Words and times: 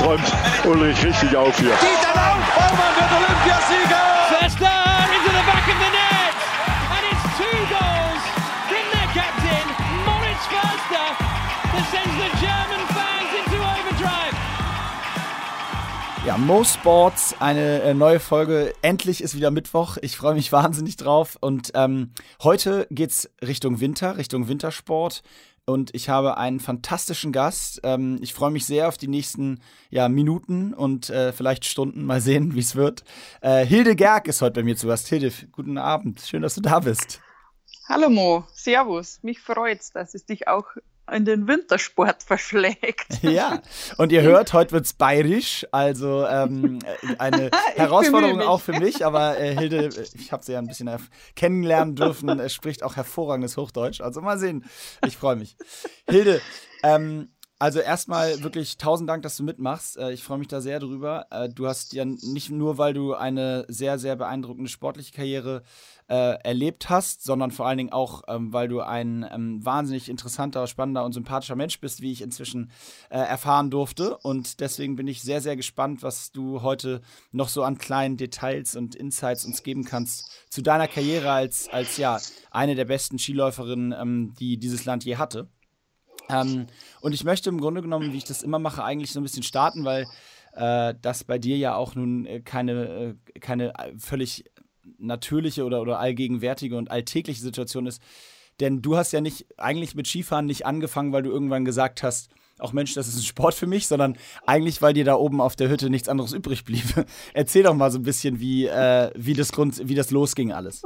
träumt 0.00 0.32
Ulrich 0.64 1.04
richtig 1.04 1.36
auf 1.36 1.56
hier. 1.58 1.72
Dieter 1.76 2.14
Lauf, 2.14 2.40
Baumann 2.56 2.94
wird 2.96 3.12
Olympiasieger! 3.20 4.04
Förster 4.32 4.72
into 5.14 5.30
the 5.30 5.44
back 5.44 5.66
of 5.68 5.76
the 5.76 5.90
net! 5.92 6.34
And 6.94 7.02
it's 7.10 7.24
two 7.36 7.58
goals 7.68 8.22
from 8.68 8.84
their 8.92 9.08
captain, 9.12 9.66
Moritz 10.06 10.44
Förster, 10.48 11.06
that 11.72 11.84
sends 11.92 12.16
the 12.16 12.30
German 12.40 12.82
fans 12.96 13.30
into 13.40 13.58
overdrive. 13.60 14.36
Ja, 16.26 16.38
Mo 16.38 16.64
Sports, 16.64 17.34
eine 17.38 17.82
äh, 17.82 17.94
neue 17.94 18.20
Folge. 18.20 18.74
Endlich 18.82 19.22
ist 19.22 19.34
wieder 19.36 19.50
Mittwoch. 19.50 19.98
Ich 20.00 20.16
freue 20.16 20.34
mich 20.34 20.50
wahnsinnig 20.52 20.96
drauf. 20.96 21.36
Und 21.40 21.72
ähm, 21.74 22.12
heute 22.42 22.86
geht's 22.90 23.28
Richtung 23.42 23.80
Winter, 23.80 24.16
Richtung 24.16 24.48
Wintersport 24.48 25.22
und 25.70 25.94
ich 25.94 26.08
habe 26.08 26.36
einen 26.36 26.60
fantastischen 26.60 27.32
Gast. 27.32 27.80
Ähm, 27.84 28.18
ich 28.20 28.34
freue 28.34 28.50
mich 28.50 28.66
sehr 28.66 28.88
auf 28.88 28.98
die 28.98 29.08
nächsten 29.08 29.60
ja, 29.90 30.08
Minuten 30.08 30.74
und 30.74 31.10
äh, 31.10 31.32
vielleicht 31.32 31.64
Stunden. 31.64 32.04
Mal 32.04 32.20
sehen, 32.20 32.54
wie 32.54 32.60
es 32.60 32.76
wird. 32.76 33.04
Äh, 33.40 33.64
Hilde 33.64 33.96
Gerg 33.96 34.28
ist 34.28 34.42
heute 34.42 34.60
bei 34.60 34.62
mir 34.62 34.76
zu 34.76 34.86
Gast. 34.86 35.08
Hilde, 35.08 35.32
guten 35.52 35.78
Abend. 35.78 36.20
Schön, 36.20 36.42
dass 36.42 36.54
du 36.54 36.60
da 36.60 36.80
bist. 36.80 37.20
Hallo 37.88 38.08
Mo, 38.08 38.44
Servus. 38.52 39.18
Mich 39.22 39.40
freut's, 39.40 39.90
dass 39.90 40.14
es 40.14 40.24
dich 40.24 40.46
auch 40.46 40.66
in 41.12 41.24
den 41.24 41.46
Wintersport 41.46 42.22
verschlägt. 42.22 43.22
Ja, 43.22 43.60
und 43.96 44.12
ihr 44.12 44.22
hört, 44.22 44.52
heute 44.52 44.72
wird 44.72 44.86
es 44.86 44.92
bayerisch, 44.92 45.66
also 45.72 46.26
ähm, 46.26 46.78
eine 47.18 47.50
Herausforderung 47.76 48.40
auch 48.40 48.60
für 48.60 48.72
mich, 48.72 49.04
aber 49.04 49.38
äh, 49.38 49.56
Hilde, 49.56 49.90
ich 50.14 50.32
habe 50.32 50.44
sie 50.44 50.52
ja 50.52 50.58
ein 50.58 50.66
bisschen 50.66 50.90
kennenlernen 51.36 51.96
dürfen, 51.96 52.48
spricht 52.48 52.82
auch 52.82 52.96
hervorragendes 52.96 53.56
Hochdeutsch, 53.56 54.00
also 54.00 54.20
mal 54.20 54.38
sehen, 54.38 54.64
ich 55.06 55.16
freue 55.16 55.36
mich. 55.36 55.56
Hilde, 56.08 56.40
ähm, 56.82 57.28
also 57.60 57.78
erstmal 57.78 58.42
wirklich 58.42 58.78
tausend 58.78 59.08
Dank, 59.08 59.22
dass 59.22 59.36
du 59.36 59.42
mitmachst. 59.42 59.98
Äh, 59.98 60.12
ich 60.12 60.24
freue 60.24 60.38
mich 60.38 60.48
da 60.48 60.62
sehr 60.62 60.80
drüber. 60.80 61.26
Äh, 61.30 61.50
du 61.50 61.66
hast 61.66 61.92
ja 61.92 62.06
nicht 62.06 62.50
nur, 62.50 62.78
weil 62.78 62.94
du 62.94 63.12
eine 63.12 63.66
sehr, 63.68 63.98
sehr 63.98 64.16
beeindruckende 64.16 64.70
sportliche 64.70 65.12
Karriere 65.12 65.62
äh, 66.08 66.42
erlebt 66.42 66.88
hast, 66.88 67.22
sondern 67.22 67.50
vor 67.50 67.66
allen 67.66 67.76
Dingen 67.76 67.92
auch, 67.92 68.22
ähm, 68.28 68.54
weil 68.54 68.68
du 68.68 68.80
ein 68.80 69.28
ähm, 69.30 69.62
wahnsinnig 69.62 70.08
interessanter, 70.08 70.66
spannender 70.66 71.04
und 71.04 71.12
sympathischer 71.12 71.54
Mensch 71.54 71.78
bist, 71.80 72.00
wie 72.00 72.12
ich 72.12 72.22
inzwischen 72.22 72.70
äh, 73.10 73.18
erfahren 73.18 73.70
durfte. 73.70 74.16
Und 74.16 74.60
deswegen 74.60 74.96
bin 74.96 75.06
ich 75.06 75.20
sehr, 75.20 75.42
sehr 75.42 75.56
gespannt, 75.56 76.02
was 76.02 76.32
du 76.32 76.62
heute 76.62 77.02
noch 77.30 77.50
so 77.50 77.62
an 77.62 77.76
kleinen 77.76 78.16
Details 78.16 78.74
und 78.74 78.94
Insights 78.94 79.44
uns 79.44 79.62
geben 79.62 79.84
kannst 79.84 80.32
zu 80.48 80.62
deiner 80.62 80.88
Karriere 80.88 81.30
als, 81.30 81.68
als 81.68 81.98
ja, 81.98 82.18
eine 82.50 82.74
der 82.74 82.86
besten 82.86 83.18
Skiläuferinnen, 83.18 83.92
ähm, 83.92 84.34
die 84.40 84.56
dieses 84.56 84.86
Land 84.86 85.04
je 85.04 85.16
hatte. 85.16 85.46
Ähm, 86.32 86.66
und 87.00 87.12
ich 87.12 87.24
möchte 87.24 87.50
im 87.50 87.60
Grunde 87.60 87.82
genommen, 87.82 88.12
wie 88.12 88.18
ich 88.18 88.24
das 88.24 88.42
immer 88.42 88.58
mache, 88.58 88.84
eigentlich 88.84 89.12
so 89.12 89.20
ein 89.20 89.22
bisschen 89.22 89.42
starten, 89.42 89.84
weil 89.84 90.06
äh, 90.54 90.94
das 91.00 91.24
bei 91.24 91.38
dir 91.38 91.56
ja 91.56 91.74
auch 91.74 91.94
nun 91.94 92.26
äh, 92.26 92.40
keine, 92.40 93.16
äh, 93.34 93.38
keine 93.38 93.72
völlig 93.98 94.44
natürliche 94.98 95.64
oder, 95.64 95.80
oder 95.80 95.98
allgegenwärtige 95.98 96.76
und 96.76 96.90
alltägliche 96.90 97.40
Situation 97.40 97.86
ist. 97.86 98.02
Denn 98.60 98.82
du 98.82 98.96
hast 98.96 99.12
ja 99.12 99.20
nicht 99.20 99.46
eigentlich 99.56 99.94
mit 99.94 100.06
Skifahren 100.06 100.46
nicht 100.46 100.66
angefangen, 100.66 101.12
weil 101.12 101.22
du 101.22 101.30
irgendwann 101.30 101.64
gesagt 101.64 102.02
hast, 102.02 102.30
auch 102.58 102.72
Mensch, 102.72 102.92
das 102.92 103.08
ist 103.08 103.16
ein 103.16 103.22
Sport 103.22 103.54
für 103.54 103.66
mich, 103.66 103.86
sondern 103.86 104.18
eigentlich, 104.46 104.82
weil 104.82 104.92
dir 104.92 105.04
da 105.04 105.14
oben 105.14 105.40
auf 105.40 105.56
der 105.56 105.70
Hütte 105.70 105.88
nichts 105.88 106.08
anderes 106.10 106.32
übrig 106.32 106.64
blieb. 106.64 106.84
Erzähl 107.34 107.62
doch 107.62 107.74
mal 107.74 107.90
so 107.90 107.98
ein 107.98 108.02
bisschen, 108.02 108.38
wie, 108.38 108.66
äh, 108.66 109.10
wie, 109.14 109.32
das, 109.32 109.52
Grund, 109.52 109.88
wie 109.88 109.94
das 109.94 110.10
losging 110.10 110.52
alles. 110.52 110.82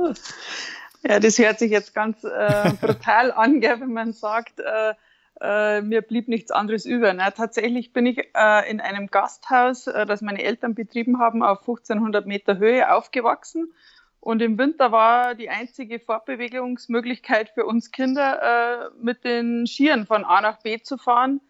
Ja, 1.03 1.19
das 1.19 1.39
hört 1.39 1.59
sich 1.59 1.71
jetzt 1.71 1.95
ganz 1.95 2.23
äh, 2.23 2.73
brutal 2.81 3.33
an, 3.33 3.61
wenn 3.61 3.93
man 3.93 4.13
sagt, 4.13 4.61
äh, 4.61 4.95
äh, 5.41 5.81
mir 5.83 6.03
blieb 6.03 6.29
nichts 6.29 6.51
anderes 6.51 6.87
über. 6.87 7.13
Na, 7.13 7.31
tatsächlich 7.31 7.93
bin 7.93 8.07
ich 8.07 8.19
äh, 8.35 8.71
in 8.71 8.81
einem 8.81 9.09
Gasthaus, 9.09 9.87
äh, 9.87 10.07
das 10.07 10.23
meine 10.23 10.43
Eltern 10.43 10.75
betrieben 10.75 11.19
haben, 11.19 11.43
auf 11.43 11.61
1500 11.61 12.27
Meter 12.27 12.59
Höhe 12.59 12.93
aufgewachsen. 12.93 13.73
Und 14.21 14.41
im 14.41 14.57
Winter 14.57 14.91
war 14.91 15.35
die 15.35 15.51
einzige 15.51 16.01
Fortbewegungsmöglichkeit 16.01 17.51
für 17.51 17.67
uns 17.67 17.91
Kinder, 17.91 18.41
äh, 18.43 18.91
mit 18.99 19.25
den 19.25 19.67
Skiern 19.67 20.07
von 20.07 20.25
A 20.25 20.41
nach 20.41 20.63
B 20.63 20.81
zu 20.81 20.97
fahren, 20.97 21.41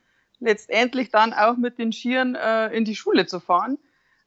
letztendlich 0.41 1.11
dann 1.11 1.33
auch 1.33 1.57
mit 1.57 1.79
den 1.79 1.93
Skiern 1.93 2.35
äh, 2.35 2.69
in 2.75 2.85
die 2.85 2.97
Schule 2.97 3.27
zu 3.27 3.39
fahren. 3.39 3.79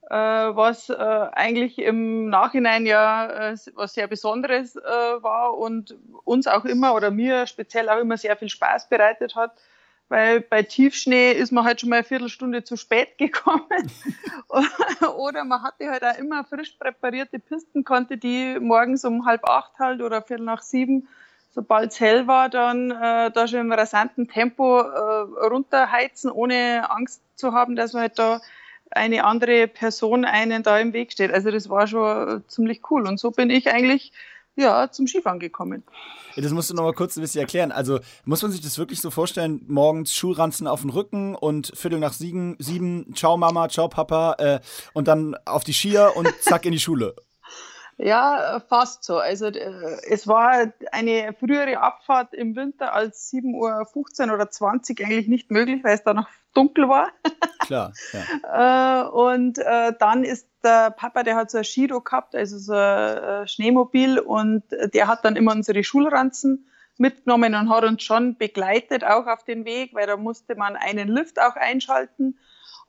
Äh, 0.09 0.15
was 0.15 0.89
äh, 0.89 0.93
eigentlich 0.93 1.79
im 1.79 2.29
Nachhinein 2.29 2.85
ja 2.85 3.51
äh, 3.51 3.57
was 3.75 3.93
sehr 3.93 4.07
Besonderes 4.07 4.77
äh, 4.77 4.79
war 4.79 5.57
und 5.57 5.95
uns 6.23 6.47
auch 6.47 6.63
immer 6.63 6.93
oder 6.93 7.11
mir 7.11 7.45
speziell 7.45 7.89
auch 7.89 7.99
immer 7.99 8.15
sehr 8.15 8.37
viel 8.37 8.47
Spaß 8.47 8.87
bereitet 8.87 9.35
hat, 9.35 9.51
weil 10.07 10.39
bei 10.39 10.63
Tiefschnee 10.63 11.33
ist 11.33 11.51
man 11.51 11.65
halt 11.65 11.81
schon 11.81 11.89
mal 11.89 11.97
eine 11.97 12.05
Viertelstunde 12.05 12.63
zu 12.63 12.77
spät 12.77 13.17
gekommen. 13.17 13.91
Oder 15.17 15.43
man 15.43 15.61
hatte 15.61 15.89
halt 15.89 16.05
auch 16.05 16.17
immer 16.17 16.45
frisch 16.45 16.71
präparierte 16.79 17.39
Pisten, 17.39 17.83
konnte 17.83 18.17
die 18.17 18.57
morgens 18.61 19.03
um 19.03 19.25
halb 19.25 19.43
acht 19.43 19.77
halt 19.77 20.01
oder 20.01 20.21
viertel 20.21 20.45
nach 20.45 20.61
sieben 20.61 21.09
sobald 21.49 21.91
es 21.91 21.99
hell 21.99 22.27
war, 22.27 22.49
dann 22.49 22.91
äh, 22.91 23.31
da 23.31 23.47
schon 23.47 23.61
im 23.61 23.71
rasanten 23.71 24.27
Tempo 24.27 24.79
äh, 24.79 25.45
runterheizen, 25.47 26.29
ohne 26.29 26.87
Angst 26.91 27.23
zu 27.35 27.51
haben, 27.51 27.75
dass 27.75 27.93
man 27.93 28.03
halt 28.03 28.19
da 28.19 28.41
eine 28.91 29.23
andere 29.25 29.67
Person 29.67 30.25
einen 30.25 30.63
da 30.63 30.79
im 30.79 30.93
Weg 30.93 31.11
steht. 31.11 31.31
Also 31.31 31.51
das 31.51 31.69
war 31.69 31.87
schon 31.87 32.43
ziemlich 32.47 32.81
cool. 32.91 33.07
Und 33.07 33.19
so 33.19 33.31
bin 33.31 33.49
ich 33.49 33.69
eigentlich 33.69 34.11
ja, 34.57 34.91
zum 34.91 35.07
Skifahren 35.07 35.39
gekommen. 35.39 35.83
Das 36.35 36.51
musst 36.51 36.69
du 36.69 36.73
noch 36.73 36.83
mal 36.83 36.93
kurz 36.93 37.15
ein 37.15 37.21
bisschen 37.21 37.41
erklären. 37.41 37.71
Also 37.71 37.99
muss 38.25 38.41
man 38.41 38.51
sich 38.51 38.61
das 38.61 38.77
wirklich 38.77 39.01
so 39.01 39.11
vorstellen, 39.11 39.61
morgens 39.67 40.13
Schulranzen 40.13 40.67
auf 40.67 40.81
den 40.81 40.89
Rücken 40.89 41.35
und 41.35 41.71
Viertel 41.75 41.99
nach 41.99 42.13
sieben, 42.13 42.55
sieben 42.59 43.13
ciao 43.15 43.37
Mama, 43.37 43.69
ciao 43.69 43.87
Papa 43.87 44.35
äh, 44.39 44.59
und 44.93 45.07
dann 45.07 45.35
auf 45.45 45.63
die 45.63 45.73
Skier 45.73 46.13
und 46.15 46.27
zack 46.41 46.65
in 46.65 46.73
die 46.73 46.79
Schule. 46.79 47.15
Ja, 47.99 48.61
fast 48.69 49.03
so. 49.03 49.17
Also 49.17 49.47
äh, 49.47 49.97
es 50.07 50.27
war 50.27 50.71
eine 50.91 51.33
frühere 51.39 51.79
Abfahrt 51.79 52.35
im 52.35 52.55
Winter 52.55 52.93
als 52.93 53.33
7.15 53.33 54.27
Uhr 54.27 54.35
oder 54.35 54.51
20 54.51 55.03
eigentlich 55.03 55.27
nicht 55.27 55.49
möglich, 55.49 55.83
weil 55.83 55.95
es 55.95 56.03
da 56.03 56.13
noch 56.13 56.27
dunkel 56.57 56.89
war. 56.89 57.11
Klar. 57.59 57.93
Ja. 58.11 59.03
äh, 59.03 59.09
und 59.09 59.59
äh, 59.59 59.93
dann 59.99 60.23
ist 60.23 60.47
der 60.63 60.91
Papa, 60.91 61.23
der 61.23 61.35
hat 61.35 61.51
so 61.51 61.59
ein 61.59 61.63
Skido 61.63 62.01
gehabt, 62.01 62.35
also 62.35 62.57
so 62.57 62.73
ein 62.73 63.17
äh, 63.17 63.47
Schneemobil 63.47 64.19
und 64.19 64.63
der 64.71 65.07
hat 65.07 65.23
dann 65.23 65.35
immer 65.35 65.51
unsere 65.51 65.83
Schulranzen 65.83 66.67
mitgenommen 66.97 67.53
und 67.53 67.69
hat 67.69 67.83
uns 67.83 68.01
schon 68.03 68.37
begleitet 68.37 69.03
auch 69.03 69.27
auf 69.27 69.43
den 69.43 69.65
Weg, 69.65 69.93
weil 69.93 70.07
da 70.07 70.17
musste 70.17 70.55
man 70.55 70.75
einen 70.75 71.07
Lift 71.07 71.39
auch 71.39 71.55
einschalten 71.55 72.37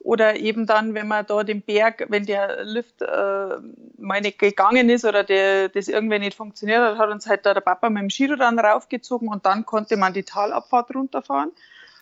oder 0.01 0.37
eben 0.37 0.67
dann, 0.67 0.95
wenn 0.95 1.09
man 1.09 1.27
da 1.27 1.43
den 1.43 1.62
Berg, 1.62 2.07
wenn 2.09 2.25
der 2.25 2.65
Lift 2.65 3.03
äh, 3.03 3.57
mal 3.99 4.21
nicht 4.21 4.39
gegangen 4.39 4.89
ist 4.89 5.05
oder 5.05 5.25
der, 5.25 5.69
das 5.69 5.89
irgendwie 5.89 6.21
nicht 6.21 6.37
funktioniert 6.37 6.81
hat, 6.81 6.99
hat 6.99 7.11
uns 7.11 7.27
halt 7.27 7.45
da 7.45 7.53
der 7.53 7.61
Papa 7.61 7.91
mit 7.91 8.03
dem 8.03 8.11
Skido 8.11 8.37
dann 8.37 8.59
raufgezogen 8.59 9.28
und 9.28 9.45
dann 9.45 9.67
konnte 9.67 9.97
man 9.97 10.12
die 10.12 10.23
Talabfahrt 10.23 10.95
runterfahren. 10.95 11.51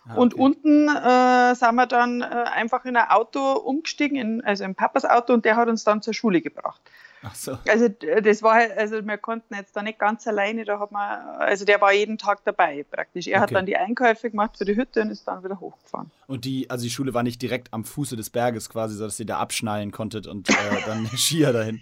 Ah, 0.08 0.12
okay. 0.12 0.20
Und 0.20 0.34
unten 0.34 0.88
äh, 0.88 1.54
sind 1.54 1.74
wir 1.74 1.86
dann 1.86 2.20
äh, 2.20 2.24
einfach 2.24 2.84
in 2.84 2.96
ein 2.96 3.08
Auto 3.08 3.52
umgestiegen, 3.54 4.16
in, 4.16 4.44
also 4.44 4.64
in 4.64 4.74
Papas 4.74 5.04
Auto, 5.04 5.32
und 5.32 5.44
der 5.44 5.56
hat 5.56 5.68
uns 5.68 5.84
dann 5.84 6.02
zur 6.02 6.14
Schule 6.14 6.40
gebracht. 6.40 6.80
Ach 7.22 7.34
so. 7.34 7.58
Also 7.68 7.88
das 7.88 8.42
war 8.42 8.54
halt, 8.54 8.76
also 8.76 9.04
wir 9.04 9.18
konnten 9.18 9.54
jetzt 9.54 9.74
da 9.74 9.82
nicht 9.82 9.98
ganz 9.98 10.26
alleine, 10.28 10.64
da 10.64 10.78
hat 10.78 10.92
man, 10.92 11.20
also 11.40 11.64
der 11.64 11.80
war 11.80 11.92
jeden 11.92 12.18
Tag 12.18 12.44
dabei 12.44 12.84
praktisch. 12.88 13.26
Er 13.26 13.38
okay. 13.38 13.42
hat 13.42 13.52
dann 13.52 13.66
die 13.66 13.76
Einkäufe 13.76 14.30
gemacht 14.30 14.56
für 14.58 14.64
die 14.64 14.76
Hütte 14.76 15.02
und 15.02 15.10
ist 15.10 15.26
dann 15.26 15.42
wieder 15.42 15.58
hochgefahren. 15.58 16.10
Und 16.28 16.44
die, 16.44 16.70
also 16.70 16.84
die 16.84 16.90
Schule 16.90 17.14
war 17.14 17.24
nicht 17.24 17.42
direkt 17.42 17.72
am 17.72 17.84
Fuße 17.84 18.14
des 18.16 18.30
Berges 18.30 18.70
quasi, 18.70 18.94
sodass 18.94 19.18
ihr 19.18 19.26
da 19.26 19.38
abschnallen 19.38 19.90
konntet 19.90 20.28
und 20.28 20.48
äh, 20.48 20.52
dann 20.86 21.06
Skier 21.16 21.52
dahin. 21.52 21.80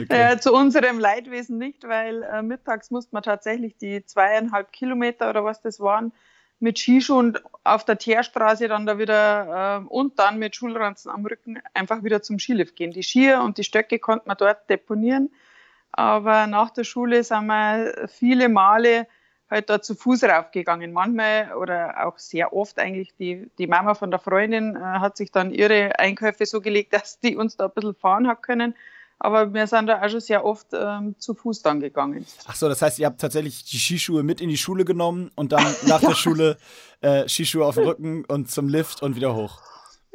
Okay. 0.00 0.32
Äh, 0.32 0.38
zu 0.38 0.54
unserem 0.54 0.98
Leidwesen 0.98 1.58
nicht, 1.58 1.86
weil 1.86 2.22
äh, 2.22 2.40
mittags 2.40 2.90
musste 2.90 3.14
man 3.14 3.22
tatsächlich 3.22 3.76
die 3.76 4.04
zweieinhalb 4.06 4.72
Kilometer 4.72 5.28
oder 5.28 5.44
was 5.44 5.60
das 5.60 5.78
waren, 5.80 6.12
mit 6.60 6.78
Skischuhen 6.78 7.38
auf 7.62 7.84
der 7.84 7.98
Teerstraße 7.98 8.68
dann 8.68 8.86
da 8.86 8.98
wieder 8.98 9.82
äh, 9.82 9.86
und 9.88 10.18
dann 10.18 10.38
mit 10.38 10.56
Schulranzen 10.56 11.10
am 11.10 11.26
Rücken 11.26 11.60
einfach 11.74 12.02
wieder 12.02 12.22
zum 12.22 12.38
Skilift 12.38 12.76
gehen. 12.76 12.90
Die 12.90 13.02
Skier 13.02 13.42
und 13.42 13.58
die 13.58 13.64
Stöcke 13.64 13.98
konnte 13.98 14.28
man 14.28 14.36
dort 14.36 14.68
deponieren, 14.70 15.30
aber 15.92 16.46
nach 16.46 16.70
der 16.70 16.84
Schule 16.84 17.22
sind 17.22 17.46
wir 17.46 18.08
viele 18.08 18.48
Male 18.48 19.06
halt 19.50 19.70
da 19.70 19.80
zu 19.80 19.94
Fuß 19.94 20.24
raufgegangen. 20.24 20.92
Manchmal 20.92 21.52
oder 21.54 22.06
auch 22.06 22.18
sehr 22.18 22.52
oft 22.52 22.78
eigentlich 22.78 23.14
die, 23.16 23.50
die 23.58 23.66
Mama 23.66 23.94
von 23.94 24.10
der 24.10 24.20
Freundin 24.20 24.76
äh, 24.76 24.80
hat 24.80 25.16
sich 25.16 25.30
dann 25.30 25.50
ihre 25.50 25.98
Einkäufe 25.98 26.46
so 26.46 26.60
gelegt, 26.60 26.92
dass 26.94 27.20
die 27.20 27.36
uns 27.36 27.56
da 27.56 27.66
ein 27.66 27.72
bisschen 27.72 27.94
fahren 27.94 28.26
hat 28.28 28.42
können. 28.42 28.74
Aber 29.18 29.54
wir 29.54 29.66
sind 29.66 29.86
da 29.86 30.02
auch 30.02 30.08
schon 30.08 30.20
sehr 30.20 30.44
oft 30.44 30.68
ähm, 30.72 31.14
zu 31.18 31.34
Fuß 31.34 31.62
dann 31.62 31.80
gegangen. 31.80 32.26
Ach 32.46 32.54
so, 32.54 32.68
das 32.68 32.82
heißt, 32.82 32.98
ihr 32.98 33.06
habt 33.06 33.20
tatsächlich 33.20 33.64
die 33.64 33.78
Skischuhe 33.78 34.22
mit 34.22 34.40
in 34.40 34.48
die 34.48 34.56
Schule 34.56 34.84
genommen 34.84 35.30
und 35.34 35.52
dann 35.52 35.64
nach 35.86 36.02
ja. 36.02 36.08
der 36.08 36.14
Schule 36.14 36.58
äh, 37.00 37.28
Skischuhe 37.28 37.64
auf 37.64 37.76
den 37.76 37.84
Rücken 37.84 38.24
und 38.26 38.50
zum 38.50 38.68
Lift 38.68 39.02
und 39.02 39.16
wieder 39.16 39.34
hoch. 39.34 39.60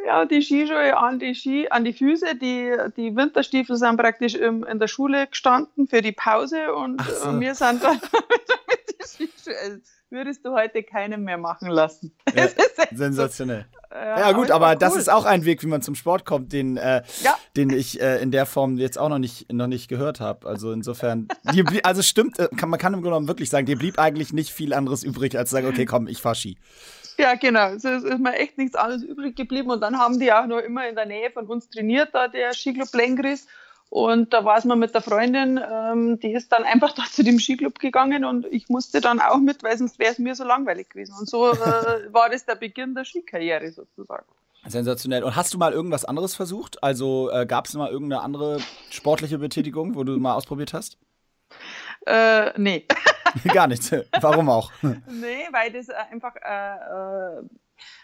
Ja, 0.06 0.26
die 0.26 0.42
Skischuhe 0.42 0.98
an 0.98 1.20
die 1.20 1.36
Ski, 1.36 1.68
an 1.70 1.84
die 1.84 1.94
Füße, 1.94 2.36
die, 2.36 2.76
die 2.96 3.16
Winterstiefel 3.16 3.76
sind 3.76 3.98
praktisch 3.98 4.36
im, 4.36 4.64
in 4.64 4.80
der 4.80 4.88
Schule 4.88 5.28
gestanden 5.28 5.88
für 5.88 6.02
die 6.02 6.14
Pause 6.14 6.74
und 6.74 7.02
so. 7.02 7.40
wir 7.40 7.54
sind 7.56 7.84
dann 7.84 8.00
mit, 9.20 9.20
mit 9.20 9.84
würdest 10.12 10.46
du 10.46 10.54
heute 10.54 10.84
keinen 10.84 11.24
mehr 11.24 11.38
machen 11.38 11.70
lassen. 11.70 12.16
Ja, 12.36 12.48
sensationell. 12.94 13.66
So. 13.72 13.96
Ja, 13.96 14.20
ja, 14.20 14.32
gut, 14.34 14.52
aber, 14.52 14.70
cool. 14.70 14.76
das 14.76 14.96
ist 14.96 15.10
auch 15.10 15.26
ein 15.26 15.46
Weg, 15.46 15.64
wie 15.64 15.68
man 15.68 15.82
zum 15.82 15.96
Sport 15.96 16.26
kommt, 16.26 16.54
den, 16.54 16.78
äh, 16.78 17.02
ja. 17.24 17.36
den 17.58 17.72
ich 17.72 18.00
äh, 18.00 18.22
in 18.22 18.32
der 18.32 18.46
Form 18.46 18.78
jetzt 18.78 19.00
auch 19.00 19.10
noch 19.10 19.18
nicht, 19.18 19.52
noch 19.52 19.68
nicht 19.68 19.88
gehört 19.88 20.20
habe. 20.20 20.48
Also 20.48 20.72
insofern, 20.72 21.28
die, 21.54 21.84
also 21.84 22.04
stimmt, 22.04 22.38
äh, 22.38 22.50
kann, 22.56 22.70
man 22.70 22.80
kann 22.80 22.94
im 22.94 23.02
Grunde 23.02 23.10
genommen 23.10 23.28
wirklich 23.28 23.50
sagen, 23.50 23.66
dir 23.66 23.78
blieb 23.78 23.98
eigentlich 23.98 24.32
nicht 24.32 24.52
viel 24.52 24.74
anderes 24.74 25.04
übrig, 25.04 25.36
als 25.38 25.50
zu 25.50 25.56
sagen, 25.56 25.68
okay, 25.68 25.86
komm, 25.86 26.08
ich 26.08 26.22
fahr 26.22 26.36
Ski. 26.36 26.58
Ja, 27.18 27.36
genau. 27.36 27.72
Es 27.74 27.84
ist, 27.84 28.06
ist 28.06 28.20
mir 28.20 28.34
echt 28.36 28.58
nichts 28.58 28.76
anderes 28.76 29.04
übrig 29.04 29.36
geblieben. 29.36 29.70
Und 29.70 29.82
dann 29.82 29.98
haben 29.98 30.20
die 30.20 30.32
auch 30.32 30.46
noch 30.46 30.60
immer 30.60 30.88
in 30.88 30.96
der 30.96 31.06
Nähe 31.06 31.32
von 31.32 31.48
uns 31.48 31.70
trainiert, 31.70 32.10
da 32.14 32.28
der 32.28 32.54
Skiclub 32.54 32.94
Lengris. 32.94 33.48
Und 33.90 34.34
da 34.34 34.46
war 34.46 34.58
es 34.58 34.66
mal 34.66 34.76
mit 34.76 34.94
der 34.94 35.02
Freundin, 35.02 35.60
ähm, 35.60 36.20
die 36.20 36.32
ist 36.32 36.52
dann 36.52 36.64
einfach 36.64 36.94
da 36.96 37.04
zu 37.12 37.24
dem 37.24 37.40
Skiclub 37.40 37.80
gegangen 37.80 38.24
und 38.24 38.46
ich 38.46 38.70
musste 38.70 39.02
dann 39.02 39.20
auch 39.20 39.40
mit, 39.40 39.64
weil 39.64 39.78
sonst 39.78 39.98
wäre 39.98 40.12
es 40.12 40.20
mir 40.20 40.36
so 40.36 40.44
langweilig 40.44 40.90
gewesen. 40.90 41.16
Und 41.20 41.28
so 41.28 41.52
äh, 41.52 41.56
war 42.14 42.30
das 42.30 42.46
der 42.46 42.56
Beginn 42.56 42.94
der 42.94 43.06
Skikarriere 43.06 43.72
sozusagen. 43.72 44.26
Sensationell. 44.68 45.24
Und 45.24 45.36
hast 45.36 45.54
du 45.54 45.58
mal 45.58 45.72
irgendwas 45.72 46.06
anderes 46.06 46.36
versucht? 46.36 46.84
Also 46.84 47.32
äh, 47.32 47.46
gab 47.46 47.66
es 47.66 47.74
mal 47.74 47.90
irgendeine 47.90 48.22
andere 48.22 48.60
sportliche 48.92 49.40
Betätigung, 49.40 49.96
wo 49.96 50.04
du 50.04 50.18
mal 50.18 50.36
ausprobiert 50.36 50.74
hast? 50.74 50.98
Äh, 52.06 52.60
nee. 52.60 52.86
Gar 53.54 53.68
nichts. 53.68 53.92
Warum 54.20 54.50
auch? 54.50 54.72
nee, 54.82 55.48
weil 55.52 55.72
das 55.72 55.90
einfach 55.90 56.36
äh, 56.36 57.40
äh 57.40 57.44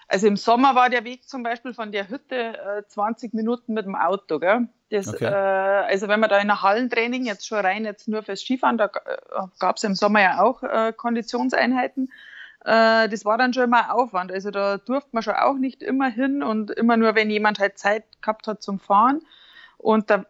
also 0.07 0.27
im 0.27 0.37
Sommer 0.37 0.75
war 0.75 0.89
der 0.89 1.03
Weg 1.03 1.27
zum 1.27 1.43
Beispiel 1.43 1.73
von 1.73 1.91
der 1.91 2.09
Hütte 2.09 2.57
äh, 2.57 2.83
20 2.87 3.33
Minuten 3.33 3.73
mit 3.73 3.85
dem 3.85 3.95
Auto. 3.95 4.39
Gell? 4.39 4.67
Das, 4.89 5.07
okay. 5.07 5.25
äh, 5.25 5.29
also 5.29 6.07
wenn 6.07 6.19
man 6.19 6.29
da 6.29 6.39
in 6.39 6.47
der 6.47 6.61
Hallentraining 6.61 7.25
jetzt 7.25 7.47
schon 7.47 7.59
rein 7.59 7.85
jetzt 7.85 8.07
nur 8.07 8.23
fürs 8.23 8.41
Skifahren, 8.41 8.77
da 8.77 8.85
äh, 8.85 9.47
gab 9.59 9.77
es 9.77 9.83
im 9.83 9.95
Sommer 9.95 10.21
ja 10.21 10.41
auch 10.41 10.63
äh, 10.63 10.93
Konditionseinheiten. 10.95 12.11
Äh, 12.63 13.09
das 13.09 13.25
war 13.25 13.37
dann 13.37 13.53
schon 13.53 13.63
immer 13.63 13.93
Aufwand. 13.93 14.31
Also 14.31 14.51
da 14.51 14.77
durfte 14.77 15.09
man 15.13 15.23
schon 15.23 15.35
auch 15.35 15.55
nicht 15.55 15.81
immer 15.81 16.09
hin 16.09 16.43
und 16.43 16.71
immer 16.71 16.97
nur, 16.97 17.15
wenn 17.15 17.29
jemand 17.29 17.59
halt 17.59 17.77
Zeit 17.77 18.03
gehabt 18.21 18.47
hat 18.47 18.61
zum 18.61 18.79
Fahren. 18.79 19.21
Und 19.77 20.09
da, 20.09 20.25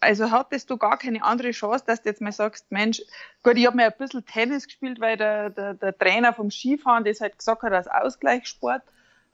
also 0.00 0.30
hattest 0.30 0.70
du 0.70 0.78
gar 0.78 0.98
keine 0.98 1.22
andere 1.22 1.50
Chance, 1.50 1.84
dass 1.86 2.02
du 2.02 2.08
jetzt 2.08 2.20
mal 2.20 2.32
sagst, 2.32 2.72
Mensch, 2.72 3.02
gut, 3.42 3.56
ich 3.56 3.66
habe 3.66 3.76
mir 3.76 3.86
ein 3.86 3.94
bisschen 3.98 4.24
Tennis 4.24 4.66
gespielt, 4.66 5.00
weil 5.00 5.16
der, 5.16 5.50
der, 5.50 5.74
der 5.74 5.96
Trainer 5.96 6.32
vom 6.32 6.50
Skifahren 6.50 7.04
das 7.04 7.20
halt 7.20 7.38
gesagt 7.38 7.62
hat 7.62 7.72
als 7.72 7.88
Ausgleichssport 7.88 8.82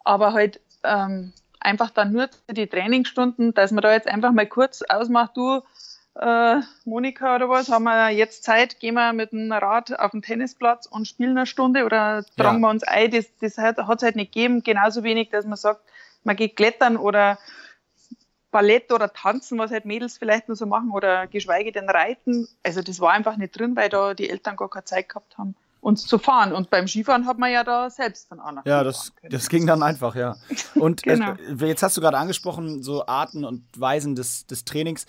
aber 0.08 0.32
halt 0.32 0.60
ähm, 0.84 1.34
einfach 1.60 1.90
dann 1.90 2.12
nur 2.12 2.28
die 2.50 2.66
Trainingsstunden, 2.66 3.55
dass 3.55 3.70
man 3.70 3.82
da 3.82 3.93
jetzt 3.93 4.08
einfach 4.08 4.32
mal 4.32 4.46
kurz 4.46 4.82
ausmacht, 4.82 5.37
du, 5.37 5.62
äh, 6.14 6.60
Monika 6.84 7.37
oder 7.37 7.49
was, 7.49 7.70
haben 7.70 7.84
wir 7.84 8.10
jetzt 8.10 8.43
Zeit, 8.43 8.81
gehen 8.81 8.94
wir 8.94 9.12
mit 9.12 9.32
dem 9.32 9.52
Rad 9.52 9.99
auf 9.99 10.10
den 10.10 10.22
Tennisplatz 10.22 10.87
und 10.87 11.06
spielen 11.06 11.37
eine 11.37 11.46
Stunde 11.46 11.84
oder 11.84 12.25
tragen 12.37 12.58
ja. 12.58 12.66
wir 12.66 12.70
uns 12.70 12.82
ein. 12.82 13.10
Das, 13.10 13.26
das 13.40 13.58
hat 13.58 13.78
es 13.78 14.02
halt 14.02 14.16
nicht 14.16 14.32
gegeben. 14.32 14.62
Genauso 14.62 15.05
wenig, 15.05 15.31
dass 15.31 15.46
man 15.46 15.56
sagt, 15.56 15.81
man 16.25 16.37
geht 16.37 16.56
klettern 16.56 16.96
oder 16.96 17.38
Ballett 18.50 18.90
oder 18.90 19.12
Tanzen, 19.12 19.58
was 19.58 19.70
halt 19.70 19.84
Mädels 19.84 20.19
vielleicht 20.19 20.49
nur 20.49 20.56
so 20.56 20.66
machen 20.66 20.90
oder 20.90 21.26
geschweige 21.26 21.70
denn 21.70 21.88
Reiten. 21.88 22.49
Also 22.64 22.82
das 22.82 22.99
war 22.99 23.12
einfach 23.12 23.37
nicht 23.37 23.58
drin, 23.58 23.76
weil 23.76 23.88
da 23.88 24.14
die 24.14 24.31
Eltern 24.31 24.56
gar 24.56 24.70
keine 24.70 24.84
Zeit 24.84 25.08
gehabt 25.08 25.38
haben 25.38 25.55
uns 25.81 26.07
zu 26.07 26.19
fahren. 26.19 26.53
Und 26.53 26.71
beim 26.71 26.87
Skifahren 26.87 27.27
hat 27.27 27.39
man 27.39 27.53
ja 27.53 27.65
da 27.65 27.91
selbst 27.91 28.31
dann 28.31 28.41
auch 28.41 28.53
noch. 28.53 28.67
Ja, 28.67 28.83
das, 28.85 29.13
das 29.29 29.49
ging 29.49 29.67
dann 29.67 29.83
einfach, 29.83 30.15
ja. 30.15 30.37
Und 30.75 31.03
genau. 31.03 31.33
äh, 31.33 31.67
jetzt 31.67 31.83
hast 31.83 31.97
du 31.97 32.01
gerade 32.01 32.19
angesprochen, 32.19 32.83
so 32.83 33.07
Arten 33.07 33.45
und 33.45 33.65
Weisen 33.79 34.15
des, 34.15 34.47
des 34.47 34.65
Trainings. 34.65 35.07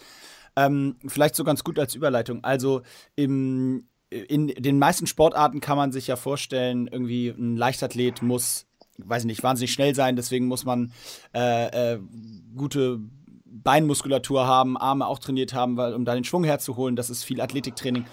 Ähm, 0.55 0.97
vielleicht 1.07 1.35
so 1.35 1.43
ganz 1.43 1.63
gut 1.63 1.79
als 1.79 1.95
Überleitung. 1.95 2.43
Also 2.43 2.81
im, 3.15 3.87
in 4.09 4.47
den 4.47 4.79
meisten 4.79 5.07
Sportarten 5.07 5.61
kann 5.61 5.77
man 5.77 5.91
sich 5.91 6.07
ja 6.07 6.15
vorstellen, 6.15 6.87
irgendwie 6.87 7.29
ein 7.29 7.55
Leichtathlet 7.55 8.21
muss, 8.21 8.65
weiß 8.97 9.23
ich 9.23 9.27
nicht, 9.27 9.43
wahnsinnig 9.43 9.71
schnell 9.71 9.95
sein, 9.95 10.15
deswegen 10.15 10.47
muss 10.47 10.65
man 10.65 10.91
äh, 11.33 11.93
äh, 11.93 11.99
gute 12.55 12.99
Beinmuskulatur 13.45 14.47
haben, 14.47 14.77
Arme 14.77 15.07
auch 15.07 15.19
trainiert 15.19 15.53
haben, 15.53 15.77
weil, 15.77 15.93
um 15.93 16.05
da 16.05 16.13
den 16.13 16.23
Schwung 16.23 16.43
herzuholen. 16.43 16.95
Das 16.95 17.09
ist 17.09 17.23
viel 17.23 17.41
Athletiktraining. 17.41 18.05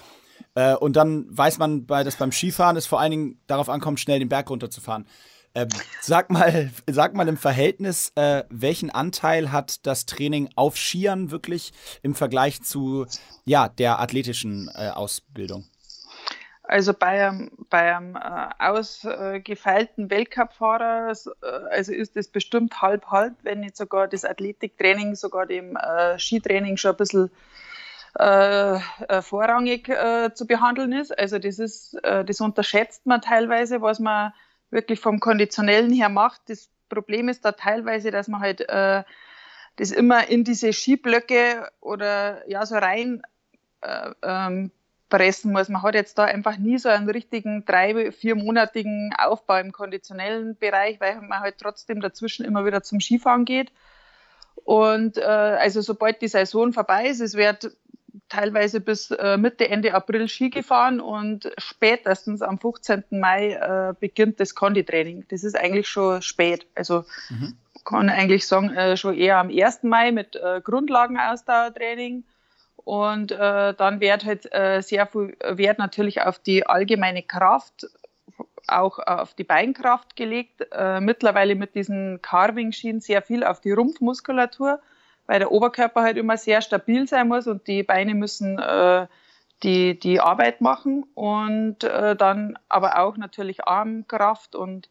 Äh, 0.56 0.75
und 0.75 0.97
dann 0.97 1.26
weiß 1.29 1.58
man, 1.58 1.87
bei, 1.87 2.03
dass 2.03 2.17
beim 2.17 2.32
Skifahren 2.32 2.76
es 2.76 2.87
vor 2.87 2.99
allen 2.99 3.11
Dingen 3.12 3.41
darauf 3.47 3.69
ankommt, 3.69 4.00
schnell 4.00 4.19
den 4.19 4.29
Berg 4.29 4.50
runterzufahren. 4.50 5.06
Ähm, 5.55 5.69
sag 6.00 6.31
mal, 6.31 6.70
sag 6.87 7.14
mal 7.14 7.29
im 7.29 7.37
Verhältnis, 7.37 8.12
äh, 8.17 8.43
welchen 8.50 8.91
Anteil 8.91 9.53
hat 9.53 9.87
das 9.87 10.06
Training 10.06 10.50
auf 10.56 10.76
Skiern 10.76 11.31
wirklich 11.31 11.73
im 12.03 12.14
Vergleich 12.14 12.62
zu 12.62 13.06
ja, 13.44 13.69
der 13.69 14.00
athletischen 14.00 14.70
äh, 14.75 14.88
Ausbildung? 14.88 15.64
Also 16.62 16.93
bei 16.94 17.29
einem, 17.29 17.50
bei 17.70 17.94
einem 17.94 18.17
äh, 18.17 18.49
ausgefeilten 18.58 20.11
Weltcup-Fahrer 20.11 21.12
äh, 21.12 21.47
also 21.70 21.93
ist 21.93 22.17
das 22.17 22.29
bestimmt 22.29 22.82
halb-halb, 22.82 23.35
wenn 23.43 23.61
nicht 23.61 23.76
sogar 23.76 24.08
das 24.08 24.25
Athletiktraining, 24.25 25.14
sogar 25.14 25.47
dem 25.47 25.76
äh, 25.76 26.19
Skitraining 26.19 26.76
schon 26.76 26.93
ein 26.93 26.97
bisschen 26.97 27.31
äh, 28.18 28.76
äh, 28.76 29.22
vorrangig 29.22 29.88
äh, 29.88 30.32
zu 30.34 30.46
behandeln 30.46 30.92
ist. 30.92 31.16
Also 31.16 31.38
das 31.38 31.58
ist, 31.58 31.94
äh, 32.02 32.24
das 32.24 32.40
unterschätzt 32.40 33.06
man 33.06 33.20
teilweise, 33.20 33.82
was 33.82 33.98
man 33.98 34.32
wirklich 34.70 35.00
vom 35.00 35.20
Konditionellen 35.20 35.92
her 35.92 36.08
macht. 36.08 36.42
Das 36.48 36.70
Problem 36.88 37.28
ist 37.28 37.44
da 37.44 37.52
teilweise, 37.52 38.10
dass 38.10 38.28
man 38.28 38.40
halt 38.40 38.68
äh, 38.68 39.04
das 39.76 39.90
immer 39.90 40.28
in 40.28 40.44
diese 40.44 40.72
Skiblöcke 40.72 41.70
oder 41.80 42.48
ja 42.48 42.64
so 42.64 42.76
rein 42.76 43.22
äh, 43.82 44.10
ähm, 44.22 44.70
pressen 45.08 45.52
muss. 45.52 45.69
Man 45.69 45.82
hat 45.82 45.94
jetzt 45.94 46.19
da 46.19 46.24
einfach 46.24 46.56
nie 46.56 46.78
so 46.78 46.88
einen 46.88 47.10
richtigen 47.10 47.64
drei, 47.64 48.10
viermonatigen 48.12 49.14
Aufbau 49.19 49.58
im 49.58 49.72
konditionellen 49.72 50.56
Bereich, 50.56 51.00
weil 51.00 51.20
man 51.20 51.40
halt 51.40 51.58
trotzdem 51.58 52.00
dazwischen 52.00 52.44
immer 52.44 52.64
wieder 52.64 52.82
zum 52.82 53.00
Skifahren 53.00 53.44
geht. 53.44 53.70
Und 54.64 55.19
äh, 55.19 55.22
also 55.22 55.80
sobald 55.80 56.22
die 56.22 56.28
Saison 56.28 56.72
vorbei 56.72 57.06
ist, 57.06 57.20
es 57.20 57.34
wird 57.34 57.76
teilweise 58.28 58.81
bis 58.81 59.11
äh, 59.11 59.37
Mitte, 59.37 59.69
Ende 59.69 59.94
April 59.94 60.28
Ski 60.28 60.50
gefahren 60.50 61.00
und 61.00 61.50
spätestens 61.58 62.43
am 62.43 62.58
15. 62.58 63.05
Mai 63.11 63.52
äh, 63.52 63.94
beginnt 63.99 64.40
das 64.40 64.55
Konditraining. 64.55 65.25
Das 65.28 65.44
ist 65.44 65.56
eigentlich 65.56 65.88
schon 65.88 66.23
spät. 66.23 66.67
Also 66.75 67.05
mhm. 67.31 67.56
kann 67.84 68.08
eigentlich 68.08 68.46
sagen, 68.46 68.70
äh, 68.70 68.96
schon 68.96 69.17
eher 69.17 69.38
am 69.38 69.49
1. 69.49 69.84
Mai 69.84 70.12
mit 70.12 70.37
äh, 70.37 70.61
Grundlagenausdauertraining. 70.62 72.25
Und 72.76 73.32
äh, 73.32 73.75
dann 73.75 74.00
wird 74.00 74.25
halt 74.25 74.52
äh, 74.52 74.81
sehr 74.81 75.06
viel 75.06 75.37
Wert 75.44 75.79
natürlich 75.79 76.22
auf 76.22 76.38
die 76.38 76.67
allgemeine 76.67 77.22
Kraft, 77.22 77.86
auch 78.69 78.98
auf 79.00 79.34
die 79.34 79.44
Beinkraft 79.44 80.15
gelegt. 80.15 80.67
Äh, 80.72 81.00
mittlerweile 81.00 81.56
mit 81.56 81.74
diesen 81.74 82.22
Carving-Schienen 82.22 83.00
sehr 83.00 83.22
viel 83.22 83.43
auf 83.43 83.60
die 83.60 83.72
Rumpfmuskulatur 83.72 84.81
weil 85.26 85.38
der 85.40 85.52
Oberkörper 85.52 86.02
halt 86.02 86.16
immer 86.16 86.36
sehr 86.36 86.62
stabil 86.62 87.06
sein 87.08 87.28
muss 87.28 87.46
und 87.46 87.66
die 87.66 87.82
Beine 87.82 88.14
müssen 88.14 88.58
äh, 88.58 89.06
die, 89.62 89.98
die 89.98 90.20
Arbeit 90.20 90.60
machen 90.60 91.04
und 91.14 91.82
äh, 91.84 92.14
dann 92.16 92.58
aber 92.68 92.98
auch 93.00 93.16
natürlich 93.16 93.66
Armkraft 93.66 94.54
und 94.54 94.90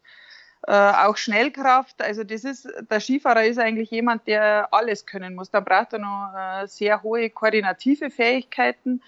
äh, 0.66 0.72
auch 0.72 1.16
Schnellkraft. 1.16 2.02
Also 2.02 2.24
das 2.24 2.44
ist, 2.44 2.68
der 2.90 3.00
Skifahrer 3.00 3.44
ist 3.44 3.58
eigentlich 3.58 3.90
jemand, 3.90 4.26
der 4.26 4.68
alles 4.72 5.06
können 5.06 5.34
muss. 5.34 5.50
Da 5.50 5.60
braucht 5.60 5.92
er 5.92 6.00
noch 6.00 6.32
äh, 6.36 6.66
sehr 6.66 7.02
hohe 7.02 7.30
koordinative 7.30 8.10
Fähigkeiten, 8.10 9.02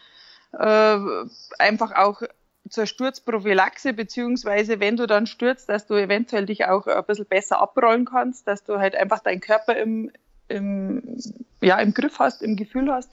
äh, 0.53 0.99
einfach 1.59 1.93
auch 1.97 2.23
zur 2.71 2.87
Sturzprophylaxe, 2.87 3.95
beziehungsweise 3.95 4.79
wenn 4.79 4.97
du 4.97 5.07
dann 5.07 5.27
stürzt, 5.27 5.69
dass 5.69 5.87
du 5.87 5.95
eventuell 5.95 6.47
dich 6.47 6.67
auch 6.67 6.87
ein 6.87 7.05
bisschen 7.05 7.27
besser 7.27 7.61
abrollen 7.61 8.05
kannst, 8.05 8.47
dass 8.47 8.63
du 8.63 8.79
halt 8.79 8.95
einfach 8.95 9.21
deinen 9.21 9.41
Körper 9.41 9.77
im, 9.77 10.13
im, 10.49 11.17
ja, 11.61 11.79
im 11.79 11.95
Griff 11.95 12.19
hast, 12.19 12.43
im 12.43 12.57
Gefühl 12.57 12.93
hast. 12.93 13.13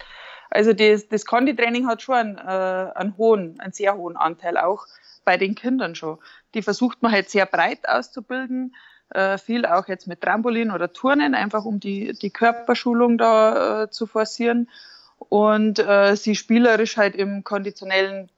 Also 0.49 0.73
das, 0.73 1.07
das 1.07 1.25
Konditraining 1.25 1.87
hat 1.87 2.01
schon 2.01 2.15
einen, 2.15 2.37
äh, 2.37 2.91
einen 2.95 3.17
hohen, 3.17 3.59
einen 3.59 3.73
sehr 3.73 3.95
hohen 3.97 4.15
Anteil, 4.15 4.57
auch 4.57 4.85
bei 5.23 5.37
den 5.37 5.55
Kindern 5.55 5.95
schon. 5.95 6.19
Die 6.53 6.61
versucht 6.61 7.01
man 7.01 7.11
halt 7.11 7.29
sehr 7.29 7.45
breit 7.45 7.87
auszubilden, 7.89 8.75
äh, 9.09 9.37
viel 9.37 9.65
auch 9.65 9.87
jetzt 9.87 10.07
mit 10.07 10.21
Trampolin 10.21 10.71
oder 10.71 10.93
Turnen, 10.93 11.35
einfach 11.35 11.65
um 11.65 11.79
die, 11.79 12.13
die 12.13 12.29
Körperschulung 12.29 13.17
da 13.17 13.83
äh, 13.83 13.89
zu 13.89 14.07
forcieren 14.07 14.69
und 15.17 15.79
äh, 15.79 16.15
sie 16.15 16.35
spielerisch 16.35 16.97
halt 16.97 17.15
im 17.15 17.43
konditionellen 17.43 18.29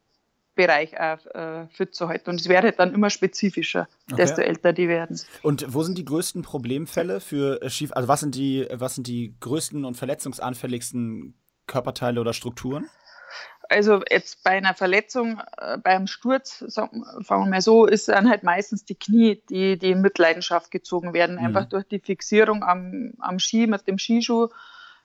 Bereich 0.57 0.99
auch 0.99 1.25
äh, 1.27 1.67
fit 1.69 1.95
zu 1.95 2.09
halten. 2.09 2.31
Und 2.31 2.41
es 2.41 2.49
wird 2.49 2.63
halt 2.63 2.79
dann 2.79 2.93
immer 2.93 3.09
spezifischer, 3.09 3.87
okay. 4.07 4.17
desto 4.17 4.41
älter 4.41 4.73
die 4.73 4.89
werden. 4.89 5.17
Und 5.41 5.73
wo 5.73 5.83
sind 5.83 5.97
die 5.97 6.03
größten 6.03 6.41
Problemfälle 6.41 7.21
für 7.21 7.61
äh, 7.61 7.69
Schief? 7.69 7.93
Also 7.93 8.09
was 8.09 8.19
sind 8.19 8.35
die, 8.35 8.67
was 8.73 8.95
sind 8.95 9.07
die 9.07 9.35
größten 9.39 9.85
und 9.85 9.95
verletzungsanfälligsten 9.95 11.35
Körperteile 11.67 12.19
oder 12.19 12.33
Strukturen? 12.33 12.89
Also 13.69 14.01
jetzt 14.09 14.43
bei 14.43 14.51
einer 14.51 14.73
Verletzung, 14.73 15.41
äh, 15.57 15.77
beim 15.77 16.07
Sturz, 16.07 16.59
sagen, 16.59 17.03
fangen 17.21 17.45
wir 17.45 17.51
mal 17.51 17.61
so, 17.61 17.85
ist 17.85 18.09
dann 18.09 18.29
halt 18.29 18.43
meistens 18.43 18.83
die 18.83 18.95
Knie, 18.95 19.41
die, 19.49 19.77
die 19.77 19.91
in 19.91 20.01
Mitleidenschaft 20.01 20.71
gezogen 20.71 21.13
werden, 21.13 21.37
mhm. 21.37 21.45
einfach 21.45 21.65
durch 21.65 21.85
die 21.87 21.99
Fixierung 21.99 22.63
am, 22.63 23.13
am 23.19 23.39
Ski 23.39 23.67
mit 23.67 23.87
dem 23.87 23.97
Skischuh 23.97 24.45
äh, 24.45 24.49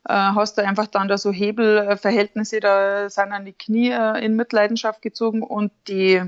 hast 0.09 0.59
du 0.59 0.65
einfach 0.65 0.89
dann 0.89 1.09
da 1.09 1.17
so 1.17 1.31
Hebelverhältnisse, 1.31 2.61
da 2.61 3.09
sind 3.09 3.31
dann 3.31 3.45
die 3.45 3.53
Knie 3.53 3.91
äh, 3.91 4.25
in 4.25 4.35
Mitleidenschaft 4.35 5.01
gezogen 5.03 5.43
und 5.43 5.71
die 5.89 6.23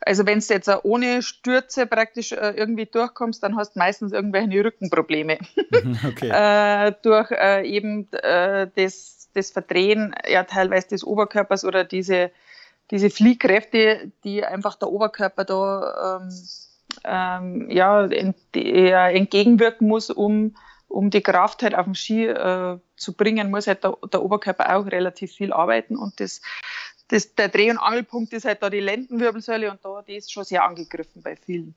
Also 0.00 0.24
wenn 0.26 0.40
du 0.40 0.54
jetzt 0.54 0.70
ohne 0.84 1.22
Stürze 1.22 1.86
praktisch 1.86 2.32
äh, 2.32 2.50
irgendwie 2.56 2.86
durchkommst, 2.86 3.42
dann 3.42 3.56
hast 3.56 3.74
du 3.74 3.78
meistens 3.80 4.12
irgendwelche 4.12 4.64
Rückenprobleme. 4.64 5.38
Okay. 6.06 6.30
äh, 6.30 6.92
durch 7.02 7.30
äh, 7.30 7.66
eben 7.68 8.10
äh, 8.12 8.68
das, 8.76 9.28
das 9.34 9.50
Verdrehen 9.50 10.14
ja 10.28 10.44
teilweise 10.44 10.88
des 10.88 11.04
Oberkörpers 11.04 11.64
oder 11.64 11.84
diese, 11.84 12.30
diese 12.90 13.10
Fliehkräfte, 13.10 14.10
die 14.24 14.44
einfach 14.44 14.76
der 14.76 14.88
Oberkörper 14.88 15.44
da 15.44 16.18
ähm, 16.20 16.30
ähm, 17.04 17.70
ja, 17.70 18.04
ent, 18.06 18.36
entgegenwirken 18.54 19.86
muss, 19.86 20.10
um, 20.10 20.54
um 20.96 21.10
die 21.10 21.20
Kraft 21.20 21.62
halt 21.62 21.74
auf 21.74 21.84
dem 21.84 21.94
Ski 21.94 22.26
äh, 22.26 22.78
zu 22.96 23.12
bringen, 23.12 23.50
muss 23.50 23.66
halt 23.66 23.84
der, 23.84 23.96
der 24.10 24.22
Oberkörper 24.22 24.74
auch 24.74 24.86
relativ 24.86 25.32
viel 25.32 25.52
arbeiten 25.52 25.96
und 25.96 26.20
das 26.20 26.40
das, 27.08 27.36
der 27.36 27.48
Dreh- 27.48 27.70
und 27.70 27.78
Angelpunkt 27.78 28.32
ist 28.32 28.46
halt 28.46 28.62
da 28.62 28.70
die 28.70 28.80
Lendenwirbelsäule 28.80 29.70
und 29.70 29.78
da 29.84 30.02
die 30.02 30.16
ist 30.16 30.32
schon 30.32 30.42
sehr 30.42 30.64
angegriffen 30.64 31.22
bei 31.22 31.36
vielen. 31.36 31.74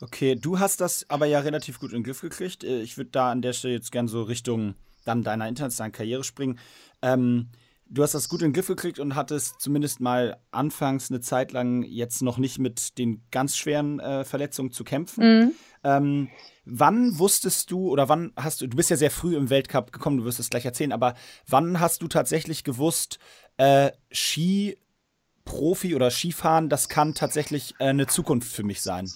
Okay, 0.00 0.34
du 0.34 0.58
hast 0.58 0.80
das 0.80 1.08
aber 1.08 1.26
ja 1.26 1.40
relativ 1.40 1.78
gut 1.78 1.90
in 1.90 1.98
den 1.98 2.04
Griff 2.04 2.22
gekriegt. 2.22 2.64
Äh, 2.64 2.80
ich 2.80 2.96
würde 2.96 3.10
da 3.10 3.30
an 3.30 3.42
der 3.42 3.52
Stelle 3.52 3.74
jetzt 3.74 3.92
gerne 3.92 4.08
so 4.08 4.22
Richtung 4.22 4.74
dann 5.04 5.22
deiner 5.22 5.46
internationalen 5.46 5.92
Karriere 5.92 6.24
springen. 6.24 6.58
Ähm, 7.02 7.50
du 7.86 8.02
hast 8.02 8.14
das 8.14 8.28
gut 8.28 8.40
in 8.42 8.48
den 8.48 8.52
Griff 8.54 8.68
gekriegt 8.68 8.98
und 8.98 9.14
hattest 9.14 9.60
zumindest 9.60 10.00
mal 10.00 10.38
anfangs 10.50 11.10
eine 11.10 11.20
Zeit 11.20 11.52
lang 11.52 11.82
jetzt 11.82 12.22
noch 12.22 12.38
nicht 12.38 12.58
mit 12.58 12.98
den 12.98 13.22
ganz 13.30 13.56
schweren 13.56 14.00
äh, 14.00 14.24
Verletzungen 14.24 14.72
zu 14.72 14.84
kämpfen. 14.84 15.24
Mhm. 15.24 15.52
Ähm, 15.84 16.28
wann 16.64 17.18
wusstest 17.18 17.70
du 17.70 17.90
oder 17.90 18.08
wann 18.08 18.32
hast 18.36 18.60
du, 18.60 18.66
du 18.66 18.76
bist 18.76 18.90
ja 18.90 18.96
sehr 18.96 19.10
früh 19.10 19.36
im 19.36 19.50
Weltcup 19.50 19.92
gekommen, 19.92 20.18
du 20.18 20.24
wirst 20.24 20.40
es 20.40 20.50
gleich 20.50 20.64
erzählen, 20.64 20.92
aber 20.92 21.14
wann 21.46 21.80
hast 21.80 22.02
du 22.02 22.08
tatsächlich 22.08 22.64
gewusst, 22.64 23.18
äh, 23.56 23.92
Skiprofi 24.12 25.94
oder 25.94 26.10
Skifahren, 26.10 26.68
das 26.68 26.88
kann 26.88 27.14
tatsächlich 27.14 27.74
äh, 27.78 27.88
eine 27.88 28.06
Zukunft 28.06 28.52
für 28.52 28.64
mich 28.64 28.82
sein? 28.82 29.10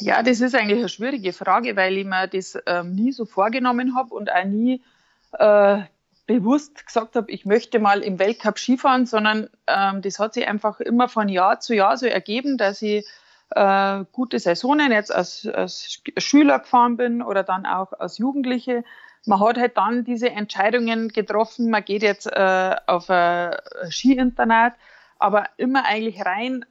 Ja, 0.00 0.22
das 0.22 0.40
ist 0.40 0.54
eigentlich 0.54 0.78
eine 0.78 0.88
schwierige 0.88 1.32
Frage, 1.32 1.74
weil 1.76 1.96
ich 1.98 2.04
mir 2.04 2.28
das 2.28 2.56
ähm, 2.66 2.94
nie 2.94 3.12
so 3.12 3.24
vorgenommen 3.24 3.96
habe 3.96 4.14
und 4.14 4.30
auch 4.30 4.44
nie 4.44 4.82
äh, 5.32 5.82
bewusst 6.26 6.86
gesagt 6.86 7.16
habe, 7.16 7.30
ich 7.32 7.46
möchte 7.46 7.80
mal 7.80 8.00
im 8.02 8.18
Weltcup 8.18 8.58
Skifahren, 8.58 9.06
sondern 9.06 9.48
ähm, 9.66 10.02
das 10.02 10.18
hat 10.18 10.34
sich 10.34 10.46
einfach 10.46 10.78
immer 10.78 11.08
von 11.08 11.28
Jahr 11.28 11.58
zu 11.58 11.74
Jahr 11.74 11.96
so 11.96 12.06
ergeben, 12.06 12.58
dass 12.58 12.82
ich 12.82 13.06
äh, 13.50 14.04
gute 14.12 14.38
Saisonen 14.38 14.92
jetzt 14.92 15.14
als, 15.14 15.46
als 15.46 16.02
Schüler 16.18 16.58
gefahren 16.60 16.96
bin 16.96 17.22
oder 17.22 17.42
dann 17.42 17.66
auch 17.66 17.92
als 17.92 18.18
Jugendliche 18.18 18.84
man 19.28 19.40
hat 19.40 19.58
halt 19.58 19.76
dann 19.76 20.04
diese 20.04 20.30
Entscheidungen 20.30 21.08
getroffen, 21.08 21.70
man 21.70 21.84
geht 21.84 22.02
jetzt 22.02 22.26
äh, 22.26 22.76
auf 22.86 23.10
ein 23.10 23.54
Skiinternat, 23.90 24.74
aber 25.18 25.48
immer 25.56 25.84
eigentlich 25.84 26.24
rein 26.24 26.64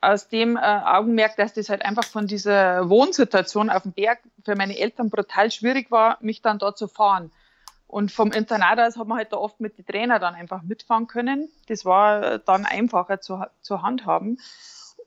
aus 0.00 0.28
dem 0.28 0.56
äh, 0.56 0.60
Augenmerk, 0.60 1.36
dass 1.36 1.52
das 1.52 1.68
halt 1.68 1.84
einfach 1.84 2.04
von 2.04 2.26
dieser 2.26 2.88
Wohnsituation 2.88 3.70
auf 3.70 3.82
dem 3.82 3.92
Berg 3.92 4.20
für 4.44 4.56
meine 4.56 4.78
Eltern 4.78 5.10
brutal 5.10 5.50
schwierig 5.50 5.90
war, 5.90 6.18
mich 6.20 6.42
dann 6.42 6.58
dort 6.58 6.78
zu 6.78 6.88
fahren. 6.88 7.30
Und 7.86 8.10
vom 8.10 8.32
Internat 8.32 8.80
aus 8.80 8.96
hat 8.96 9.06
man 9.06 9.18
halt 9.18 9.32
da 9.32 9.36
oft 9.36 9.60
mit 9.60 9.76
den 9.76 9.84
Trainer 9.84 10.18
dann 10.18 10.34
einfach 10.34 10.62
mitfahren 10.62 11.06
können. 11.06 11.50
Das 11.68 11.84
war 11.84 12.38
dann 12.38 12.64
einfacher 12.64 13.20
zu, 13.20 13.44
zu 13.60 13.82
handhaben. 13.82 14.38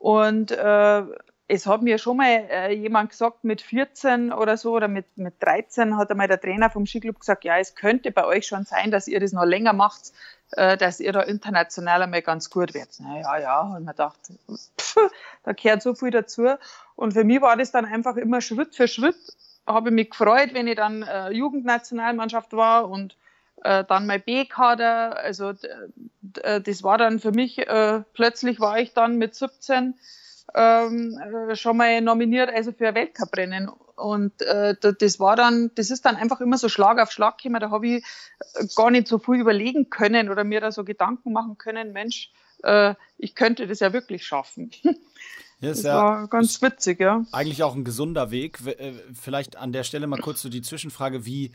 Und 0.05 0.51
äh, 0.51 1.03
es 1.47 1.65
hat 1.65 1.81
mir 1.81 1.97
schon 1.97 2.17
mal 2.17 2.27
äh, 2.27 2.71
jemand 2.75 3.09
gesagt, 3.09 3.43
mit 3.43 3.59
14 3.59 4.31
oder 4.31 4.55
so 4.55 4.73
oder 4.73 4.87
mit, 4.87 5.17
mit 5.17 5.33
13 5.39 5.97
hat 5.97 6.11
einmal 6.11 6.27
der 6.27 6.39
Trainer 6.39 6.69
vom 6.69 6.85
Skiclub 6.85 7.19
gesagt, 7.19 7.43
ja, 7.43 7.57
es 7.57 7.73
könnte 7.73 8.11
bei 8.11 8.23
euch 8.23 8.45
schon 8.45 8.65
sein, 8.65 8.91
dass 8.91 9.07
ihr 9.07 9.19
das 9.19 9.33
noch 9.33 9.45
länger 9.45 9.73
macht, 9.73 10.11
äh, 10.51 10.77
dass 10.77 10.99
ihr 10.99 11.11
da 11.11 11.21
international 11.21 12.03
einmal 12.03 12.21
ganz 12.21 12.51
gut 12.51 12.75
werdet. 12.75 12.97
Na 12.99 13.19
ja, 13.19 13.39
ja, 13.39 13.61
und 13.61 13.83
man 13.83 13.95
gedacht, 13.95 14.19
pff, 14.79 14.97
da 15.41 15.53
gehört 15.53 15.81
so 15.81 15.95
viel 15.95 16.11
dazu. 16.11 16.49
Und 16.95 17.13
für 17.13 17.23
mich 17.23 17.41
war 17.41 17.57
das 17.57 17.71
dann 17.71 17.85
einfach 17.85 18.15
immer 18.15 18.41
Schritt 18.41 18.75
für 18.75 18.87
Schritt, 18.87 19.17
habe 19.65 19.89
ich 19.89 19.95
mich 19.95 20.11
gefreut, 20.11 20.53
wenn 20.53 20.67
ich 20.67 20.75
dann 20.75 21.01
äh, 21.01 21.31
Jugendnationalmannschaft 21.31 22.53
war 22.53 22.91
und 22.91 23.17
äh, 23.65 23.83
dann 23.83 24.05
mein 24.05 24.21
B-Kader. 24.21 25.17
Also 25.17 25.53
äh, 26.43 26.61
das 26.61 26.83
war 26.83 26.97
dann 26.97 27.19
für 27.19 27.31
mich, 27.31 27.57
äh, 27.59 28.01
plötzlich 28.13 28.59
war 28.59 28.79
ich 28.79 28.93
dann 28.93 29.17
mit 29.17 29.35
17 29.35 29.95
ähm, 30.53 31.19
äh, 31.49 31.55
schon 31.55 31.77
mal 31.77 31.99
nominiert, 32.01 32.49
also 32.49 32.71
für 32.71 32.89
ein 32.89 32.95
Weltcuprennen. 32.95 33.69
Und 33.95 34.41
äh, 34.43 34.75
das 34.79 35.19
war 35.19 35.35
dann, 35.35 35.71
das 35.75 35.89
ist 35.89 36.05
dann 36.05 36.15
einfach 36.15 36.41
immer 36.41 36.57
so 36.57 36.69
Schlag 36.69 36.99
auf 36.99 37.11
Schlag 37.11 37.39
gekommen. 37.39 37.59
Da 37.59 37.71
habe 37.71 37.87
ich 37.87 38.05
äh, 38.53 38.67
gar 38.75 38.91
nicht 38.91 39.07
so 39.07 39.17
viel 39.17 39.35
überlegen 39.35 39.89
können 39.89 40.29
oder 40.29 40.43
mir 40.43 40.61
da 40.61 40.71
so 40.71 40.83
Gedanken 40.83 41.33
machen 41.33 41.57
können, 41.57 41.91
Mensch, 41.91 42.31
ich 43.17 43.35
könnte 43.35 43.67
das 43.67 43.79
ja 43.81 43.93
wirklich 43.93 44.25
schaffen. 44.25 44.71
Ja, 45.61 45.69
das 45.69 45.83
ja, 45.83 45.95
war 45.95 46.27
ganz 46.27 46.61
witzig, 46.61 46.99
ja. 46.99 47.25
Eigentlich 47.31 47.63
auch 47.63 47.75
ein 47.75 47.85
gesunder 47.85 48.29
Weg. 48.29 48.59
Äh, 48.65 48.93
vielleicht 49.13 49.55
an 49.55 49.71
der 49.71 49.83
Stelle 49.83 50.05
mal 50.05 50.19
kurz 50.19 50.41
so 50.41 50.49
die 50.49 50.61
Zwischenfrage, 50.61 51.25
wie, 51.25 51.51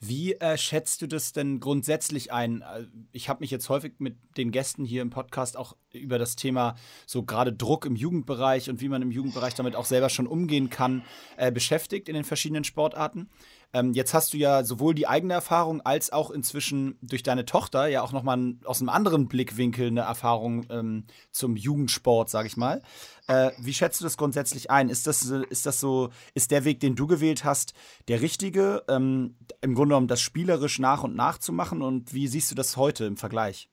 wie 0.00 0.34
äh, 0.34 0.58
schätzt 0.58 1.02
du 1.02 1.06
das 1.06 1.32
denn 1.32 1.60
grundsätzlich 1.60 2.32
ein? 2.32 2.62
Äh, 2.62 2.86
ich 3.12 3.28
habe 3.28 3.40
mich 3.40 3.52
jetzt 3.52 3.68
häufig 3.68 3.94
mit 3.98 4.16
den 4.36 4.50
Gästen 4.50 4.84
hier 4.84 5.02
im 5.02 5.10
Podcast 5.10 5.56
auch 5.56 5.76
über 5.92 6.18
das 6.18 6.34
Thema 6.34 6.74
so 7.06 7.22
gerade 7.22 7.52
Druck 7.52 7.86
im 7.86 7.94
Jugendbereich 7.94 8.68
und 8.68 8.80
wie 8.80 8.88
man 8.88 9.02
im 9.02 9.12
Jugendbereich 9.12 9.54
damit 9.54 9.76
auch 9.76 9.84
selber 9.84 10.08
schon 10.08 10.26
umgehen 10.26 10.68
kann, 10.68 11.04
äh, 11.36 11.52
beschäftigt 11.52 12.08
in 12.08 12.14
den 12.14 12.24
verschiedenen 12.24 12.64
Sportarten. 12.64 13.30
Ähm, 13.74 13.92
jetzt 13.92 14.14
hast 14.14 14.32
du 14.32 14.38
ja 14.38 14.62
sowohl 14.62 14.94
die 14.94 15.08
eigene 15.08 15.34
Erfahrung 15.34 15.80
als 15.80 16.12
auch 16.12 16.30
inzwischen 16.30 16.96
durch 17.02 17.24
deine 17.24 17.44
Tochter 17.44 17.88
ja 17.88 18.02
auch 18.02 18.12
nochmal 18.12 18.54
aus 18.64 18.80
einem 18.80 18.88
anderen 18.88 19.26
Blickwinkel 19.26 19.88
eine 19.88 20.02
Erfahrung 20.02 20.64
ähm, 20.70 21.06
zum 21.32 21.56
Jugendsport, 21.56 22.30
sag 22.30 22.46
ich 22.46 22.56
mal. 22.56 22.82
Äh, 23.26 23.50
wie 23.58 23.74
schätzt 23.74 24.00
du 24.00 24.04
das 24.04 24.16
grundsätzlich 24.16 24.70
ein? 24.70 24.88
Ist 24.88 25.08
das, 25.08 25.24
ist 25.24 25.66
das 25.66 25.80
so, 25.80 26.10
ist 26.34 26.52
der 26.52 26.64
Weg, 26.64 26.78
den 26.80 26.94
du 26.94 27.08
gewählt 27.08 27.44
hast, 27.44 27.74
der 28.06 28.22
richtige, 28.22 28.84
ähm, 28.88 29.36
im 29.60 29.74
Grunde 29.74 29.94
genommen 29.94 30.08
das 30.08 30.20
spielerisch 30.20 30.78
nach 30.78 31.02
und 31.02 31.16
nach 31.16 31.38
zu 31.38 31.52
machen? 31.52 31.82
Und 31.82 32.14
wie 32.14 32.28
siehst 32.28 32.50
du 32.52 32.54
das 32.54 32.76
heute 32.76 33.04
im 33.06 33.16
Vergleich? 33.16 33.68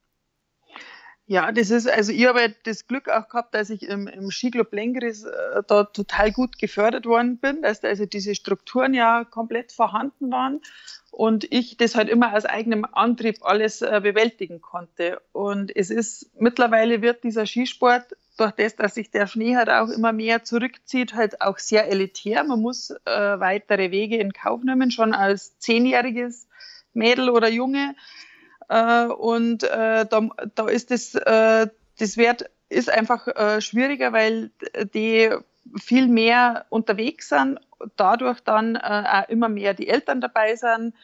Ja, 1.28 1.52
das 1.52 1.70
ist, 1.70 1.88
also 1.88 2.12
ich 2.12 2.26
habe 2.26 2.54
das 2.64 2.88
Glück 2.88 3.08
auch 3.08 3.30
gehabt, 3.30 3.54
dass 3.56 3.70
ich 3.70 3.88
im, 3.88 4.08
im 4.08 4.32
Skiclub 4.32 4.74
Lengris 4.74 5.24
äh, 5.24 5.64
da 5.68 5.86
total 5.86 6.32
gut 6.32 6.58
gefördert 6.58 7.06
worden 7.06 7.38
bin, 7.38 7.62
dass 7.62 7.80
da 7.80 7.88
also 7.88 8.06
diese 8.06 8.36
Strukturen 8.36 8.94
ja 8.94 9.24
komplett 9.24 9.72
vorhanden 9.72 10.32
waren 10.32 10.62
und 11.12 11.46
ich 11.52 11.78
das 11.78 11.96
halt 11.96 12.10
immer 12.10 12.34
aus 12.34 12.46
eigenem 12.46 12.86
Antrieb 12.92 13.38
alles 13.42 13.82
äh, 13.82 14.00
bewältigen 14.02 14.62
konnte. 14.62 15.22
Und 15.32 15.74
es 15.76 15.90
ist, 15.90 16.32
mittlerweile 16.40 17.02
wird 17.02 17.24
dieser 17.24 17.46
Skisport 17.46 18.16
durch 18.38 18.52
das, 18.52 18.76
dass 18.76 18.96
sich 18.96 19.12
der 19.12 19.28
Schnee 19.28 19.56
halt 19.56 19.70
auch 19.70 19.90
immer 19.90 20.14
mehr 20.14 20.44
zurückzieht, 20.44 21.14
halt 21.14 21.42
auch 21.42 21.60
sehr 21.60 21.90
elitär. 21.90 22.44
Man 22.44 22.62
muss 22.62 22.90
äh, 22.90 23.00
weitere 23.06 23.92
Wege 23.92 24.18
in 24.18 24.34
Kauf 24.34 24.64
nehmen, 24.64 24.90
schon 24.90 25.14
als 25.14 25.60
zehnjähriges 25.60 26.48
Mädel 26.94 27.30
oder 27.30 27.50
Junge 27.50 27.96
äh, 28.72 29.06
und 29.08 29.64
äh, 29.64 30.06
da, 30.06 30.30
da 30.56 30.68
ist 30.70 30.92
das, 30.92 31.14
äh, 31.14 31.68
das 32.00 32.16
Wert 32.16 32.50
ist 32.70 32.90
einfach 32.90 33.28
äh, 33.28 33.60
schwieriger, 33.60 34.14
weil 34.14 34.52
die 34.94 35.30
viel 35.78 36.08
mehr 36.08 36.66
unterwegs 36.70 37.28
sind, 37.28 37.60
dadurch 37.98 38.40
dann 38.40 38.78
äh, 38.78 38.80
auch 38.80 39.30
immer 39.30 39.50
mehr 39.50 39.74
die 39.74 39.90
Eltern 39.90 40.22
dabei 40.22 40.56
sind, 40.56 40.96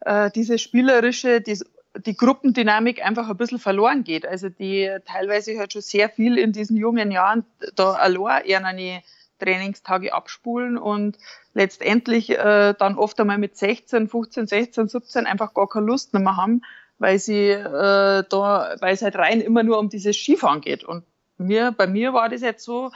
äh, 0.00 0.32
diese 0.32 0.58
spielerische, 0.58 1.40
die, 1.40 1.60
die 1.94 2.16
Gruppendynamik 2.16 3.04
einfach 3.04 3.28
ein 3.28 3.36
bisschen 3.36 3.60
verloren 3.60 4.02
geht. 4.02 4.26
Also 4.26 4.48
die 4.48 4.90
teilweise 5.04 5.56
halt 5.58 5.72
schon 5.72 5.82
sehr 5.82 6.08
viel 6.08 6.36
in 6.38 6.52
diesen 6.52 6.76
jungen 6.76 7.12
Jahren 7.12 7.44
da 7.76 7.92
allein 7.92 8.44
eher 8.44 8.64
eine 8.64 9.02
Trainingstage 9.38 10.12
abspulen 10.12 10.76
und 10.76 11.18
letztendlich 11.54 12.30
äh, 12.30 12.74
dann 12.76 12.96
oft 12.96 13.18
einmal 13.20 13.38
mit 13.38 13.56
16, 13.56 14.08
15, 14.08 14.46
16, 14.46 14.88
17 14.88 15.26
einfach 15.26 15.54
gar 15.54 15.68
keine 15.68 15.86
Lust 15.86 16.14
mehr 16.14 16.36
haben, 16.36 16.62
weil 17.02 17.18
sie 17.18 17.48
äh, 17.48 18.24
da, 18.28 18.76
weil 18.78 18.94
es 18.94 19.02
halt 19.02 19.16
rein 19.16 19.40
immer 19.40 19.64
nur 19.64 19.80
um 19.80 19.88
dieses 19.88 20.16
Skifahren 20.16 20.60
geht. 20.60 20.84
Und 20.84 21.04
mir, 21.36 21.72
bei 21.76 21.88
mir 21.88 22.12
war 22.12 22.28
das 22.28 22.42
jetzt 22.42 22.64
so, 22.64 22.92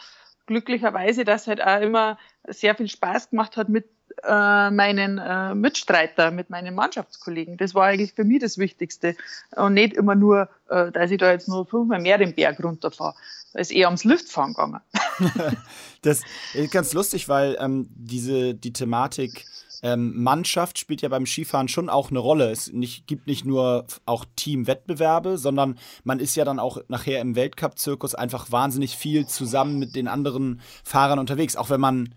glücklicherweise, 0.46 1.24
dass 1.24 1.48
halt 1.48 1.60
auch 1.60 1.80
immer 1.80 2.18
sehr 2.46 2.76
viel 2.76 2.88
Spaß 2.88 3.30
gemacht 3.30 3.56
hat 3.56 3.68
mit 3.68 3.86
äh, 4.22 4.70
meinen 4.70 5.18
äh, 5.18 5.56
Mitstreiter, 5.56 6.30
mit 6.30 6.50
meinen 6.50 6.76
Mannschaftskollegen. 6.76 7.56
Das 7.56 7.74
war 7.74 7.86
eigentlich 7.86 8.12
für 8.14 8.22
mich 8.22 8.40
das 8.40 8.56
Wichtigste. 8.56 9.16
Und 9.56 9.74
nicht 9.74 9.94
immer 9.94 10.14
nur, 10.14 10.48
äh, 10.70 10.92
dass 10.92 11.10
ich 11.10 11.18
da 11.18 11.32
jetzt 11.32 11.48
nur 11.48 11.66
fünfmal 11.66 12.00
mehr 12.00 12.16
den 12.16 12.32
Berg 12.32 12.62
runterfahre. 12.62 13.16
Da 13.52 13.58
ist 13.58 13.72
eher 13.72 13.88
ums 13.88 14.04
Liftfahren 14.04 14.52
gegangen. 14.52 14.80
das 16.02 16.22
ist 16.54 16.72
ganz 16.72 16.92
lustig, 16.92 17.28
weil 17.28 17.56
ähm, 17.60 17.88
diese, 17.94 18.54
die 18.54 18.72
Thematik 18.72 19.44
ähm, 19.82 20.22
Mannschaft 20.22 20.78
spielt 20.78 21.02
ja 21.02 21.08
beim 21.08 21.26
Skifahren 21.26 21.68
schon 21.68 21.88
auch 21.88 22.10
eine 22.10 22.18
Rolle. 22.18 22.50
Es 22.50 22.72
nicht, 22.72 23.06
gibt 23.06 23.26
nicht 23.26 23.44
nur 23.44 23.86
auch 24.06 24.24
Teamwettbewerbe, 24.36 25.38
sondern 25.38 25.78
man 26.04 26.18
ist 26.18 26.34
ja 26.34 26.44
dann 26.44 26.58
auch 26.58 26.78
nachher 26.88 27.20
im 27.20 27.36
Weltcup-Zirkus 27.36 28.14
einfach 28.14 28.50
wahnsinnig 28.50 28.96
viel 28.96 29.26
zusammen 29.26 29.78
mit 29.78 29.94
den 29.94 30.08
anderen 30.08 30.60
Fahrern 30.84 31.18
unterwegs, 31.18 31.56
auch 31.56 31.70
wenn 31.70 31.80
man 31.80 32.14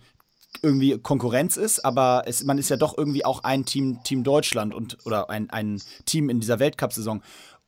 irgendwie 0.62 0.98
Konkurrenz 0.98 1.58
ist, 1.58 1.86
aber 1.86 2.24
es, 2.26 2.44
man 2.44 2.58
ist 2.58 2.70
ja 2.70 2.76
doch 2.78 2.98
irgendwie 2.98 3.24
auch 3.24 3.44
ein 3.44 3.66
Team, 3.66 4.00
Team 4.04 4.24
Deutschland 4.24 4.74
und 4.74 4.98
oder 5.06 5.30
ein, 5.30 5.50
ein 5.52 5.82
Team 6.06 6.30
in 6.30 6.40
dieser 6.40 6.60
Weltcup-Saison. 6.60 7.22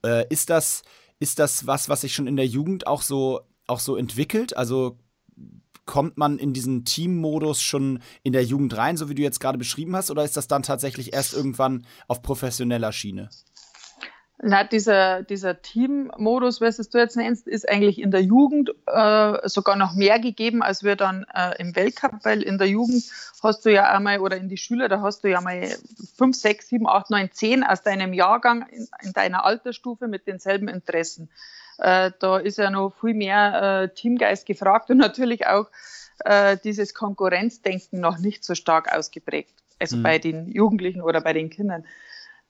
Äh, 0.03 0.25
ist 0.29 0.50
das, 0.50 0.81
ist 1.19 1.39
das 1.39 1.67
was, 1.67 1.89
was 1.89 2.01
sich 2.01 2.13
schon 2.13 2.27
in 2.27 2.38
der 2.38 2.47
Jugend 2.47 2.88
auch 2.88 3.03
so 3.03 3.41
auch 3.67 3.79
so 3.79 3.95
entwickelt? 3.95 4.57
Also 4.57 4.97
kommt 5.85 6.17
man 6.17 6.38
in 6.38 6.53
diesen 6.53 6.85
Teammodus 6.85 7.61
schon 7.61 8.00
in 8.23 8.33
der 8.33 8.43
Jugend 8.43 8.77
rein, 8.77 8.97
so 8.97 9.09
wie 9.09 9.15
du 9.15 9.21
jetzt 9.21 9.39
gerade 9.39 9.57
beschrieben 9.57 9.95
hast, 9.95 10.11
oder 10.11 10.23
ist 10.23 10.38
das 10.38 10.47
dann 10.47 10.63
tatsächlich 10.63 11.13
erst 11.13 11.33
irgendwann 11.33 11.85
auf 12.07 12.21
professioneller 12.21 12.91
Schiene? 12.91 13.29
Na, 14.43 14.63
dieser, 14.63 15.21
dieser 15.21 15.61
Team-Modus, 15.61 16.61
was 16.61 16.77
du 16.77 16.97
jetzt 16.97 17.15
nennst, 17.15 17.47
ist 17.47 17.69
eigentlich 17.69 18.01
in 18.01 18.09
der 18.09 18.23
Jugend 18.23 18.71
äh, 18.88 19.47
sogar 19.47 19.75
noch 19.75 19.93
mehr 19.93 20.19
gegeben, 20.19 20.63
als 20.63 20.83
wir 20.83 20.95
dann 20.95 21.27
äh, 21.35 21.61
im 21.61 21.75
Weltcup, 21.75 22.23
weil 22.23 22.41
in 22.41 22.57
der 22.57 22.67
Jugend 22.67 23.03
hast 23.43 23.63
du 23.65 23.71
ja 23.71 23.91
einmal, 23.91 24.19
oder 24.19 24.38
in 24.38 24.50
die 24.50 24.57
Schüler, 24.57 24.89
da 24.89 25.01
hast 25.01 25.23
du 25.23 25.29
ja 25.29 25.41
mal 25.41 25.69
fünf, 26.17 26.35
sechs, 26.35 26.69
sieben, 26.69 26.88
acht, 26.88 27.11
neun, 27.11 27.29
zehn 27.31 27.63
aus 27.63 27.83
deinem 27.83 28.13
Jahrgang 28.13 28.65
in, 28.71 28.88
in 29.03 29.13
deiner 29.13 29.45
Altersstufe 29.45 30.07
mit 30.07 30.25
denselben 30.25 30.69
Interessen. 30.69 31.29
Äh, 31.81 32.11
da 32.19 32.38
ist 32.38 32.57
ja 32.57 32.69
noch 32.69 32.93
viel 33.00 33.15
mehr 33.15 33.83
äh, 33.83 33.93
Teamgeist 33.93 34.45
gefragt 34.45 34.89
und 34.89 34.97
natürlich 35.00 35.47
auch 35.47 35.67
äh, 36.25 36.57
dieses 36.63 36.93
Konkurrenzdenken 36.93 38.00
noch 38.00 38.19
nicht 38.19 38.43
so 38.43 38.55
stark 38.55 38.95
ausgeprägt. 38.95 39.53
Also 39.79 39.97
mhm. 39.97 40.03
bei 40.03 40.19
den 40.19 40.47
Jugendlichen 40.51 41.01
oder 41.01 41.21
bei 41.21 41.33
den 41.33 41.50
Kindern. 41.50 41.85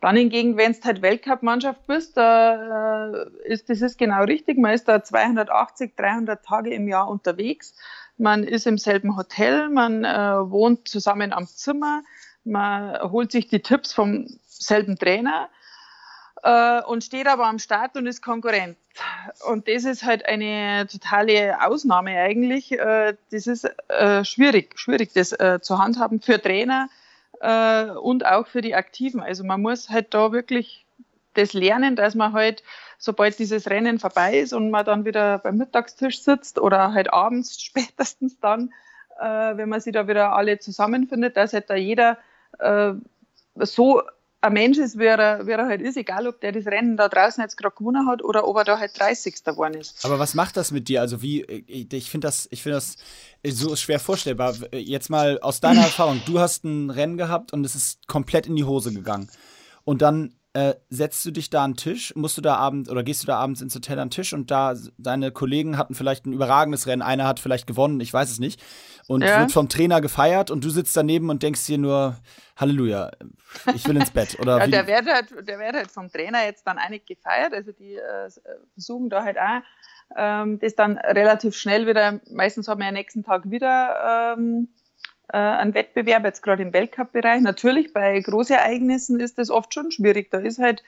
Dann 0.02 0.16
hingegen, 0.16 0.58
wenn 0.58 0.74
du 0.74 0.82
halt 0.84 1.02
Weltcup-Mannschaft 1.02 1.86
bist, 1.88 2.18
da 2.18 3.14
äh, 3.14 3.30
ist 3.46 3.70
das 3.70 3.82
ist 3.82 3.98
genau 3.98 4.24
richtig. 4.24 4.58
Man 4.58 4.74
ist 4.74 4.88
da 4.88 5.04
280, 5.04 5.96
300 5.96 6.44
Tage 6.44 6.74
im 6.74 6.88
Jahr 6.88 7.08
unterwegs. 7.08 7.76
Man 8.18 8.44
ist 8.44 8.68
im 8.68 8.78
selben 8.78 9.16
Hotel, 9.16 9.70
man 9.70 10.04
äh, 10.04 10.10
wohnt 10.50 10.88
zusammen 10.88 11.32
am 11.32 11.48
Zimmer, 11.48 12.04
man 12.44 13.00
holt 13.12 13.32
sich 13.32 13.48
die 13.48 13.62
Tipps 13.62 13.94
vom 13.94 14.28
selben 14.46 14.98
Trainer 14.98 15.50
äh, 16.44 16.82
und 16.84 17.04
steht 17.04 17.28
aber 17.28 17.46
am 17.46 17.60
Start 17.60 17.96
und 17.96 18.08
ist 18.08 18.22
Konkurrent. 18.22 18.78
Und 19.48 19.68
das 19.68 19.86
ist 19.86 20.04
halt 20.04 20.26
eine 20.26 20.88
totale 20.88 21.62
Ausnahme 21.62 22.18
eigentlich. 22.18 22.72
Äh, 22.72 23.16
das 23.32 23.48
ist 23.48 23.70
äh, 23.90 24.26
schwierig, 24.26 24.78
schwierig 24.78 25.14
das 25.14 25.30
zu 25.62 25.80
handhaben 25.80 26.22
für 26.22 26.42
Trainer 26.42 26.90
und 28.02 28.24
auch 28.26 28.46
für 28.46 28.62
die 28.62 28.76
Aktiven. 28.76 29.20
Also 29.20 29.44
man 29.44 29.62
muss 29.62 29.90
halt 29.90 30.14
da 30.14 30.32
wirklich 30.32 30.86
das 31.34 31.54
lernen, 31.54 31.96
dass 31.96 32.14
man 32.14 32.34
halt, 32.34 32.62
sobald 33.00 33.40
dieses 33.40 33.68
Rennen 33.68 33.98
vorbei 33.98 34.38
ist 34.38 34.54
und 34.54 34.70
man 34.70 34.86
dann 34.86 35.06
wieder 35.06 35.40
beim 35.40 35.58
Mittagstisch 35.58 36.22
sitzt 36.22 36.60
oder 36.60 36.94
halt 36.94 37.12
abends 37.12 37.60
spätestens 37.64 38.40
dann, 38.40 38.72
wenn 39.18 39.70
man 39.70 39.82
sich 39.82 39.94
da 39.94 40.08
wieder 40.08 40.34
alle 40.34 40.60
zusammenfindet, 40.60 41.36
dass 41.36 41.54
halt 41.54 41.72
da 41.72 41.76
jeder 41.76 42.20
so 43.56 44.04
ein 44.42 44.54
Mensch 44.54 44.80
ist, 44.80 44.98
wie 44.98 45.06
er, 45.06 45.46
wie 45.46 45.52
er 45.52 45.68
halt 45.68 45.82
ist, 45.82 45.98
egal 45.98 46.28
ob 46.28 46.42
der 46.42 46.52
das 46.52 46.66
Rennen 46.66 46.98
da 46.98 47.08
draußen 47.08 47.42
jetzt 47.44 47.58
gerade 47.58 47.76
gewonnen 47.76 48.08
hat 48.08 48.24
oder 48.24 48.48
ob 48.48 48.58
er 48.58 48.64
da 48.64 48.80
halt 48.80 49.00
30. 49.00 49.44
geworden 49.44 49.76
ist. 49.76 50.04
Aber 50.04 50.18
was 50.18 50.34
macht 50.34 50.58
das 50.58 50.72
mit 50.72 50.88
dir? 50.88 51.02
Also 51.02 51.22
wie, 51.22 51.42
ich 51.44 52.10
finde 52.10 52.28
das, 52.28 52.48
ich 52.52 52.64
finde 52.64 52.78
das 52.78 52.98
so 53.46 53.76
schwer 53.76 54.00
vorstellbar. 54.00 54.56
Jetzt 54.74 55.10
mal 55.10 55.40
aus 55.40 55.60
deiner 55.60 55.82
Erfahrung, 55.84 56.22
du 56.26 56.40
hast 56.40 56.64
ein 56.64 56.90
Rennen 56.90 57.18
gehabt 57.18 57.54
und 57.54 57.64
es 57.66 57.76
ist 57.76 58.08
komplett 58.08 58.48
in 58.48 58.56
die 58.56 58.64
Hose 58.64 58.92
gegangen. 58.92 59.30
Und 59.84 60.02
dann 60.02 60.34
äh, 60.54 60.74
setzt 60.90 61.26
du 61.26 61.32
dich 61.32 61.50
da 61.50 61.64
an 61.64 61.72
den 61.72 61.78
Tisch, 61.78 62.14
musst 62.16 62.38
du 62.38 62.42
da 62.42 62.56
abends 62.56 62.90
oder 62.90 63.04
gehst 63.04 63.24
du 63.24 63.28
da 63.28 63.38
abends 63.38 63.62
ins 63.62 63.74
Hotel 63.74 63.98
an 64.00 64.10
den 64.10 64.12
Tisch 64.12 64.34
und 64.34 64.52
da 64.52 64.76
deine 64.98 65.32
Kollegen 65.32 65.78
hatten 65.78 65.96
vielleicht 65.96 66.26
ein 66.26 66.34
überragendes 66.34 66.88
Rennen, 66.88 67.02
einer 67.02 67.26
hat 67.26 67.40
vielleicht 67.40 67.68
gewonnen, 67.68 68.00
ich 68.02 68.14
weiß 68.14 68.30
es 68.30 68.40
nicht, 68.40 68.62
und 69.08 69.24
ja. 69.24 69.40
wird 69.40 69.52
vom 69.52 69.70
Trainer 69.70 70.02
gefeiert 70.02 70.52
und 70.52 70.64
du 70.64 70.70
sitzt 70.70 70.96
daneben 70.98 71.30
und 71.30 71.42
denkst 71.42 71.66
dir 71.66 71.78
nur, 71.78 72.18
Halleluja, 72.58 73.12
ich 73.74 73.88
will 73.88 73.96
ins 73.96 74.12
Bett. 74.12 74.38
Oder 74.40 74.58
ja, 74.66 74.68
der 74.68 74.88
wird, 74.88 75.06
halt, 75.08 75.48
der 75.48 75.60
wird 75.60 75.74
halt 75.74 75.92
vom 75.92 76.12
Trainer 76.12 76.44
jetzt 76.44 76.68
dann 76.68 76.78
einig 76.78 77.06
gefeiert, 77.06 77.54
also 77.54 77.72
die 77.72 77.96
äh, 77.96 78.30
versuchen 78.74 79.10
da 79.10 79.24
halt 79.24 79.38
auch 79.38 79.62
ähm, 80.18 80.60
das 80.60 80.76
dann 80.76 80.98
relativ 80.98 81.56
schnell 81.56 81.88
wieder, 81.88 82.20
meistens 82.30 82.68
haben 82.68 82.82
wir 82.82 82.88
am 82.88 82.94
nächsten 82.94 83.24
Tag 83.24 83.50
wieder 83.50 84.36
ähm, 84.38 84.70
äh, 85.32 85.38
einen 85.38 85.74
Wettbewerb, 85.74 86.26
jetzt 86.26 86.42
gerade 86.42 86.64
im 86.64 86.74
Weltcup-Bereich. 86.74 87.42
Natürlich, 87.42 87.94
bei 87.94 88.20
Großereignissen 88.20 89.20
ist 89.20 89.38
das 89.38 89.50
oft 89.50 89.74
schon 89.74 89.92
schwierig. 89.92 90.32
Da 90.32 90.40
ist 90.40 90.60
halt 90.60 90.84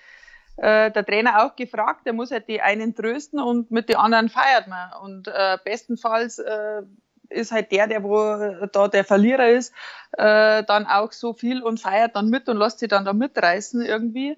äh, 0.57 0.91
der 0.91 1.05
Trainer 1.05 1.43
auch 1.43 1.55
gefragt, 1.55 2.05
der 2.05 2.13
muss 2.13 2.31
halt 2.31 2.47
die 2.47 2.61
einen 2.61 2.95
trösten 2.95 3.39
und 3.39 3.71
mit 3.71 3.89
den 3.89 3.95
anderen 3.95 4.29
feiert 4.29 4.67
man. 4.67 4.91
Und 5.01 5.27
äh, 5.27 5.57
bestenfalls 5.63 6.39
äh, 6.39 6.83
ist 7.29 7.51
halt 7.51 7.71
der, 7.71 7.87
der 7.87 8.03
wo 8.03 8.67
da 8.71 8.87
der 8.87 9.03
Verlierer 9.03 9.49
ist, 9.49 9.73
äh, 10.13 10.63
dann 10.63 10.85
auch 10.85 11.11
so 11.11 11.33
viel 11.33 11.61
und 11.63 11.79
feiert 11.79 12.15
dann 12.15 12.29
mit 12.29 12.47
und 12.49 12.57
lässt 12.57 12.79
sich 12.79 12.89
dann 12.89 13.05
da 13.05 13.13
mitreißen 13.13 13.83
irgendwie. 13.83 14.37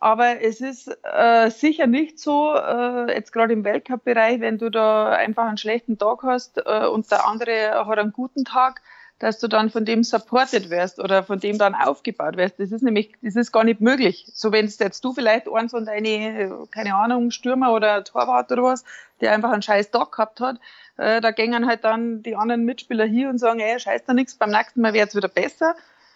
Aber 0.00 0.40
es 0.42 0.60
ist 0.60 0.96
äh, 1.02 1.50
sicher 1.50 1.88
nicht 1.88 2.20
so, 2.20 2.54
äh, 2.54 3.12
jetzt 3.14 3.32
gerade 3.32 3.52
im 3.52 3.64
Weltcup-Bereich, 3.64 4.40
wenn 4.40 4.58
du 4.58 4.70
da 4.70 5.08
einfach 5.08 5.46
einen 5.46 5.58
schlechten 5.58 5.98
Tag 5.98 6.22
hast 6.22 6.58
äh, 6.58 6.86
und 6.86 7.10
der 7.10 7.26
andere 7.26 7.84
hat 7.84 7.98
einen 7.98 8.12
guten 8.12 8.44
Tag, 8.44 8.80
dass 9.18 9.40
du 9.40 9.48
dann 9.48 9.70
von 9.70 9.84
dem 9.84 10.04
supported 10.04 10.70
wirst 10.70 11.00
oder 11.00 11.22
von 11.24 11.40
dem 11.40 11.58
dann 11.58 11.74
aufgebaut 11.74 12.36
wirst. 12.36 12.60
Das 12.60 12.70
ist 12.70 12.82
nämlich, 12.82 13.12
das 13.20 13.34
ist 13.34 13.50
gar 13.50 13.64
nicht 13.64 13.80
möglich. 13.80 14.26
So 14.32 14.52
wenn 14.52 14.66
es 14.66 14.78
jetzt 14.78 15.04
du 15.04 15.12
vielleicht 15.12 15.48
einen 15.48 15.68
von 15.68 15.84
deine, 15.84 16.66
keine 16.70 16.94
Ahnung, 16.94 17.30
Stürmer 17.30 17.72
oder 17.72 18.04
Torwart 18.04 18.52
oder 18.52 18.62
was, 18.62 18.84
der 19.20 19.32
einfach 19.32 19.50
einen 19.50 19.62
scheiß 19.62 19.90
Tag 19.90 20.12
gehabt 20.12 20.40
hat, 20.40 20.60
äh, 20.96 21.20
da 21.20 21.32
gängen 21.32 21.66
halt 21.66 21.84
dann 21.84 22.22
die 22.22 22.36
anderen 22.36 22.64
Mitspieler 22.64 23.04
hier 23.04 23.28
und 23.28 23.38
sagen, 23.38 23.58
ey, 23.58 23.80
scheiß 23.80 24.04
da 24.06 24.14
nichts, 24.14 24.36
beim 24.36 24.50
nächsten 24.50 24.80
Mal 24.80 24.94
wird's 24.94 25.16
wieder 25.16 25.28
besser. 25.28 25.74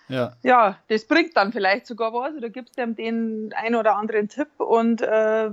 Ja. 0.08 0.34
ja, 0.42 0.78
das 0.88 1.04
bringt 1.04 1.36
dann 1.36 1.52
vielleicht 1.52 1.86
sogar 1.86 2.12
was 2.12 2.34
oder 2.34 2.50
gibst 2.50 2.76
dem 2.76 2.94
den 2.94 3.54
einen 3.56 3.76
oder 3.76 3.96
anderen 3.96 4.28
Tipp 4.28 4.48
und, 4.58 5.00
äh, 5.00 5.50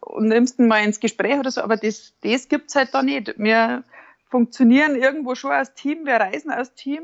und 0.00 0.28
nimmst 0.28 0.58
ihn 0.58 0.68
mal 0.68 0.84
ins 0.84 1.00
Gespräch 1.00 1.38
oder 1.38 1.50
so, 1.50 1.60
aber 1.60 1.76
das, 1.76 2.14
das 2.22 2.48
gibt's 2.48 2.76
halt 2.76 2.94
da 2.94 3.02
nicht. 3.02 3.34
Wir 3.38 3.82
funktionieren 4.30 4.94
irgendwo 4.94 5.34
schon 5.34 5.52
als 5.52 5.74
Team, 5.74 6.06
wir 6.06 6.16
reisen 6.16 6.50
als 6.50 6.74
Team, 6.74 7.02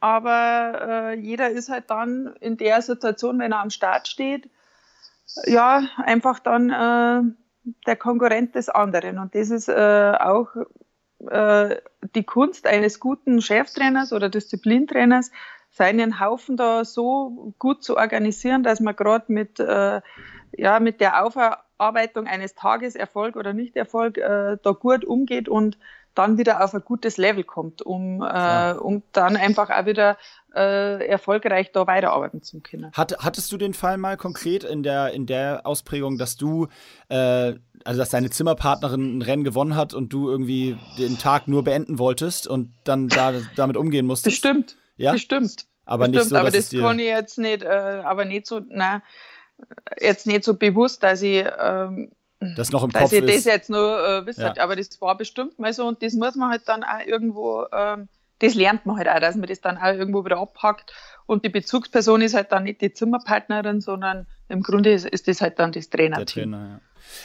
aber 0.00 1.12
äh, 1.12 1.14
jeder 1.14 1.50
ist 1.50 1.68
halt 1.68 1.90
dann 1.90 2.34
in 2.40 2.56
der 2.56 2.82
Situation, 2.82 3.38
wenn 3.38 3.52
er 3.52 3.60
am 3.60 3.70
Start 3.70 4.08
steht, 4.08 4.50
ja, 5.44 5.82
einfach 5.96 6.38
dann 6.38 6.70
äh, 6.70 7.22
der 7.86 7.96
Konkurrent 7.96 8.54
des 8.54 8.68
anderen. 8.68 9.18
Und 9.18 9.34
das 9.34 9.50
ist 9.50 9.68
äh, 9.68 10.14
auch 10.18 10.48
äh, 11.30 11.76
die 12.14 12.24
Kunst 12.24 12.66
eines 12.66 13.00
guten 13.00 13.40
Cheftrainers 13.40 14.12
oder 14.12 14.28
Disziplintrainers, 14.28 15.30
seinen 15.70 16.20
Haufen 16.20 16.56
da 16.56 16.84
so 16.84 17.54
gut 17.58 17.82
zu 17.82 17.96
organisieren, 17.96 18.62
dass 18.62 18.80
man 18.80 18.94
gerade 18.94 19.32
mit, 19.32 19.58
äh, 19.58 20.00
ja, 20.52 20.80
mit 20.80 21.00
der 21.00 21.24
Aufarbeitung 21.24 22.26
eines 22.26 22.54
Tages 22.54 22.94
Erfolg 22.94 23.36
oder 23.36 23.52
Nicht-Erfolg 23.52 24.18
äh, 24.18 24.56
da 24.62 24.70
gut 24.70 25.04
umgeht 25.04 25.48
und 25.48 25.78
dann 26.14 26.38
wieder 26.38 26.62
auf 26.62 26.74
ein 26.74 26.82
gutes 26.84 27.16
Level 27.16 27.44
kommt, 27.44 27.82
um, 27.82 28.22
äh, 28.22 28.72
um 28.72 29.02
dann 29.12 29.36
einfach 29.36 29.70
auch 29.70 29.86
wieder 29.86 30.16
äh, 30.54 31.06
erfolgreich 31.06 31.72
da 31.72 31.86
weiterarbeiten 31.86 32.42
zu 32.42 32.60
können. 32.60 32.92
Hat, 32.92 33.16
hattest 33.18 33.50
du 33.52 33.56
den 33.56 33.74
Fall 33.74 33.98
mal 33.98 34.16
konkret 34.16 34.64
in 34.64 34.82
der, 34.82 35.12
in 35.12 35.26
der 35.26 35.62
Ausprägung, 35.64 36.18
dass 36.18 36.36
du, 36.36 36.68
äh, 37.08 37.54
also 37.84 37.98
dass 37.98 38.10
deine 38.10 38.30
Zimmerpartnerin 38.30 39.18
ein 39.18 39.22
Rennen 39.22 39.44
gewonnen 39.44 39.76
hat 39.76 39.94
und 39.94 40.12
du 40.12 40.30
irgendwie 40.30 40.78
den 40.98 41.18
Tag 41.18 41.48
nur 41.48 41.64
beenden 41.64 41.98
wolltest 41.98 42.46
und 42.46 42.72
dann 42.84 43.08
da, 43.08 43.32
damit 43.56 43.76
umgehen 43.76 44.06
musstest? 44.06 44.36
Bestimmt. 44.36 44.76
Ja? 44.96 45.12
Bestimmt. 45.12 45.66
Aber 45.86 46.08
Bestimmt, 46.08 46.22
nicht 46.22 46.30
so, 46.30 46.36
aber 46.36 46.50
das 46.50 46.70
kann 46.70 46.98
ich 46.98 47.06
jetzt 47.06 47.38
nicht, 47.38 47.62
äh, 47.62 48.02
aber 48.04 48.24
nicht 48.24 48.46
so, 48.46 48.60
na, 48.68 49.02
jetzt 50.00 50.26
nicht 50.26 50.44
so 50.44 50.54
bewusst, 50.54 51.02
dass 51.02 51.22
ich, 51.22 51.44
ähm, 51.60 52.10
das 52.40 52.72
noch 52.72 52.84
im 52.84 52.90
dass 52.90 53.02
Kopf 53.02 53.12
ich 53.12 53.22
ist. 53.22 53.36
das 53.36 53.44
jetzt 53.44 53.70
nur 53.70 54.06
äh, 54.06 54.26
wisst, 54.26 54.38
ja. 54.38 54.54
aber 54.58 54.76
das 54.76 55.00
war 55.00 55.16
bestimmt 55.16 55.58
mal 55.58 55.72
so 55.72 55.86
und 55.86 56.02
das 56.02 56.14
muss 56.14 56.34
man 56.34 56.50
halt 56.50 56.62
dann 56.66 56.84
auch 56.84 57.00
irgendwo, 57.04 57.66
ähm, 57.72 58.08
das 58.40 58.54
lernt 58.54 58.84
man 58.86 58.96
halt 58.96 59.08
auch, 59.08 59.20
dass 59.20 59.36
man 59.36 59.48
das 59.48 59.60
dann 59.60 59.78
auch 59.78 59.94
irgendwo 59.94 60.24
wieder 60.24 60.38
abpackt 60.38 60.92
und 61.26 61.44
die 61.44 61.48
Bezugsperson 61.48 62.20
ist 62.22 62.34
halt 62.34 62.52
dann 62.52 62.64
nicht 62.64 62.80
die 62.80 62.92
Zimmerpartnerin, 62.92 63.80
sondern 63.80 64.26
im 64.48 64.62
Grunde 64.62 64.92
ist, 64.92 65.06
ist 65.06 65.28
das 65.28 65.40
halt 65.40 65.58
dann 65.58 65.72
das 65.72 65.88
Trainerteam. 65.88 66.50
Der 66.50 66.58
Trainer, 66.58 66.80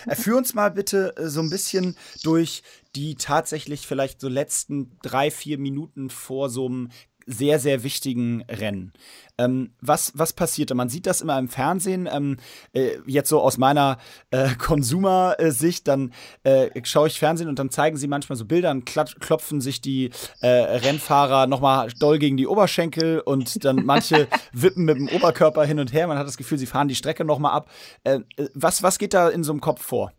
ja. 0.06 0.12
Äh, 0.12 0.16
führ 0.16 0.38
uns 0.38 0.54
mal 0.54 0.72
bitte 0.72 1.16
äh, 1.18 1.28
so 1.28 1.42
ein 1.42 1.50
bisschen 1.50 1.96
durch 2.24 2.64
die 2.96 3.16
tatsächlich 3.16 3.88
vielleicht 3.88 4.22
so 4.22 4.30
letzten 4.30 4.98
drei, 5.02 5.32
vier 5.32 5.58
Minuten 5.58 6.10
vor 6.10 6.50
so 6.50 6.66
einem 6.66 6.90
sehr, 7.30 7.60
sehr 7.60 7.84
wichtigen 7.84 8.44
Rennen. 8.50 8.92
Ähm, 9.38 9.72
was, 9.80 10.12
was 10.16 10.34
passierte? 10.34 10.76
Man 10.76 10.90
sieht 10.90 11.06
das 11.06 11.22
immer 11.22 11.38
im 11.38 11.48
Fernsehen. 11.48 12.10
Ähm, 12.12 12.38
äh, 12.74 12.98
jetzt 13.06 13.30
so 13.30 13.40
aus 13.40 13.58
meiner 13.58 13.98
äh, 14.32 14.50
Konsumersicht, 14.58 15.88
dann 15.88 16.12
äh, 16.44 16.70
schaue 16.84 17.08
ich 17.08 17.20
Fernsehen 17.20 17.48
und 17.48 17.60
dann 17.60 17.70
zeigen 17.70 17.98
sie 17.98 18.08
manchmal 18.08 18.36
so 18.36 18.46
Bilder 18.46 18.72
und 18.72 18.86
klopfen 18.86 19.62
sich 19.62 19.80
die 19.80 20.10
äh, 20.42 20.48
Rennfahrer 20.48 21.48
nochmal 21.48 21.90
doll 22.00 22.20
gegen 22.20 22.36
die 22.36 22.48
Oberschenkel 22.48 23.20
und 23.22 23.64
dann 23.64 23.86
manche 23.86 24.28
wippen 24.52 24.84
mit 24.84 24.98
dem 24.98 25.08
Oberkörper 25.08 25.64
hin 25.64 25.80
und 25.80 25.94
her. 25.94 26.08
Man 26.08 26.18
hat 26.18 26.28
das 26.28 26.38
Gefühl, 26.38 26.58
sie 26.58 26.66
fahren 26.66 26.88
die 26.88 26.96
Strecke 26.96 27.24
nochmal 27.24 27.54
ab. 27.54 27.70
Äh, 28.04 28.20
was, 28.56 28.84
was 28.84 28.98
geht 28.98 29.14
da 29.14 29.30
in 29.30 29.44
so 29.44 29.54
einem 29.54 29.62
Kopf 29.62 29.84
vor? 29.84 30.12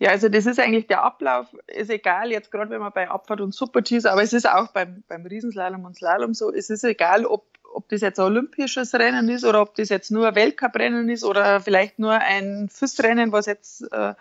Ja, 0.00 0.12
also 0.12 0.30
das 0.30 0.46
ist 0.46 0.58
eigentlich 0.58 0.86
der 0.86 1.02
Ablauf, 1.02 1.54
ist 1.66 1.90
egal, 1.90 2.30
jetzt 2.30 2.50
gerade 2.50 2.70
wenn 2.70 2.80
man 2.80 2.90
bei 2.90 3.10
Abfahrt 3.10 3.42
und 3.42 3.54
Super-Gs, 3.54 4.06
aber 4.06 4.22
es 4.22 4.32
ist 4.32 4.48
auch 4.48 4.68
beim, 4.68 5.04
beim 5.08 5.26
Riesenslalom 5.26 5.84
und 5.84 5.94
Slalom 5.94 6.32
so, 6.32 6.50
es 6.50 6.70
ist 6.70 6.84
egal, 6.84 7.26
ob, 7.26 7.44
ob 7.74 7.86
das 7.90 8.00
jetzt 8.00 8.18
ein 8.18 8.24
olympisches 8.24 8.94
Rennen 8.94 9.28
ist 9.28 9.44
oder 9.44 9.60
ob 9.60 9.74
das 9.74 9.90
jetzt 9.90 10.10
nur 10.10 10.28
ein 10.28 10.34
Weltcuprennen 10.34 11.10
ist 11.10 11.22
oder 11.22 11.60
vielleicht 11.60 11.98
nur 11.98 12.14
ein 12.14 12.70
FIS-Rennen, 12.70 13.30
was 13.30 13.44
jetzt 13.44 13.92
äh, 13.92 14.14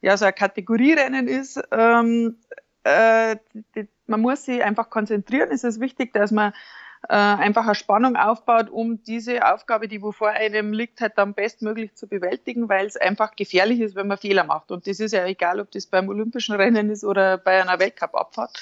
ja 0.00 0.16
so 0.16 0.24
ein 0.24 0.34
Kategorierennen 0.34 1.28
ist. 1.28 1.60
Ähm, 1.72 2.38
äh, 2.84 3.36
die, 3.74 3.86
man 4.06 4.22
muss 4.22 4.46
sich 4.46 4.64
einfach 4.64 4.88
konzentrieren. 4.88 5.50
Es 5.52 5.62
ist 5.62 5.78
wichtig, 5.78 6.14
dass 6.14 6.30
man 6.30 6.54
äh, 7.08 7.14
einfach 7.14 7.64
eine 7.64 7.74
Spannung 7.74 8.16
aufbaut, 8.16 8.70
um 8.70 9.02
diese 9.02 9.46
Aufgabe, 9.46 9.88
die 9.88 10.02
wo 10.02 10.12
vor 10.12 10.30
einem 10.30 10.72
liegt, 10.72 11.00
halt 11.00 11.16
dann 11.16 11.34
bestmöglich 11.34 11.94
zu 11.94 12.08
bewältigen, 12.08 12.68
weil 12.68 12.86
es 12.86 12.96
einfach 12.96 13.36
gefährlich 13.36 13.80
ist, 13.80 13.94
wenn 13.94 14.08
man 14.08 14.18
Fehler 14.18 14.44
macht. 14.44 14.70
Und 14.70 14.86
das 14.86 15.00
ist 15.00 15.12
ja 15.12 15.24
egal, 15.26 15.60
ob 15.60 15.70
das 15.70 15.86
beim 15.86 16.08
Olympischen 16.08 16.54
Rennen 16.56 16.90
ist 16.90 17.04
oder 17.04 17.38
bei 17.38 17.60
einer 17.60 17.78
Weltcup-Abfahrt. 17.78 18.58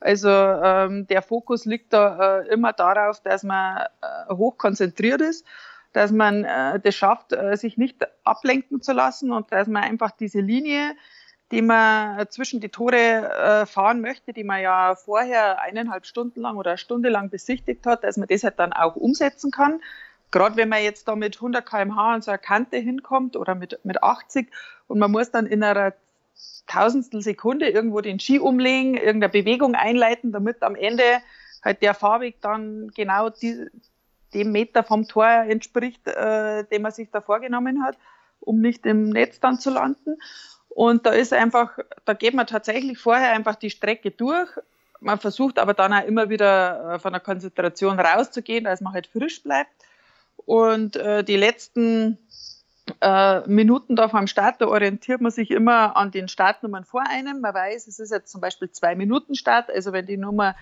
Also 0.00 0.28
ähm, 0.28 1.06
der 1.06 1.22
Fokus 1.22 1.64
liegt 1.64 1.92
da 1.92 2.40
äh, 2.40 2.48
immer 2.48 2.72
darauf, 2.72 3.20
dass 3.20 3.42
man 3.42 3.86
äh, 4.02 4.34
hoch 4.34 4.58
konzentriert 4.58 5.20
ist 5.20 5.46
dass 5.92 6.12
man 6.12 6.44
äh, 6.44 6.78
das 6.78 6.94
schafft, 6.94 7.32
äh, 7.32 7.56
sich 7.56 7.78
nicht 7.78 8.06
ablenken 8.22 8.82
zu 8.82 8.92
lassen 8.92 9.32
und 9.32 9.50
dass 9.50 9.66
man 9.66 9.82
einfach 9.82 10.10
diese 10.10 10.40
Linie 10.40 10.94
die 11.52 11.62
man 11.62 12.28
zwischen 12.30 12.60
die 12.60 12.68
Tore 12.68 12.96
äh, 12.96 13.66
fahren 13.66 14.00
möchte, 14.00 14.32
die 14.32 14.44
man 14.44 14.60
ja 14.60 14.96
vorher 14.96 15.60
eineinhalb 15.60 16.06
Stunden 16.06 16.40
lang 16.40 16.56
oder 16.56 16.70
eine 16.70 16.78
Stunde 16.78 17.08
lang 17.08 17.30
besichtigt 17.30 17.86
hat, 17.86 18.02
dass 18.02 18.16
man 18.16 18.28
das 18.28 18.42
halt 18.42 18.58
dann 18.58 18.72
auch 18.72 18.96
umsetzen 18.96 19.50
kann. 19.50 19.80
Gerade 20.32 20.56
wenn 20.56 20.68
man 20.68 20.82
jetzt 20.82 21.06
da 21.06 21.14
mit 21.14 21.36
100 21.36 21.64
km/h 21.64 22.14
an 22.14 22.22
so 22.22 22.32
eine 22.32 22.38
Kante 22.38 22.78
hinkommt 22.78 23.36
oder 23.36 23.54
mit, 23.54 23.78
mit 23.84 24.02
80 24.02 24.50
und 24.88 24.98
man 24.98 25.12
muss 25.12 25.30
dann 25.30 25.46
in 25.46 25.62
einer 25.62 25.94
tausendstel 26.66 27.22
Sekunde 27.22 27.68
irgendwo 27.68 28.00
den 28.00 28.18
Ski 28.18 28.40
umlegen, 28.40 28.94
irgendeine 28.94 29.28
Bewegung 29.28 29.76
einleiten, 29.76 30.32
damit 30.32 30.64
am 30.64 30.74
Ende 30.74 31.04
halt 31.64 31.80
der 31.80 31.94
Fahrweg 31.94 32.40
dann 32.40 32.90
genau 32.94 33.30
die, 33.30 33.68
dem 34.34 34.50
Meter 34.50 34.82
vom 34.82 35.06
Tor 35.06 35.28
entspricht, 35.28 36.06
äh, 36.08 36.64
den 36.64 36.82
man 36.82 36.92
sich 36.92 37.10
da 37.10 37.20
vorgenommen 37.20 37.84
hat, 37.84 37.96
um 38.40 38.60
nicht 38.60 38.84
im 38.84 39.10
Netz 39.10 39.38
dann 39.38 39.60
zu 39.60 39.70
landen. 39.70 40.16
Und 40.76 41.06
da 41.06 41.12
ist 41.12 41.32
einfach, 41.32 41.78
da 42.04 42.12
geht 42.12 42.34
man 42.34 42.46
tatsächlich 42.46 42.98
vorher 42.98 43.32
einfach 43.32 43.54
die 43.54 43.70
Strecke 43.70 44.10
durch. 44.10 44.50
Man 45.00 45.18
versucht 45.18 45.58
aber 45.58 45.72
dann 45.72 45.94
auch 45.94 46.04
immer 46.04 46.28
wieder 46.28 46.96
äh, 46.96 46.98
von 46.98 47.14
der 47.14 47.20
Konzentration 47.22 47.98
rauszugehen, 47.98 48.64
dass 48.64 48.82
man 48.82 48.92
halt 48.92 49.06
frisch 49.06 49.42
bleibt. 49.42 49.70
Und 50.36 50.96
äh, 50.96 51.24
die 51.24 51.38
letzten 51.38 52.18
äh, 53.00 53.40
Minuten 53.48 53.96
da 53.96 54.10
vom 54.10 54.26
Start, 54.26 54.60
da 54.60 54.66
orientiert 54.66 55.22
man 55.22 55.32
sich 55.32 55.50
immer 55.50 55.96
an 55.96 56.10
den 56.10 56.28
Startnummern 56.28 56.84
vor 56.84 57.04
einem. 57.08 57.40
Man 57.40 57.54
weiß, 57.54 57.86
es 57.86 57.98
ist 57.98 58.12
jetzt 58.12 58.30
zum 58.30 58.42
Beispiel 58.42 58.70
zwei 58.70 58.94
Minuten 58.96 59.34
Start. 59.34 59.70
Also 59.70 59.94
wenn 59.94 60.04
die 60.04 60.18
Nummer 60.18 60.56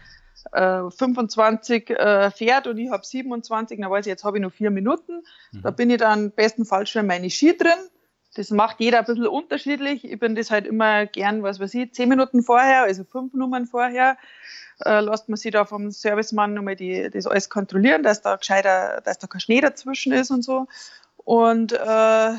äh, 0.53 0.91
25 0.97 1.91
äh, 1.91 2.31
fährt 2.31 2.69
und 2.69 2.79
ich 2.79 2.89
habe 2.89 3.05
27, 3.05 3.81
dann 3.81 3.91
weiß 3.91 4.07
ich, 4.07 4.11
jetzt 4.11 4.23
habe 4.23 4.37
ich 4.37 4.43
nur 4.43 4.53
vier 4.53 4.71
Minuten. 4.71 5.25
Mhm. 5.51 5.63
Da 5.63 5.73
bin 5.73 5.91
ich 5.91 5.99
dann 5.99 6.31
bestenfalls 6.31 6.91
schon 6.91 7.01
in 7.01 7.09
meine 7.09 7.31
Ski 7.31 7.57
drin 7.57 7.73
das 8.35 8.51
macht 8.51 8.81
jeder 8.81 8.99
ein 8.99 9.05
bisschen 9.05 9.27
unterschiedlich. 9.27 10.05
Ich 10.05 10.19
bin 10.19 10.35
das 10.35 10.51
halt 10.51 10.67
immer 10.67 11.07
gern, 11.07 11.43
was 11.43 11.61
weiß 11.61 11.75
ich, 11.75 11.93
zehn 11.93 12.09
Minuten 12.09 12.43
vorher, 12.43 12.83
also 12.83 13.05
fünf 13.05 13.33
Nummern 13.35 13.67
vorher, 13.67 14.17
äh, 14.85 15.01
lässt 15.01 15.29
man 15.29 15.37
sich 15.37 15.53
da 15.53 15.65
vom 15.65 15.91
Servicemann 15.91 16.55
nochmal 16.55 16.77
die, 16.77 17.09
das 17.11 17.27
alles 17.27 17.49
kontrollieren, 17.49 18.03
dass 18.03 18.23
da 18.23 18.37
gescheiter, 18.37 19.01
dass 19.05 19.19
da 19.19 19.27
kein 19.27 19.41
Schnee 19.41 19.61
dazwischen 19.61 20.13
ist 20.13 20.31
und 20.31 20.43
so. 20.43 20.67
Und 21.17 21.73
äh, 21.73 21.77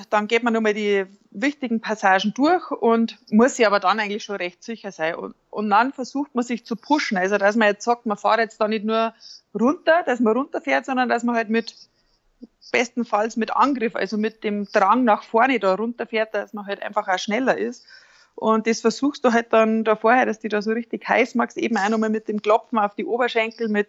dann 0.10 0.28
geht 0.28 0.44
man 0.44 0.54
nochmal 0.54 0.76
die 0.76 1.06
wichtigen 1.32 1.82
Passagen 1.82 2.34
durch 2.36 2.70
und 2.72 3.18
muss 3.32 3.56
sich 3.56 3.66
aber 3.66 3.80
dann 3.80 4.00
eigentlich 4.00 4.24
schon 4.24 4.36
recht 4.36 4.64
sicher 4.64 4.92
sein. 4.92 5.16
Und, 5.16 5.36
und 5.50 5.70
dann 5.70 5.92
versucht 5.92 6.36
man 6.36 6.44
sich 6.44 6.66
zu 6.66 6.76
pushen. 6.76 7.18
Also, 7.18 7.38
dass 7.38 7.56
man 7.56 7.70
jetzt 7.70 7.84
sagt, 7.84 8.06
man 8.06 8.18
fährt 8.18 8.40
jetzt 8.40 8.62
da 8.62 8.68
nicht 8.68 8.86
nur 8.86 9.14
runter, 9.60 10.04
dass 10.06 10.20
man 10.20 10.34
runterfährt, 10.38 10.86
sondern 10.86 11.10
dass 11.10 11.24
man 11.24 11.36
halt 11.36 11.50
mit 11.50 11.76
bestenfalls 12.72 13.38
mit 13.38 13.56
Angriff, 13.56 13.96
also 13.96 14.18
mit 14.18 14.44
dem 14.44 14.66
Drang 14.66 15.04
nach 15.04 15.24
vorne 15.24 15.60
da 15.60 15.76
runterfährt, 15.76 16.34
dass 16.34 16.54
man 16.54 16.66
halt 16.66 16.82
einfach 16.82 17.08
auch 17.08 17.20
schneller 17.20 17.58
ist. 17.58 17.86
Und 18.36 18.68
das 18.68 18.82
versuchst 18.82 19.24
du 19.24 19.32
halt 19.32 19.54
dann 19.54 19.84
da 19.84 19.96
vorher, 19.96 20.26
dass 20.26 20.40
du 20.40 20.50
da 20.50 20.62
so 20.62 20.72
richtig 20.72 21.08
heiß 21.08 21.36
machst, 21.36 21.58
eben 21.58 21.78
auch 21.78 21.90
nochmal 21.90 22.10
mit 22.10 22.28
dem 22.28 22.42
Klopfen 22.42 22.78
auf 22.78 22.96
die 22.96 23.06
Oberschenkel, 23.06 23.70
mit 23.70 23.88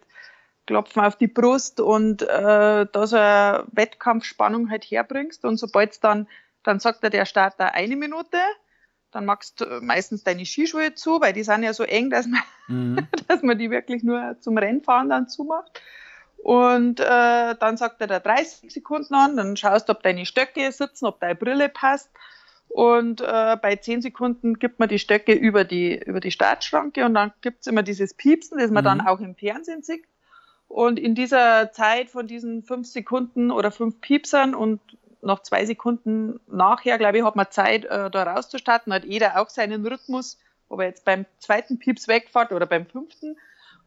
Klopfen 0.67 1.03
auf 1.03 1.17
die 1.17 1.27
Brust 1.27 1.81
und 1.81 2.23
äh, 2.23 2.87
da 2.87 3.07
so 3.07 3.17
eine 3.17 3.65
Wettkampfspannung 3.73 4.71
halt 4.71 4.85
herbringst. 4.85 5.45
Und 5.45 5.57
sobald 5.57 5.93
es 5.93 6.01
dann, 6.01 6.29
dann 6.63 6.79
sagt 6.81 7.03
er 7.03 7.11
der 7.11 7.25
Starter 7.25 7.75
eine 7.75 7.97
Minute, 7.97 8.39
dann 9.11 9.25
machst 9.25 9.61
du 9.61 9.81
meistens 9.81 10.25
deine 10.25 10.45
Skischuhe 10.45 10.95
zu, 10.95 11.21
weil 11.21 11.33
die 11.33 11.45
sind 11.45 11.63
ja 11.63 11.73
so 11.73 11.85
eng, 11.85 12.11
dass 12.11 12.27
man, 12.27 12.43
mhm. 12.69 13.09
dass 13.29 13.43
man 13.43 13.59
die 13.59 13.71
wirklich 13.71 14.03
nur 14.03 14.37
zum 14.41 14.59
Rennfahren 14.59 15.09
dann 15.09 15.29
zumacht. 15.29 15.81
Und 16.39 17.01
äh, 17.01 17.55
dann 17.59 17.77
sagt 17.77 18.01
er 18.01 18.07
da 18.07 18.21
30 18.21 18.73
Sekunden 18.73 19.15
an, 19.15 19.37
dann 19.37 19.57
schaust 19.57 19.89
du, 19.89 19.93
ob 19.93 20.03
deine 20.03 20.27
Stöcke 20.27 20.71
sitzen, 20.71 21.07
ob 21.07 21.21
deine 21.21 21.35
Brille 21.35 21.69
passt. 21.69 22.11
Und 22.69 23.21
äh, 23.21 23.57
bei 23.61 23.77
10 23.77 24.03
Sekunden 24.03 24.59
gibt 24.59 24.79
man 24.79 24.89
die 24.89 24.99
Stöcke 24.99 25.33
über 25.33 25.65
die, 25.65 25.99
über 25.99 26.21
die 26.21 26.31
Startschranke 26.31 27.05
und 27.05 27.15
dann 27.15 27.33
gibt's 27.41 27.67
immer 27.67 27.83
dieses 27.83 28.15
Piepsen, 28.15 28.59
das 28.59 28.71
man 28.71 28.85
mhm. 28.85 28.87
dann 28.87 29.01
auch 29.01 29.21
im 29.21 29.35
Fernsehen 29.35 29.83
sieht. 29.83 30.05
Und 30.69 30.99
in 30.99 31.15
dieser 31.15 31.73
Zeit 31.73 32.11
von 32.11 32.27
diesen 32.27 32.63
fünf 32.63 32.89
Sekunden 32.89 33.51
oder 33.51 33.71
fünf 33.71 34.01
Piepsern 34.01 34.55
und 34.55 34.81
noch 35.23 35.43
zwei 35.43 35.65
Sekunden 35.65 36.41
nachher, 36.47 36.99
glaube 36.99 37.19
ich, 37.19 37.25
hat 37.25 37.37
man 37.37 37.51
Zeit, 37.51 37.85
äh, 37.85 38.11
da 38.11 38.23
rauszustarten, 38.25 38.93
hat 38.93 39.05
jeder 39.05 39.41
auch 39.41 39.49
seinen 39.49 39.87
Rhythmus, 39.87 40.39
ob 40.69 40.81
er 40.81 40.87
jetzt 40.87 41.05
beim 41.05 41.25
zweiten 41.39 41.79
Pieps 41.79 42.09
wegfährt 42.09 42.53
oder 42.53 42.67
beim 42.67 42.87
fünften. 42.87 43.37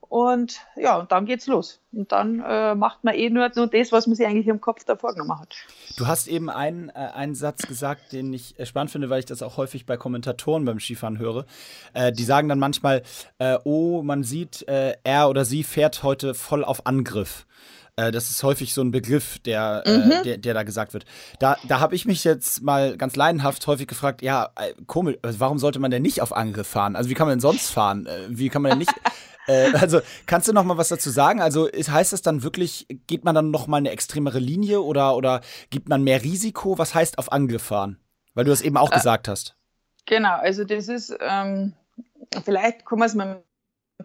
Und 0.09 0.61
ja, 0.75 0.97
und 0.97 1.11
dann 1.11 1.27
geht's 1.27 1.45
los. 1.45 1.79
Und 1.91 2.11
dann 2.11 2.39
äh, 2.39 2.73
macht 2.73 3.03
man 3.03 3.13
eh 3.13 3.29
nur, 3.29 3.49
nur 3.55 3.67
das, 3.67 3.91
was 3.91 4.07
man 4.07 4.15
sich 4.15 4.25
eigentlich 4.25 4.47
im 4.47 4.59
Kopf 4.59 4.83
da 4.83 4.95
vorgenommen 4.95 5.39
hat. 5.39 5.55
Du 5.97 6.07
hast 6.07 6.27
eben 6.27 6.49
einen, 6.49 6.89
äh, 6.89 6.93
einen 6.93 7.35
Satz 7.35 7.67
gesagt, 7.67 8.11
den 8.11 8.33
ich 8.33 8.59
äh, 8.59 8.65
spannend 8.65 8.89
finde, 8.89 9.11
weil 9.11 9.19
ich 9.19 9.25
das 9.25 9.43
auch 9.43 9.57
häufig 9.57 9.85
bei 9.85 9.97
Kommentatoren 9.97 10.65
beim 10.65 10.79
Skifahren 10.79 11.19
höre. 11.19 11.45
Äh, 11.93 12.11
die 12.11 12.23
sagen 12.23 12.49
dann 12.49 12.57
manchmal, 12.57 13.03
äh, 13.37 13.59
oh, 13.63 14.01
man 14.01 14.23
sieht, 14.23 14.67
äh, 14.67 14.95
er 15.03 15.29
oder 15.29 15.45
sie 15.45 15.63
fährt 15.63 16.01
heute 16.01 16.33
voll 16.33 16.63
auf 16.63 16.87
Angriff. 16.87 17.45
Das 18.11 18.29
ist 18.29 18.43
häufig 18.43 18.73
so 18.73 18.81
ein 18.81 18.91
Begriff, 18.91 19.39
der, 19.39 19.83
mhm. 19.85 20.23
der, 20.23 20.37
der, 20.37 20.53
da 20.53 20.63
gesagt 20.63 20.93
wird. 20.93 21.05
Da, 21.39 21.57
da 21.67 21.79
habe 21.79 21.95
ich 21.95 22.05
mich 22.05 22.23
jetzt 22.23 22.61
mal 22.61 22.97
ganz 22.97 23.15
leidenhaft 23.15 23.65
häufig 23.67 23.87
gefragt, 23.87 24.21
ja, 24.21 24.49
komisch, 24.87 25.17
warum 25.21 25.59
sollte 25.59 25.79
man 25.79 25.91
denn 25.91 26.01
nicht 26.01 26.21
auf 26.21 26.35
Angriff 26.35 26.67
fahren? 26.67 26.95
Also 26.95 27.09
wie 27.09 27.13
kann 27.13 27.27
man 27.27 27.33
denn 27.33 27.41
sonst 27.41 27.69
fahren? 27.69 28.07
Wie 28.27 28.49
kann 28.49 28.61
man 28.61 28.71
denn 28.71 28.79
nicht 28.79 28.93
äh, 29.47 29.73
also 29.73 30.01
kannst 30.25 30.47
du 30.47 30.53
noch 30.53 30.63
mal 30.63 30.77
was 30.77 30.89
dazu 30.89 31.09
sagen? 31.09 31.41
Also 31.41 31.65
ist, 31.65 31.91
heißt 31.91 32.13
das 32.13 32.21
dann 32.21 32.43
wirklich, 32.43 32.87
geht 33.07 33.25
man 33.25 33.35
dann 33.35 33.51
noch 33.51 33.67
mal 33.67 33.77
eine 33.77 33.91
extremere 33.91 34.39
Linie 34.39 34.81
oder, 34.81 35.15
oder 35.15 35.41
gibt 35.69 35.89
man 35.89 36.03
mehr 36.03 36.23
Risiko? 36.23 36.77
Was 36.77 36.93
heißt 36.93 37.17
auf 37.17 37.31
Angriff 37.31 37.63
fahren? 37.63 37.99
Weil 38.33 38.45
du 38.45 38.51
das 38.51 38.61
eben 38.61 38.77
auch 38.77 38.91
äh, 38.91 38.95
gesagt 38.95 39.27
hast. 39.27 39.55
Genau, 40.05 40.35
also 40.37 40.63
das 40.63 40.87
ist, 40.87 41.15
ähm, 41.19 41.73
vielleicht 42.45 42.85
kann 42.85 42.99
man 42.99 43.07
es 43.07 43.15
mit 43.15 43.27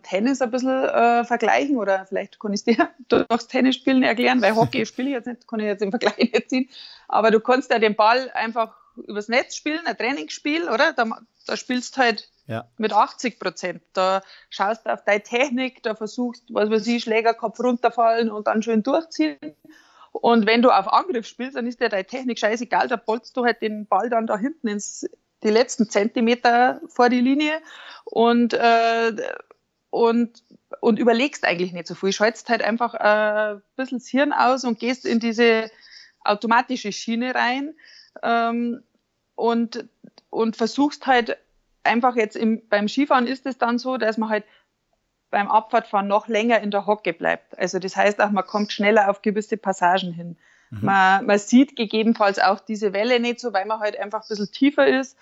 Tennis 0.05 0.41
ein 0.41 0.51
bisschen 0.51 0.85
äh, 0.85 1.25
vergleichen 1.25 1.77
oder 1.77 2.07
vielleicht 2.07 2.39
kann 2.39 2.53
ich 2.53 2.61
es 2.61 2.65
dir 2.65 2.89
durchs 3.09 3.49
Tennisspielen 3.49 4.03
erklären, 4.03 4.41
weil 4.41 4.55
Hockey 4.55 4.87
spiele 4.87 5.09
ich 5.09 5.15
jetzt 5.15 5.27
nicht, 5.27 5.49
kann 5.49 5.61
ich 5.61 5.67
jetzt 5.67 5.83
im 5.83 5.91
Vergleich 5.91 6.19
nicht 6.19 6.51
ziehen. 6.51 6.69
Aber 7.09 7.31
du 7.31 7.41
kannst 7.41 7.71
ja 7.71 7.79
den 7.79 7.97
Ball 7.97 8.31
einfach 8.33 8.77
übers 8.97 9.29
Netz 9.29 9.57
spielen, 9.57 9.87
ein 9.87 9.97
Trainingsspiel, 9.97 10.69
oder? 10.69 10.93
Da, 10.93 11.05
da 11.47 11.57
spielst 11.57 11.97
halt 11.97 12.31
ja. 12.47 12.69
Mit 12.77 12.93
80 12.93 13.41
Prozent. 13.41 13.83
Da 13.95 14.23
schaust 14.51 14.85
du 14.85 14.93
auf 14.93 15.05
deine 15.05 15.23
Technik, 15.23 15.83
da 15.83 15.95
versuchst, 15.95 16.45
was 16.51 16.71
weiß 16.71 16.87
ich, 16.89 17.03
Schlägerkopf 17.03 17.59
runterfallen 17.61 18.31
und 18.31 18.47
dann 18.47 18.63
schön 18.63 18.83
durchziehen. 18.83 19.39
Und 20.13 20.47
wenn 20.47 20.63
du 20.63 20.71
auf 20.71 20.93
Angriff 20.93 21.27
spielst, 21.27 21.57
dann 21.57 21.67
ist 21.67 21.81
dir 21.81 21.89
deine 21.89 22.05
Technik 22.05 22.39
scheißegal, 22.39 22.89
da 22.89 22.97
bolzt 22.97 23.37
du 23.37 23.45
halt 23.45 23.63
den 23.63 23.87
Ball 23.87 24.11
dann 24.11 24.27
da 24.27 24.39
hinten 24.39 24.69
ins, 24.69 25.09
die 25.43 25.51
letzten 25.51 25.89
Zentimeter 25.91 26.81
vor 26.87 27.09
die 27.09 27.21
Linie 27.21 27.61
und, 28.05 28.55
äh, 28.55 29.13
und, 29.95 30.43
und 30.81 30.99
überlegst 30.99 31.45
eigentlich 31.45 31.73
nicht 31.73 31.87
so 31.87 31.95
viel. 31.95 32.13
Schaltest 32.13 32.49
halt 32.49 32.63
einfach 32.63 32.95
äh, 32.95 33.55
ein 33.55 33.63
bisschen 33.77 33.99
das 33.99 34.09
Hirn 34.09 34.33
aus 34.33 34.65
und 34.65 34.81
gehst 34.81 35.07
in 35.07 35.21
diese 35.21 35.71
automatische 36.25 36.91
Schiene 36.91 37.33
rein 37.33 37.75
ähm, 38.25 38.83
und, 39.37 39.85
und 40.31 40.57
versuchst 40.57 41.07
halt 41.07 41.37
einfach 41.85 42.17
jetzt 42.17 42.35
im, 42.35 42.67
beim 42.69 42.89
Skifahren 42.89 43.29
ist 43.29 43.47
es 43.47 43.57
dann 43.57 43.79
so, 43.79 43.97
dass 43.97 44.19
man 44.19 44.31
halt 44.31 44.45
beim 45.31 45.49
Abfahrtfahren 45.49 46.09
noch 46.09 46.27
länger 46.27 46.61
in 46.61 46.73
der 46.73 46.87
Hocke 46.87 47.13
bleibt. 47.13 47.57
Also 47.57 47.79
das 47.79 47.95
heißt 47.95 48.21
auch, 48.21 48.31
man 48.31 48.45
kommt 48.45 48.73
schneller 48.73 49.09
auf 49.09 49.23
gewisse 49.23 49.57
Passagen 49.57 50.13
hin. 50.13 50.37
Mhm. 50.71 50.79
Man, 50.83 51.27
man 51.27 51.39
sieht 51.39 51.77
gegebenenfalls 51.77 52.41
auch 52.41 52.59
diese 52.59 52.93
Welle 52.93 53.21
nicht 53.21 53.39
so, 53.39 53.53
weil 53.53 53.67
man 53.67 53.79
halt 53.79 53.97
einfach 53.97 54.23
ein 54.23 54.29
bisschen 54.29 54.51
tiefer 54.51 54.89
ist. 54.89 55.17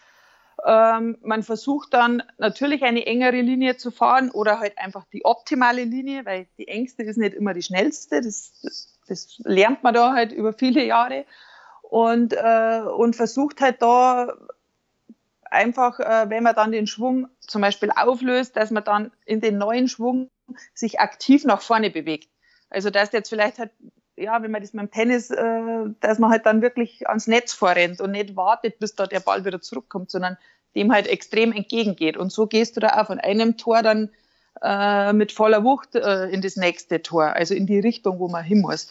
Ähm, 0.65 1.19
man 1.23 1.43
versucht 1.43 1.95
dann 1.95 2.23
natürlich 2.39 2.83
eine 2.83 3.07
engere 3.07 3.41
Linie 3.41 3.77
zu 3.77 3.91
fahren 3.91 4.31
oder 4.31 4.61
halt 4.61 4.79
einfach 4.79 5.05
die 5.13 5.25
optimale 5.25 5.85
Linie, 5.85 6.25
weil 6.25 6.47
die 6.59 6.69
engste 6.69 7.03
ist 7.03 7.17
nicht 7.17 7.35
immer 7.35 7.55
die 7.55 7.63
schnellste. 7.63 8.21
Das, 8.21 8.61
das, 8.63 8.99
das 9.09 9.39
lernt 9.45 9.83
man 9.83 9.95
da 9.95 10.13
halt 10.13 10.33
über 10.33 10.53
viele 10.53 10.85
Jahre 10.85 11.25
und, 11.83 12.33
äh, 12.33 12.83
und 12.97 13.17
versucht 13.17 13.61
halt 13.61 13.83
da 13.83 14.35
einfach, 15.53 16.01
äh, 16.01 16.31
wenn 16.31 16.43
man 16.43 16.55
dann 16.55 16.73
den 16.73 16.87
Schwung 16.87 17.29
zum 17.41 17.61
Beispiel 17.61 17.91
auflöst, 17.95 18.57
dass 18.57 18.71
man 18.71 18.85
dann 18.85 19.13
in 19.27 19.41
den 19.41 19.59
neuen 19.59 19.89
Schwung 19.89 20.31
sich 20.75 21.01
aktiv 21.01 21.45
nach 21.45 21.61
vorne 21.61 21.91
bewegt. 21.91 22.31
Also 22.71 22.91
dass 22.91 23.13
jetzt 23.13 23.29
vielleicht 23.29 23.59
halt, 23.59 23.71
ja, 24.23 24.43
wenn 24.43 24.51
man 24.51 24.63
das 24.63 24.73
mit 24.73 24.83
dem 24.83 24.91
Tennis, 24.91 25.31
äh, 25.31 25.85
dass 26.01 26.19
man 26.19 26.31
halt 26.31 26.47
dann 26.47 26.63
wirklich 26.63 27.09
ans 27.09 27.27
Netz 27.27 27.53
vorrennt 27.53 28.01
und 28.01 28.13
nicht 28.13 28.37
wartet, 28.37 28.79
bis 28.79 28.95
da 28.95 29.07
der 29.07 29.21
Ball 29.21 29.45
wieder 29.45 29.61
zurückkommt, 29.61 30.11
sondern 30.11 30.37
dem 30.75 30.93
halt 30.93 31.07
extrem 31.07 31.53
entgegengeht. 31.53 32.17
Und 32.17 32.33
so 32.33 32.47
gehst 32.47 32.77
du 32.77 32.81
da 32.81 33.01
auch 33.01 33.07
von 33.07 33.21
einem 33.21 33.57
Tor 33.57 33.83
dann 33.83 34.11
äh, 34.63 35.13
mit 35.13 35.33
voller 35.33 35.65
Wucht 35.65 35.95
äh, 35.95 36.29
in 36.29 36.41
das 36.41 36.57
nächste 36.57 37.03
Tor, 37.03 37.35
also 37.35 37.55
in 37.55 37.67
die 37.67 37.81
Richtung, 37.81 38.19
wo 38.19 38.29
man 38.29 38.45
hin 38.45 38.61
muss. 38.61 38.89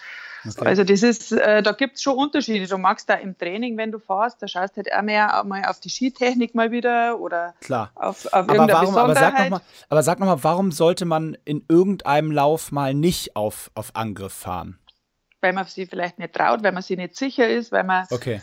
Okay. 0.47 0.65
Also 0.65 0.83
das 0.83 1.03
ist, 1.03 1.31
äh, 1.31 1.61
da 1.61 1.71
gibt 1.71 1.97
es 1.97 2.01
schon 2.01 2.17
Unterschiede. 2.17 2.65
Du 2.65 2.77
magst 2.77 3.07
da 3.09 3.13
im 3.13 3.37
Training, 3.37 3.77
wenn 3.77 3.91
du 3.91 3.99
fährst, 3.99 4.41
da 4.41 4.47
schaust 4.47 4.75
halt 4.75 4.91
auch 4.91 5.03
mehr 5.03 5.43
mal 5.45 5.65
auf 5.65 5.79
die 5.79 5.89
Skitechnik 5.89 6.55
mal 6.55 6.71
wieder 6.71 7.19
oder 7.19 7.53
Klar. 7.61 7.91
auf, 7.93 8.25
auf 8.25 8.33
aber 8.33 8.67
warum, 8.67 8.97
aber 8.97 9.13
sag, 9.13 9.37
noch 9.37 9.49
mal, 9.49 9.61
aber 9.89 10.03
sag 10.03 10.19
nochmal, 10.19 10.43
warum 10.43 10.71
sollte 10.71 11.05
man 11.05 11.37
in 11.45 11.63
irgendeinem 11.67 12.31
Lauf 12.31 12.71
mal 12.71 12.95
nicht 12.95 13.35
auf, 13.35 13.69
auf 13.75 13.95
Angriff 13.95 14.33
fahren? 14.33 14.79
Weil 15.41 15.53
man 15.53 15.65
sich 15.65 15.89
vielleicht 15.89 16.19
nicht 16.19 16.33
traut, 16.33 16.63
weil 16.63 16.71
man 16.71 16.83
sich 16.83 16.97
nicht 16.97 17.15
sicher 17.15 17.49
ist, 17.49 17.71
weil 17.71 17.83
man, 17.83 18.05
okay. 18.11 18.41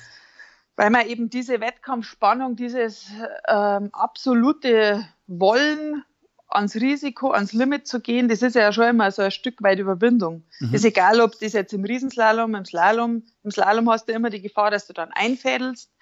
weil 0.76 0.90
man 0.90 1.06
eben 1.06 1.30
diese 1.30 1.60
Wettkampfspannung, 1.60 2.56
dieses 2.56 3.06
ähm, 3.48 3.90
absolute 3.92 5.04
Wollen 5.26 6.04
ans 6.48 6.76
Risiko, 6.76 7.30
ans 7.30 7.52
Limit 7.52 7.86
zu 7.86 8.00
gehen, 8.00 8.28
das 8.28 8.42
ist 8.42 8.56
ja 8.56 8.72
schon 8.72 8.88
immer 8.88 9.10
so 9.10 9.22
ein 9.22 9.30
Stück 9.30 9.62
weit 9.62 9.78
Überwindung. 9.78 10.44
Mhm. 10.60 10.74
Ist 10.74 10.84
egal, 10.84 11.20
ob 11.20 11.38
das 11.38 11.52
jetzt 11.52 11.72
im 11.72 11.84
Riesenslalom, 11.84 12.54
im 12.54 12.64
Slalom, 12.64 13.22
im 13.44 13.50
Slalom 13.50 13.90
hast 13.90 14.08
du 14.08 14.12
immer 14.12 14.30
die 14.30 14.40
Gefahr, 14.40 14.70
dass 14.70 14.86
du 14.86 14.92
dann 14.92 15.10
einfädelst, 15.12 15.92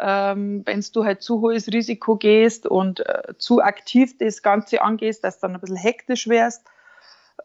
ähm, 0.00 0.62
wenn 0.64 0.84
du 0.92 1.04
halt 1.04 1.22
zu 1.22 1.40
hohes 1.42 1.68
Risiko 1.68 2.16
gehst 2.16 2.66
und 2.66 3.00
äh, 3.00 3.34
zu 3.38 3.62
aktiv 3.62 4.16
das 4.18 4.42
Ganze 4.42 4.80
angehst, 4.80 5.22
dass 5.24 5.38
du 5.38 5.46
dann 5.46 5.56
ein 5.56 5.60
bisschen 5.60 5.76
hektisch 5.76 6.28
wärst. 6.28 6.64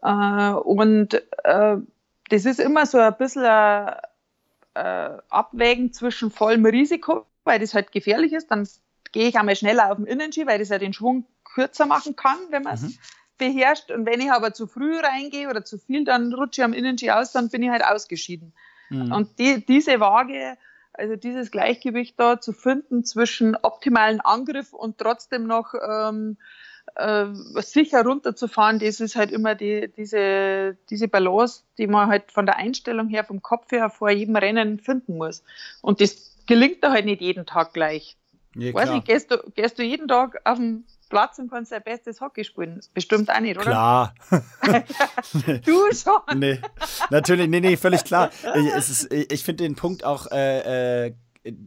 Äh, 0.02 0.50
und 0.52 1.22
äh, 1.44 1.76
das 2.28 2.44
ist 2.44 2.60
immer 2.60 2.86
so 2.86 2.98
ein 2.98 3.16
bisschen 3.16 3.44
ein 3.44 3.94
äh, 4.74 5.10
Abwägen 5.28 5.92
zwischen 5.92 6.30
vollem 6.30 6.64
Risiko, 6.66 7.26
weil 7.44 7.58
das 7.58 7.74
halt 7.74 7.92
gefährlich 7.92 8.32
ist, 8.32 8.50
dann 8.50 8.68
gehe 9.12 9.28
ich 9.28 9.36
einmal 9.36 9.56
schneller 9.56 9.90
auf 9.90 9.96
den 9.96 10.06
Innenski, 10.06 10.46
weil 10.46 10.58
das 10.58 10.68
ja 10.68 10.78
den 10.78 10.92
Schwung 10.92 11.26
kürzer 11.44 11.86
machen 11.86 12.14
kann, 12.16 12.38
wenn 12.50 12.62
man 12.62 12.74
es 12.74 12.82
mhm. 12.82 12.98
beherrscht. 13.38 13.90
Und 13.90 14.06
wenn 14.06 14.20
ich 14.20 14.30
aber 14.30 14.52
zu 14.52 14.66
früh 14.66 14.98
reingehe 14.98 15.48
oder 15.48 15.64
zu 15.64 15.78
viel, 15.78 16.04
dann 16.04 16.32
rutsche 16.32 16.60
ich 16.60 16.64
am 16.64 16.72
Innenski 16.72 17.10
aus, 17.10 17.32
dann 17.32 17.48
bin 17.48 17.62
ich 17.62 17.70
halt 17.70 17.84
ausgeschieden. 17.84 18.52
Mhm. 18.90 19.12
Und 19.12 19.38
die, 19.38 19.64
diese 19.64 20.00
Waage, 20.00 20.56
also 20.92 21.16
dieses 21.16 21.50
Gleichgewicht 21.50 22.18
da 22.18 22.40
zu 22.40 22.52
finden 22.52 23.04
zwischen 23.04 23.56
optimalen 23.56 24.20
Angriff 24.20 24.72
und 24.72 24.98
trotzdem 24.98 25.46
noch 25.46 25.74
ähm, 25.74 26.36
äh, 26.98 27.26
sicher 27.62 28.04
runterzufahren, 28.04 28.78
das 28.78 29.00
ist 29.00 29.16
halt 29.16 29.30
immer 29.30 29.54
die, 29.54 29.90
diese, 29.96 30.76
diese 30.90 31.08
Balance, 31.08 31.62
die 31.78 31.86
man 31.86 32.08
halt 32.08 32.32
von 32.32 32.44
der 32.44 32.56
Einstellung 32.56 33.08
her, 33.08 33.24
vom 33.24 33.40
Kopf 33.40 33.70
her 33.70 33.88
vor 33.88 34.10
jedem 34.10 34.36
Rennen 34.36 34.80
finden 34.80 35.16
muss. 35.16 35.44
Und 35.80 36.00
das 36.00 36.36
gelingt 36.46 36.82
da 36.82 36.90
halt 36.92 37.04
nicht 37.04 37.20
jeden 37.20 37.46
Tag 37.46 37.72
gleich. 37.72 38.16
Ja, 38.56 38.74
Weiß 38.74 38.90
nicht, 38.90 39.06
gehst 39.06 39.30
du, 39.30 39.38
gehst 39.54 39.78
du 39.78 39.84
jeden 39.84 40.08
Tag 40.08 40.40
auf 40.44 40.58
den 40.58 40.84
Platz 41.08 41.38
und 41.38 41.50
kannst 41.50 41.70
dein 41.70 41.82
bestes 41.82 42.20
Hockey 42.20 42.42
spielen? 42.42 42.80
Bestimmt 42.94 43.30
auch 43.30 43.40
nicht, 43.40 43.56
oder? 43.56 43.70
Klar. 43.70 44.14
du 45.64 45.92
schon. 45.92 46.20
Nee, 46.34 46.60
natürlich, 47.10 47.48
nee, 47.48 47.60
nee, 47.60 47.76
völlig 47.76 48.02
klar. 48.04 48.30
Ich, 48.56 48.66
ist, 48.74 49.12
ich 49.12 49.44
finde 49.44 49.64
den 49.64 49.76
Punkt 49.76 50.02
auch, 50.02 50.26
äh, 50.32 51.06
äh, 51.06 51.14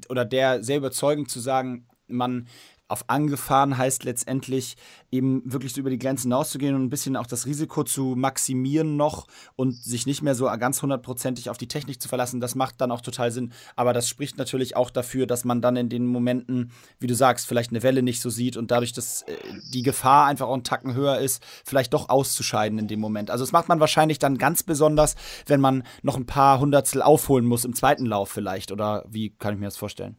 oder 0.09 0.25
der 0.25 0.63
sehr 0.63 0.77
überzeugend 0.77 1.31
zu 1.31 1.39
sagen, 1.39 1.87
man 2.07 2.47
auf 2.91 3.05
angefahren 3.07 3.77
heißt 3.77 4.03
letztendlich 4.03 4.75
eben 5.11 5.41
wirklich 5.45 5.73
so 5.73 5.81
über 5.81 5.89
die 5.89 5.99
Grenzen 5.99 6.23
hinauszugehen 6.23 6.75
und 6.75 6.83
ein 6.83 6.89
bisschen 6.89 7.15
auch 7.15 7.25
das 7.25 7.45
Risiko 7.45 7.83
zu 7.83 8.15
maximieren 8.15 8.97
noch 8.97 9.27
und 9.55 9.75
sich 9.75 10.05
nicht 10.05 10.21
mehr 10.21 10.35
so 10.35 10.45
ganz 10.45 10.81
hundertprozentig 10.81 11.49
auf 11.49 11.57
die 11.57 11.67
Technik 11.67 12.01
zu 12.01 12.09
verlassen. 12.09 12.39
Das 12.39 12.55
macht 12.55 12.81
dann 12.81 12.91
auch 12.91 13.01
total 13.01 13.31
Sinn. 13.31 13.51
Aber 13.75 13.93
das 13.93 14.09
spricht 14.09 14.37
natürlich 14.37 14.75
auch 14.75 14.89
dafür, 14.89 15.25
dass 15.25 15.45
man 15.45 15.61
dann 15.61 15.75
in 15.75 15.89
den 15.89 16.05
Momenten, 16.05 16.71
wie 16.99 17.07
du 17.07 17.15
sagst, 17.15 17.47
vielleicht 17.47 17.71
eine 17.71 17.83
Welle 17.83 18.03
nicht 18.03 18.21
so 18.21 18.29
sieht 18.29 18.57
und 18.57 18.71
dadurch, 18.71 18.93
dass 18.93 19.23
äh, 19.23 19.35
die 19.73 19.83
Gefahr 19.83 20.25
einfach 20.25 20.47
auch 20.47 20.53
einen 20.53 20.63
Tacken 20.63 20.93
höher 20.93 21.19
ist, 21.19 21.43
vielleicht 21.65 21.93
doch 21.93 22.09
auszuscheiden 22.09 22.79
in 22.79 22.87
dem 22.87 22.99
Moment. 22.99 23.31
Also 23.31 23.43
das 23.43 23.51
macht 23.51 23.69
man 23.69 23.79
wahrscheinlich 23.79 24.19
dann 24.19 24.37
ganz 24.37 24.63
besonders, 24.63 25.15
wenn 25.45 25.61
man 25.61 25.83
noch 26.01 26.17
ein 26.17 26.25
paar 26.25 26.59
Hundertstel 26.59 27.01
aufholen 27.01 27.45
muss 27.45 27.65
im 27.65 27.75
zweiten 27.75 28.05
Lauf 28.05 28.29
vielleicht. 28.29 28.71
Oder 28.71 29.05
wie 29.09 29.29
kann 29.29 29.53
ich 29.53 29.59
mir 29.59 29.67
das 29.67 29.77
vorstellen? 29.77 30.17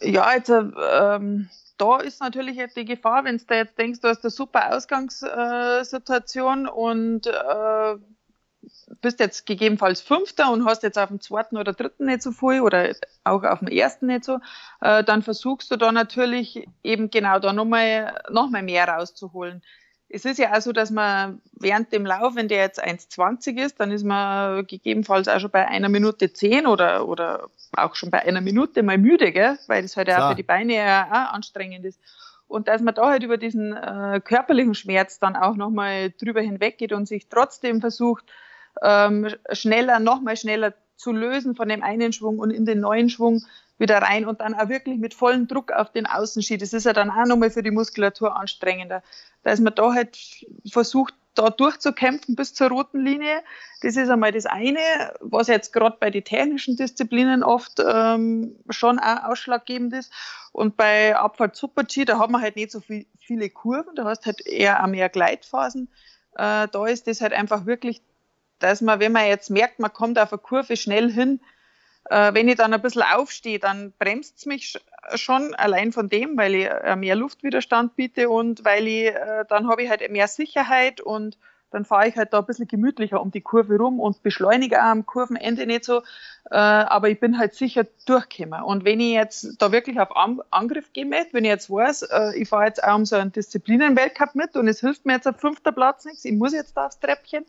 Ja, 0.00 0.32
jetzt, 0.34 0.50
ähm, 0.50 1.48
da 1.76 1.98
ist 1.98 2.20
natürlich 2.20 2.56
jetzt 2.56 2.76
die 2.76 2.84
Gefahr, 2.84 3.24
wenn 3.24 3.38
du 3.38 3.54
jetzt 3.54 3.78
denkst, 3.78 4.00
du 4.00 4.08
hast 4.08 4.24
eine 4.24 4.30
super 4.30 4.74
Ausgangssituation 4.74 6.66
und 6.68 7.26
äh, 7.26 7.96
bist 9.00 9.20
jetzt 9.20 9.46
gegebenenfalls 9.46 10.00
Fünfter 10.00 10.50
und 10.52 10.64
hast 10.64 10.82
jetzt 10.82 10.98
auf 10.98 11.08
dem 11.08 11.20
zweiten 11.20 11.56
oder 11.56 11.72
dritten 11.72 12.06
nicht 12.06 12.22
so 12.22 12.32
viel 12.32 12.60
oder 12.60 12.94
auch 13.24 13.44
auf 13.44 13.60
dem 13.60 13.68
ersten 13.68 14.06
nicht 14.06 14.24
so, 14.24 14.38
äh, 14.80 15.04
dann 15.04 15.22
versuchst 15.22 15.70
du 15.70 15.76
da 15.76 15.92
natürlich 15.92 16.66
eben 16.82 17.10
genau 17.10 17.38
da 17.38 17.52
nochmal 17.52 18.20
noch 18.30 18.50
mal 18.50 18.62
mehr 18.62 18.88
rauszuholen 18.88 19.62
es 20.10 20.24
ist 20.24 20.38
ja 20.38 20.56
auch 20.56 20.60
so, 20.60 20.72
dass 20.72 20.90
man 20.90 21.40
während 21.52 21.92
dem 21.92 22.06
Lauf, 22.06 22.34
wenn 22.34 22.48
der 22.48 22.58
jetzt 22.58 22.82
1,20 22.82 23.62
ist, 23.62 23.78
dann 23.78 23.90
ist 23.90 24.04
man 24.04 24.66
gegebenenfalls 24.66 25.28
auch 25.28 25.38
schon 25.38 25.50
bei 25.50 25.66
einer 25.68 25.88
Minute 25.88 26.32
10 26.32 26.66
oder, 26.66 27.06
oder 27.06 27.48
auch 27.76 27.94
schon 27.94 28.10
bei 28.10 28.22
einer 28.22 28.40
Minute 28.40 28.82
mal 28.82 28.96
müde, 28.96 29.32
gell? 29.32 29.58
weil 29.66 29.82
das 29.82 29.96
halt 29.96 30.08
Klar. 30.08 30.24
auch 30.24 30.30
für 30.30 30.36
die 30.36 30.42
Beine 30.42 30.76
ja 30.76 31.06
auch 31.06 31.34
anstrengend 31.34 31.84
ist. 31.84 32.00
Und 32.46 32.68
dass 32.68 32.80
man 32.80 32.94
da 32.94 33.10
halt 33.10 33.22
über 33.22 33.36
diesen 33.36 33.76
äh, 33.76 34.20
körperlichen 34.24 34.74
Schmerz 34.74 35.18
dann 35.18 35.36
auch 35.36 35.56
nochmal 35.56 36.10
drüber 36.10 36.40
hinweggeht 36.40 36.92
und 36.92 37.06
sich 37.06 37.28
trotzdem 37.28 37.82
versucht, 37.82 38.24
ähm, 38.82 39.28
schneller, 39.52 39.98
nochmal 39.98 40.38
schneller 40.38 40.72
zu 40.96 41.12
lösen 41.12 41.54
von 41.54 41.68
dem 41.68 41.82
einen 41.82 42.14
Schwung 42.14 42.38
und 42.38 42.50
in 42.50 42.64
den 42.64 42.80
neuen 42.80 43.10
Schwung 43.10 43.44
wieder 43.78 43.98
rein 43.98 44.26
und 44.26 44.40
dann 44.40 44.54
auch 44.54 44.68
wirklich 44.68 44.98
mit 44.98 45.14
vollem 45.14 45.46
Druck 45.46 45.72
auf 45.72 45.92
den 45.92 46.06
Außenski. 46.06 46.58
Das 46.58 46.72
ist 46.72 46.84
ja 46.84 46.92
dann 46.92 47.10
auch 47.10 47.26
nochmal 47.26 47.50
für 47.50 47.62
die 47.62 47.70
Muskulatur 47.70 48.36
anstrengender. 48.36 49.02
Dass 49.44 49.60
man 49.60 49.74
da 49.74 49.94
halt 49.94 50.18
versucht, 50.70 51.14
da 51.38 51.50
durchzukämpfen 51.50 52.34
bis 52.34 52.52
zur 52.52 52.68
roten 52.68 53.04
Linie. 53.04 53.42
Das 53.82 53.96
ist 53.96 54.08
einmal 54.10 54.32
das 54.32 54.46
eine, 54.46 54.80
was 55.20 55.46
jetzt 55.46 55.72
gerade 55.72 55.96
bei 56.00 56.10
den 56.10 56.24
technischen 56.24 56.76
Disziplinen 56.76 57.44
oft 57.44 57.78
ähm, 57.78 58.56
schon 58.70 58.98
auch 58.98 59.24
ausschlaggebend 59.24 59.92
ist. 59.92 60.12
Und 60.52 60.76
bei 60.76 61.16
Abfahrt 61.16 61.54
Super-G, 61.54 62.04
da 62.04 62.18
hat 62.18 62.30
man 62.30 62.42
halt 62.42 62.56
nicht 62.56 62.72
so 62.72 62.80
viel, 62.80 63.06
viele 63.20 63.48
Kurven, 63.50 63.94
da 63.94 64.04
hast 64.04 64.26
halt 64.26 64.44
eher 64.44 64.82
auch 64.82 64.88
mehr 64.88 65.08
Gleitphasen. 65.08 65.88
Äh, 66.34 66.66
da 66.66 66.86
ist 66.86 67.06
das 67.06 67.20
halt 67.20 67.32
einfach 67.32 67.66
wirklich, 67.66 68.02
dass 68.58 68.80
man, 68.80 68.98
wenn 68.98 69.12
man 69.12 69.26
jetzt 69.26 69.50
merkt, 69.50 69.78
man 69.78 69.92
kommt 69.92 70.18
auf 70.18 70.32
eine 70.32 70.40
Kurve 70.40 70.76
schnell 70.76 71.10
hin, 71.10 71.40
äh, 72.10 72.32
wenn 72.34 72.48
ich 72.48 72.56
dann 72.56 72.72
ein 72.72 72.82
bisschen 72.82 73.02
aufstehe, 73.02 73.58
dann 73.58 73.92
bremst 73.98 74.38
es 74.38 74.46
mich 74.46 74.78
schon 75.14 75.54
allein 75.54 75.92
von 75.92 76.08
dem, 76.08 76.36
weil 76.36 76.54
ich 76.54 76.66
äh, 76.66 76.96
mehr 76.96 77.16
Luftwiderstand 77.16 77.96
biete 77.96 78.28
und 78.30 78.64
weil 78.64 78.86
ich, 78.86 79.06
äh, 79.06 79.44
dann 79.48 79.68
habe 79.68 79.82
ich 79.82 79.90
halt 79.90 80.10
mehr 80.10 80.28
Sicherheit 80.28 81.00
und 81.00 81.38
dann 81.70 81.84
fahre 81.84 82.08
ich 82.08 82.16
halt 82.16 82.32
da 82.32 82.38
ein 82.38 82.46
bisschen 82.46 82.66
gemütlicher 82.66 83.20
um 83.20 83.30
die 83.30 83.40
Kurve 83.40 83.76
rum 83.76 84.00
und 84.00 84.22
beschleunige 84.22 84.78
auch 84.78 84.86
am 84.88 85.06
Kurvenende 85.06 85.66
nicht 85.66 85.84
so, 85.84 85.98
äh, 86.50 86.56
aber 86.56 87.10
ich 87.10 87.20
bin 87.20 87.38
halt 87.38 87.54
sicher 87.54 87.84
durchgekommen. 88.06 88.62
Und 88.62 88.84
wenn 88.84 89.00
ich 89.00 89.12
jetzt 89.12 89.60
da 89.60 89.70
wirklich 89.70 90.00
auf 90.00 90.16
An 90.16 90.40
Angriff 90.50 90.92
gehen 90.92 91.10
möchte, 91.10 91.34
wenn 91.34 91.44
ich 91.44 91.50
jetzt 91.50 91.70
weiß, 91.70 92.02
äh, 92.02 92.38
ich 92.38 92.48
fahre 92.48 92.66
jetzt 92.66 92.82
auch 92.82 92.96
um 92.96 93.04
so 93.04 93.16
einen 93.16 93.32
Disziplinenweltcup 93.32 94.34
mit 94.34 94.56
und 94.56 94.68
es 94.68 94.80
hilft 94.80 95.04
mir 95.04 95.14
jetzt 95.14 95.28
auf 95.28 95.38
fünfter 95.38 95.72
Platz 95.72 96.04
nichts, 96.06 96.24
ich 96.24 96.32
muss 96.32 96.54
jetzt 96.54 96.76
da 96.76 96.86
aufs 96.86 97.00
Treppchen, 97.00 97.44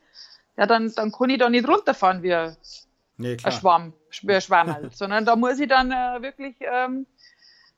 ja, 0.58 0.66
dann, 0.66 0.94
dann 0.94 1.12
kann 1.12 1.30
ich 1.30 1.40
da 1.40 1.50
nicht 1.50 1.68
runterfahren 1.68 2.22
wie 2.22 2.34
ein 2.34 2.58
nee, 3.20 3.38
ein 3.44 3.52
Schwamm, 3.52 3.94
ein 4.28 4.42
Schwammerl, 4.42 4.90
sondern 4.94 5.26
da 5.26 5.36
muss 5.36 5.60
ich 5.60 5.68
dann 5.68 5.92
äh, 5.92 6.22
wirklich 6.22 6.56
ähm, 6.62 7.06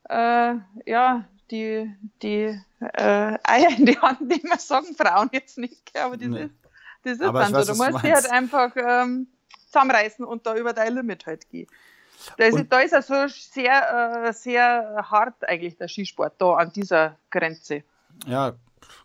äh, 0.08 0.54
ja, 0.86 1.24
die, 1.50 1.94
die 2.22 2.58
äh, 2.80 3.38
Eier 3.44 3.70
in 3.76 3.86
die 3.86 3.98
Hand 3.98 4.22
nehmen, 4.22 4.58
sagen 4.58 4.94
Frauen 4.96 5.28
jetzt 5.32 5.58
nicht, 5.58 5.96
aber 5.98 6.16
das 6.16 6.28
nee. 6.28 6.44
ist, 6.44 6.54
das 7.04 7.12
ist 7.14 7.22
aber 7.22 7.40
dann 7.40 7.52
weiß, 7.52 7.66
so. 7.66 7.72
Du 7.74 7.78
musst 7.78 8.04
dich 8.04 8.12
halt 8.12 8.30
einfach 8.30 8.72
ähm, 8.76 9.26
zusammenreißen 9.66 10.24
und 10.24 10.46
da 10.46 10.56
über 10.56 10.72
dein 10.72 10.94
Limit 10.94 11.26
halt 11.26 11.48
gehen. 11.50 11.68
Da 12.38 12.44
ist, 12.44 12.66
da 12.68 12.80
ist 12.80 12.94
also 12.94 13.26
sehr, 13.26 14.26
äh, 14.26 14.32
sehr 14.32 15.04
hart 15.10 15.44
eigentlich 15.46 15.76
der 15.76 15.88
Skisport 15.88 16.34
da 16.38 16.54
an 16.54 16.72
dieser 16.72 17.18
Grenze. 17.30 17.82
Ja, 18.26 18.54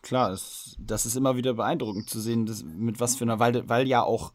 klar, 0.01 0.29
das, 0.29 0.75
das 0.79 1.05
ist 1.05 1.15
immer 1.15 1.35
wieder 1.35 1.53
beeindruckend 1.53 2.09
zu 2.09 2.19
sehen, 2.19 2.45
dass, 2.45 2.63
mit 2.63 2.99
was 2.99 3.15
für 3.15 3.23
einer, 3.23 3.39
weil, 3.39 3.67
weil 3.67 3.87
ja 3.87 4.03
auch 4.03 4.33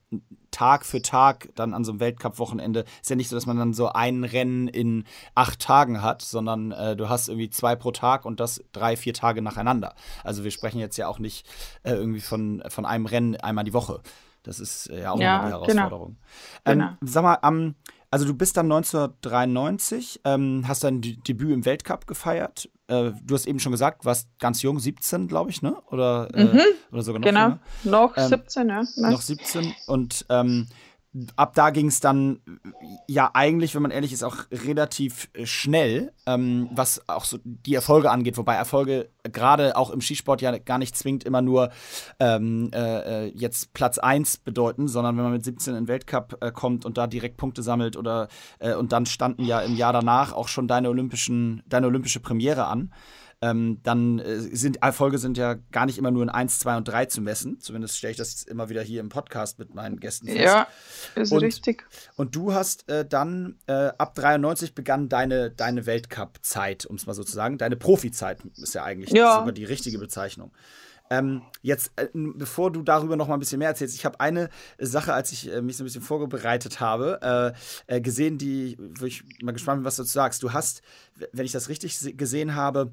Tag 0.50 0.84
für 0.84 1.02
Tag 1.02 1.48
dann 1.54 1.74
an 1.74 1.84
so 1.84 1.92
einem 1.92 2.00
Weltcup-Wochenende 2.00 2.84
ist 3.00 3.10
ja 3.10 3.16
nicht 3.16 3.28
so, 3.28 3.36
dass 3.36 3.46
man 3.46 3.56
dann 3.56 3.72
so 3.72 3.88
ein 3.88 4.24
Rennen 4.24 4.68
in 4.68 5.04
acht 5.34 5.60
Tagen 5.60 6.02
hat, 6.02 6.22
sondern 6.22 6.72
äh, 6.72 6.96
du 6.96 7.08
hast 7.08 7.28
irgendwie 7.28 7.50
zwei 7.50 7.74
pro 7.74 7.90
Tag 7.90 8.24
und 8.24 8.40
das 8.40 8.62
drei, 8.72 8.96
vier 8.96 9.14
Tage 9.14 9.42
nacheinander. 9.42 9.94
Also 10.24 10.44
wir 10.44 10.50
sprechen 10.50 10.78
jetzt 10.78 10.96
ja 10.96 11.08
auch 11.08 11.18
nicht 11.18 11.46
äh, 11.82 11.92
irgendwie 11.92 12.20
von, 12.20 12.62
von 12.68 12.84
einem 12.84 13.06
Rennen 13.06 13.36
einmal 13.36 13.64
die 13.64 13.72
Woche. 13.72 14.00
Das 14.42 14.58
ist 14.60 14.88
äh, 14.88 15.02
ja 15.02 15.12
auch 15.12 15.20
ja, 15.20 15.40
eine 15.40 15.50
genau. 15.50 15.60
Herausforderung. 15.60 16.16
Genau. 16.64 16.72
Ähm, 16.72 16.78
genau. 16.78 17.12
Sag 17.12 17.22
mal, 17.22 17.38
am, 17.42 17.74
also 18.12 18.26
du 18.26 18.34
bist 18.34 18.58
dann 18.58 18.70
1993, 18.70 20.20
ähm, 20.24 20.64
hast 20.68 20.84
dein 20.84 21.00
Debüt 21.00 21.50
im 21.50 21.64
Weltcup 21.64 22.06
gefeiert. 22.06 22.68
Äh, 22.86 23.12
du 23.24 23.34
hast 23.34 23.46
eben 23.46 23.58
schon 23.58 23.72
gesagt, 23.72 24.04
warst 24.04 24.28
ganz 24.38 24.60
jung, 24.60 24.78
17, 24.78 25.28
glaube 25.28 25.50
ich, 25.50 25.62
ne? 25.62 25.76
Oder, 25.90 26.28
äh, 26.34 26.44
mhm. 26.44 26.60
oder 26.92 27.02
sogar 27.02 27.20
noch 27.20 27.26
Genau, 27.26 27.44
jünger. 27.44 27.60
noch 27.84 28.16
ähm, 28.18 28.28
17, 28.28 28.68
ja. 28.68 28.82
Noch 28.96 29.22
17 29.22 29.74
und 29.86 30.26
ähm, 30.28 30.68
ab 31.36 31.54
da 31.54 31.70
ging 31.70 31.88
es 31.88 32.00
dann 32.00 32.40
ja 33.06 33.30
eigentlich, 33.34 33.74
wenn 33.74 33.82
man 33.82 33.90
ehrlich 33.90 34.12
ist, 34.12 34.22
auch 34.22 34.36
relativ 34.50 35.28
äh, 35.34 35.44
schnell, 35.44 36.12
ähm, 36.26 36.70
was 36.72 37.06
auch 37.08 37.24
so 37.24 37.38
die 37.44 37.74
Erfolge 37.74 38.10
angeht. 38.10 38.38
Wobei 38.38 38.54
Erfolge 38.54 39.10
gerade 39.24 39.76
auch 39.76 39.90
im 39.90 40.00
Skisport 40.00 40.40
ja 40.40 40.56
gar 40.56 40.78
nicht 40.78 40.96
zwingend 40.96 41.24
immer 41.24 41.42
nur 41.42 41.70
ähm, 42.18 42.70
äh, 42.72 43.26
äh 43.26 43.32
jetzt 43.34 43.74
Platz 43.74 43.98
1 43.98 44.38
bedeuten, 44.38 44.88
sondern 44.88 45.16
wenn 45.16 45.24
man 45.24 45.32
mit 45.32 45.44
17 45.44 45.74
in 45.74 45.82
den 45.82 45.88
Weltcup 45.88 46.38
äh, 46.40 46.50
kommt 46.50 46.84
und 46.86 46.96
da 46.96 47.06
direkt 47.06 47.36
Punkte 47.36 47.62
sammelt 47.62 47.96
oder 47.96 48.28
äh, 48.58 48.74
und 48.74 48.92
dann 48.92 49.04
standen 49.04 49.44
ja 49.44 49.60
im 49.60 49.76
Jahr 49.76 49.92
danach 49.92 50.32
auch 50.32 50.48
schon 50.48 50.66
deine 50.66 50.88
olympischen, 50.88 51.62
deine 51.66 51.88
olympische 51.88 52.20
Premiere 52.20 52.66
an 52.66 52.90
ähm, 53.42 53.80
dann 53.82 54.20
äh, 54.20 54.38
sind 54.38 54.82
Erfolge 54.82 55.18
sind 55.18 55.36
ja 55.36 55.54
gar 55.72 55.84
nicht 55.84 55.98
immer 55.98 56.12
nur 56.12 56.22
in 56.22 56.30
1, 56.30 56.60
2 56.60 56.76
und 56.76 56.86
3 56.86 57.06
zu 57.06 57.20
messen. 57.20 57.58
Zumindest 57.58 57.98
stelle 57.98 58.12
ich 58.12 58.16
das 58.16 58.44
immer 58.44 58.68
wieder 58.68 58.82
hier 58.82 59.00
im 59.00 59.08
Podcast 59.08 59.58
mit 59.58 59.74
meinen 59.74 59.98
Gästen 59.98 60.28
fest. 60.28 60.38
Ja, 60.38 60.68
ist 61.16 61.32
und, 61.32 61.40
richtig. 61.40 61.84
Und 62.14 62.36
du 62.36 62.54
hast 62.54 62.88
äh, 62.88 63.04
dann 63.04 63.58
äh, 63.66 63.90
ab 63.98 64.14
93 64.14 64.76
begann 64.76 65.08
deine, 65.08 65.50
deine 65.50 65.86
Weltcup-Zeit, 65.86 66.86
um 66.86 66.94
es 66.94 67.06
mal 67.06 67.14
so 67.14 67.24
zu 67.24 67.32
sagen. 67.32 67.58
Deine 67.58 67.76
Profizeit 67.76 68.38
ist 68.56 68.74
ja 68.74 68.84
eigentlich 68.84 69.10
ja. 69.10 69.40
sogar 69.40 69.52
die 69.52 69.64
richtige 69.64 69.98
Bezeichnung. 69.98 70.52
Ähm, 71.10 71.42
jetzt, 71.62 71.90
äh, 71.96 72.06
bevor 72.14 72.70
du 72.70 72.82
darüber 72.82 73.16
noch 73.16 73.26
mal 73.26 73.34
ein 73.34 73.40
bisschen 73.40 73.58
mehr 73.58 73.68
erzählst, 73.68 73.96
ich 73.96 74.04
habe 74.04 74.20
eine 74.20 74.50
Sache, 74.78 75.12
als 75.12 75.32
ich 75.32 75.52
äh, 75.52 75.60
mich 75.60 75.76
so 75.76 75.82
ein 75.82 75.86
bisschen 75.86 76.00
vorbereitet 76.00 76.78
habe, 76.78 77.54
äh, 77.88 77.96
äh 77.96 78.00
gesehen, 78.00 78.38
die, 78.38 78.78
wo 78.78 79.04
ich 79.04 79.24
mal 79.42 79.50
gespannt 79.50 79.80
bin, 79.80 79.84
was 79.84 79.96
du 79.96 80.02
dazu 80.02 80.12
sagst. 80.12 80.44
Du 80.44 80.52
hast, 80.52 80.80
wenn 81.32 81.44
ich 81.44 81.52
das 81.52 81.68
richtig 81.68 82.16
gesehen 82.16 82.54
habe, 82.54 82.92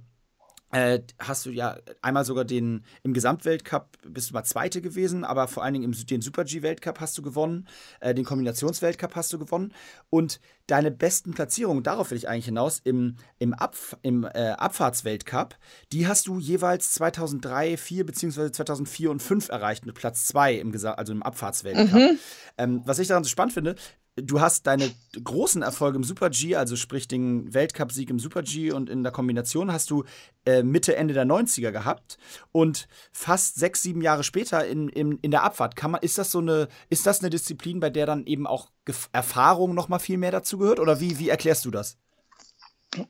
äh, 0.71 0.99
hast 1.17 1.45
du 1.45 1.51
ja 1.51 1.77
einmal 2.01 2.25
sogar 2.25 2.45
den 2.45 2.83
im 3.03 3.13
Gesamtweltcup 3.13 3.97
bist 4.05 4.29
du 4.29 4.33
mal 4.33 4.43
Zweite 4.43 4.81
gewesen, 4.81 5.23
aber 5.23 5.47
vor 5.47 5.63
allen 5.63 5.73
Dingen 5.73 5.85
im 5.85 6.07
den 6.07 6.21
Super 6.21 6.43
G 6.43 6.61
Weltcup 6.61 6.99
hast 6.99 7.17
du 7.17 7.21
gewonnen, 7.21 7.67
äh, 7.99 8.13
den 8.13 8.25
Kombinationsweltcup 8.25 9.15
hast 9.15 9.33
du 9.33 9.39
gewonnen 9.39 9.73
und 10.09 10.39
deine 10.67 10.91
besten 10.91 11.33
Platzierungen, 11.33 11.83
darauf 11.83 12.11
will 12.11 12.17
ich 12.17 12.29
eigentlich 12.29 12.45
hinaus, 12.45 12.79
im, 12.83 13.15
im, 13.39 13.53
Abf 13.53 13.97
im 14.03 14.23
äh, 14.23 14.51
Abfahrtsweltcup, 14.51 15.55
die 15.91 16.07
hast 16.07 16.27
du 16.27 16.39
jeweils 16.39 16.93
2003, 16.93 17.77
4 17.77 18.05
bzw. 18.05 18.51
2004 18.51 19.09
und 19.09 19.21
5 19.21 19.49
erreicht 19.49 19.85
mit 19.85 19.95
Platz 19.95 20.27
2 20.27 20.55
im, 20.55 20.71
also 20.71 21.13
im 21.13 21.23
Abfahrtsweltcup. 21.23 21.93
Mhm. 21.93 22.19
Ähm, 22.57 22.81
was 22.85 22.99
ich 22.99 23.07
daran 23.07 23.23
so 23.23 23.29
spannend 23.29 23.53
finde, 23.53 23.75
du 24.21 24.41
hast 24.41 24.67
deine 24.67 24.91
großen 25.23 25.61
Erfolge 25.61 25.97
im 25.97 26.03
Super 26.03 26.29
G, 26.29 26.55
also 26.55 26.75
sprich 26.75 27.07
den 27.07 27.53
Weltcupsieg 27.53 28.09
im 28.09 28.19
Super 28.19 28.43
G 28.43 28.71
und 28.71 28.89
in 28.89 29.03
der 29.03 29.11
Kombination 29.11 29.71
hast 29.71 29.89
du 29.91 30.03
äh, 30.45 30.63
Mitte, 30.63 30.95
Ende 30.95 31.13
der 31.13 31.25
90er 31.25 31.71
gehabt 31.71 32.17
und 32.51 32.87
fast 33.11 33.55
sechs, 33.55 33.81
sieben 33.81 34.01
Jahre 34.01 34.23
später 34.23 34.65
in, 34.65 34.89
in, 34.89 35.17
in 35.21 35.31
der 35.31 35.43
Abfahrt. 35.43 35.75
Kann 35.75 35.91
man, 35.91 36.01
ist 36.01 36.17
das 36.17 36.31
so 36.31 36.39
eine, 36.39 36.67
ist 36.89 37.05
das 37.05 37.19
eine 37.19 37.29
Disziplin, 37.29 37.79
bei 37.79 37.89
der 37.89 38.05
dann 38.05 38.25
eben 38.25 38.47
auch 38.47 38.69
Gef 38.85 39.09
Erfahrung 39.11 39.75
noch 39.75 39.89
mal 39.89 39.99
viel 39.99 40.17
mehr 40.17 40.31
dazu 40.31 40.57
gehört? 40.57 40.79
Oder 40.79 40.99
wie, 40.99 41.19
wie 41.19 41.29
erklärst 41.29 41.65
du 41.65 41.71
das? 41.71 41.97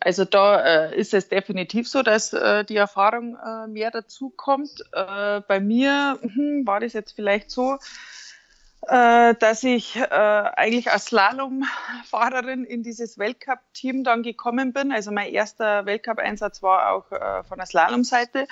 Also 0.01 0.25
da 0.25 0.59
äh, 0.89 0.99
ist 0.99 1.13
es 1.13 1.29
definitiv 1.29 1.87
so, 1.87 2.03
dass 2.03 2.33
äh, 2.33 2.65
die 2.65 2.75
Erfahrung 2.75 3.37
äh, 3.37 3.67
mehr 3.67 3.91
dazu 3.91 4.29
kommt. 4.29 4.83
Äh, 4.91 5.41
bei 5.47 5.59
mir 5.59 6.19
hm, 6.21 6.63
war 6.65 6.81
das 6.81 6.93
jetzt 6.93 7.13
vielleicht 7.13 7.49
so, 7.49 7.77
äh, 8.87 9.35
dass 9.35 9.63
ich 9.63 9.97
äh, 9.97 10.05
eigentlich 10.09 10.91
als 10.91 11.05
Slalomfahrerin 11.05 12.63
in 12.63 12.83
dieses 12.83 13.17
Weltcup-Team 13.17 14.03
dann 14.03 14.23
gekommen 14.23 14.73
bin. 14.73 14.91
Also 14.91 15.11
mein 15.11 15.31
erster 15.31 15.85
Weltcup-Einsatz 15.85 16.63
war 16.63 16.91
auch 16.91 17.11
äh, 17.11 17.43
von 17.43 17.57
der 17.57 17.67
Slalomseite. 17.67 18.47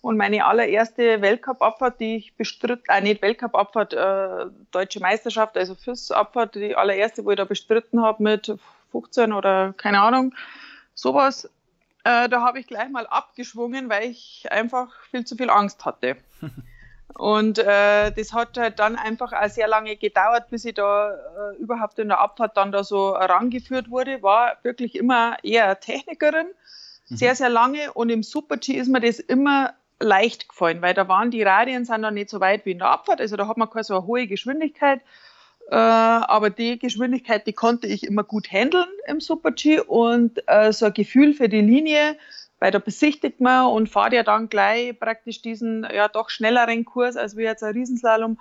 Und 0.00 0.16
meine 0.16 0.44
allererste 0.44 1.20
Weltcup-Abfahrt, 1.20 2.00
die 2.00 2.16
ich 2.16 2.36
bestritten, 2.36 2.84
äh, 2.88 3.00
nicht 3.00 3.22
Weltcup-Abfahrt, 3.22 3.92
äh, 3.92 4.46
Deutsche 4.70 5.00
Meisterschaft, 5.00 5.56
also 5.56 5.74
FIS-Abfahrt, 5.74 6.54
die 6.54 6.76
allererste, 6.76 7.24
wo 7.24 7.30
ich 7.30 7.36
da 7.36 7.44
bestritten 7.44 8.02
habe 8.02 8.22
mit 8.22 8.56
15 8.92 9.32
oder 9.32 9.74
keine 9.76 10.00
Ahnung, 10.00 10.34
sowas, 10.94 11.50
äh, 12.04 12.28
da 12.28 12.40
habe 12.40 12.60
ich 12.60 12.66
gleich 12.66 12.88
mal 12.88 13.06
abgeschwungen, 13.06 13.90
weil 13.90 14.10
ich 14.10 14.46
einfach 14.50 14.88
viel 15.10 15.24
zu 15.24 15.36
viel 15.36 15.50
Angst 15.50 15.84
hatte. 15.84 16.16
Und 17.18 17.58
äh, 17.58 18.12
das 18.12 18.34
hat 18.34 18.58
halt 18.58 18.78
dann 18.78 18.96
einfach 18.96 19.32
auch 19.32 19.48
sehr 19.48 19.68
lange 19.68 19.96
gedauert, 19.96 20.50
bis 20.50 20.66
ich 20.66 20.74
da 20.74 21.14
äh, 21.14 21.56
überhaupt 21.56 21.98
in 21.98 22.08
der 22.08 22.20
Abfahrt 22.20 22.58
dann 22.58 22.72
da 22.72 22.84
so 22.84 23.08
rangeführt 23.08 23.90
wurde. 23.90 24.22
War 24.22 24.58
wirklich 24.62 24.94
immer 24.94 25.38
eher 25.42 25.80
Technikerin, 25.80 26.48
mhm. 27.08 27.16
sehr, 27.16 27.34
sehr 27.34 27.48
lange. 27.48 27.92
Und 27.94 28.10
im 28.10 28.22
Super-G 28.22 28.74
ist 28.74 28.88
mir 28.88 29.00
das 29.00 29.18
immer 29.18 29.72
leicht 29.98 30.50
gefallen, 30.50 30.82
weil 30.82 30.92
da 30.92 31.08
waren 31.08 31.30
die 31.30 31.42
Radien 31.42 31.86
sind 31.86 32.02
dann 32.02 32.12
nicht 32.12 32.28
so 32.28 32.40
weit 32.40 32.66
wie 32.66 32.72
in 32.72 32.78
der 32.80 32.90
Abfahrt. 32.90 33.22
Also 33.22 33.36
da 33.36 33.48
hat 33.48 33.56
man 33.56 33.70
keine 33.70 33.84
so 33.84 33.94
eine 33.96 34.06
hohe 34.06 34.26
Geschwindigkeit. 34.26 35.00
Äh, 35.70 35.74
aber 35.74 36.50
die 36.50 36.78
Geschwindigkeit, 36.78 37.46
die 37.46 37.54
konnte 37.54 37.86
ich 37.86 38.04
immer 38.04 38.24
gut 38.24 38.52
handeln 38.52 38.88
im 39.06 39.20
Super-G 39.20 39.80
und 39.80 40.42
äh, 40.46 40.70
so 40.70 40.86
ein 40.86 40.92
Gefühl 40.92 41.32
für 41.32 41.48
die 41.48 41.62
Linie, 41.62 42.18
weil 42.58 42.70
da 42.70 42.78
besichtigt 42.78 43.40
man 43.40 43.66
und 43.66 43.88
fahrt 43.88 44.12
ja 44.12 44.22
dann 44.22 44.48
gleich 44.48 44.98
praktisch 44.98 45.42
diesen 45.42 45.86
ja 45.92 46.08
doch 46.08 46.30
schnelleren 46.30 46.84
Kurs 46.84 47.16
als 47.16 47.36
wie 47.36 47.42
jetzt 47.42 47.62
ein 47.62 47.72
Riesenslalom 47.72 48.38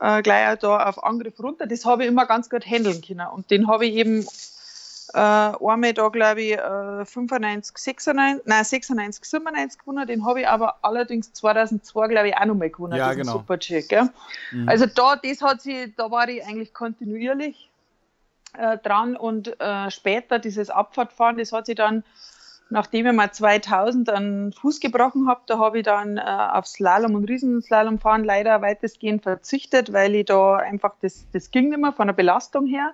äh, 0.00 0.22
gleich 0.22 0.58
da 0.58 0.84
auf 0.84 1.02
Angriff 1.02 1.38
runter. 1.40 1.66
Das 1.66 1.84
habe 1.84 2.02
ich 2.02 2.08
immer 2.08 2.26
ganz 2.26 2.50
gut 2.50 2.66
handeln 2.66 3.00
können 3.00 3.26
und 3.28 3.50
den 3.50 3.68
habe 3.68 3.86
ich 3.86 3.94
eben 3.94 4.26
äh, 5.14 5.18
einmal 5.18 5.94
da 5.94 6.08
glaube 6.08 6.42
ich 6.42 6.52
äh, 6.52 7.04
95, 7.04 7.78
96, 7.78 8.46
nein 8.46 8.64
96, 8.64 9.24
97 9.24 9.78
gewonnen. 9.78 10.06
Den 10.06 10.26
habe 10.26 10.40
ich 10.40 10.48
aber 10.48 10.76
allerdings 10.82 11.32
2002 11.32 12.08
glaube 12.08 12.28
ich 12.28 12.36
auch 12.36 12.44
nochmal 12.44 12.70
gewonnen. 12.70 12.98
Ja, 12.98 13.14
genau. 13.14 13.32
Super 13.32 13.58
Check, 13.58 13.90
mhm. 14.50 14.68
Also 14.68 14.86
da, 14.86 15.16
das 15.16 15.40
hat 15.40 15.62
sie, 15.62 15.94
da 15.96 16.10
war 16.10 16.28
ich 16.28 16.44
eigentlich 16.44 16.74
kontinuierlich 16.74 17.70
äh, 18.58 18.78
dran 18.78 19.16
und 19.16 19.58
äh, 19.60 19.90
später 19.90 20.38
dieses 20.38 20.70
Abfahrtfahren, 20.70 21.38
das 21.38 21.52
hat 21.52 21.66
sie 21.66 21.74
dann 21.74 22.04
nachdem 22.70 23.06
ich 23.06 23.12
mal 23.12 23.32
2000 23.32 24.08
einen 24.10 24.52
Fuß 24.52 24.80
gebrochen 24.80 25.28
habe, 25.28 25.42
da 25.46 25.58
habe 25.58 25.78
ich 25.78 25.84
dann 25.84 26.16
äh, 26.16 26.20
auf 26.20 26.66
Slalom 26.66 27.14
und 27.14 27.24
Riesenslalom 27.24 27.98
fahren 27.98 28.24
leider 28.24 28.62
weitestgehend 28.62 29.22
verzichtet, 29.22 29.92
weil 29.92 30.14
ich 30.14 30.26
da 30.26 30.56
einfach, 30.56 30.94
das, 31.00 31.26
das 31.32 31.50
ging 31.50 31.68
nicht 31.68 31.80
mehr 31.80 31.92
von 31.92 32.08
der 32.08 32.14
Belastung 32.14 32.66
her. 32.66 32.92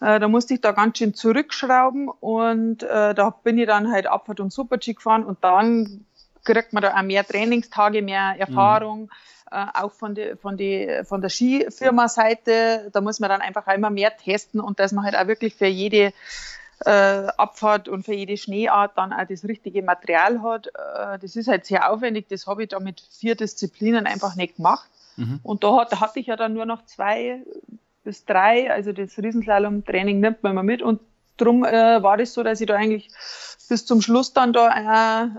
Äh, 0.00 0.20
da 0.20 0.28
musste 0.28 0.54
ich 0.54 0.60
da 0.60 0.72
ganz 0.72 0.98
schön 0.98 1.14
zurückschrauben 1.14 2.08
und 2.08 2.82
äh, 2.82 3.14
da 3.14 3.30
bin 3.30 3.58
ich 3.58 3.66
dann 3.66 3.90
halt 3.90 4.06
Abfahrt 4.06 4.40
und 4.40 4.52
Super-G 4.52 4.94
gefahren 4.94 5.24
und 5.24 5.42
dann 5.42 6.04
kriegt 6.44 6.72
man 6.72 6.82
da 6.82 6.94
auch 6.94 7.02
mehr 7.02 7.26
Trainingstage, 7.26 8.02
mehr 8.02 8.34
Erfahrung. 8.38 9.02
Mhm. 9.02 9.10
Äh, 9.50 9.66
auch 9.74 9.92
von, 9.92 10.14
die, 10.14 10.34
von, 10.40 10.56
die, 10.56 11.02
von 11.04 11.20
der 11.20 11.30
Skifirma-Seite, 11.30 12.90
da 12.92 13.00
muss 13.00 13.20
man 13.20 13.30
dann 13.30 13.40
einfach 13.40 13.66
immer 13.68 13.90
mehr 13.90 14.16
testen 14.16 14.60
und 14.60 14.80
dass 14.80 14.92
man 14.92 15.04
halt 15.04 15.16
auch 15.16 15.28
wirklich 15.28 15.54
für 15.54 15.66
jede 15.66 16.12
äh, 16.84 17.26
Abfahrt 17.36 17.88
und 17.88 18.04
für 18.04 18.14
jede 18.14 18.36
Schneeart 18.36 18.96
dann 18.96 19.12
auch 19.12 19.26
das 19.26 19.44
richtige 19.44 19.82
Material 19.82 20.42
hat. 20.42 20.66
Äh, 20.66 21.18
das 21.18 21.36
ist 21.36 21.48
halt 21.48 21.64
sehr 21.64 21.90
aufwendig. 21.90 22.28
Das 22.28 22.46
habe 22.46 22.64
ich 22.64 22.68
da 22.68 22.80
mit 22.80 23.00
vier 23.00 23.34
Disziplinen 23.34 24.06
einfach 24.06 24.36
nicht 24.36 24.56
gemacht. 24.56 24.88
Mhm. 25.16 25.40
Und 25.42 25.64
da, 25.64 25.76
hat, 25.76 25.92
da 25.92 26.00
hatte 26.00 26.20
ich 26.20 26.26
ja 26.26 26.36
dann 26.36 26.54
nur 26.54 26.66
noch 26.66 26.84
zwei 26.84 27.42
bis 28.04 28.24
drei. 28.24 28.70
Also 28.70 28.92
das 28.92 29.16
Riesenslalom-Training 29.18 30.20
nimmt 30.20 30.42
man 30.42 30.52
immer 30.52 30.62
mit. 30.62 30.82
Und 30.82 31.00
darum 31.36 31.64
äh, 31.64 32.02
war 32.02 32.16
das 32.16 32.34
so, 32.34 32.42
dass 32.42 32.60
ich 32.60 32.66
da 32.66 32.76
eigentlich 32.76 33.10
bis 33.68 33.84
zum 33.84 34.00
Schluss 34.00 34.32
dann 34.32 34.52
da 34.52 34.68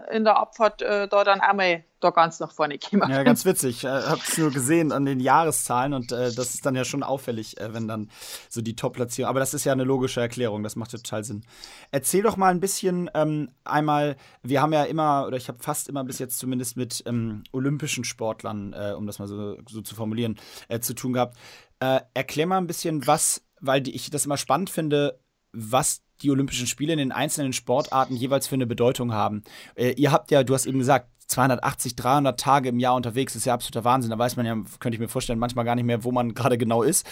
äh, 0.10 0.16
in 0.16 0.24
der 0.24 0.38
Abfahrt 0.38 0.82
äh, 0.82 1.08
da 1.08 1.24
dann 1.24 1.40
einmal 1.40 1.84
da 2.00 2.12
ganz 2.12 2.40
nach 2.40 2.52
vorne 2.52 2.78
gekommen 2.78 3.10
Ja, 3.10 3.24
ganz 3.24 3.46
witzig. 3.46 3.78
Ich 3.78 3.84
äh, 3.84 3.88
habe 3.88 4.22
es 4.28 4.38
nur 4.38 4.52
gesehen 4.52 4.92
an 4.92 5.06
den 5.06 5.20
Jahreszahlen 5.20 5.94
und 5.94 6.12
äh, 6.12 6.34
das 6.34 6.54
ist 6.54 6.66
dann 6.66 6.76
ja 6.76 6.86
schon 6.86 7.04
auffällig, 7.04 7.60
äh, 7.60 7.74
wenn 7.74 7.88
dann 7.88 8.10
so 8.50 8.62
die 8.62 8.76
Top-Platzierung. 8.76 9.30
Aber 9.30 9.40
das 9.40 9.54
ist 9.54 9.64
ja 9.64 9.72
eine 9.72 9.84
logische 9.84 10.22
Erklärung, 10.22 10.64
das 10.64 10.76
macht 10.76 10.92
total 10.92 11.24
Sinn. 11.24 11.44
Erzähl 11.92 12.22
doch 12.22 12.38
mal 12.38 12.50
ein 12.50 12.60
bisschen 12.60 13.10
ähm, 13.14 13.50
einmal, 13.64 14.18
wir 14.44 14.62
haben 14.62 14.74
ja 14.74 14.84
immer, 14.84 15.26
oder 15.26 15.38
ich 15.38 15.48
habe 15.48 15.60
fast 15.60 15.90
immer 15.90 16.04
bis 16.04 16.20
jetzt 16.20 16.38
zumindest 16.38 16.78
mit 16.78 17.04
ähm, 17.08 17.44
olympischen 17.52 18.04
Sportlern, 18.04 18.74
äh, 18.74 18.94
um 18.96 19.08
das 19.08 19.20
mal 19.20 19.28
so, 19.28 19.58
so 19.68 19.82
zu 19.82 19.96
formulieren, 19.96 20.38
zu 20.82 20.94
tun 20.94 21.14
gehabt. 21.14 21.38
Erklär 21.80 22.48
mal 22.48 22.58
ein 22.58 22.68
bisschen, 22.68 23.06
was, 23.06 23.44
weil 23.60 23.88
ich 23.88 24.10
das 24.10 24.26
immer 24.26 24.38
spannend 24.38 24.70
finde, 24.70 25.20
was 25.52 26.02
die 26.22 26.32
Olympischen 26.32 26.68
Spiele 26.68 26.94
in 26.94 27.00
den 27.00 27.12
einzelnen 27.12 27.54
Sportarten 27.54 28.16
jeweils 28.16 28.48
für 28.48 28.56
eine 28.56 28.68
Bedeutung 28.68 29.14
haben. 29.14 29.44
Äh, 29.76 29.92
ihr 29.92 30.12
habt 30.12 30.32
ja, 30.32 30.44
du 30.44 30.54
hast 30.54 30.66
eben 30.66 30.80
gesagt, 30.80 31.10
280, 31.28 31.96
300 31.96 32.40
Tage 32.40 32.70
im 32.70 32.80
Jahr 32.80 32.96
unterwegs, 32.96 33.34
das 33.34 33.42
ist 33.42 33.46
ja 33.46 33.54
absoluter 33.54 33.84
Wahnsinn. 33.84 34.12
Da 34.12 34.18
weiß 34.18 34.38
man 34.38 34.46
ja, 34.46 34.56
könnte 34.80 34.96
ich 34.96 35.00
mir 35.00 35.10
vorstellen, 35.10 35.40
manchmal 35.40 35.66
gar 35.66 35.76
nicht 35.76 35.86
mehr, 35.86 36.04
wo 36.04 36.12
man 36.12 36.34
gerade 36.34 36.58
genau 36.58 36.84
ist. 36.84 37.06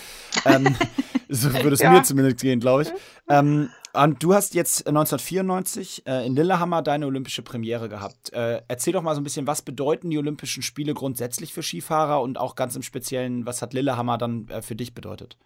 Ähm, 0.46 0.76
so 1.30 1.54
würde 1.54 1.74
es 1.74 1.82
ja. 1.82 1.92
mir 1.92 2.04
zumindest 2.04 2.40
gehen, 2.40 2.60
glaube 2.60 2.84
ich. 2.84 2.94
Ähm, 3.30 3.70
und 3.94 4.24
du 4.24 4.34
hast 4.34 4.56
jetzt 4.56 4.88
1994 4.88 6.06
äh, 6.06 6.26
in 6.26 6.36
Lillehammer 6.36 6.82
deine 6.82 7.08
olympische 7.08 7.42
Premiere 7.42 7.90
gehabt. 7.90 8.32
Äh, 8.34 8.62
erzähl 8.68 8.94
doch 8.94 9.02
mal 9.02 9.16
so 9.16 9.22
ein 9.22 9.24
bisschen, 9.24 9.48
was 9.48 9.62
bedeuten 9.62 10.10
die 10.10 10.18
Olympischen 10.18 10.64
Spiele 10.64 10.94
grundsätzlich 10.94 11.54
für 11.54 11.64
Skifahrer 11.64 12.22
und 12.22 12.38
auch 12.38 12.56
ganz 12.56 12.76
im 12.76 12.84
Speziellen, 12.84 13.46
was 13.46 13.62
hat 13.62 13.74
Lillehammer 13.74 14.18
dann 14.18 14.48
äh, 14.50 14.62
für 14.62 14.76
dich 14.76 14.94
bedeutet? 14.94 15.38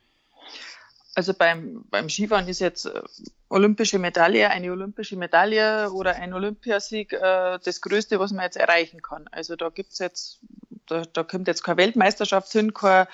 Also 1.19 1.33
beim, 1.33 1.83
beim 1.89 2.07
Skifahren 2.07 2.47
ist 2.47 2.61
jetzt 2.61 2.85
äh, 2.85 3.01
olympische 3.49 3.99
Medaille, 3.99 4.49
eine 4.51 4.71
olympische 4.71 5.17
Medaille 5.17 5.91
oder 5.91 6.15
ein 6.15 6.33
Olympiasieg 6.33 7.11
äh, 7.11 7.59
das 7.61 7.81
Größte, 7.81 8.21
was 8.21 8.31
man 8.31 8.45
jetzt 8.45 8.55
erreichen 8.55 9.01
kann. 9.01 9.27
Also 9.29 9.57
da 9.57 9.67
gibt 9.67 9.91
es 9.91 9.99
jetzt, 9.99 10.39
da, 10.87 11.03
da 11.11 11.23
kommt 11.23 11.49
jetzt 11.49 11.61
keine 11.61 11.75
Weltmeisterschaft 11.75 12.49
hin, 12.53 12.73
kein 12.73 13.07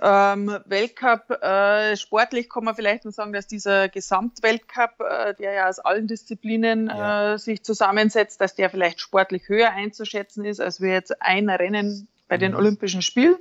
Ähm, 0.00 0.56
Weltcup, 0.66 1.30
äh, 1.42 1.96
sportlich 1.96 2.48
kann 2.48 2.62
man 2.62 2.76
vielleicht 2.76 3.04
noch 3.04 3.12
sagen, 3.12 3.32
dass 3.32 3.48
dieser 3.48 3.88
Gesamtweltcup, 3.88 5.00
äh, 5.00 5.34
der 5.34 5.52
ja 5.52 5.68
aus 5.68 5.80
allen 5.80 6.06
Disziplinen 6.06 6.86
ja. 6.86 7.34
äh, 7.34 7.38
sich 7.38 7.64
zusammensetzt, 7.64 8.40
dass 8.40 8.54
der 8.54 8.70
vielleicht 8.70 9.00
sportlich 9.00 9.48
höher 9.48 9.72
einzuschätzen 9.72 10.44
ist, 10.44 10.60
als 10.60 10.80
wir 10.80 10.92
jetzt 10.92 11.20
ein 11.20 11.50
Rennen 11.50 12.06
bei 12.28 12.38
den 12.38 12.52
mhm. 12.52 12.58
Olympischen 12.58 13.02
Spielen. 13.02 13.36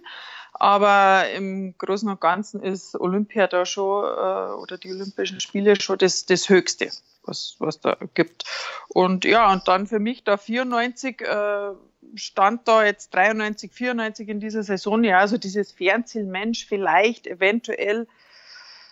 Aber 0.61 1.27
im 1.31 1.73
Großen 1.75 2.07
und 2.07 2.21
Ganzen 2.21 2.61
ist 2.61 2.93
Olympia 2.93 3.47
da 3.47 3.65
schon 3.65 4.05
äh, 4.05 4.53
oder 4.53 4.77
die 4.77 4.91
Olympischen 4.91 5.39
Spiele 5.39 5.81
schon 5.81 5.97
das, 5.97 6.27
das 6.27 6.49
Höchste, 6.49 6.91
was, 7.23 7.55
was 7.57 7.79
da 7.79 7.97
gibt. 8.13 8.43
Und 8.87 9.25
ja, 9.25 9.51
und 9.51 9.67
dann 9.67 9.87
für 9.87 9.97
mich 9.97 10.23
da 10.23 10.37
94 10.37 11.21
äh, 11.21 11.71
stand 12.13 12.67
da 12.67 12.85
jetzt 12.85 13.11
93, 13.15 13.73
94 13.73 14.29
in 14.29 14.39
dieser 14.39 14.61
Saison, 14.61 15.03
ja, 15.03 15.17
also 15.17 15.39
dieses 15.39 15.71
Fernziel 15.71 16.25
Mensch 16.25 16.67
vielleicht 16.67 17.25
eventuell 17.25 18.07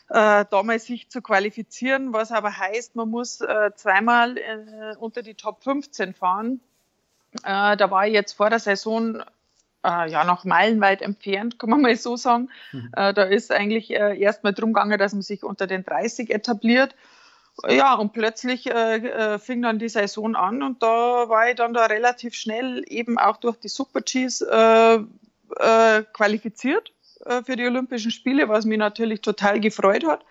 äh, 0.10 0.46
damals 0.50 0.88
sich 0.88 1.12
zu 1.12 1.22
qualifizieren, 1.22 2.14
was 2.14 2.32
aber 2.32 2.58
heißt, 2.58 2.96
man 2.96 3.12
muss 3.12 3.42
äh, 3.42 3.70
zweimal 3.76 4.40
äh, 4.40 4.96
unter 4.98 5.22
die 5.22 5.36
Top 5.36 5.62
15 5.62 6.16
fahren. 6.16 6.62
Äh, 7.44 7.78
da 7.78 7.92
war 7.92 8.08
ich 8.08 8.14
jetzt 8.14 8.34
vor 8.34 8.50
der 8.50 8.58
Saison 8.58 9.22
äh, 9.86 10.10
ja 10.10 10.24
noch 10.24 10.46
meilenweit 10.46 11.02
entfernt, 11.02 11.60
kann 11.60 11.70
man 11.70 11.82
mal 11.82 11.96
so 11.96 12.18
sagen. 12.18 12.50
Mhm. 12.72 12.92
Äh, 12.96 13.14
da 13.14 13.24
ist 13.24 13.52
eigentlich 13.52 13.92
äh, 13.92 14.20
erstmal 14.20 14.54
drum 14.54 14.74
gegangen, 14.74 14.98
dass 14.98 15.14
man 15.14 15.22
sich 15.22 15.44
unter 15.44 15.68
den 15.68 15.84
30 15.84 16.30
etabliert. 16.30 16.96
Ja, 17.68 17.96
und 17.96 18.14
plötzlich 18.14 18.68
äh, 18.68 18.98
äh, 18.98 19.40
fing 19.40 19.62
dann 19.62 19.80
die 19.80 19.90
Saison 19.90 20.36
an 20.36 20.64
und 20.64 20.82
da 20.82 21.28
war 21.28 21.50
ich 21.50 21.56
dann 21.56 21.74
da 21.74 21.88
relativ 21.88 22.34
schnell 22.34 22.86
eben 22.88 23.18
auch 23.18 23.36
durch 23.36 23.58
die 23.58 23.68
Super 23.68 24.00
Gs 24.02 24.42
äh, 24.42 25.00
qualifiziert 26.14 26.94
für 27.44 27.56
die 27.58 27.66
Olympischen 27.66 28.12
Spiele, 28.12 28.48
was 28.48 28.64
mich 28.64 28.78
natürlich 28.78 29.20
total 29.20 29.60
gefreut 29.60 30.06
hat. 30.06 30.24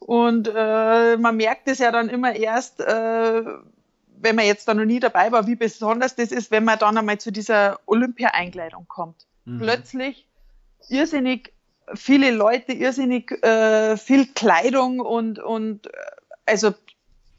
Und 0.00 0.52
man 0.52 1.36
merkt 1.36 1.68
es 1.68 1.78
ja 1.78 1.92
dann 1.92 2.08
immer 2.08 2.34
erst, 2.34 2.82
wenn 4.20 4.36
man 4.36 4.46
jetzt 4.46 4.68
da 4.68 4.74
noch 4.74 4.84
nie 4.84 5.00
dabei 5.00 5.32
war, 5.32 5.46
wie 5.46 5.56
besonders 5.56 6.16
das 6.16 6.32
ist, 6.32 6.50
wenn 6.50 6.64
man 6.64 6.78
dann 6.78 6.98
einmal 6.98 7.18
zu 7.18 7.30
dieser 7.30 7.80
Olympia-Einkleidung 7.86 8.86
kommt. 8.88 9.26
Mhm. 9.44 9.58
Plötzlich 9.58 10.26
irrsinnig 10.88 11.52
viele 11.94 12.30
Leute, 12.30 12.72
irrsinnig 12.72 13.30
viel 13.30 14.26
Kleidung 14.34 15.00
und, 15.00 15.38
und 15.38 15.88
also 16.44 16.74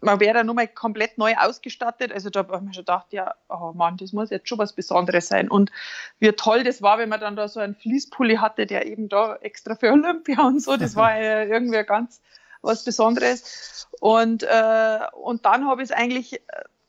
man 0.01 0.19
wäre 0.19 0.35
da 0.35 0.43
nochmal 0.43 0.67
komplett 0.67 1.17
neu 1.17 1.35
ausgestattet. 1.35 2.11
Also 2.13 2.29
da 2.29 2.39
habe 2.39 2.55
ich 2.55 2.61
mir 2.61 2.73
schon 2.73 2.83
gedacht, 2.83 3.07
ja, 3.11 3.33
oh 3.49 3.73
Mann, 3.73 3.97
das 3.97 4.13
muss 4.13 4.29
jetzt 4.29 4.47
schon 4.47 4.57
was 4.57 4.73
Besonderes 4.73 5.27
sein. 5.27 5.49
Und 5.49 5.71
wie 6.19 6.31
toll 6.31 6.63
das 6.63 6.81
war, 6.81 6.97
wenn 6.97 7.09
man 7.09 7.19
dann 7.19 7.35
da 7.35 7.47
so 7.47 7.59
einen 7.59 7.75
Fließpulli 7.75 8.37
hatte, 8.37 8.65
der 8.65 8.87
eben 8.87 9.09
da 9.09 9.35
extra 9.37 9.75
für 9.75 9.91
Olympia 9.91 10.41
und 10.45 10.61
so, 10.61 10.77
das 10.77 10.95
war 10.95 11.19
ja 11.19 11.43
irgendwie 11.43 11.83
ganz 11.83 12.21
was 12.61 12.83
Besonderes. 12.83 13.87
Und, 13.99 14.43
äh, 14.43 14.99
und 15.13 15.45
dann 15.45 15.67
habe 15.67 15.81
ich 15.81 15.89
es 15.89 15.95
eigentlich 15.95 16.33
äh, 16.33 16.39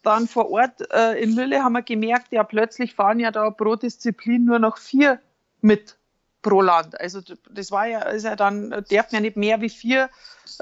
dann 0.02 0.28
vor 0.28 0.50
Ort 0.50 0.90
äh, 0.92 1.20
in 1.22 1.34
Lille 1.34 1.62
haben 1.62 1.72
wir 1.72 1.82
gemerkt, 1.82 2.32
ja 2.32 2.42
plötzlich 2.42 2.94
fahren 2.94 3.20
ja 3.20 3.30
da 3.30 3.50
pro 3.50 3.76
Disziplin 3.76 4.44
nur 4.44 4.58
noch 4.58 4.78
vier 4.78 5.20
mit 5.60 5.96
pro 6.42 6.62
Land. 6.62 6.98
Also 6.98 7.20
das 7.50 7.70
war 7.70 7.86
ja, 7.86 8.00
ist 8.02 8.24
ja 8.24 8.36
dann, 8.36 8.70
darf 8.70 9.12
ja 9.12 9.20
nicht 9.20 9.36
mehr 9.36 9.60
wie 9.60 9.68
vier 9.68 10.08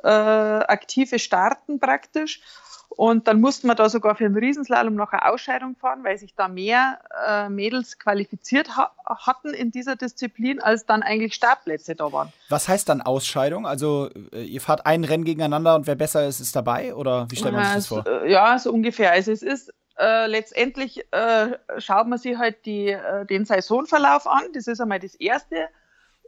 äh, 0.02 0.08
aktive 0.08 1.18
starten 1.18 1.78
praktisch. 1.78 2.40
Und 2.88 3.28
dann 3.28 3.40
mussten 3.40 3.68
wir 3.68 3.74
da 3.74 3.88
sogar 3.88 4.16
für 4.16 4.24
den 4.24 4.36
Riesenslalom 4.36 4.94
noch 4.94 5.12
eine 5.12 5.30
Ausscheidung 5.30 5.76
fahren, 5.76 6.02
weil 6.02 6.18
sich 6.18 6.34
da 6.34 6.48
mehr 6.48 6.98
äh, 7.26 7.48
Mädels 7.48 7.98
qualifiziert 7.98 8.76
ha 8.76 8.90
hatten 9.04 9.54
in 9.54 9.70
dieser 9.70 9.94
Disziplin, 9.94 10.60
als 10.60 10.84
dann 10.84 11.02
eigentlich 11.02 11.34
Startplätze 11.34 11.94
da 11.94 12.12
waren. 12.12 12.32
Was 12.48 12.68
heißt 12.68 12.88
dann 12.88 13.00
Ausscheidung? 13.00 13.66
Also 13.66 14.10
äh, 14.32 14.42
ihr 14.42 14.60
fahrt 14.60 14.84
ein 14.86 15.04
Rennen 15.04 15.24
gegeneinander 15.24 15.74
und 15.76 15.86
wer 15.86 15.94
besser 15.94 16.26
ist, 16.26 16.40
ist 16.40 16.56
dabei? 16.56 16.94
Oder 16.94 17.26
wie 17.30 17.36
stellt 17.36 17.54
man 17.54 17.64
sich 17.66 17.74
das 17.74 17.86
vor? 17.86 18.06
Äh, 18.06 18.30
ja, 18.32 18.58
so 18.58 18.72
ungefähr. 18.72 19.12
Also 19.12 19.32
es 19.32 19.42
ist 19.42 19.72
äh, 19.98 20.26
letztendlich 20.26 21.04
äh, 21.12 21.58
schaut 21.78 22.06
man 22.06 22.18
sich 22.18 22.38
halt 22.38 22.64
die, 22.66 22.88
äh, 22.88 23.26
den 23.26 23.44
Saisonverlauf 23.44 24.26
an. 24.26 24.42
Das 24.54 24.66
ist 24.66 24.80
einmal 24.80 25.00
das 25.00 25.14
Erste. 25.14 25.68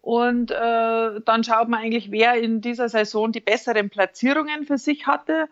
Und 0.02 0.50
dann 0.50 1.44
schaut 1.44 1.68
man 1.68 1.80
eigentlich, 1.80 2.10
wer 2.10 2.32
in 2.32 2.62
dieser 2.62 2.88
Saison 2.88 3.32
die 3.32 3.40
besseren 3.40 3.90
Platzierungen 3.90 4.64
für 4.64 4.78
sich 4.78 5.06
hatte. 5.06 5.46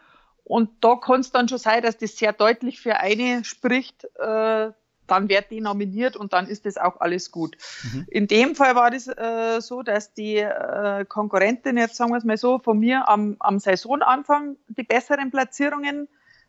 Und 0.48 0.70
da 0.80 0.96
kann 0.96 1.20
es 1.20 1.30
dann 1.30 1.48
schon 1.48 1.58
sein, 1.58 1.82
dass 1.82 1.98
das 1.98 2.16
sehr 2.16 2.32
deutlich 2.32 2.80
für 2.80 2.96
eine 2.96 3.44
spricht. 3.44 4.04
Äh, 4.18 4.70
dann 5.06 5.28
wird 5.28 5.50
die 5.50 5.60
nominiert 5.60 6.16
und 6.16 6.34
dann 6.34 6.46
ist 6.46 6.66
das 6.66 6.76
auch 6.76 7.00
alles 7.00 7.30
gut. 7.30 7.56
Mhm. 7.82 8.06
In 8.08 8.26
dem 8.26 8.54
Fall 8.54 8.74
war 8.74 8.90
das 8.90 9.08
äh, 9.08 9.60
so, 9.60 9.82
dass 9.82 10.12
die 10.12 10.36
äh, 10.36 11.06
Konkurrentin, 11.06 11.78
jetzt 11.78 11.96
sagen 11.96 12.10
wir 12.10 12.18
es 12.18 12.24
mal 12.24 12.36
so, 12.36 12.58
von 12.58 12.78
mir 12.78 13.08
am, 13.08 13.36
am 13.38 13.58
Saisonanfang 13.58 14.56
die 14.68 14.82
besseren 14.82 15.30
Platzierungen 15.30 16.08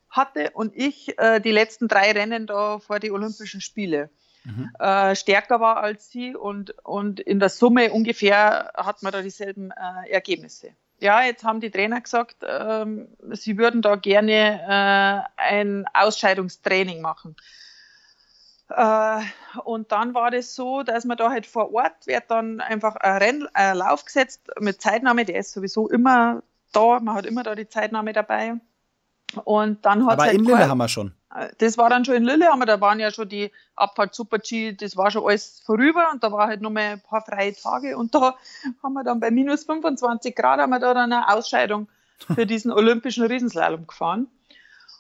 hatte 0.09 0.51
und 0.51 0.75
ich 0.75 1.17
äh, 1.19 1.39
die 1.39 1.51
letzten 1.51 1.87
drei 1.87 2.11
Rennen 2.11 2.47
da 2.47 2.79
vor 2.79 2.99
die 2.99 3.11
Olympischen 3.11 3.61
Spiele 3.61 4.09
mhm. 4.43 4.71
äh, 4.79 5.15
stärker 5.15 5.59
war 5.59 5.77
als 5.77 6.09
sie 6.09 6.35
und, 6.35 6.71
und 6.83 7.19
in 7.19 7.39
der 7.39 7.49
Summe 7.49 7.91
ungefähr 7.91 8.71
hat 8.75 9.03
man 9.03 9.13
da 9.13 9.21
dieselben 9.21 9.71
äh, 9.71 10.09
Ergebnisse. 10.09 10.71
Ja, 11.01 11.23
jetzt 11.23 11.43
haben 11.43 11.61
die 11.61 11.71
Trainer 11.71 12.01
gesagt, 12.01 12.37
ähm, 12.45 13.07
sie 13.31 13.57
würden 13.57 13.81
da 13.81 13.95
gerne 13.95 15.25
äh, 15.37 15.41
ein 15.41 15.85
Ausscheidungstraining 15.93 17.01
machen. 17.01 17.35
Äh, 18.69 19.21
und 19.63 19.91
dann 19.91 20.13
war 20.13 20.29
das 20.29 20.55
so, 20.55 20.83
dass 20.83 21.05
man 21.05 21.17
da 21.17 21.29
halt 21.29 21.45
vor 21.47 21.73
Ort 21.73 22.05
wird 22.05 22.29
dann 22.29 22.59
einfach 22.61 22.95
ein, 22.97 23.17
Renn, 23.17 23.47
ein 23.53 23.77
Lauf 23.77 24.05
gesetzt 24.05 24.49
mit 24.59 24.81
Zeitnahme, 24.81 25.25
der 25.25 25.39
ist 25.39 25.53
sowieso 25.53 25.89
immer 25.89 26.43
da, 26.71 26.99
man 26.99 27.15
hat 27.15 27.25
immer 27.25 27.43
da 27.43 27.55
die 27.55 27.67
Zeitnahme 27.67 28.13
dabei. 28.13 28.55
Und 29.43 29.85
dann 29.85 30.05
hat 30.05 30.13
Aber 30.13 30.23
halt 30.23 30.33
in 30.33 30.43
Lillehammer 30.43 30.87
schon. 30.87 31.13
Das 31.59 31.77
war 31.77 31.89
dann 31.89 32.05
schon 32.05 32.15
in 32.15 32.23
Lillehammer, 32.23 32.65
da 32.65 32.81
waren 32.81 32.99
ja 32.99 33.11
schon 33.11 33.29
die 33.29 33.51
Abfahrt 33.75 34.15
Super 34.15 34.39
G, 34.39 34.73
das 34.73 34.97
war 34.97 35.11
schon 35.11 35.23
alles 35.23 35.61
vorüber 35.63 36.09
und 36.11 36.23
da 36.23 36.31
war 36.31 36.47
halt 36.47 36.61
noch 36.61 36.71
mal 36.71 36.93
ein 36.93 37.01
paar 37.01 37.21
freie 37.21 37.53
Tage 37.53 37.95
und 37.97 38.15
da 38.15 38.35
haben 38.83 38.93
wir 38.93 39.03
dann 39.03 39.19
bei 39.19 39.29
minus 39.29 39.65
25 39.65 40.35
Grad 40.35 40.59
haben 40.59 40.71
wir 40.71 40.79
da 40.79 40.93
dann 40.95 41.13
eine 41.13 41.31
Ausscheidung 41.31 41.87
für 42.33 42.47
diesen 42.47 42.71
olympischen 42.71 43.25
Riesenslalom 43.25 43.85
gefahren. 43.85 44.27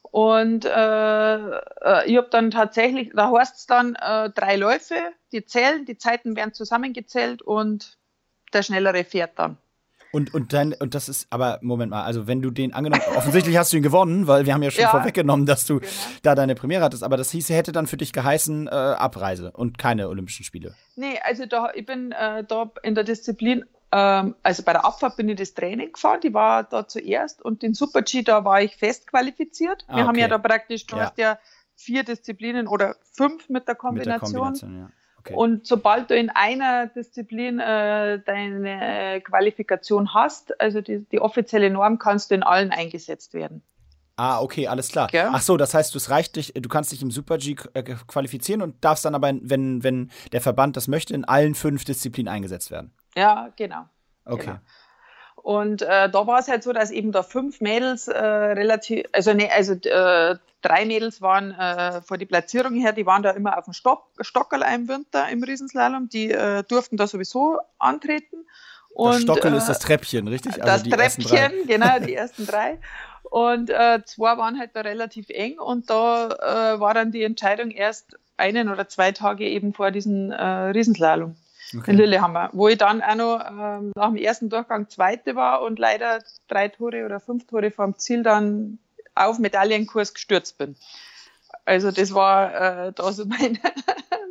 Und 0.03 0.65
äh, 0.65 0.69
äh 0.69 2.05
ich 2.05 2.17
habe 2.17 2.27
dann 2.29 2.51
tatsächlich, 2.51 3.11
da 3.13 3.31
heißt 3.31 3.57
es 3.57 3.65
dann 3.65 3.95
äh, 3.95 4.29
drei 4.29 4.55
Läufe, 4.55 4.95
die 5.31 5.45
zählen, 5.45 5.85
die 5.85 5.97
Zeiten 5.97 6.35
werden 6.35 6.53
zusammengezählt 6.53 7.41
und 7.41 7.97
der 8.53 8.63
Schnellere 8.63 9.03
fährt 9.03 9.37
dann. 9.37 9.57
Und, 10.11 10.33
und 10.33 10.53
dann, 10.53 10.73
und 10.73 10.95
das 10.95 11.07
ist, 11.07 11.27
aber 11.29 11.59
Moment 11.61 11.91
mal, 11.91 12.03
also 12.03 12.25
wenn 12.25 12.41
du 12.41 12.49
den 12.49 12.73
angenommen, 12.73 13.03
offensichtlich 13.15 13.57
hast 13.57 13.71
du 13.71 13.77
ihn 13.77 13.83
gewonnen, 13.83 14.27
weil 14.27 14.45
wir 14.45 14.53
haben 14.53 14.63
ja 14.63 14.71
schon 14.71 14.83
ja. 14.83 14.89
vorweggenommen, 14.89 15.45
dass 15.45 15.65
du 15.65 15.79
genau. 15.79 15.91
da 16.23 16.35
deine 16.35 16.55
Premiere 16.55 16.83
hattest, 16.83 17.03
aber 17.03 17.15
das 17.15 17.29
hieße, 17.31 17.53
hätte 17.53 17.71
dann 17.71 17.85
für 17.85 17.97
dich 17.97 18.11
geheißen, 18.11 18.67
äh, 18.67 18.69
Abreise 18.69 19.51
und 19.51 19.77
keine 19.77 20.09
Olympischen 20.09 20.43
Spiele. 20.43 20.73
Nee, 20.95 21.19
also 21.23 21.45
da, 21.45 21.71
ich 21.75 21.85
bin 21.85 22.11
äh, 22.11 22.43
da 22.43 22.71
in 22.81 22.95
der 22.95 23.03
Disziplin, 23.03 23.65
ähm, 23.91 24.35
also 24.41 24.63
bei 24.63 24.73
der 24.73 24.83
Abfahrt 24.83 25.15
bin 25.15 25.29
ich 25.29 25.37
das 25.37 25.53
Training 25.53 25.91
gefahren, 25.93 26.19
die 26.21 26.33
war 26.33 26.63
da 26.63 26.87
zuerst 26.87 27.43
und 27.43 27.61
den 27.61 27.75
Super-G, 27.75 28.23
da 28.23 28.43
war 28.43 28.61
ich 28.61 28.75
fest 28.77 29.07
qualifiziert. 29.07 29.85
Ah, 29.87 29.95
wir 29.95 30.01
okay. 30.01 30.07
haben 30.07 30.19
ja 30.19 30.27
da 30.27 30.37
praktisch, 30.39 30.87
du 30.87 30.95
ja. 30.95 31.03
hast 31.03 31.17
ja 31.17 31.37
vier 31.75 32.03
Disziplinen 32.03 32.67
oder 32.67 32.95
fünf 33.13 33.47
mit 33.47 33.67
der 33.67 33.75
Kombination. 33.75 34.51
Mit 34.51 34.61
der 34.61 34.67
Kombination 34.67 34.79
ja. 34.79 34.98
Okay. 35.19 35.33
Und 35.33 35.67
sobald 35.67 36.09
du 36.09 36.15
in 36.15 36.29
einer 36.29 36.87
Disziplin 36.87 37.59
äh, 37.59 38.19
deine 38.25 39.21
Qualifikation 39.21 40.13
hast, 40.13 40.59
also 40.61 40.81
die, 40.81 41.05
die 41.09 41.19
offizielle 41.19 41.69
Norm, 41.69 41.99
kannst 41.99 42.31
du 42.31 42.35
in 42.35 42.43
allen 42.43 42.71
eingesetzt 42.71 43.33
werden. 43.33 43.61
Ah, 44.15 44.41
okay, 44.41 44.67
alles 44.67 44.89
klar. 44.89 45.07
Ja. 45.13 45.31
Ach 45.33 45.41
so, 45.41 45.55
das 45.55 45.73
heißt, 45.73 45.95
es 45.95 46.09
reicht 46.09 46.35
dich, 46.35 46.53
du 46.53 46.67
kannst 46.67 46.91
dich 46.91 47.01
im 47.01 47.09
Super 47.09 47.37
G 47.37 47.55
äh, 47.73 47.83
qualifizieren 47.83 48.61
und 48.61 48.83
darfst 48.83 49.05
dann 49.05 49.15
aber, 49.15 49.31
wenn, 49.41 49.83
wenn 49.83 50.11
der 50.33 50.41
Verband 50.41 50.75
das 50.75 50.89
möchte, 50.89 51.13
in 51.13 51.23
allen 51.23 51.55
fünf 51.55 51.85
Disziplinen 51.85 52.31
eingesetzt 52.31 52.69
werden. 52.69 52.93
Ja, 53.15 53.53
genau. 53.55 53.85
Okay. 54.25 54.45
Genau. 54.45 54.59
Und 55.43 55.81
äh, 55.81 56.09
da 56.09 56.27
war 56.27 56.39
es 56.39 56.47
halt 56.47 56.63
so, 56.63 56.73
dass 56.73 56.91
eben 56.91 57.11
da 57.11 57.23
fünf 57.23 57.61
Mädels 57.61 58.07
äh, 58.07 58.17
relativ, 58.17 59.05
also 59.13 59.33
ne, 59.33 59.49
also 59.51 59.73
äh, 59.73 60.35
drei 60.61 60.85
Mädels 60.85 61.21
waren 61.21 61.51
äh, 61.51 62.01
vor 62.01 62.17
die 62.17 62.25
Platzierung 62.25 62.75
her, 62.75 62.91
die 62.91 63.05
waren 63.05 63.23
da 63.23 63.31
immer 63.31 63.57
auf 63.57 63.65
dem 63.65 63.73
Stock, 63.73 64.07
Stockerl 64.19 64.63
im 64.73 64.87
Winter 64.87 65.29
im 65.29 65.43
Riesenslalom, 65.43 66.09
die 66.09 66.31
äh, 66.31 66.63
durften 66.63 66.97
da 66.97 67.07
sowieso 67.07 67.59
antreten. 67.77 68.45
Und, 68.89 69.13
das 69.13 69.21
Stockerl 69.21 69.53
ist 69.55 69.67
das 69.67 69.79
Treppchen, 69.79 70.27
richtig? 70.27 70.61
Also 70.61 70.89
das 70.89 71.15
Treppchen, 71.17 71.67
genau, 71.67 71.99
die 71.99 72.15
ersten 72.15 72.45
drei. 72.45 72.79
Und 73.23 73.69
äh, 73.69 74.01
zwei 74.05 74.37
waren 74.37 74.59
halt 74.59 74.71
da 74.73 74.81
relativ 74.81 75.29
eng 75.29 75.59
und 75.59 75.89
da 75.89 76.75
äh, 76.75 76.79
war 76.79 76.93
dann 76.93 77.11
die 77.11 77.23
Entscheidung 77.23 77.69
erst 77.69 78.17
einen 78.37 78.69
oder 78.69 78.89
zwei 78.89 79.11
Tage 79.11 79.47
eben 79.47 79.73
vor 79.73 79.91
diesem 79.91 80.31
äh, 80.31 80.43
Riesenslalom 80.43 81.35
okay. 81.75 81.91
in 81.91 81.97
Lillehammer, 81.97 82.49
wo 82.53 82.67
ich 82.67 82.77
dann 82.77 83.01
auch 83.01 83.15
noch 83.15 83.39
ähm, 83.49 83.91
nach 83.95 84.07
dem 84.07 84.17
ersten 84.17 84.49
Durchgang 84.49 84.89
Zweite 84.89 85.35
war 85.35 85.61
und 85.61 85.79
leider 85.79 86.19
drei 86.47 86.67
Tore 86.67 87.05
oder 87.05 87.19
fünf 87.19 87.47
Tore 87.47 87.71
vom 87.71 87.97
Ziel 87.97 88.23
dann 88.23 88.79
auf 89.15 89.39
Medaillenkurs 89.39 90.13
gestürzt 90.13 90.57
bin. 90.57 90.75
Also 91.65 91.91
das 91.91 92.13
war 92.13 92.87
äh, 92.87 92.93
da 92.93 93.11
so 93.11 93.25
mein, 93.27 93.59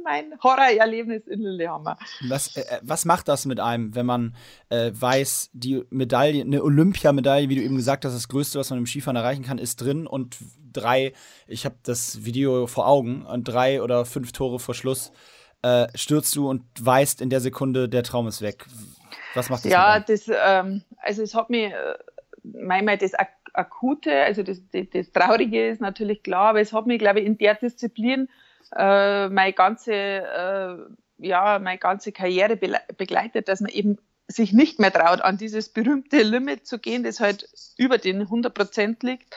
mein 0.03 0.32
Horrorerlebnis 0.43 1.26
in 1.26 1.41
Lillehammer. 1.41 1.99
Was, 2.28 2.57
äh, 2.57 2.62
äh, 2.62 2.80
was 2.82 3.05
macht 3.05 3.28
das 3.28 3.47
mit 3.47 3.61
einem, 3.61 3.95
wenn 3.95 4.07
man 4.07 4.34
äh, 4.70 4.91
weiß, 4.93 5.51
die 5.53 5.84
Medaille, 5.91 6.43
eine 6.43 6.62
Olympiamedaille, 6.62 7.49
wie 7.49 7.57
du 7.57 7.62
eben 7.62 7.76
gesagt 7.76 8.05
hast, 8.05 8.14
das 8.14 8.28
Größte, 8.28 8.59
was 8.59 8.70
man 8.70 8.80
im 8.80 8.86
Skifahren 8.86 9.16
erreichen 9.16 9.45
kann, 9.45 9.59
ist 9.59 9.76
drin 9.76 10.07
und 10.07 10.36
drei, 10.72 11.12
ich 11.47 11.64
habe 11.64 11.76
das 11.82 12.24
Video 12.24 12.66
vor 12.66 12.86
Augen, 12.86 13.24
und 13.24 13.45
drei 13.45 13.82
oder 13.82 14.05
fünf 14.05 14.32
Tore 14.32 14.59
vor 14.59 14.74
Schluss 14.74 15.12
äh, 15.62 15.86
stürzt 15.94 16.34
du 16.36 16.48
und 16.48 16.62
weißt 16.80 17.20
in 17.20 17.30
der 17.30 17.40
Sekunde, 17.40 17.88
der 17.88 18.02
Traum 18.02 18.28
ist 18.28 18.42
weg. 18.42 18.66
Was 19.34 19.50
macht 19.50 19.64
das? 19.64 19.72
Ja, 19.72 20.00
das, 20.00 20.28
ähm, 20.28 20.82
also 20.98 21.22
es 21.22 21.34
hat 21.34 21.50
mich, 21.50 21.72
äh, 21.72 21.94
manchmal 22.42 22.98
das 22.98 23.14
Ak 23.14 23.30
Akute, 23.54 24.12
also 24.22 24.42
das, 24.42 24.61
das, 24.70 24.86
das, 24.92 25.11
Traurige 25.11 25.68
ist 25.68 25.80
natürlich 25.80 26.22
klar, 26.22 26.50
aber 26.50 26.61
es 26.61 26.72
hat 26.72 26.86
mich, 26.86 26.98
glaube 26.98 27.20
ich, 27.20 27.26
in 27.26 27.38
der 27.38 27.54
Disziplin 27.54 28.28
äh, 28.76 29.28
meine 29.28 29.52
ganze, 29.52 29.92
äh, 29.92 30.76
ja, 31.18 31.59
meine 31.59 31.78
ganze 31.78 32.12
Karriere 32.12 32.56
begleitet, 32.56 33.48
dass 33.48 33.61
man 33.61 33.70
eben 33.70 33.98
sich 34.28 34.52
nicht 34.52 34.78
mehr 34.78 34.92
traut, 34.92 35.22
an 35.22 35.38
dieses 35.38 35.70
berühmte 35.70 36.22
Limit 36.22 36.66
zu 36.66 36.78
gehen, 36.78 37.02
das 37.02 37.18
halt 37.18 37.48
über 37.78 37.98
den 37.98 38.20
100 38.20 38.52
Prozent 38.54 39.02
liegt. 39.02 39.34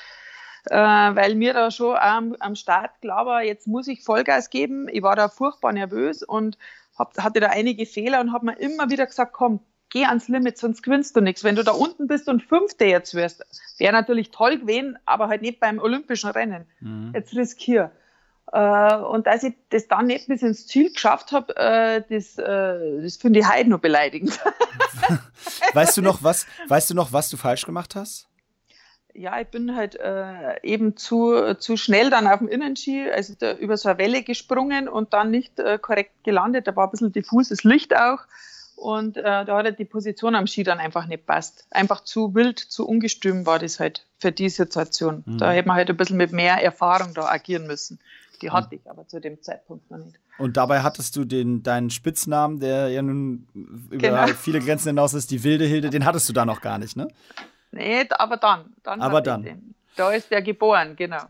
Äh, 0.70 0.76
weil 0.76 1.36
mir 1.36 1.53
da 1.53 1.72
schon 1.72 1.95
am, 1.95 2.36
am 2.39 2.55
Start 2.55 3.01
klar 3.01 3.26
war, 3.26 3.43
jetzt 3.43 3.68
muss 3.68 3.88
ich 3.88 4.03
Vollgas 4.03 4.49
geben. 4.49 4.88
Ich 4.91 5.01
war 5.01 5.16
da 5.16 5.28
furchtbar 5.28 5.74
nervös 5.74 6.24
und 6.24 6.57
hab, 6.97 7.18
hatte 7.18 7.39
da 7.39 7.47
einige 7.47 7.86
Fehler 7.86 8.22
und 8.22 8.32
habe 8.34 8.47
mir 8.47 8.59
immer 8.59 8.89
wieder 8.89 9.05
gesagt, 9.05 9.34
komm, 9.34 9.59
geh 9.89 10.05
ans 10.05 10.28
Limit, 10.28 10.57
sonst 10.57 10.84
gewinnst 10.84 11.16
du 11.16 11.22
nichts. 11.22 11.43
Wenn 11.43 11.55
du 11.55 11.64
da 11.64 11.72
unten 11.72 12.07
bist 12.07 12.28
und 12.28 12.43
Fünfte 12.43 12.86
jetzt 12.86 13.14
wirst, 13.14 13.43
wäre 13.78 13.93
natürlich 13.93 14.32
toll 14.32 14.59
gewesen, 14.59 14.97
aber 15.05 15.28
halt 15.28 15.41
nicht 15.41 15.59
beim 15.59 15.80
olympischen 15.80 16.30
Rennen. 16.30 16.66
Mhm. 16.80 17.12
Jetzt 17.14 17.36
riskier. 17.36 17.91
Äh, 18.51 18.95
und 18.95 19.28
dass 19.28 19.43
ich 19.43 19.55
das 19.70 19.88
dann 19.88 20.07
nicht 20.07 20.28
bis 20.28 20.41
ins 20.41 20.68
Ziel 20.68 20.91
geschafft 20.91 21.32
habe, 21.32 21.55
äh, 21.55 22.03
das, 22.09 22.38
äh, 22.38 23.01
das 23.01 23.18
finde 23.18 23.39
ich 23.39 23.49
heute 23.49 23.70
noch 23.70 23.80
beleidigend. 23.80 24.39
weißt 25.74 25.97
du 25.97 26.01
noch, 26.01 26.24
was, 26.24 26.45
weißt 26.68 26.89
du 26.89 26.93
noch, 26.93 27.14
was 27.14 27.30
du 27.30 27.38
falsch 27.38 27.66
gemacht 27.66 27.95
hast? 27.95 28.28
Ja, 29.14 29.39
ich 29.39 29.47
bin 29.47 29.76
halt 29.76 29.95
äh, 29.95 30.62
eben 30.64 30.95
zu, 30.97 31.55
zu 31.55 31.78
schnell 31.78 32.09
dann 32.09 32.28
auf 32.28 32.39
dem 32.39 32.47
Innenski, 32.47 33.09
also 33.09 33.34
da, 33.38 33.53
über 33.53 33.78
so 33.78 33.89
eine 33.89 33.97
Welle 33.97 34.24
gesprungen 34.24 34.88
und 34.88 35.14
dann 35.14 35.32
nicht 35.32 35.59
äh, 35.59 35.78
korrekt 35.78 36.24
gelandet. 36.24 36.68
Da 36.68 36.76
war 36.76 36.88
ein 36.88 36.91
bisschen 36.91 37.12
diffuses 37.12 37.64
Licht 37.64 37.95
auch. 37.95 38.20
Und 38.76 39.18
äh, 39.18 39.24
da 39.24 39.57
hat 39.57 39.66
halt 39.66 39.80
die 39.80 39.86
Position 39.86 40.34
am 40.34 40.47
Ski 40.47 40.64
dann 40.64 40.80
einfach 40.80 41.05
nicht 41.05 41.28
passt. 41.28 41.68
Einfach 41.70 42.03
zu 42.03 42.34
wild, 42.34 42.57
zu 42.57 42.88
ungestüm 42.88 43.45
war 43.45 43.59
das 43.59 43.80
halt 43.80 44.07
für 44.18 44.32
die 44.32 44.49
Situation. 44.49 45.24
Mhm. 45.26 45.38
Da 45.38 45.51
hätte 45.51 45.68
man 45.68 45.78
halt 45.78 45.89
ein 45.89 45.97
bisschen 45.97 46.18
mit 46.18 46.32
mehr 46.32 46.64
Erfahrung 46.64 47.14
da 47.14 47.26
agieren 47.26 47.68
müssen. 47.68 47.99
Die 48.41 48.47
hm. 48.47 48.53
hatte 48.53 48.76
ich 48.76 48.89
aber 48.89 49.07
zu 49.07 49.20
dem 49.20 49.41
Zeitpunkt 49.41 49.89
noch 49.91 49.99
nicht. 49.99 50.18
Und 50.38 50.57
dabei 50.57 50.82
hattest 50.82 51.16
du 51.16 51.26
den, 51.26 51.62
deinen 51.62 51.91
Spitznamen, 51.91 52.59
der 52.59 52.89
ja 52.89 53.03
nun 53.03 53.47
über 53.91 53.97
genau. 53.97 54.28
viele 54.28 54.59
Grenzen 54.59 54.89
hinaus 54.89 55.14
ist, 55.14 55.30
die 55.30 55.43
wilde 55.43 55.66
Hilde, 55.66 55.91
den 55.91 56.05
hattest 56.05 56.28
du 56.28 56.34
da 56.34 56.45
noch 56.45 56.62
gar 56.62 56.80
nicht, 56.80 56.97
ne? 56.97 57.07
Nee, 57.72 58.07
aber 58.11 58.38
dann. 58.38 58.74
dann 58.84 59.01
aber 59.01 59.22
dann. 59.22 59.76
Da 59.95 60.11
ist 60.11 60.32
der 60.32 60.41
geboren, 60.41 60.95
genau. 60.95 61.24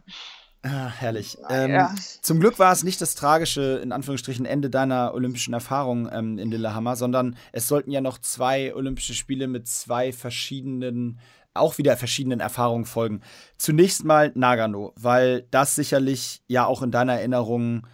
Ah, 0.63 0.89
herrlich. 0.89 1.37
Ähm, 1.49 1.71
ja. 1.71 1.95
Zum 2.21 2.39
Glück 2.39 2.59
war 2.59 2.71
es 2.71 2.83
nicht 2.83 3.01
das 3.01 3.15
tragische, 3.15 3.79
in 3.83 3.91
Anführungsstrichen, 3.91 4.45
Ende 4.45 4.69
deiner 4.69 5.13
olympischen 5.15 5.55
Erfahrung 5.55 6.07
ähm, 6.11 6.37
in 6.37 6.51
Lillehammer, 6.51 6.95
sondern 6.95 7.35
es 7.51 7.67
sollten 7.67 7.89
ja 7.89 8.01
noch 8.01 8.19
zwei 8.19 8.75
Olympische 8.75 9.15
Spiele 9.15 9.47
mit 9.47 9.67
zwei 9.67 10.13
verschiedenen 10.13 11.19
auch 11.53 11.77
wieder 11.77 11.97
verschiedenen 11.97 12.39
Erfahrungen 12.39 12.85
folgen. 12.85 13.21
Zunächst 13.57 14.05
mal 14.05 14.31
Nagano, 14.35 14.93
weil 14.95 15.47
das 15.51 15.75
sicherlich 15.75 16.41
ja 16.47 16.65
auch 16.65 16.81
in 16.81 16.91
deiner 16.91 17.15
Erinnerung, 17.15 17.85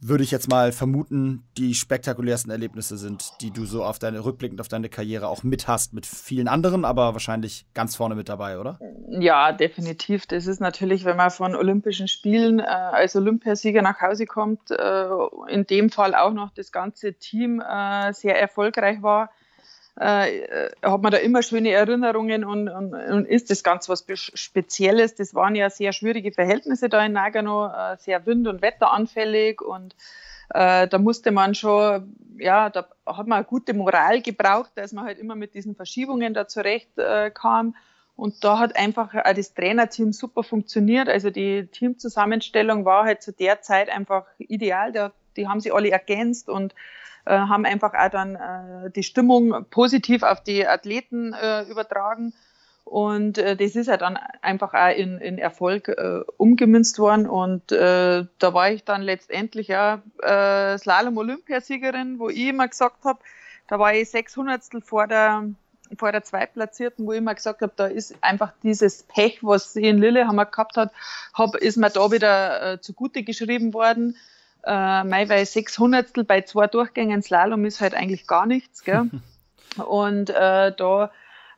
würde 0.00 0.22
ich 0.22 0.30
jetzt 0.30 0.48
mal 0.48 0.72
vermuten, 0.72 1.44
die 1.56 1.74
spektakulärsten 1.74 2.50
Erlebnisse 2.50 2.96
sind, 2.96 3.32
die 3.40 3.50
du 3.50 3.64
so 3.64 3.84
auf 3.84 3.98
deine, 3.98 4.24
rückblickend 4.24 4.60
auf 4.60 4.68
deine 4.68 4.88
Karriere 4.88 5.28
auch 5.28 5.42
mit 5.42 5.66
hast, 5.66 5.92
mit 5.92 6.06
vielen 6.06 6.48
anderen, 6.48 6.84
aber 6.84 7.12
wahrscheinlich 7.14 7.66
ganz 7.74 7.96
vorne 7.96 8.14
mit 8.14 8.28
dabei, 8.28 8.58
oder? 8.58 8.78
Ja, 9.10 9.52
definitiv. 9.52 10.26
Das 10.26 10.46
ist 10.46 10.60
natürlich, 10.60 11.04
wenn 11.04 11.16
man 11.16 11.30
von 11.30 11.56
Olympischen 11.56 12.08
Spielen 12.08 12.60
äh, 12.60 12.64
als 12.64 13.16
Olympiasieger 13.16 13.82
nach 13.82 14.00
Hause 14.00 14.26
kommt, 14.26 14.70
äh, 14.70 15.08
in 15.48 15.66
dem 15.66 15.90
Fall 15.90 16.14
auch 16.14 16.32
noch 16.32 16.50
das 16.50 16.70
ganze 16.70 17.14
Team 17.14 17.60
äh, 17.60 18.12
sehr 18.12 18.40
erfolgreich 18.40 19.02
war 19.02 19.30
äh, 20.00 20.70
hat 20.82 21.02
man 21.02 21.10
da 21.10 21.18
immer 21.18 21.42
schöne 21.42 21.72
Erinnerungen 21.72 22.44
und, 22.44 22.68
und, 22.68 22.94
und, 22.94 23.26
ist 23.26 23.50
das 23.50 23.64
ganz 23.64 23.88
was 23.88 24.04
Spezielles. 24.14 25.16
Das 25.16 25.34
waren 25.34 25.54
ja 25.54 25.70
sehr 25.70 25.92
schwierige 25.92 26.30
Verhältnisse 26.30 26.88
da 26.88 27.04
in 27.04 27.12
Nagano, 27.12 27.66
äh, 27.66 27.96
sehr 27.98 28.24
wind- 28.26 28.46
und 28.46 28.62
wetteranfällig 28.62 29.60
und 29.60 29.96
äh, 30.50 30.86
da 30.88 30.98
musste 30.98 31.30
man 31.32 31.54
schon, 31.54 32.14
ja, 32.38 32.70
da 32.70 32.88
hat 33.06 33.26
man 33.26 33.38
eine 33.38 33.44
gute 33.44 33.74
Moral 33.74 34.22
gebraucht, 34.22 34.70
dass 34.76 34.92
man 34.92 35.04
halt 35.04 35.18
immer 35.18 35.34
mit 35.34 35.54
diesen 35.54 35.74
Verschiebungen 35.74 36.32
da 36.32 36.46
zurecht 36.46 36.96
äh. 36.98 37.30
Und 38.16 38.42
da 38.42 38.58
hat 38.58 38.76
einfach 38.76 39.14
auch 39.14 39.32
das 39.32 39.54
Trainerteam 39.54 40.12
super 40.12 40.42
funktioniert. 40.42 41.08
Also 41.08 41.30
die 41.30 41.66
Teamzusammenstellung 41.66 42.84
war 42.84 43.04
halt 43.04 43.22
zu 43.22 43.32
der 43.32 43.62
Zeit 43.62 43.88
einfach 43.90 44.26
ideal. 44.38 44.90
Da, 44.90 45.12
die 45.36 45.46
haben 45.46 45.60
sie 45.60 45.70
alle 45.70 45.90
ergänzt 45.90 46.48
und 46.48 46.72
äh, 46.72 46.76
haben 47.26 47.66
einfach 47.66 47.94
auch 47.94 48.10
dann 48.10 48.36
äh, 48.36 48.90
die 48.90 49.02
Stimmung 49.02 49.66
positiv 49.70 50.22
auf 50.22 50.42
die 50.42 50.66
Athleten 50.66 51.32
äh, 51.32 51.62
übertragen. 51.62 52.32
Und 52.88 53.36
äh, 53.36 53.54
das 53.54 53.76
ist 53.76 53.86
ja 53.86 53.98
dann 53.98 54.18
einfach 54.40 54.72
auch 54.72 54.96
in, 54.96 55.18
in 55.18 55.38
Erfolg 55.38 55.88
äh, 55.88 56.20
umgemünzt 56.38 56.98
worden. 56.98 57.28
Und 57.28 57.70
äh, 57.70 58.24
da 58.38 58.54
war 58.54 58.70
ich 58.70 58.84
dann 58.84 59.02
letztendlich 59.02 59.68
ja 59.68 60.02
äh, 60.22 60.78
Slalom-Olympiasiegerin, 60.78 62.18
wo 62.18 62.30
ich 62.30 62.46
immer 62.46 62.66
gesagt 62.66 63.04
habe, 63.04 63.18
da 63.66 63.78
war 63.78 63.94
ich 63.94 64.08
600 64.10 64.62
vor 64.82 65.06
der, 65.06 65.44
vor 65.98 66.12
der 66.12 66.24
Zweitplatzierten, 66.24 67.06
wo 67.06 67.12
ich 67.12 67.18
immer 67.18 67.34
gesagt 67.34 67.60
habe, 67.60 67.72
da 67.76 67.86
ist 67.86 68.14
einfach 68.22 68.52
dieses 68.62 69.02
Pech, 69.02 69.40
was 69.42 69.74
sie 69.74 69.82
in 69.82 69.98
Lillehammer 69.98 70.46
gehabt 70.46 70.78
hat, 70.78 70.90
hab, 71.34 71.56
ist 71.56 71.76
mir 71.76 71.90
da 71.90 72.10
wieder 72.10 72.72
äh, 72.72 72.80
zugute 72.80 73.22
geschrieben 73.22 73.74
worden. 73.74 74.16
Äh, 74.64 75.04
Mai, 75.04 75.28
weil 75.28 75.46
sechs 75.46 75.78
Hundertstel 75.78 76.24
bei 76.24 76.42
zwei 76.42 76.66
Durchgängen 76.66 77.22
Slalom 77.22 77.64
ist 77.64 77.80
halt 77.80 77.94
eigentlich 77.94 78.26
gar 78.26 78.46
nichts. 78.46 78.84
Gell? 78.84 79.10
Und 79.86 80.30
äh, 80.30 80.72
da, 80.76 81.10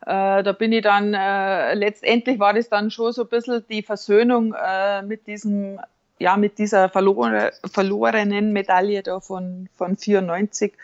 äh, 0.03 0.42
da 0.42 0.53
bin 0.53 0.72
ich 0.72 0.82
dann, 0.82 1.14
äh, 1.14 1.74
letztendlich 1.74 2.38
war 2.38 2.53
das 2.53 2.68
dann 2.68 2.90
schon 2.90 3.12
so 3.12 3.22
ein 3.22 3.28
bisschen 3.28 3.64
die 3.68 3.82
Versöhnung 3.82 4.55
äh, 4.55 5.03
mit 5.03 5.26
diesem, 5.26 5.80
ja, 6.18 6.36
mit 6.36 6.59
dieser 6.59 6.88
verlor 6.88 7.51
verlorenen 7.72 8.53
Medaille 8.53 9.03
da 9.03 9.20
von, 9.20 9.68
von 9.76 9.96
94. 9.96 10.74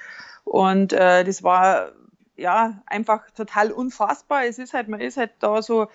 Und 0.44 0.92
äh, 0.92 1.24
das 1.24 1.42
war 1.42 1.92
ja 2.36 2.74
einfach 2.86 3.30
total 3.30 3.72
unfassbar. 3.72 4.44
Es 4.44 4.58
ist 4.58 4.74
halt, 4.74 4.88
man 4.88 5.00
ist 5.00 5.16
halt 5.16 5.32
da 5.40 5.60
so 5.62 5.88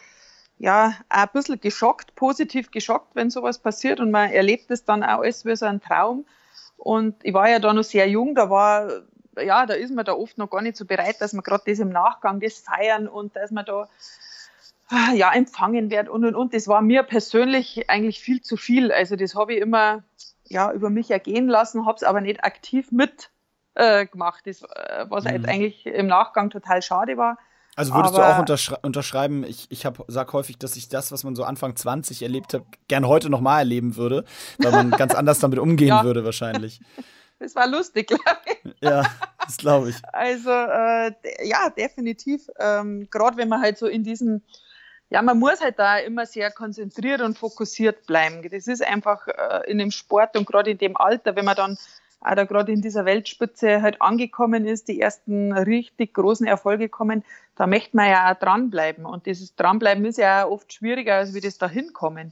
ja, 0.62 0.94
ein 1.10 1.28
bisschen 1.34 1.60
geschockt, 1.60 2.14
positiv 2.14 2.70
geschockt, 2.70 3.16
wenn 3.16 3.32
sowas 3.32 3.58
passiert 3.58 4.00
und 4.00 4.12
man 4.12 4.30
erlebt 4.30 4.70
es 4.70 4.86
dann 4.86 5.04
auch 5.04 5.22
alles 5.22 5.44
wie 5.44 5.56
so 5.56 5.66
ein 5.66 5.82
Traum. 5.82 6.24
Und 6.78 7.16
ich 7.24 7.34
war 7.34 7.50
ja 7.50 7.58
da 7.58 7.74
noch 7.74 7.84
sehr 7.84 8.08
jung, 8.08 8.36
da 8.36 8.52
war, 8.52 9.02
ja, 9.44 9.66
da 9.66 9.74
ist 9.74 9.92
man 9.92 10.06
da 10.06 10.14
oft 10.14 10.38
noch 10.38 10.52
gar 10.52 10.62
nicht 10.62 10.78
so 10.78 10.86
bereit, 10.86 11.20
dass 11.20 11.34
man 11.34 11.42
gerade 11.42 11.64
das 11.66 11.80
im 11.80 11.90
Nachgang, 11.90 12.40
das 12.40 12.60
feiern 12.60 13.08
und 13.08 13.36
dass 13.36 13.50
man 13.50 13.66
da, 13.66 13.90
ja, 15.16 15.34
empfangen 15.34 15.90
wird 15.90 16.10
und 16.10 16.26
und 16.26 16.36
und. 16.36 16.54
Das 16.54 16.68
war 16.68 16.84
mir 16.84 17.02
persönlich 17.02 17.90
eigentlich 17.90 18.20
viel 18.20 18.42
zu 18.42 18.56
viel. 18.56 18.92
Also 18.92 19.16
das 19.16 19.34
habe 19.34 19.56
ich 19.56 19.62
immer, 19.62 20.04
ja, 20.46 20.72
über 20.72 20.92
mich 20.92 21.10
ergehen 21.10 21.48
lassen, 21.48 21.88
habe 21.88 21.96
es 21.96 22.04
aber 22.04 22.22
nicht 22.22 22.44
aktiv 22.44 22.92
mit 22.92 23.32
äh, 23.74 24.06
gemacht, 24.06 24.44
das, 24.46 24.62
äh, 24.62 25.06
was 25.10 25.26
halt 25.26 25.42
mhm. 25.42 25.50
eigentlich 25.50 25.88
im 25.88 26.06
Nachgang 26.06 26.52
total 26.52 26.84
schade 26.84 27.18
war. 27.18 27.40
Also 27.76 27.94
würdest 27.94 28.16
Aber, 28.16 28.26
du 28.26 28.34
auch 28.34 28.40
unterschre 28.40 28.80
unterschreiben, 28.82 29.44
ich, 29.44 29.68
ich 29.70 29.88
sage 30.08 30.34
häufig, 30.34 30.58
dass 30.58 30.76
ich 30.76 30.90
das, 30.90 31.12
was 31.12 31.24
man 31.24 31.36
so 31.36 31.44
Anfang 31.44 31.76
20 31.76 32.22
erlebt 32.22 32.54
hat, 32.54 32.64
gern 32.88 33.08
heute 33.08 33.30
nochmal 33.30 33.60
erleben 33.60 33.96
würde, 33.96 34.26
weil 34.58 34.72
man 34.72 34.92
ganz 34.92 35.16
anders 35.16 35.40
damit 35.40 35.58
umgehen 35.58 35.88
ja. 35.90 36.04
würde 36.04 36.26
wahrscheinlich. 36.26 36.82
Das 37.40 37.56
war 37.56 37.68
lustig, 37.68 38.08
glaube 38.08 38.22
ich. 38.46 38.76
Ja, 38.82 39.04
das 39.44 39.58
glaube 39.58 39.90
ich. 39.90 39.96
Also 40.14 40.52
äh, 40.52 41.14
ja, 41.44 41.70
definitiv. 41.70 42.48
Ähm, 42.60 43.08
Gerade 43.10 43.38
wenn 43.38 43.50
man 43.50 43.62
halt 43.62 43.80
so 43.80 43.88
in 43.88 44.04
diesen, 44.04 44.44
ja, 45.10 45.22
man 45.22 45.40
muss 45.40 45.60
halt 45.60 45.80
da 45.80 45.98
immer 45.98 46.26
sehr 46.26 46.52
konzentriert 46.52 47.22
und 47.22 47.38
fokussiert 47.38 48.06
bleiben. 48.06 48.48
Das 48.52 48.68
ist 48.68 48.86
einfach 48.86 49.28
äh, 49.28 49.72
in 49.72 49.80
dem 49.80 49.92
Sport 49.92 50.38
und 50.38 50.46
gerade 50.46 50.72
in 50.72 50.78
dem 50.78 50.96
Alter, 50.96 51.36
wenn 51.36 51.46
man 51.46 51.56
dann 51.56 51.78
auch 52.22 52.36
da 52.36 52.46
gerade 52.46 52.72
in 52.72 52.82
dieser 52.82 53.06
Weltspitze 53.06 53.82
halt 53.82 54.02
angekommen 54.02 54.66
ist, 54.66 54.88
die 54.88 55.02
ersten 55.02 55.52
richtig 55.52 56.14
großen 56.14 56.46
Erfolge 56.46 56.88
kommen, 56.88 57.24
da 57.56 57.68
möchte 57.68 57.96
man 57.98 58.10
ja 58.10 58.32
auch 58.32 58.40
dranbleiben. 58.40 59.06
Und 59.06 59.26
dieses 59.26 59.56
Dranbleiben 59.56 60.06
ist 60.06 60.18
ja 60.18 60.46
auch 60.46 60.52
oft 60.52 60.72
schwieriger, 60.72 61.16
als 61.16 61.34
wie 61.34 61.42
das 61.42 61.58
da 61.58 61.68
hinkommen. 61.68 62.32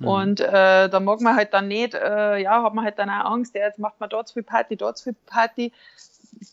Mhm. 0.00 0.08
Und 0.08 0.40
äh, 0.40 0.88
da 0.88 1.00
mag 1.00 1.20
man 1.20 1.36
halt 1.36 1.52
dann 1.52 1.68
nicht, 1.68 1.94
äh, 1.94 2.38
ja, 2.38 2.62
hat 2.62 2.74
man 2.74 2.84
halt 2.84 2.98
dann 2.98 3.10
auch 3.10 3.30
Angst, 3.32 3.54
ja, 3.54 3.62
jetzt 3.66 3.78
macht 3.78 4.00
man 4.00 4.08
dort 4.08 4.30
viel 4.30 4.42
Party, 4.42 4.76
dort 4.76 5.00
viel 5.00 5.14
Party. 5.26 5.72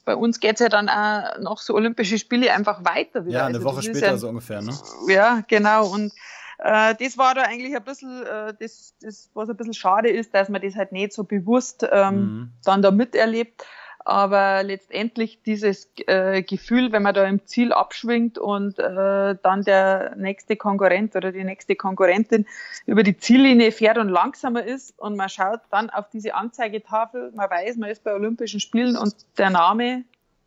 Bei 0.06 0.16
uns 0.16 0.40
geht 0.40 0.56
es 0.56 0.60
ja 0.60 0.70
dann 0.70 0.88
auch 0.88 1.40
nach 1.40 1.58
so 1.58 1.74
Olympische 1.74 2.18
Spiele 2.18 2.54
einfach 2.54 2.86
weiter 2.86 3.26
wieder. 3.26 3.40
Ja, 3.40 3.46
eine 3.46 3.58
also, 3.58 3.68
Woche 3.68 3.82
später 3.82 4.08
ja, 4.08 4.18
so 4.18 4.30
ungefähr, 4.30 4.62
ne? 4.62 4.74
Ja, 5.08 5.44
genau. 5.48 5.88
Und 5.88 6.14
äh, 6.60 6.96
das 7.00 7.18
war 7.18 7.36
da 7.36 7.44
eigentlich 7.44 7.76
ein 7.76 7.84
bisschen, 7.84 8.24
äh, 8.24 8.54
das, 8.60 8.96
das, 9.02 9.30
was 9.34 9.50
ein 9.50 9.58
bisschen 9.58 9.74
schade 9.74 10.10
ist, 10.10 10.34
dass 10.34 10.50
man 10.50 10.62
das 10.62 10.76
halt 10.76 10.92
nicht 10.92 11.14
so 11.14 11.24
bewusst 11.24 11.88
ähm, 11.92 12.16
mhm. 12.16 12.52
dann 12.64 12.82
da 12.82 12.92
miterlebt. 12.92 13.66
Aber 14.06 14.64
letztendlich 14.64 15.42
dieses 15.44 15.90
äh, 16.08 16.44
Gefühl, 16.44 16.92
wenn 16.92 17.04
man 17.04 17.14
da 17.14 17.26
im 17.26 17.46
Ziel 17.46 17.72
abschwingt 17.72 18.38
und 18.38 18.78
äh, 18.78 19.36
dann 19.42 19.64
der 19.64 20.16
nächste 20.18 20.58
Konkurrent 20.58 21.16
oder 21.16 21.32
die 21.32 21.46
nächste 21.46 21.78
Konkurrentin 21.78 22.46
über 22.86 23.04
die 23.04 23.18
Ziellinie 23.18 23.72
fährt 23.72 23.98
und 23.98 24.10
langsamer 24.10 24.64
ist 24.64 25.00
und 25.00 25.16
man 25.16 25.30
schaut 25.30 25.62
dann 25.72 25.90
auf 25.90 26.10
diese 26.10 26.36
Anzeigetafel, 26.36 27.32
man 27.34 27.50
weiß, 27.50 27.78
man 27.78 27.90
ist 27.90 28.04
bei 28.04 28.14
Olympischen 28.14 28.60
Spielen 28.60 28.98
und 28.98 29.16
der 29.38 29.52
Name 29.52 30.04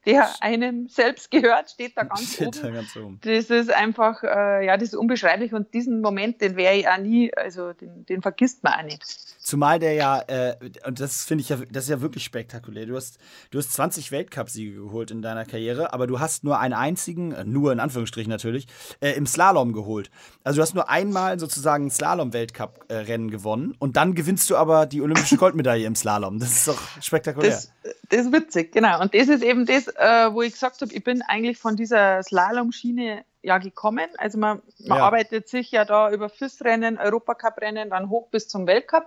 der 0.06 0.30
einem 0.40 0.88
selbst 0.88 1.30
gehört, 1.30 1.70
steht 1.70 1.96
da 1.96 2.02
ganz, 2.04 2.34
steht 2.34 2.48
oben. 2.48 2.62
Da 2.62 2.70
ganz 2.70 2.96
oben. 2.96 3.20
Das 3.22 3.50
ist 3.50 3.70
einfach, 3.70 4.22
äh, 4.22 4.66
ja, 4.66 4.76
das 4.76 4.90
ist 4.90 4.94
unbeschreiblich 4.94 5.52
und 5.52 5.74
diesen 5.74 6.00
Moment, 6.00 6.40
den 6.40 6.56
wäre 6.56 6.74
ich 6.74 6.88
auch 6.88 6.98
nie, 6.98 7.32
also 7.36 7.72
den, 7.72 8.06
den 8.06 8.22
vergisst 8.22 8.62
man 8.62 8.74
auch 8.74 8.82
nicht. 8.84 9.02
Zumal 9.46 9.78
der 9.78 9.92
ja, 9.92 10.20
äh, 10.26 10.56
und 10.86 10.98
das 10.98 11.24
finde 11.24 11.42
ich 11.42 11.48
ja, 11.50 11.58
das 11.70 11.84
ist 11.84 11.90
ja 11.90 12.00
wirklich 12.00 12.24
spektakulär. 12.24 12.86
Du 12.86 12.96
hast, 12.96 13.18
du 13.50 13.58
hast 13.58 13.72
20 13.72 14.10
Weltcupsiege 14.10 14.74
geholt 14.74 15.10
in 15.10 15.22
deiner 15.22 15.44
Karriere, 15.44 15.92
aber 15.92 16.06
du 16.06 16.18
hast 16.18 16.44
nur 16.44 16.58
einen 16.58 16.74
einzigen, 16.74 17.32
äh, 17.32 17.44
nur 17.44 17.72
in 17.72 17.80
Anführungsstrichen 17.80 18.30
natürlich, 18.30 18.66
äh, 19.00 19.12
im 19.12 19.26
Slalom 19.26 19.72
geholt. 19.72 20.10
Also 20.42 20.56
du 20.56 20.62
hast 20.62 20.74
nur 20.74 20.88
einmal 20.88 21.38
sozusagen 21.38 21.86
ein 21.86 21.90
Slalom-Weltcup-Rennen 21.90 23.30
gewonnen 23.30 23.74
und 23.78 23.96
dann 23.96 24.14
gewinnst 24.14 24.50
du 24.50 24.56
aber 24.56 24.86
die 24.86 25.00
olympische 25.00 25.36
Goldmedaille 25.38 25.86
im 25.86 25.94
Slalom. 25.94 26.38
Das 26.38 26.50
ist 26.50 26.68
doch 26.68 26.80
spektakulär. 27.00 27.50
Das, 27.50 27.72
das 28.08 28.20
ist 28.26 28.32
witzig, 28.32 28.72
genau. 28.72 29.00
Und 29.00 29.14
das 29.14 29.28
ist 29.28 29.42
eben 29.42 29.66
das, 29.66 29.86
äh, 29.98 30.32
wo 30.32 30.42
ich 30.42 30.52
gesagt 30.52 30.80
habe, 30.80 30.92
ich 30.92 31.02
bin 31.02 31.22
eigentlich 31.22 31.58
von 31.58 31.76
dieser 31.76 32.22
Slalom-Schiene 32.22 33.24
ja 33.42 33.58
gekommen. 33.58 34.08
Also 34.18 34.38
man, 34.38 34.62
man 34.86 34.98
ja. 34.98 35.04
arbeitet 35.04 35.48
sich 35.48 35.70
ja 35.70 35.84
da 35.84 36.10
über 36.10 36.28
FIS-Rennen, 36.28 36.98
Europacup-Rennen, 36.98 37.90
dann 37.90 38.10
hoch 38.10 38.28
bis 38.28 38.48
zum 38.48 38.66
Weltcup. 38.66 39.06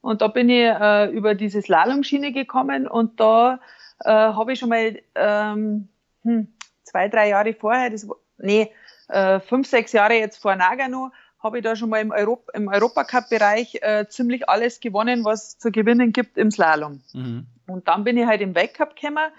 Und 0.00 0.22
da 0.22 0.28
bin 0.28 0.48
ich 0.48 0.66
äh, 0.66 1.10
über 1.10 1.34
diese 1.34 1.62
Slalom-Schiene 1.62 2.32
gekommen 2.32 2.86
und 2.86 3.20
da 3.20 3.60
äh, 4.04 4.10
habe 4.10 4.52
ich 4.52 4.58
schon 4.58 4.68
mal 4.68 5.00
ähm, 5.14 5.88
hm, 6.22 6.48
zwei, 6.84 7.08
drei 7.08 7.28
Jahre 7.30 7.54
vorher, 7.54 7.90
das, 7.90 8.06
nee, 8.38 8.70
äh, 9.08 9.40
fünf, 9.40 9.66
sechs 9.66 9.92
Jahre 9.92 10.14
jetzt 10.14 10.38
vor 10.38 10.54
Nagano, 10.54 11.10
habe 11.40 11.58
ich 11.58 11.64
da 11.64 11.76
schon 11.76 11.90
mal 11.90 12.00
im, 12.00 12.10
Europ 12.10 12.50
im 12.54 12.68
Europacup-Bereich 12.68 13.78
äh, 13.82 14.06
ziemlich 14.08 14.48
alles 14.48 14.80
gewonnen, 14.80 15.24
was 15.24 15.58
zu 15.58 15.70
gewinnen 15.70 16.12
gibt 16.12 16.36
im 16.36 16.50
Slalom. 16.50 17.00
Mhm. 17.12 17.46
Und 17.66 17.88
dann 17.88 18.04
bin 18.04 18.16
ich 18.16 18.26
halt 18.26 18.40
im 18.40 18.54
Weltcup 18.54 18.96
gekommen 18.96 19.30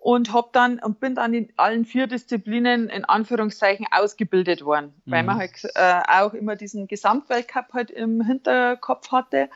und 0.00 0.32
hab 0.32 0.52
dann 0.52 0.78
und 0.78 1.00
bin 1.00 1.14
dann 1.14 1.34
in 1.34 1.52
allen 1.56 1.84
vier 1.84 2.06
Disziplinen 2.06 2.88
in 2.88 3.04
Anführungszeichen 3.04 3.86
ausgebildet 3.90 4.64
worden, 4.64 4.94
mhm. 5.04 5.10
weil 5.10 5.22
man 5.24 5.36
mhm. 5.36 5.40
halt 5.40 5.52
äh, 5.74 6.02
auch 6.08 6.34
immer 6.34 6.56
diesen 6.56 6.86
Gesamtweltcup 6.86 7.72
halt 7.72 7.90
im 7.90 8.24
Hinterkopf 8.24 9.10
hatte. 9.10 9.50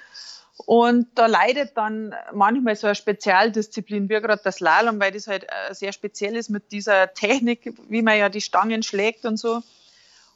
Und 0.66 1.06
da 1.14 1.26
leidet 1.26 1.76
dann 1.76 2.14
manchmal 2.32 2.76
so 2.76 2.86
eine 2.86 2.94
Spezialdisziplin, 2.94 4.08
wie 4.08 4.20
gerade 4.20 4.40
das 4.42 4.56
Slalom, 4.56 5.00
weil 5.00 5.12
das 5.12 5.26
halt 5.26 5.44
äh, 5.44 5.74
sehr 5.74 5.92
speziell 5.92 6.36
ist 6.36 6.50
mit 6.50 6.72
dieser 6.72 7.14
Technik, 7.14 7.74
wie 7.88 8.02
man 8.02 8.18
ja 8.18 8.28
die 8.28 8.40
Stangen 8.40 8.82
schlägt 8.82 9.24
und 9.24 9.38
so. 9.38 9.62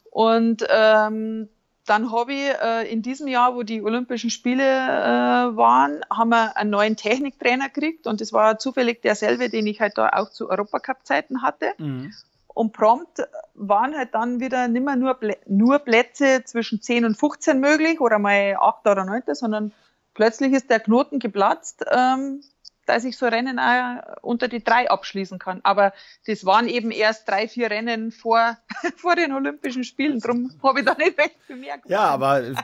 Und 0.09 0.65
ähm, 0.69 1.49
dann 1.87 2.11
habe 2.11 2.33
ich 2.33 2.49
äh, 2.61 2.91
in 2.91 3.01
diesem 3.01 3.27
Jahr, 3.27 3.55
wo 3.55 3.63
die 3.63 3.81
Olympischen 3.81 4.29
Spiele 4.29 4.63
äh, 4.63 5.55
waren, 5.55 6.01
haben 6.11 6.29
wir 6.29 6.57
einen 6.57 6.69
neuen 6.69 6.97
Techniktrainer 6.97 7.69
gekriegt 7.69 8.07
und 8.07 8.19
das 8.21 8.33
war 8.33 8.59
zufällig 8.59 9.01
derselbe, 9.01 9.49
den 9.49 9.65
ich 9.67 9.79
halt 9.79 9.97
da 9.97 10.09
auch 10.09 10.29
zu 10.29 10.49
Europacup-Zeiten 10.49 11.41
hatte. 11.41 11.71
Mhm. 11.77 12.13
Und 12.47 12.73
prompt 12.73 13.21
waren 13.53 13.95
halt 13.95 14.15
dann 14.15 14.39
wieder 14.39 14.67
nicht 14.67 14.83
mehr 14.83 14.95
nur, 14.95 15.17
nur 15.45 15.79
Plätze 15.79 16.43
zwischen 16.43 16.81
10 16.81 17.05
und 17.05 17.15
15 17.15 17.59
möglich 17.59 18.01
oder 18.01 18.19
mal 18.19 18.57
8 18.59 18.87
oder 18.87 19.05
9, 19.05 19.21
sondern 19.33 19.71
plötzlich 20.13 20.51
ist 20.53 20.69
der 20.69 20.79
Knoten 20.79 21.19
geplatzt. 21.19 21.85
Ähm, 21.89 22.41
dass 22.87 23.03
ich 23.03 23.17
so 23.17 23.27
Rennen 23.27 23.59
auch 23.59 24.01
unter 24.21 24.47
die 24.47 24.63
drei 24.63 24.89
abschließen 24.89 25.39
kann. 25.39 25.59
Aber 25.63 25.93
das 26.25 26.45
waren 26.45 26.67
eben 26.67 26.91
erst 26.91 27.27
drei, 27.27 27.47
vier 27.47 27.69
Rennen 27.69 28.11
vor, 28.11 28.57
vor 28.95 29.15
den 29.15 29.33
Olympischen 29.33 29.83
Spielen. 29.83 30.19
Darum 30.19 30.51
habe 30.63 30.79
ich 30.79 30.85
da 30.85 30.93
nicht 30.95 31.19
recht 31.19 31.35
bemerkt. 31.47 31.89
Ja, 31.89 32.05
aber 32.05 32.55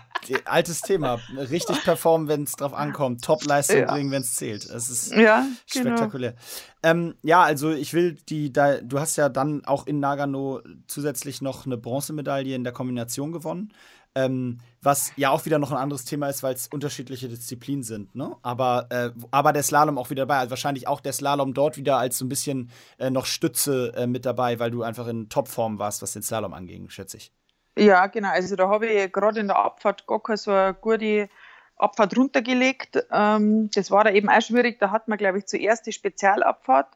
altes 0.45 0.81
Thema. 0.81 1.19
Richtig 1.37 1.83
performen, 1.83 2.27
wenn 2.27 2.43
es 2.43 2.53
drauf 2.53 2.73
ankommt. 2.73 3.23
Top-Leistung 3.23 3.79
ja. 3.79 3.91
bringen, 3.91 4.11
wenn 4.11 4.21
es 4.21 4.35
zählt. 4.35 4.69
Das 4.69 4.89
ist 4.89 5.11
ja, 5.11 5.45
genau. 5.71 5.89
spektakulär. 5.89 6.31
Genau. 6.31 6.41
Ähm, 6.83 7.15
ja, 7.21 7.41
also 7.41 7.71
ich 7.71 7.93
will 7.93 8.13
die, 8.29 8.51
da, 8.51 8.77
du 8.81 8.99
hast 8.99 9.15
ja 9.17 9.29
dann 9.29 9.63
auch 9.65 9.87
in 9.87 9.99
Nagano 9.99 10.61
zusätzlich 10.87 11.41
noch 11.41 11.65
eine 11.65 11.77
Bronzemedaille 11.77 12.55
in 12.55 12.63
der 12.63 12.73
Kombination 12.73 13.31
gewonnen. 13.31 13.73
Ähm, 14.15 14.59
was 14.81 15.11
ja 15.15 15.31
auch 15.31 15.45
wieder 15.45 15.59
noch 15.59 15.71
ein 15.71 15.77
anderes 15.77 16.05
Thema 16.05 16.27
ist, 16.27 16.43
weil 16.43 16.53
es 16.53 16.67
unterschiedliche 16.67 17.27
Disziplinen 17.27 17.83
sind. 17.83 18.15
Ne? 18.15 18.35
Aber, 18.43 18.87
äh, 18.89 19.09
aber 19.31 19.53
der 19.53 19.63
Slalom 19.63 19.97
auch 19.97 20.09
wieder 20.09 20.23
dabei. 20.23 20.37
Also 20.39 20.51
wahrscheinlich 20.51 20.87
auch 20.87 20.99
der 20.99 21.13
Slalom 21.13 21.53
dort 21.53 21.77
wieder 21.77 21.97
als 21.97 22.17
so 22.17 22.25
ein 22.25 22.29
bisschen 22.29 22.69
äh, 22.99 23.09
noch 23.09 23.25
Stütze 23.25 23.93
äh, 23.95 24.05
mit 24.05 24.25
dabei, 24.25 24.59
weil 24.59 24.71
du 24.71 24.83
einfach 24.83 25.07
in 25.07 25.29
Topform 25.29 25.79
warst, 25.79 26.01
was 26.01 26.13
den 26.13 26.21
Slalom 26.21 26.53
anging, 26.53 26.89
schätze 26.89 27.17
ich. 27.17 27.31
Ja, 27.77 28.07
genau. 28.07 28.29
Also 28.29 28.55
da 28.55 28.69
habe 28.69 28.87
ich 28.87 29.11
gerade 29.11 29.39
in 29.39 29.47
der 29.47 29.57
Abfahrt 29.57 30.05
gar 30.05 30.21
keine 30.21 30.37
so 30.37 30.51
eine 30.51 30.73
gute 30.75 31.29
Abfahrt 31.77 32.15
runtergelegt. 32.15 33.05
Ähm, 33.11 33.69
das 33.73 33.89
war 33.89 34.03
da 34.03 34.11
eben 34.11 34.29
auch 34.29 34.41
schwierig. 34.41 34.79
Da 34.79 34.91
hat 34.91 35.07
man, 35.07 35.17
glaube 35.17 35.39
ich, 35.39 35.45
zuerst 35.45 35.87
die 35.87 35.91
Spezialabfahrt 35.91 36.87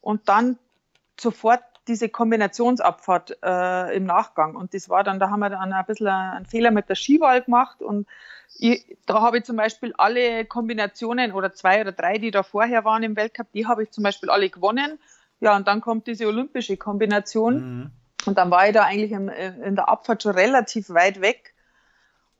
und 0.00 0.28
dann 0.28 0.58
sofort 1.18 1.62
diese 1.88 2.08
Kombinationsabfahrt 2.08 3.38
äh, 3.42 3.96
im 3.96 4.04
Nachgang. 4.04 4.54
Und 4.54 4.74
das 4.74 4.88
war 4.88 5.04
dann, 5.04 5.18
da 5.18 5.30
haben 5.30 5.40
wir 5.40 5.50
dann 5.50 5.72
ein 5.72 5.86
bisschen 5.86 6.06
einen 6.08 6.46
Fehler 6.46 6.70
mit 6.70 6.88
der 6.88 6.96
Skiwahl 6.96 7.42
gemacht. 7.42 7.82
Und 7.82 8.06
ich, 8.58 8.96
da 9.06 9.20
habe 9.20 9.38
ich 9.38 9.44
zum 9.44 9.56
Beispiel 9.56 9.94
alle 9.96 10.44
Kombinationen 10.44 11.32
oder 11.32 11.52
zwei 11.52 11.80
oder 11.80 11.92
drei, 11.92 12.18
die 12.18 12.30
da 12.30 12.42
vorher 12.42 12.84
waren 12.84 13.02
im 13.02 13.16
Weltcup, 13.16 13.48
die 13.52 13.66
habe 13.66 13.82
ich 13.84 13.90
zum 13.90 14.04
Beispiel 14.04 14.30
alle 14.30 14.50
gewonnen. 14.50 14.98
Ja, 15.40 15.56
und 15.56 15.68
dann 15.68 15.80
kommt 15.80 16.06
diese 16.06 16.26
olympische 16.26 16.76
Kombination. 16.76 17.54
Mhm. 17.54 17.90
Und 18.26 18.38
dann 18.38 18.50
war 18.50 18.66
ich 18.66 18.74
da 18.74 18.82
eigentlich 18.84 19.12
im, 19.12 19.28
in 19.28 19.76
der 19.76 19.88
Abfahrt 19.88 20.22
schon 20.22 20.32
relativ 20.32 20.90
weit 20.90 21.20
weg. 21.20 21.54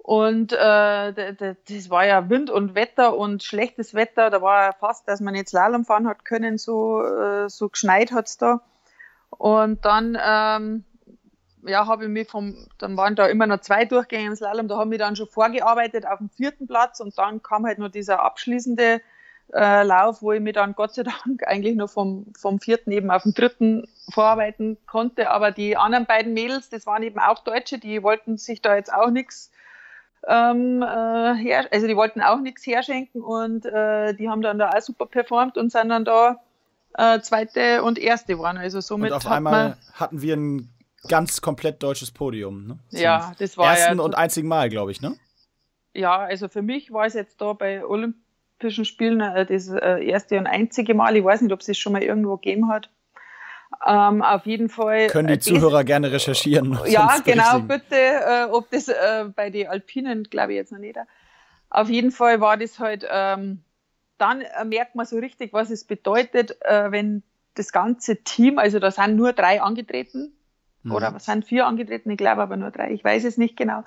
Und 0.09 0.53
äh, 0.55 1.35
das 1.69 1.91
war 1.91 2.07
ja 2.07 2.31
Wind 2.31 2.49
und 2.49 2.75
Wetter 2.75 3.17
und 3.17 3.43
schlechtes 3.43 3.93
Wetter. 3.93 4.31
Da 4.31 4.41
war 4.41 4.65
ja 4.65 4.73
fast, 4.73 5.07
dass 5.07 5.21
man 5.21 5.35
jetzt 5.35 5.51
Slalom 5.51 5.85
fahren 5.85 6.09
hat 6.09 6.25
können, 6.25 6.57
so, 6.57 7.03
äh, 7.05 7.51
so 7.51 7.69
geschneit 7.69 8.11
hat's 8.11 8.39
da. 8.39 8.63
Und 9.31 9.85
dann, 9.85 10.19
ähm, 10.21 10.85
ja, 11.67 11.87
habe 11.87 12.05
ich 12.05 12.11
mich 12.11 12.29
vom, 12.29 12.67
dann 12.79 12.97
waren 12.97 13.15
da 13.15 13.27
immer 13.27 13.47
noch 13.47 13.61
zwei 13.61 13.85
Durchgänge 13.85 14.29
im 14.29 14.37
Slalom, 14.37 14.69
da 14.69 14.79
habe 14.79 14.95
ich 14.95 14.99
dann 14.99 15.17
schon 15.17 15.29
vorgearbeitet 15.29 16.07
auf 16.07 16.19
dem 16.19 16.31
vierten 16.31 16.67
Platz 16.67 17.01
und 17.01 17.17
dann 17.19 17.43
kam 17.43 17.67
halt 17.67 17.79
nur 17.79 17.89
dieser 17.89 18.23
abschließende 18.23 19.01
äh, 19.53 19.83
Lauf, 19.83 20.23
wo 20.23 20.33
ich 20.33 20.41
mich 20.41 20.55
dann 20.55 20.75
Gott 20.75 20.95
sei 20.95 21.03
Dank 21.03 21.47
eigentlich 21.47 21.77
nur 21.77 21.89
vom, 21.89 22.27
vom 22.39 22.61
vierten 22.61 22.91
eben 22.93 23.11
auf 23.11 23.23
den 23.23 23.35
dritten 23.35 23.89
vorarbeiten 24.11 24.77
konnte. 24.87 25.31
Aber 25.31 25.51
die 25.51 25.77
anderen 25.77 26.07
beiden 26.07 26.35
Mädels, 26.35 26.69
das 26.69 26.87
waren 26.87 27.03
eben 27.03 27.19
auch 27.19 27.41
Deutsche, 27.41 27.79
die 27.79 28.03
wollten 28.03 28.37
sich 28.37 28.61
da 28.63 28.77
jetzt 28.77 28.93
auch 28.93 29.11
nichts 29.11 29.51
ähm, 30.27 30.83
äh, 30.83 31.35
her, 31.35 31.67
also 31.71 31.87
die 31.87 31.97
wollten 31.97 32.21
auch 32.21 32.41
nichts 32.41 32.67
herschenken 32.67 33.23
und 33.23 33.65
äh, 33.65 34.15
die 34.15 34.29
haben 34.29 34.43
dann 34.43 34.59
da 34.59 34.71
auch 34.71 34.81
super 34.81 35.07
performt 35.07 35.57
und 35.57 35.71
sind 35.71 35.89
dann 35.89 36.05
da 36.05 36.41
äh, 36.95 37.21
zweite 37.21 37.83
und 37.83 37.99
erste 37.99 38.39
waren. 38.39 38.57
Also 38.57 38.81
somit 38.81 39.11
und 39.11 39.17
auf 39.17 39.27
einmal 39.27 39.77
hatten 39.95 40.23
wir 40.23 40.37
ein 40.37 40.71
ganz 41.07 41.41
komplett 41.41 41.83
deutsches 41.83 42.11
Podium. 42.11 42.67
Ne? 42.67 42.79
ja, 42.91 43.33
das 43.39 43.57
war 43.57 43.77
ersten 43.77 43.99
ja 43.99 44.05
und 44.05 44.15
einzigen 44.15 44.49
Mal, 44.49 44.69
glaube 44.69 44.91
ich, 44.91 45.01
ne? 45.01 45.17
Ja, 45.95 46.19
also 46.19 46.49
für 46.49 46.63
mich 46.63 46.93
war 46.93 47.07
es 47.07 47.15
jetzt 47.15 47.41
da 47.41 47.53
bei 47.53 47.85
Olympischen 47.85 48.85
Spielen 48.85 49.21
äh, 49.21 49.47
das 49.47 49.69
äh, 49.69 50.05
erste 50.05 50.39
und 50.39 50.47
einzige 50.47 50.95
Mal. 50.95 51.17
Ich 51.17 51.25
weiß 51.25 51.41
nicht, 51.41 51.53
ob 51.53 51.61
es 51.61 51.69
es 51.69 51.79
schon 51.79 51.93
mal 51.93 52.03
irgendwo 52.03 52.37
gegeben 52.37 52.69
hat. 52.69 52.91
Ähm, 53.87 54.23
auf 54.23 54.47
jeden 54.47 54.69
Fall. 54.69 55.09
Können 55.09 55.29
die 55.29 55.35
äh, 55.35 55.41
Zuhörer 55.41 55.85
gerne 55.85 56.11
recherchieren. 56.11 56.79
Ja, 56.87 57.19
genau, 57.25 57.61
bitte. 57.61 57.97
Äh, 57.97 58.45
ob 58.51 58.71
das 58.71 58.89
äh, 58.89 59.27
bei 59.35 59.51
den 59.51 59.69
Alpinen, 59.69 60.25
glaube 60.25 60.53
ich 60.53 60.57
jetzt 60.57 60.73
noch 60.73 60.79
nicht. 60.79 60.99
Auf 61.71 61.89
jeden 61.89 62.11
Fall 62.11 62.41
war 62.41 62.57
das 62.57 62.79
halt 62.79 63.07
ähm, 63.11 63.63
dann 64.19 64.43
äh, 64.43 64.65
merkt 64.65 64.95
man 64.95 65.07
so 65.07 65.19
richtig, 65.19 65.53
was 65.53 65.71
es 65.71 65.85
bedeutet, 65.85 66.57
äh, 66.63 66.91
wenn 66.91 67.23
das 67.55 67.73
ganze 67.73 68.23
Team, 68.23 68.59
also 68.59 68.79
da 68.79 68.91
sind 68.91 69.17
nur 69.17 69.33
drei 69.33 69.63
angetreten, 69.63 70.33
mhm. 70.83 70.93
oder 70.93 71.15
was 71.15 71.25
sind 71.25 71.45
vier 71.45 71.67
angetreten, 71.67 72.11
ich 72.11 72.19
glaube 72.19 72.43
aber 72.43 72.57
nur 72.57 72.71
drei, 72.71 72.93
ich 72.93 73.03
weiß 73.03 73.25
es 73.25 73.37
nicht 73.37 73.57
genau, 73.57 73.85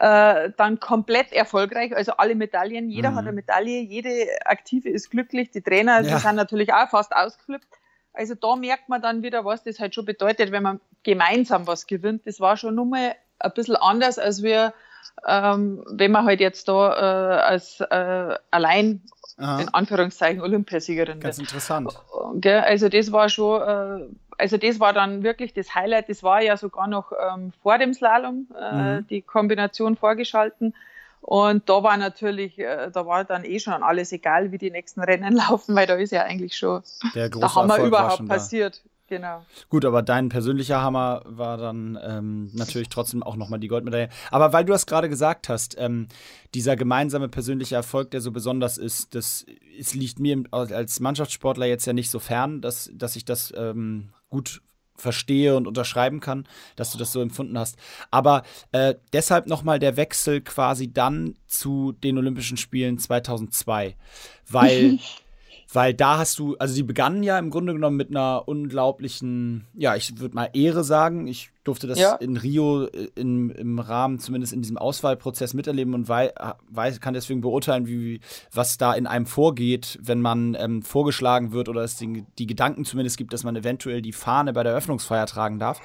äh, 0.00 0.50
dann 0.56 0.80
komplett 0.80 1.32
erfolgreich, 1.32 1.94
also 1.94 2.12
alle 2.12 2.34
Medaillen, 2.34 2.90
jeder 2.90 3.12
mhm. 3.12 3.14
hat 3.16 3.24
eine 3.24 3.32
Medaille, 3.32 3.80
jede 3.80 4.26
Aktive 4.44 4.88
ist 4.88 5.10
glücklich, 5.10 5.50
die 5.50 5.62
Trainer 5.62 6.00
ja. 6.02 6.18
sind 6.18 6.36
natürlich 6.36 6.72
auch 6.72 6.88
fast 6.88 7.14
ausgeflippt. 7.14 7.66
Also 8.14 8.34
da 8.34 8.56
merkt 8.56 8.90
man 8.90 9.00
dann 9.00 9.22
wieder, 9.22 9.44
was 9.46 9.62
das 9.62 9.80
halt 9.80 9.94
schon 9.94 10.04
bedeutet, 10.04 10.52
wenn 10.52 10.62
man 10.62 10.80
gemeinsam 11.02 11.66
was 11.66 11.86
gewinnt. 11.86 12.26
Das 12.26 12.40
war 12.40 12.58
schon 12.58 12.74
nochmal 12.74 13.14
ein 13.38 13.52
bisschen 13.54 13.76
anders, 13.76 14.18
als 14.18 14.42
wir, 14.42 14.74
ähm, 15.26 15.84
wenn 15.90 16.10
man 16.10 16.24
halt 16.24 16.40
jetzt 16.40 16.68
da 16.68 16.94
äh, 16.94 17.40
als 17.42 17.80
äh, 17.80 18.36
allein 18.50 19.02
Aha. 19.38 19.60
in 19.62 19.68
Anführungszeichen 19.68 20.40
Olympiasiegerin 20.40 21.20
Ganz 21.20 21.38
interessant. 21.38 21.92
Also 22.44 22.88
das 22.88 23.12
war 23.12 23.28
schon, 23.28 23.62
äh, 23.62 24.04
also 24.38 24.56
das 24.56 24.80
war 24.80 24.92
dann 24.92 25.22
wirklich 25.22 25.52
das 25.52 25.74
Highlight. 25.74 26.08
Das 26.08 26.22
war 26.22 26.42
ja 26.42 26.56
sogar 26.56 26.86
noch 26.86 27.12
ähm, 27.12 27.52
vor 27.62 27.78
dem 27.78 27.94
Slalom 27.94 28.48
äh, 28.58 28.74
mhm. 28.74 29.06
die 29.08 29.22
Kombination 29.22 29.96
vorgeschalten. 29.96 30.74
Und 31.20 31.68
da 31.68 31.84
war 31.84 31.96
natürlich, 31.96 32.58
äh, 32.58 32.90
da 32.92 33.06
war 33.06 33.24
dann 33.24 33.44
eh 33.44 33.60
schon 33.60 33.84
alles 33.84 34.10
egal, 34.10 34.50
wie 34.50 34.58
die 34.58 34.72
nächsten 34.72 35.00
Rennen 35.00 35.32
laufen, 35.48 35.74
weil 35.74 35.86
da 35.86 35.94
ist 35.94 36.10
ja 36.10 36.24
eigentlich 36.24 36.56
schon 36.56 36.82
der 37.14 37.30
große 37.30 37.54
Hammer 37.54 37.74
Erfolg 37.74 37.88
überhaupt 37.88 38.28
passiert. 38.28 38.82
Genau. 39.12 39.44
Gut, 39.68 39.84
aber 39.84 40.00
dein 40.00 40.30
persönlicher 40.30 40.80
Hammer 40.80 41.20
war 41.26 41.58
dann 41.58 41.98
ähm, 42.02 42.50
natürlich 42.54 42.88
trotzdem 42.88 43.22
auch 43.22 43.36
nochmal 43.36 43.60
die 43.60 43.68
Goldmedaille. 43.68 44.08
Aber 44.30 44.54
weil 44.54 44.64
du 44.64 44.72
das 44.72 44.86
gerade 44.86 45.10
gesagt 45.10 45.50
hast, 45.50 45.76
ähm, 45.78 46.08
dieser 46.54 46.76
gemeinsame 46.76 47.28
persönliche 47.28 47.74
Erfolg, 47.74 48.10
der 48.10 48.22
so 48.22 48.32
besonders 48.32 48.78
ist, 48.78 49.14
das 49.14 49.44
es 49.78 49.92
liegt 49.92 50.18
mir 50.18 50.42
als 50.50 50.98
Mannschaftssportler 51.00 51.66
jetzt 51.66 51.84
ja 51.84 51.92
nicht 51.92 52.08
so 52.08 52.20
fern, 52.20 52.62
dass, 52.62 52.90
dass 52.94 53.14
ich 53.14 53.26
das 53.26 53.52
ähm, 53.54 54.14
gut 54.30 54.62
verstehe 54.96 55.56
und 55.56 55.66
unterschreiben 55.66 56.20
kann, 56.20 56.48
dass 56.76 56.90
du 56.90 56.96
das 56.96 57.12
so 57.12 57.20
empfunden 57.20 57.58
hast. 57.58 57.76
Aber 58.10 58.44
äh, 58.72 58.94
deshalb 59.12 59.46
nochmal 59.46 59.78
der 59.78 59.98
Wechsel 59.98 60.40
quasi 60.40 60.90
dann 60.90 61.36
zu 61.48 61.92
den 61.92 62.16
Olympischen 62.16 62.56
Spielen 62.56 62.96
2002, 62.96 63.94
weil 64.48 64.98
weil 65.72 65.94
da 65.94 66.18
hast 66.18 66.38
du, 66.38 66.56
also 66.58 66.74
die 66.74 66.82
begannen 66.82 67.22
ja 67.22 67.38
im 67.38 67.50
Grunde 67.50 67.72
genommen 67.72 67.96
mit 67.96 68.10
einer 68.10 68.46
unglaublichen, 68.46 69.66
ja, 69.74 69.96
ich 69.96 70.18
würde 70.18 70.34
mal 70.34 70.50
Ehre 70.52 70.84
sagen. 70.84 71.26
Ich 71.26 71.50
durfte 71.64 71.86
das 71.86 71.98
ja. 71.98 72.14
in 72.16 72.36
Rio 72.36 72.86
äh, 72.86 73.08
in, 73.14 73.50
im 73.50 73.78
Rahmen, 73.78 74.18
zumindest 74.18 74.52
in 74.52 74.62
diesem 74.62 74.76
Auswahlprozess 74.76 75.54
miterleben 75.54 75.94
und 75.94 76.08
weiß, 76.08 77.00
kann 77.00 77.14
deswegen 77.14 77.40
beurteilen, 77.40 77.86
wie, 77.86 78.20
was 78.52 78.78
da 78.78 78.92
in 78.94 79.06
einem 79.06 79.26
vorgeht, 79.26 79.98
wenn 80.02 80.20
man 80.20 80.56
ähm, 80.58 80.82
vorgeschlagen 80.82 81.52
wird 81.52 81.68
oder 81.68 81.82
es 81.82 81.96
die, 81.96 82.24
die 82.38 82.46
Gedanken 82.46 82.84
zumindest 82.84 83.16
gibt, 83.16 83.32
dass 83.32 83.44
man 83.44 83.56
eventuell 83.56 84.02
die 84.02 84.12
Fahne 84.12 84.52
bei 84.52 84.62
der 84.62 84.72
Eröffnungsfeier 84.72 85.26
tragen 85.26 85.58
darf. 85.58 85.80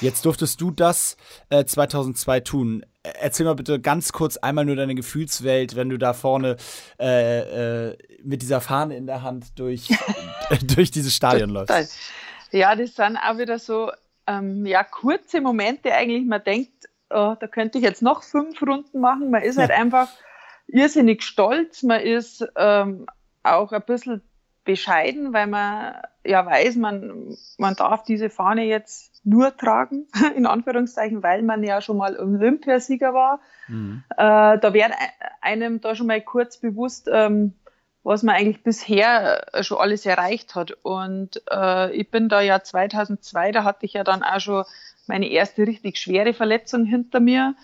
Jetzt 0.00 0.24
durftest 0.24 0.60
du 0.60 0.70
das 0.70 1.16
äh, 1.48 1.64
2002 1.64 2.40
tun. 2.40 2.84
Erzähl 3.02 3.46
mal 3.46 3.54
bitte 3.54 3.80
ganz 3.80 4.12
kurz 4.12 4.36
einmal 4.36 4.64
nur 4.64 4.76
deine 4.76 4.94
Gefühlswelt, 4.94 5.74
wenn 5.74 5.88
du 5.88 5.98
da 5.98 6.12
vorne 6.12 6.56
äh, 7.00 7.88
äh, 7.88 7.98
mit 8.22 8.42
dieser 8.42 8.60
Fahne 8.60 8.96
in 8.96 9.06
der 9.06 9.22
Hand 9.22 9.58
durch, 9.58 9.88
durch 10.76 10.92
dieses 10.92 11.14
Stadion 11.14 11.50
läufst. 11.50 11.98
Ja, 12.52 12.76
das 12.76 12.94
sind 12.94 13.16
auch 13.16 13.38
wieder 13.38 13.58
so 13.58 13.90
ähm, 14.28 14.66
ja, 14.66 14.84
kurze 14.84 15.40
Momente 15.40 15.92
eigentlich. 15.92 16.24
Man 16.26 16.44
denkt, 16.44 16.88
oh, 17.10 17.34
da 17.38 17.46
könnte 17.46 17.78
ich 17.78 17.84
jetzt 17.84 18.02
noch 18.02 18.22
fünf 18.22 18.62
Runden 18.62 19.00
machen. 19.00 19.30
Man 19.30 19.42
ist 19.42 19.58
halt 19.58 19.70
einfach 19.70 20.08
irrsinnig 20.68 21.22
stolz. 21.22 21.82
Man 21.82 22.00
ist 22.00 22.46
ähm, 22.56 23.06
auch 23.42 23.72
ein 23.72 23.82
bisschen 23.82 24.22
bescheiden, 24.64 25.32
weil 25.32 25.48
man 25.48 25.96
ja 26.24 26.46
weiß, 26.46 26.76
man, 26.76 27.36
man 27.58 27.74
darf 27.74 28.04
diese 28.04 28.30
Fahne 28.30 28.64
jetzt 28.64 29.11
nur 29.24 29.56
tragen, 29.56 30.06
in 30.36 30.46
Anführungszeichen, 30.46 31.22
weil 31.22 31.42
man 31.42 31.62
ja 31.62 31.80
schon 31.80 31.96
mal 31.96 32.18
Olympiasieger 32.18 33.14
war. 33.14 33.40
Mhm. 33.68 34.02
Äh, 34.10 34.58
da 34.58 34.74
wird 34.74 34.92
einem 35.40 35.80
da 35.80 35.94
schon 35.94 36.06
mal 36.08 36.20
kurz 36.20 36.58
bewusst, 36.58 37.08
ähm, 37.12 37.54
was 38.02 38.22
man 38.22 38.34
eigentlich 38.34 38.62
bisher 38.62 39.54
äh, 39.54 39.62
schon 39.62 39.78
alles 39.78 40.06
erreicht 40.06 40.54
hat. 40.54 40.72
Und 40.82 41.42
äh, 41.50 41.92
ich 41.92 42.10
bin 42.10 42.28
da 42.28 42.40
ja 42.40 42.62
2002, 42.62 43.52
da 43.52 43.64
hatte 43.64 43.86
ich 43.86 43.92
ja 43.92 44.04
dann 44.04 44.22
auch 44.22 44.40
schon 44.40 44.64
meine 45.06 45.28
erste 45.28 45.66
richtig 45.66 45.98
schwere 45.98 46.34
Verletzung 46.34 46.84
hinter 46.84 47.20
mir, 47.20 47.54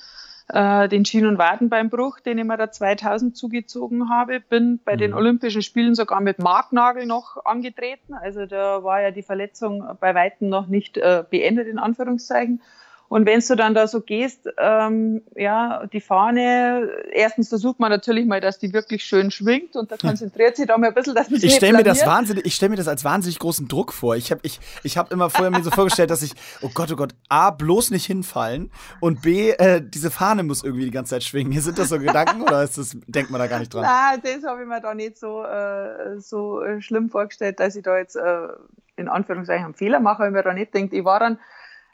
äh, 0.49 0.89
den 0.89 1.05
Schien- 1.05 1.27
und 1.27 1.39
Wadenbeinbruch, 1.39 2.21
den 2.21 2.39
ich 2.39 2.45
mir 2.45 2.57
da 2.57 2.71
2000 2.71 3.37
zugezogen 3.37 4.09
habe. 4.09 4.41
Bin 4.41 4.81
bei 4.85 4.95
mhm. 4.95 4.99
den 4.99 5.15
Olympischen 5.15 5.63
Spielen 5.63 5.95
sogar 5.95 6.21
mit 6.21 6.39
Marknagel 6.39 7.07
noch 7.07 7.45
angetreten. 7.45 8.15
Also 8.15 8.47
da 8.47 8.83
war 8.83 9.03
ja 9.03 9.11
die 9.11 9.23
Verletzung 9.23 9.85
bei 10.01 10.15
Weitem 10.15 10.49
noch 10.49 10.67
nicht 10.67 10.97
äh, 10.97 11.25
beendet, 11.29 11.69
in 11.69 11.79
Anführungszeichen. 11.79 12.63
Und 13.09 13.25
wenn 13.25 13.41
du 13.41 13.57
dann 13.57 13.75
da 13.75 13.87
so 13.87 14.03
gehst, 14.03 14.51
ähm, 14.59 15.23
ja, 15.35 15.87
die 15.87 16.01
Fahne, 16.01 16.91
erstens 17.11 17.49
versucht 17.49 17.81
man 17.81 17.91
natürlich 17.91 18.27
mal, 18.27 18.41
dass 18.41 18.59
die 18.59 18.75
wirklich 18.75 19.03
schön 19.03 19.31
schwingt 19.31 19.77
und 19.77 19.91
da 19.91 19.97
konzentriert 19.97 20.57
sich 20.57 20.67
da 20.67 20.77
mal 20.77 20.89
ein 20.89 20.95
bisschen, 20.95 21.15
dass 21.15 21.31
man 21.31 21.41
Ich 21.43 21.55
stelle 21.55 21.79
mir 21.79 21.85
das 21.85 22.05
wahnsinnig, 22.05 22.45
ich 22.45 22.55
stelle 22.55 22.71
mir 22.71 22.77
das 22.77 22.87
als 22.87 23.05
wahnsinnig 23.05 23.39
großen 23.39 23.67
Druck 23.67 23.95
vor. 23.95 24.17
Ich 24.17 24.31
habe 24.31 24.43
ich, 24.45 24.61
ich 24.83 24.99
hab 24.99 25.11
immer 25.11 25.31
vorher 25.31 25.51
mir 25.51 25.63
so 25.63 25.71
vorgestellt, 25.71 26.11
dass 26.11 26.23
ich, 26.23 26.33
oh 26.61 26.71
Gott, 26.75 26.93
oh 26.93 26.97
Gott, 26.97 27.15
A, 27.31 27.51
bloß 27.51 27.93
nicht 27.93 28.05
hinfallen 28.05 28.71
und 29.01 29.23
B, 29.23 29.53
äh, 29.53 29.81
diese 29.83 30.11
Fahne 30.11 30.43
muss 30.43 30.63
irgendwie 30.63 30.85
die 30.85 30.91
ganze 30.91 31.11
Zeit 31.11 31.25
schwingen. 31.25 31.59
Sind 31.59 31.79
das 31.79 31.89
so 31.89 31.99
Gedanken 31.99 32.43
oder 32.43 32.63
ist 32.63 32.77
das, 32.77 32.95
denkt 33.07 33.31
man 33.31 33.41
da 33.41 33.47
gar 33.47 33.59
nicht 33.59 33.73
dran? 33.73 33.83
Nein, 33.83 34.21
das 34.23 34.45
habe 34.45 34.63
ich 34.63 34.69
mir 34.69 34.81
da 34.83 34.95
nicht 34.95 35.17
so, 35.17 35.43
äh, 35.45 36.21
so 36.21 36.63
schlimm 36.81 37.09
vorgestellt, 37.09 37.59
dass 37.59 37.75
ich 37.75 37.83
da 37.83 37.97
jetzt 37.97 38.17
äh, 38.17 38.49
in 38.97 39.09
Anführungszeichen 39.09 39.65
einen 39.65 39.75
Fehler 39.75 40.01
mache, 40.01 40.21
weil 40.21 40.29
ich 40.29 40.35
mir 40.35 40.43
da 40.43 40.53
nicht 40.53 40.75
denkt, 40.75 40.93
ich 40.93 41.05
war 41.05 41.21
dann 41.21 41.39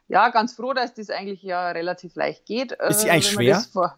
ja, 0.08 0.28
ganz 0.28 0.54
froh, 0.54 0.72
dass 0.72 0.94
das 0.94 1.10
eigentlich 1.10 1.42
ja 1.42 1.70
relativ 1.70 2.14
leicht 2.14 2.46
geht. 2.46 2.72
Ist 2.72 3.00
sie 3.00 3.08
äh, 3.08 3.12
eigentlich 3.12 3.30
schwer? 3.30 3.60
Vor, 3.72 3.96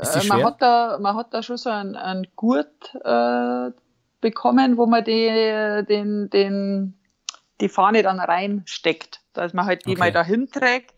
ist 0.00 0.14
äh, 0.14 0.28
man, 0.28 0.38
schwer? 0.38 0.46
Hat 0.46 0.62
da, 0.62 0.98
man 1.00 1.16
hat 1.16 1.34
da 1.34 1.42
schon 1.42 1.56
so 1.56 1.70
einen, 1.70 1.96
einen 1.96 2.26
Gurt 2.36 2.94
äh, 3.04 3.70
bekommen, 4.20 4.76
wo 4.76 4.86
man 4.86 5.04
die, 5.04 5.84
den, 5.88 6.30
den, 6.30 6.98
die 7.60 7.68
Fahne 7.68 8.02
dann 8.02 8.20
reinsteckt, 8.20 9.20
dass 9.32 9.52
man 9.52 9.66
halt 9.66 9.84
die 9.86 9.90
okay. 9.90 9.98
mal 9.98 10.12
dahin 10.12 10.50
trägt 10.50 10.94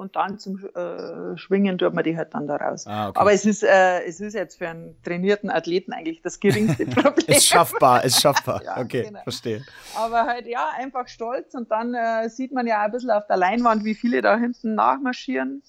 und 0.00 0.16
dann 0.16 0.38
zum 0.38 0.58
äh, 0.74 1.36
Schwingen 1.36 1.76
tut 1.78 1.92
man 1.92 2.02
die 2.02 2.16
halt 2.16 2.34
dann 2.34 2.46
da 2.46 2.56
raus. 2.56 2.86
Ah, 2.86 3.10
okay. 3.10 3.20
Aber 3.20 3.32
es 3.32 3.44
ist, 3.44 3.62
äh, 3.62 4.02
es 4.04 4.20
ist 4.20 4.32
jetzt 4.32 4.58
für 4.58 4.68
einen 4.68 4.96
trainierten 5.02 5.50
Athleten 5.50 5.92
eigentlich 5.92 6.22
das 6.22 6.40
geringste 6.40 6.86
Problem. 6.86 7.26
ist 7.28 7.46
schaffbar, 7.46 8.02
ist 8.02 8.20
schaffbar. 8.20 8.62
ja, 8.64 8.78
okay, 8.78 9.04
genau. 9.04 9.22
verstehe. 9.22 9.62
Aber 9.94 10.24
halt 10.24 10.46
ja, 10.46 10.70
einfach 10.76 11.06
stolz 11.06 11.54
und 11.54 11.70
dann 11.70 11.94
äh, 11.94 12.28
sieht 12.30 12.52
man 12.52 12.66
ja 12.66 12.80
ein 12.82 12.90
bisschen 12.90 13.10
auf 13.10 13.26
der 13.26 13.36
Leinwand, 13.36 13.84
wie 13.84 13.94
viele 13.94 14.22
da 14.22 14.38
hinten 14.38 14.74
nachmarschieren 14.74 15.62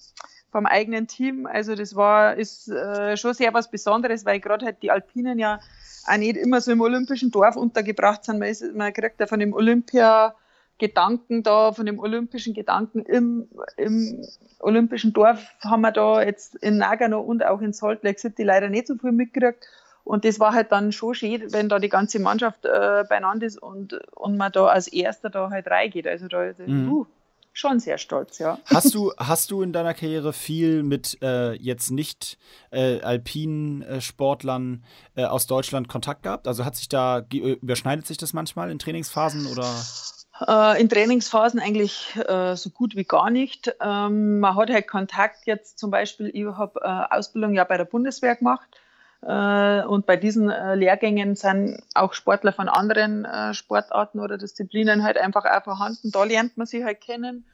vom 0.50 0.66
eigenen 0.66 1.06
Team. 1.06 1.46
Also 1.46 1.74
das 1.74 1.94
war, 1.94 2.34
ist 2.36 2.68
äh, 2.68 3.16
schon 3.16 3.34
sehr 3.34 3.52
was 3.52 3.70
Besonderes, 3.70 4.24
weil 4.24 4.40
gerade 4.40 4.64
halt 4.64 4.82
die 4.82 4.90
Alpinen 4.90 5.38
ja 5.38 5.60
auch 6.06 6.16
nicht 6.16 6.36
immer 6.36 6.60
so 6.60 6.72
im 6.72 6.80
olympischen 6.80 7.30
Dorf 7.30 7.56
untergebracht 7.56 8.24
sind. 8.24 8.38
Man, 8.38 8.48
ist, 8.48 8.74
man 8.74 8.92
kriegt 8.92 9.20
ja 9.20 9.26
von 9.26 9.40
dem 9.40 9.52
Olympia 9.52 10.34
Gedanken 10.78 11.42
da, 11.42 11.72
von 11.72 11.86
dem 11.86 11.98
olympischen 11.98 12.54
Gedanken 12.54 13.04
im, 13.04 13.48
im 13.76 14.24
olympischen 14.58 15.12
Dorf 15.12 15.44
haben 15.60 15.82
wir 15.82 15.92
da 15.92 16.22
jetzt 16.22 16.56
in 16.56 16.78
Nagano 16.78 17.20
und 17.20 17.44
auch 17.44 17.60
in 17.60 17.72
Salt 17.72 18.02
Lake 18.02 18.18
City 18.18 18.42
leider 18.42 18.68
nicht 18.68 18.86
so 18.86 18.96
viel 18.96 19.12
mitgekriegt. 19.12 19.64
Und 20.04 20.24
das 20.24 20.40
war 20.40 20.52
halt 20.52 20.72
dann 20.72 20.90
schon 20.90 21.14
schön, 21.14 21.52
wenn 21.52 21.68
da 21.68 21.78
die 21.78 21.88
ganze 21.88 22.18
Mannschaft 22.18 22.64
äh, 22.64 23.04
beieinander 23.08 23.46
ist 23.46 23.62
und, 23.62 23.94
und 24.16 24.36
man 24.36 24.50
da 24.50 24.66
als 24.66 24.88
Erster 24.88 25.30
da 25.30 25.50
halt 25.50 25.68
reingeht. 25.68 26.08
Also 26.08 26.26
da, 26.26 26.52
mhm. 26.66 26.92
uh, 26.92 27.06
schon 27.52 27.78
sehr 27.78 27.98
stolz, 27.98 28.38
ja. 28.38 28.58
Hast 28.64 28.94
du, 28.94 29.12
hast 29.16 29.50
du 29.50 29.62
in 29.62 29.72
deiner 29.72 29.94
Karriere 29.94 30.32
viel 30.32 30.82
mit 30.82 31.18
äh, 31.22 31.52
jetzt 31.52 31.90
nicht 31.90 32.38
äh, 32.70 33.00
alpinen 33.00 33.82
äh, 33.82 34.00
Sportlern 34.00 34.84
äh, 35.14 35.24
aus 35.24 35.46
Deutschland 35.46 35.88
Kontakt 35.88 36.24
gehabt? 36.24 36.48
Also 36.48 36.64
hat 36.64 36.74
sich 36.74 36.88
da, 36.88 37.24
überschneidet 37.30 38.06
sich 38.06 38.16
das 38.16 38.32
manchmal 38.32 38.70
in 38.70 38.78
Trainingsphasen 38.78 39.46
oder? 39.46 39.70
Äh, 40.40 40.80
in 40.80 40.88
Trainingsphasen 40.88 41.60
eigentlich 41.60 42.16
äh, 42.16 42.56
so 42.56 42.70
gut 42.70 42.96
wie 42.96 43.04
gar 43.04 43.30
nicht. 43.30 43.74
Ähm, 43.80 44.40
man 44.40 44.56
hat 44.56 44.70
halt 44.70 44.88
Kontakt 44.88 45.46
jetzt 45.46 45.78
zum 45.78 45.90
Beispiel, 45.90 46.30
ich 46.32 46.46
habe 46.46 46.80
äh, 46.82 47.14
Ausbildung 47.14 47.54
ja 47.54 47.64
bei 47.64 47.76
der 47.76 47.84
Bundeswehr 47.84 48.36
gemacht 48.36 48.68
äh, 49.20 49.82
und 49.84 50.06
bei 50.06 50.16
diesen 50.16 50.50
äh, 50.50 50.74
Lehrgängen 50.74 51.36
sind 51.36 51.82
auch 51.94 52.14
Sportler 52.14 52.52
von 52.52 52.68
anderen 52.68 53.24
äh, 53.24 53.52
Sportarten 53.54 54.20
oder 54.20 54.38
Disziplinen 54.38 55.02
halt 55.02 55.18
einfach 55.18 55.44
auch 55.44 55.64
vorhanden. 55.64 56.10
Da 56.10 56.24
lernt 56.24 56.56
man 56.56 56.66
sie 56.66 56.84
halt 56.84 57.00
kennen. 57.00 57.44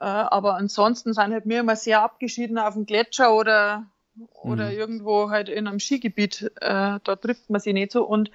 aber 0.00 0.54
ansonsten 0.54 1.12
sind 1.12 1.32
halt 1.32 1.44
mir 1.44 1.60
immer 1.60 1.74
sehr 1.74 2.02
abgeschieden 2.02 2.56
auf 2.58 2.74
dem 2.74 2.86
Gletscher 2.86 3.34
oder, 3.34 3.86
oder 4.42 4.70
mhm. 4.70 4.78
irgendwo 4.78 5.30
halt 5.30 5.48
in 5.48 5.66
einem 5.66 5.80
Skigebiet. 5.80 6.50
da 6.60 6.98
trifft 6.98 7.50
man 7.50 7.60
sie 7.60 7.72
nicht 7.72 7.92
so 7.92 8.04
und 8.04 8.30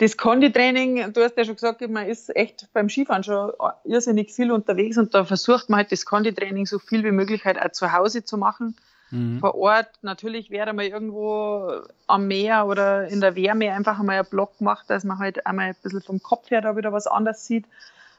das 0.00 0.16
Konditraining, 0.16 1.12
du 1.12 1.22
hast 1.22 1.36
ja 1.36 1.44
schon 1.44 1.56
gesagt, 1.56 1.86
man 1.90 2.06
ist 2.06 2.34
echt 2.34 2.68
beim 2.72 2.88
Skifahren 2.88 3.22
schon 3.22 3.52
irrsinnig 3.84 4.32
viel 4.32 4.50
unterwegs 4.50 4.96
und 4.96 5.14
da 5.14 5.24
versucht 5.26 5.68
man 5.68 5.78
halt 5.78 5.92
das 5.92 6.06
Konditraining 6.06 6.64
so 6.64 6.78
viel 6.78 7.04
wie 7.04 7.10
möglich 7.10 7.44
halt 7.44 7.60
auch 7.60 7.70
zu 7.72 7.92
Hause 7.92 8.24
zu 8.24 8.38
machen. 8.38 8.76
Mhm. 9.10 9.40
Vor 9.40 9.56
Ort, 9.56 9.90
natürlich 10.00 10.50
wäre 10.50 10.72
mal 10.72 10.86
irgendwo 10.86 11.82
am 12.06 12.28
Meer 12.28 12.66
oder 12.66 13.08
in 13.08 13.20
der 13.20 13.36
Wärme 13.36 13.72
einfach 13.72 14.00
einmal 14.00 14.20
einen 14.20 14.30
Block 14.30 14.56
gemacht, 14.56 14.88
dass 14.88 15.04
man 15.04 15.18
halt 15.18 15.46
einmal 15.46 15.66
ein 15.66 15.76
bisschen 15.82 16.00
vom 16.00 16.22
Kopf 16.22 16.50
her 16.50 16.62
da 16.62 16.78
wieder 16.78 16.94
was 16.94 17.06
anderes 17.06 17.44
sieht. 17.44 17.66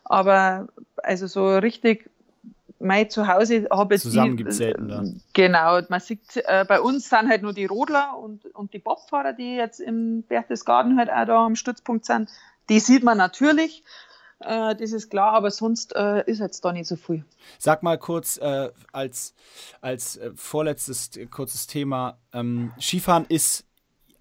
Aber 0.04 0.68
also 0.98 1.26
so 1.26 1.58
richtig 1.58 2.12
mein 2.82 3.10
Zuhause 3.10 3.68
habe 3.72 3.96
jetzt 3.96 4.04
Zusammen 4.04 4.38
gibt 4.38 4.54
selten 4.54 4.88
da. 4.88 5.04
Genau, 5.34 5.82
man 5.90 6.00
sieht, 6.00 6.38
äh, 6.38 6.66
bei 6.68 6.82
uns 6.82 7.10
sind 7.10 7.30
halt 7.30 7.42
nur 7.42 7.54
die 7.54 7.66
Rodler 7.66 8.18
und, 8.18 8.46
und 8.56 8.74
die 8.74 8.80
Bobfahrer, 8.80 9.34
die 9.34 9.56
jetzt 9.56 9.80
im 9.80 10.24
Berchtesgaden 10.24 10.98
halt 10.98 11.10
auch 11.10 11.26
da 11.26 11.46
am 11.46 11.56
Stützpunkt 11.56 12.06
sind. 12.06 12.30
Die 12.70 12.80
sieht 12.80 13.04
man 13.04 13.18
natürlich, 13.18 13.84
äh, 14.40 14.76
das 14.76 14.92
ist 14.92 15.10
klar, 15.10 15.34
aber 15.34 15.52
sonst 15.52 15.96
äh, 15.96 16.24
ist 16.26 16.40
jetzt 16.40 16.64
da 16.66 16.72
nicht 16.72 16.88
so 16.88 16.96
viel. 16.96 17.26
Sag 17.60 17.84
mal 17.84 17.98
kurz 17.98 18.38
äh, 18.38 18.70
als, 18.92 19.34
als 19.82 20.18
äh, 20.18 20.32
vorletztes 20.36 21.12
kurzes 21.30 21.68
Thema, 21.68 22.18
ähm, 22.34 22.72
Skifahren 22.80 23.26
ist 23.30 23.66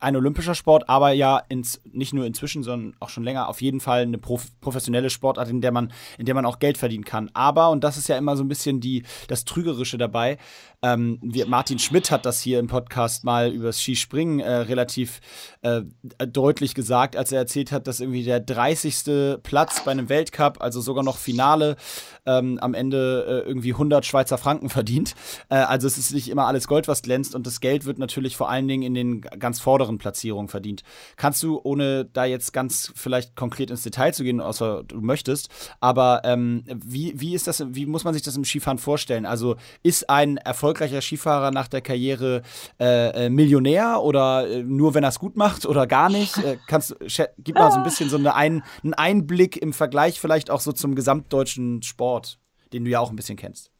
ein 0.01 0.17
olympischer 0.17 0.55
Sport, 0.55 0.89
aber 0.89 1.13
ja 1.13 1.43
ins, 1.49 1.81
nicht 1.85 2.13
nur 2.13 2.27
inzwischen, 2.27 2.63
sondern 2.63 2.95
auch 3.01 3.11
schon 3.11 3.23
länger 3.23 3.49
auf 3.49 3.61
jeden 3.61 3.81
Fall 3.81 4.03
eine 4.03 4.19
prof 4.19 4.49
professionelle 4.61 5.11
Sportart, 5.11 5.49
in 5.49 5.61
der 5.61 5.73
man, 5.73 5.93
in 6.19 6.27
der 6.27 6.35
man 6.35 6.47
auch 6.47 6.59
Geld 6.59 6.79
verdienen 6.79 7.05
kann. 7.05 7.31
Aber, 7.35 7.71
und 7.71 7.85
das 7.85 7.97
ist 7.97 8.09
ja 8.09 8.17
immer 8.17 8.37
so 8.37 8.43
ein 8.43 8.49
bisschen 8.49 8.81
die, 8.81 9.05
das 9.29 9.45
Trügerische 9.45 9.99
dabei, 9.99 10.39
ähm, 10.83 11.19
wie 11.23 11.45
Martin 11.45 11.79
Schmidt 11.79 12.11
hat 12.11 12.25
das 12.25 12.41
hier 12.41 12.59
im 12.59 12.67
Podcast 12.67 13.25
mal 13.25 13.51
übers 13.51 13.81
Skispringen 13.81 14.41
äh, 14.41 14.51
relativ 14.51 15.21
äh, 15.61 15.83
deutlich 16.27 16.75
gesagt, 16.75 17.17
als 17.17 17.33
er 17.33 17.39
erzählt 17.39 17.71
hat, 17.71 17.87
dass 17.87 18.01
irgendwie 18.01 18.25
der 18.25 18.41
30. 18.41 19.43
Platz 19.43 19.85
bei 19.85 19.91
einem 19.91 20.09
Weltcup, 20.09 20.61
also 20.61 20.81
sogar 20.81 21.05
noch 21.05 21.19
Finale, 21.19 21.77
ähm, 22.25 22.59
am 22.61 22.73
Ende 22.73 23.43
äh, 23.45 23.49
irgendwie 23.49 23.73
100 23.73 24.07
Schweizer 24.07 24.39
Franken 24.39 24.71
verdient. 24.71 25.15
Äh, 25.51 25.57
also 25.57 25.87
es 25.87 25.99
ist 25.99 26.15
nicht 26.15 26.31
immer 26.31 26.47
alles 26.47 26.67
Gold, 26.67 26.89
was 26.89 27.03
glänzt 27.03 27.35
und 27.35 27.47
das 27.47 27.61
Geld 27.61 27.85
wird 27.85 27.99
natürlich 27.99 28.37
vor 28.37 28.49
allen 28.49 28.67
Dingen 28.67 28.83
in 28.83 28.95
den 28.95 29.21
ganz 29.21 29.61
vorderen 29.61 29.89
Platzierungen 29.99 30.49
verdient. 30.49 30.82
Kannst 31.16 31.43
du, 31.43 31.61
ohne 31.62 32.05
da 32.05 32.24
jetzt 32.24 32.53
ganz 32.53 32.93
vielleicht 32.95 33.36
konkret 33.36 33.70
ins 33.70 33.82
Detail 33.82 34.12
zu 34.12 34.24
gehen, 34.24 34.41
außer 34.41 34.84
du 34.84 35.01
möchtest, 35.01 35.49
aber 35.80 36.22
ähm, 36.24 36.64
wie, 36.66 37.12
wie 37.16 37.34
ist 37.34 37.47
das, 37.47 37.64
wie 37.68 37.86
muss 37.86 38.05
man 38.05 38.14
sich 38.14 38.22
das 38.22 38.36
im 38.36 38.45
Skifahren 38.45 38.78
vorstellen? 38.78 39.26
Also 39.26 39.57
ist 39.82 40.09
ein 40.11 40.36
erfolgreicher 40.36 41.01
Skifahrer 41.01 41.51
nach 41.51 41.68
der 41.68 41.80
Karriere 41.80 42.43
äh, 42.78 43.26
äh, 43.26 43.30
Millionär 43.30 44.03
oder 44.03 44.49
äh, 44.49 44.62
nur 44.62 44.95
wenn 44.95 45.05
er 45.05 45.11
es 45.11 45.18
gut 45.18 45.36
macht 45.36 45.66
oder 45.66 45.86
gar 45.86 46.11
nicht? 46.11 46.36
Äh, 46.38 46.59
kannst 46.66 46.97
gib 47.38 47.57
mal 47.57 47.70
so 47.70 47.78
ein 47.78 47.84
bisschen 47.84 48.09
so 48.09 48.16
eine 48.16 48.34
ein, 48.34 48.62
einen 48.82 48.95
Einblick 48.95 49.57
im 49.57 49.72
Vergleich 49.72 50.20
vielleicht 50.20 50.51
auch 50.51 50.61
so 50.61 50.72
zum 50.72 50.95
gesamtdeutschen 50.95 51.82
Sport, 51.82 52.38
den 52.72 52.84
du 52.84 52.91
ja 52.91 53.01
auch 53.01 53.11
ein 53.11 53.16
bisschen 53.16 53.36
kennst. 53.36 53.70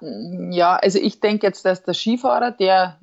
Ja, 0.00 0.76
also 0.76 0.98
ich 0.98 1.20
denke 1.20 1.46
jetzt, 1.46 1.64
dass 1.64 1.82
der 1.82 1.94
Skifahrer, 1.94 2.50
der 2.50 3.00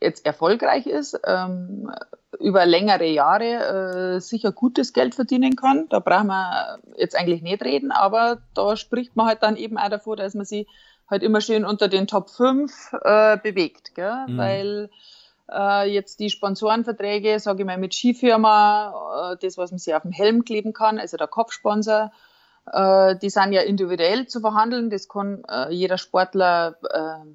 jetzt 0.00 0.24
erfolgreich 0.26 0.86
ist, 0.86 1.18
ähm, 1.24 1.90
über 2.38 2.66
längere 2.66 3.06
Jahre 3.06 4.16
äh, 4.16 4.20
sicher 4.20 4.52
gutes 4.52 4.92
Geld 4.92 5.14
verdienen 5.14 5.56
kann. 5.56 5.88
Da 5.88 5.98
brauchen 5.98 6.28
wir 6.28 6.78
jetzt 6.96 7.16
eigentlich 7.16 7.42
nicht 7.42 7.62
reden, 7.62 7.90
aber 7.90 8.38
da 8.54 8.76
spricht 8.76 9.16
man 9.16 9.26
halt 9.26 9.42
dann 9.42 9.56
eben 9.56 9.78
auch 9.78 9.88
davor, 9.88 10.16
dass 10.16 10.34
man 10.34 10.44
sich 10.44 10.66
halt 11.08 11.22
immer 11.22 11.40
schön 11.40 11.64
unter 11.64 11.88
den 11.88 12.06
Top 12.06 12.30
5 12.30 12.92
äh, 13.02 13.38
bewegt, 13.38 13.94
gell? 13.94 14.26
Mhm. 14.28 14.38
weil 14.38 14.90
äh, 15.50 15.90
jetzt 15.90 16.20
die 16.20 16.30
Sponsorenverträge, 16.30 17.40
sage 17.40 17.62
ich 17.62 17.66
mal, 17.66 17.78
mit 17.78 17.94
Skifirma, 17.94 19.32
äh, 19.32 19.36
das, 19.40 19.56
was 19.56 19.70
man 19.70 19.78
sich 19.78 19.94
auf 19.94 20.02
dem 20.02 20.12
Helm 20.12 20.44
kleben 20.44 20.72
kann, 20.72 20.98
also 20.98 21.16
der 21.16 21.26
Kopfsponsor, 21.26 22.12
äh, 22.70 23.16
die 23.16 23.30
sind 23.30 23.52
ja 23.52 23.62
individuell 23.62 24.26
zu 24.26 24.40
verhandeln, 24.40 24.90
das 24.90 25.08
kann 25.08 25.44
äh, 25.50 25.72
jeder 25.72 25.98
Sportler 25.98 26.76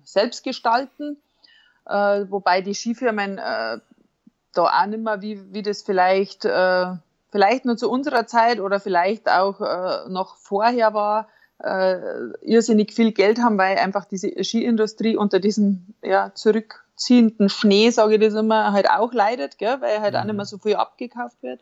selbst 0.03 0.43
gestalten 0.43 1.17
äh, 1.85 2.25
wobei 2.29 2.61
die 2.61 2.73
Skifirmen 2.73 3.37
äh, 3.37 3.79
da 4.53 4.63
auch 4.63 4.85
nicht 4.85 5.03
mehr, 5.03 5.21
wie, 5.21 5.53
wie 5.53 5.61
das 5.61 5.81
vielleicht, 5.81 6.45
äh, 6.45 6.85
vielleicht 7.31 7.65
nur 7.65 7.77
zu 7.77 7.89
unserer 7.89 8.27
Zeit 8.27 8.59
oder 8.59 8.79
vielleicht 8.79 9.29
auch 9.29 9.61
äh, 9.61 10.09
noch 10.09 10.37
vorher 10.37 10.93
war, 10.93 11.27
äh, 11.63 11.97
irrsinnig 12.41 12.93
viel 12.93 13.11
Geld 13.11 13.39
haben, 13.39 13.57
weil 13.57 13.77
einfach 13.77 14.05
diese 14.05 14.31
Skiindustrie 14.43 15.15
unter 15.15 15.39
diesem 15.39 15.93
ja, 16.03 16.33
zurückziehenden 16.33 17.49
Schnee, 17.49 17.89
sage 17.89 18.15
ich 18.15 18.21
das 18.21 18.33
immer, 18.33 18.73
halt 18.73 18.89
auch 18.89 19.13
leidet, 19.13 19.57
gell, 19.57 19.81
weil 19.81 20.01
halt 20.01 20.13
mhm. 20.13 20.19
auch 20.19 20.23
nicht 20.25 20.35
mehr 20.35 20.45
so 20.45 20.57
viel 20.57 20.75
abgekauft 20.75 21.41
wird. 21.41 21.61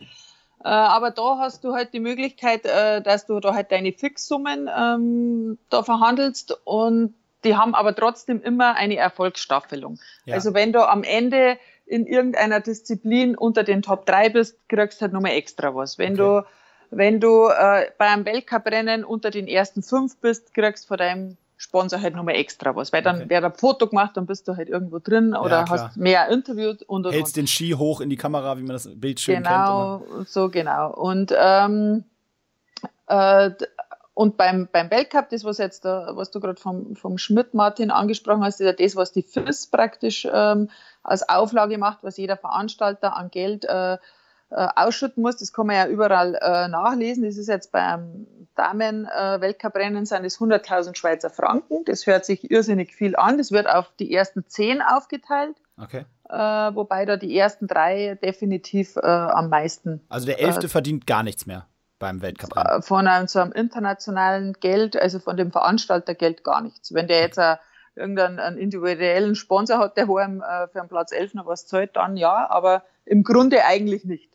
Äh, 0.64 0.70
aber 0.70 1.12
da 1.12 1.40
hast 1.40 1.64
du 1.64 1.74
halt 1.74 1.94
die 1.94 2.00
Möglichkeit, 2.00 2.66
äh, 2.66 3.02
dass 3.02 3.26
du 3.26 3.40
da 3.40 3.54
halt 3.54 3.72
deine 3.72 3.94
Fixsummen 3.94 4.70
ähm, 4.76 5.58
da 5.70 5.84
verhandelst 5.84 6.60
und 6.66 7.16
die 7.44 7.56
haben 7.56 7.76
aber 7.76 7.96
trotzdem 7.96 8.42
immer 8.42 8.76
eine 8.76 8.98
Erfolgsstaffelung. 8.98 10.00
Ja. 10.26 10.36
Also 10.36 10.54
wenn 10.54 10.74
du 10.74 10.88
am 10.88 11.04
Ende 11.04 11.58
in 11.86 12.06
irgendeiner 12.06 12.60
Disziplin 12.60 13.36
unter 13.36 13.64
den 13.64 13.82
Top 13.82 14.06
3 14.06 14.30
bist, 14.30 14.58
kriegst 14.70 15.00
du 15.00 15.04
halt 15.04 15.14
nochmal 15.14 15.34
extra 15.34 15.76
was. 15.76 15.98
Wenn 15.98 16.14
okay. 16.14 16.44
du, 16.90 16.96
wenn 16.96 17.20
du 17.20 17.48
äh, 17.48 17.92
bei 17.98 18.08
einem 18.08 18.26
Weltcuprennen 18.26 19.04
unter 19.04 19.30
den 19.30 19.48
ersten 19.48 19.84
fünf 19.84 20.18
bist, 20.18 20.54
kriegst 20.54 20.86
du 20.86 20.88
von 20.90 20.98
deinem 20.98 21.38
Sponsor 21.58 22.02
halt 22.02 22.16
nochmal 22.16 22.36
extra 22.36 22.76
was. 22.76 22.92
Weil 22.94 23.04
dann 23.04 23.18
okay. 23.18 23.30
wird 23.30 23.44
ein 23.44 23.54
Foto 23.54 23.88
gemacht, 23.88 24.16
dann 24.16 24.26
bist 24.26 24.48
du 24.48 24.56
halt 24.56 24.70
irgendwo 24.70 25.00
drin 25.00 25.36
oder 25.36 25.60
ja, 25.62 25.70
hast 25.70 25.98
mehr 25.98 26.30
interviewt 26.30 26.82
und, 26.84 27.06
und 27.06 27.14
Hältst 27.14 27.38
und. 27.38 27.44
den 27.44 27.48
Ski 27.48 27.72
hoch 27.72 28.02
in 28.02 28.10
die 28.10 28.18
Kamera, 28.18 28.58
wie 28.58 28.64
man 28.64 28.74
das 28.74 28.90
Bild 29.00 29.20
schön 29.20 29.44
genau, 29.44 30.00
kennt. 30.00 30.10
Genau, 30.10 30.24
so 30.24 30.50
genau. 30.50 30.94
Und 30.94 31.34
ähm, 31.38 32.04
äh, 33.08 33.52
und 34.14 34.38
beim, 34.38 34.68
beim 34.72 34.92
Weltcup, 34.92 35.30
das 35.30 35.46
was 35.46 35.58
jetzt 35.58 35.86
da, 35.86 36.12
was 36.16 36.32
du 36.32 36.40
gerade 36.40 36.60
vom, 36.60 36.96
vom 36.96 37.18
Schmidt 37.18 37.54
Martin 37.54 37.92
angesprochen 37.92 38.44
hast, 38.44 38.60
ist 38.60 38.66
ja 38.66 38.74
das, 38.74 38.96
was 38.96 39.14
die 39.14 39.24
FIS 39.24 39.68
praktisch 39.68 40.28
ähm, 40.32 40.70
als 41.02 41.28
Auflage 41.28 41.78
macht, 41.78 42.00
was 42.04 42.18
jeder 42.18 42.36
Veranstalter 42.36 43.16
an 43.16 43.32
Geld 43.32 43.66
äh, 43.66 43.94
äh, 43.94 43.98
ausschütten 44.50 45.24
muss. 45.24 45.38
Das 45.38 45.54
kann 45.54 45.68
man 45.68 45.78
ja 45.78 45.88
überall 45.88 46.36
äh, 46.36 46.68
nachlesen. 46.68 47.24
Das 47.24 47.38
ist 47.38 47.48
jetzt 47.48 47.72
beim 47.72 48.28
Damen-Weltcuprennen 48.56 50.04
äh, 50.04 50.06
sind 50.06 50.26
es 50.26 50.40
100.000 50.40 50.98
Schweizer 50.98 51.30
Franken. 51.30 51.86
Das 51.86 52.06
hört 52.06 52.26
sich 52.26 52.52
irrsinnig 52.52 52.94
viel 52.94 53.16
an. 53.16 53.38
Das 53.38 53.54
wird 53.54 53.70
auf 53.70 53.94
die 53.98 54.14
ersten 54.14 54.44
zehn 54.46 54.82
aufgeteilt. 54.82 55.56
Okay. 55.82 56.04
Äh, 56.30 56.36
wobei 56.36 57.06
da 57.06 57.16
die 57.16 57.36
ersten 57.36 57.66
drei 57.68 58.20
definitiv 58.22 58.98
äh, 58.98 59.08
am 59.08 59.48
meisten. 59.48 60.02
Also 60.10 60.26
der 60.26 60.42
Elfte 60.42 60.68
verdient 60.68 61.08
gar 61.08 61.24
nichts 61.24 61.46
mehr 61.46 61.66
beim 62.02 62.22
Weltcup? 62.22 62.58
Äh, 62.58 62.82
von 62.82 63.08
einem, 63.08 63.28
so 63.28 63.40
einem 63.40 63.54
internationalen 63.54 64.54
Geld, 64.60 64.98
also 64.98 65.20
von 65.20 65.38
dem 65.38 65.52
Veranstalter 65.52 66.16
Geld 66.16 66.44
gar 66.44 66.62
nichts. 66.62 66.94
Wenn 66.94 67.08
der 67.08 67.22
jetzt 67.22 67.40
a, 67.40 67.62
irgendeinen 67.96 68.40
einen 68.40 68.58
individuellen 68.58 69.36
Sponsor 69.36 69.78
hat, 69.78 69.96
der 69.96 70.08
hohem 70.08 70.42
äh, 70.42 70.68
für 70.68 70.80
einen 70.80 70.90
Platz 70.90 71.14
11 71.14 71.36
noch 71.36 71.46
was 71.46 71.68
zahlt, 71.68 71.96
dann 71.96 72.18
ja, 72.18 72.50
aber 72.50 72.84
im 73.06 73.24
Grunde 73.24 73.64
eigentlich 73.64 74.04
nicht. 74.04 74.30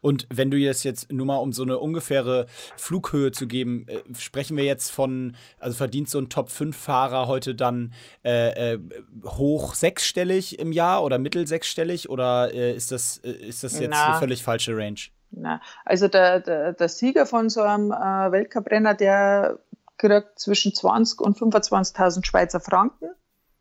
Und 0.00 0.26
wenn 0.30 0.50
du 0.50 0.56
jetzt 0.56 0.84
jetzt 0.84 1.12
nur 1.12 1.26
mal 1.26 1.36
um 1.36 1.52
so 1.52 1.64
eine 1.64 1.78
ungefähre 1.78 2.46
Flughöhe 2.76 3.32
zu 3.32 3.46
geben, 3.46 3.86
äh, 3.88 4.00
sprechen 4.18 4.56
wir 4.56 4.64
jetzt 4.64 4.90
von, 4.90 5.36
also 5.58 5.76
verdient 5.76 6.08
so 6.08 6.18
ein 6.18 6.28
Top-5-Fahrer 6.28 7.26
heute 7.26 7.54
dann 7.54 7.92
äh, 8.24 8.74
äh, 8.74 8.78
hoch 9.24 9.74
sechsstellig 9.74 10.58
im 10.58 10.72
Jahr 10.72 11.02
oder 11.04 11.18
mittel 11.18 11.46
sechsstellig 11.46 12.08
oder 12.08 12.52
äh, 12.54 12.74
ist, 12.74 12.92
das, 12.92 13.18
äh, 13.18 13.30
ist 13.30 13.64
das 13.64 13.78
jetzt 13.78 13.90
Na, 13.90 14.10
eine 14.10 14.18
völlig 14.18 14.42
falsche 14.42 14.76
Range? 14.76 15.00
Na, 15.32 15.60
also 15.84 16.08
der, 16.08 16.40
der, 16.40 16.72
der 16.74 16.88
Sieger 16.88 17.26
von 17.26 17.48
so 17.48 17.62
einem 17.62 17.90
äh, 17.90 18.32
Weltcuprennen, 18.32 18.96
der 18.96 19.58
kriegt 19.98 20.38
zwischen 20.38 20.74
20 20.74 21.20
und 21.20 21.38
25.000 21.38 22.24
Schweizer 22.26 22.60
Franken. 22.60 23.10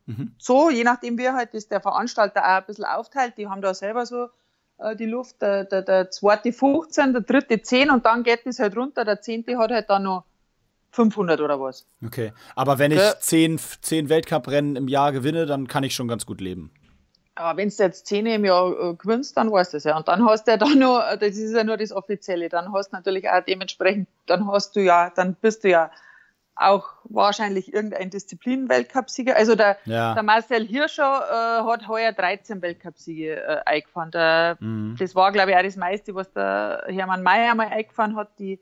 Mhm. 0.06 0.34
So, 0.38 0.70
je 0.70 0.84
nachdem, 0.84 1.18
wie 1.18 1.30
halt 1.30 1.54
das 1.54 1.68
der 1.68 1.82
Veranstalter 1.82 2.44
auch 2.44 2.62
ein 2.62 2.66
bisschen 2.66 2.86
aufteilt. 2.86 3.38
Die 3.38 3.48
haben 3.48 3.62
da 3.62 3.74
selber 3.74 4.06
so 4.06 4.28
äh, 4.80 4.96
die 4.96 5.06
Luft. 5.06 5.42
Der, 5.42 5.66
der, 5.66 5.82
der 5.84 6.12
zweite 6.12 6.52
15, 6.52 7.14
der 7.14 7.22
dritte 7.22 7.62
10 7.62 7.92
und 7.92 8.06
dann 8.06 8.24
geht 8.24 8.46
es 8.46 8.60
halt 8.60 8.76
runter. 8.76 9.06
Der 9.06 9.22
zehnte 9.22 9.58
hat 9.58 9.72
halt 9.72 9.90
dann 9.90 10.04
noch 10.04 10.26
500 10.92 11.40
oder 11.40 11.60
was. 11.60 11.88
Okay, 12.06 12.34
aber 12.56 12.80
wenn 12.80 12.92
ich 12.92 13.00
ja. 13.00 13.14
10, 13.18 13.60
10 13.82 14.10
Weltcuprennen 14.10 14.76
im 14.76 14.88
Jahr 14.88 15.12
gewinne, 15.12 15.46
dann 15.46 15.68
kann 15.68 15.84
ich 15.84 15.96
schon 15.96 16.08
ganz 16.08 16.26
gut 16.26 16.42
leben. 16.42 16.72
Aber 17.36 17.58
wenn 17.58 17.70
du 17.70 17.76
jetzt 17.84 18.08
10 18.08 18.26
im 18.26 18.46
Jahr 18.46 18.72
äh, 18.72 18.94
gewinnst, 18.96 19.38
dann 19.38 19.52
weißt 19.52 19.74
du 19.74 19.78
es 19.78 19.86
ja. 19.86 19.98
Und 19.98 20.08
dann 20.08 20.26
hast 20.26 20.46
du 20.46 20.52
ja 20.52 20.58
dann 20.58 20.78
nur, 20.80 21.02
das 21.20 21.38
ist 21.38 21.54
ja 21.54 21.64
nur 21.64 21.78
das 21.78 21.92
Offizielle, 21.92 22.50
dann 22.50 22.74
hast 22.74 22.92
du 22.92 22.98
natürlich 22.98 23.30
auch 23.30 23.44
dementsprechend, 23.44 24.08
dann 24.26 24.48
hast 24.48 24.76
du 24.76 24.82
ja, 24.82 25.10
dann 25.10 25.36
bist 25.36 25.64
du 25.64 25.70
ja 25.70 25.92
auch 26.56 26.90
wahrscheinlich 27.06 27.74
irgendein 27.74 28.10
Disziplin-Weltcupsieger. 28.10 29.36
Also 29.36 29.56
der, 29.56 29.78
ja. 29.86 30.14
der 30.14 30.24
Marcel 30.24 30.68
Hirscher 30.68 31.62
äh, 31.62 31.70
hat 31.70 31.88
heuer 31.88 32.12
13 32.12 32.62
Weltcupsiege 32.62 33.42
äh, 33.42 33.62
eingefahren. 33.66 34.12
Der, 34.12 34.58
mhm. 34.60 34.96
Das 35.00 35.16
war, 35.16 35.32
glaube 35.32 35.52
ich, 35.52 35.58
auch 35.58 35.64
das 35.64 35.76
meiste, 35.78 36.14
was 36.14 36.32
der 36.34 36.84
Hermann 36.88 37.24
Mayer 37.24 37.56
mal 37.56 37.68
eingefahren 37.68 38.16
hat. 38.16 38.38
Die 38.38 38.60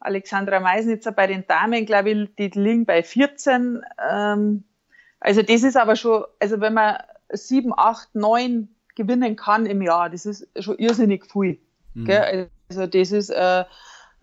Alexandra 0.00 0.60
Meisnitzer 0.60 1.12
bei 1.12 1.26
den 1.26 1.46
Damen, 1.46 1.86
glaube 1.86 2.10
ich, 2.10 2.34
die 2.36 2.48
liegen 2.48 2.84
bei 2.84 3.02
14. 3.02 3.82
Ähm, 4.10 4.64
also 5.18 5.42
das 5.42 5.62
ist 5.62 5.76
aber 5.76 5.96
schon, 5.96 6.24
also 6.38 6.60
wenn 6.60 6.74
man 6.74 6.98
sieben, 7.32 7.72
acht, 7.76 8.14
neun 8.14 8.68
gewinnen 8.94 9.36
kann 9.36 9.66
im 9.66 9.82
Jahr, 9.82 10.10
das 10.10 10.26
ist 10.26 10.46
schon 10.58 10.78
irrsinnig 10.78 11.26
viel. 11.30 11.58
Mhm. 11.94 12.10
Also 12.68 12.86
das 12.86 13.12
ist, 13.12 13.30
äh, 13.30 13.64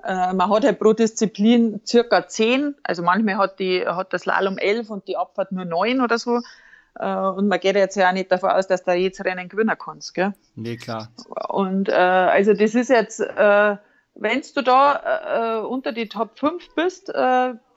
äh, 0.03 0.33
man 0.33 0.49
hat 0.49 0.63
halt 0.63 0.79
pro 0.79 0.93
Disziplin 0.93 1.81
circa 1.85 2.27
zehn, 2.27 2.75
also 2.83 3.03
manchmal 3.03 3.37
hat, 3.37 3.59
die, 3.59 3.85
hat 3.85 4.13
das 4.13 4.23
Slalom 4.23 4.57
elf 4.57 4.89
und 4.89 5.07
die 5.07 5.17
Abfahrt 5.17 5.51
nur 5.51 5.65
neun 5.65 6.01
oder 6.01 6.17
so. 6.17 6.41
Äh, 6.99 7.15
und 7.15 7.47
man 7.47 7.59
geht 7.59 7.75
jetzt 7.75 7.95
ja 7.95 8.09
auch 8.09 8.13
nicht 8.13 8.31
davon 8.31 8.49
aus, 8.51 8.67
dass 8.67 8.83
du 8.83 8.93
jedes 8.93 9.23
Rennen 9.23 9.47
gewinnen 9.47 9.75
kannst. 9.77 10.13
Gell? 10.13 10.33
Nee, 10.55 10.77
klar. 10.77 11.09
Und 11.49 11.89
äh, 11.89 11.93
also 11.93 12.53
das 12.53 12.75
ist 12.75 12.89
jetzt, 12.89 13.19
wenn 13.19 14.41
du 14.55 14.61
da 14.61 15.61
unter 15.61 15.91
die 15.91 16.09
Top 16.09 16.37
5 16.37 16.75
bist, 16.75 17.11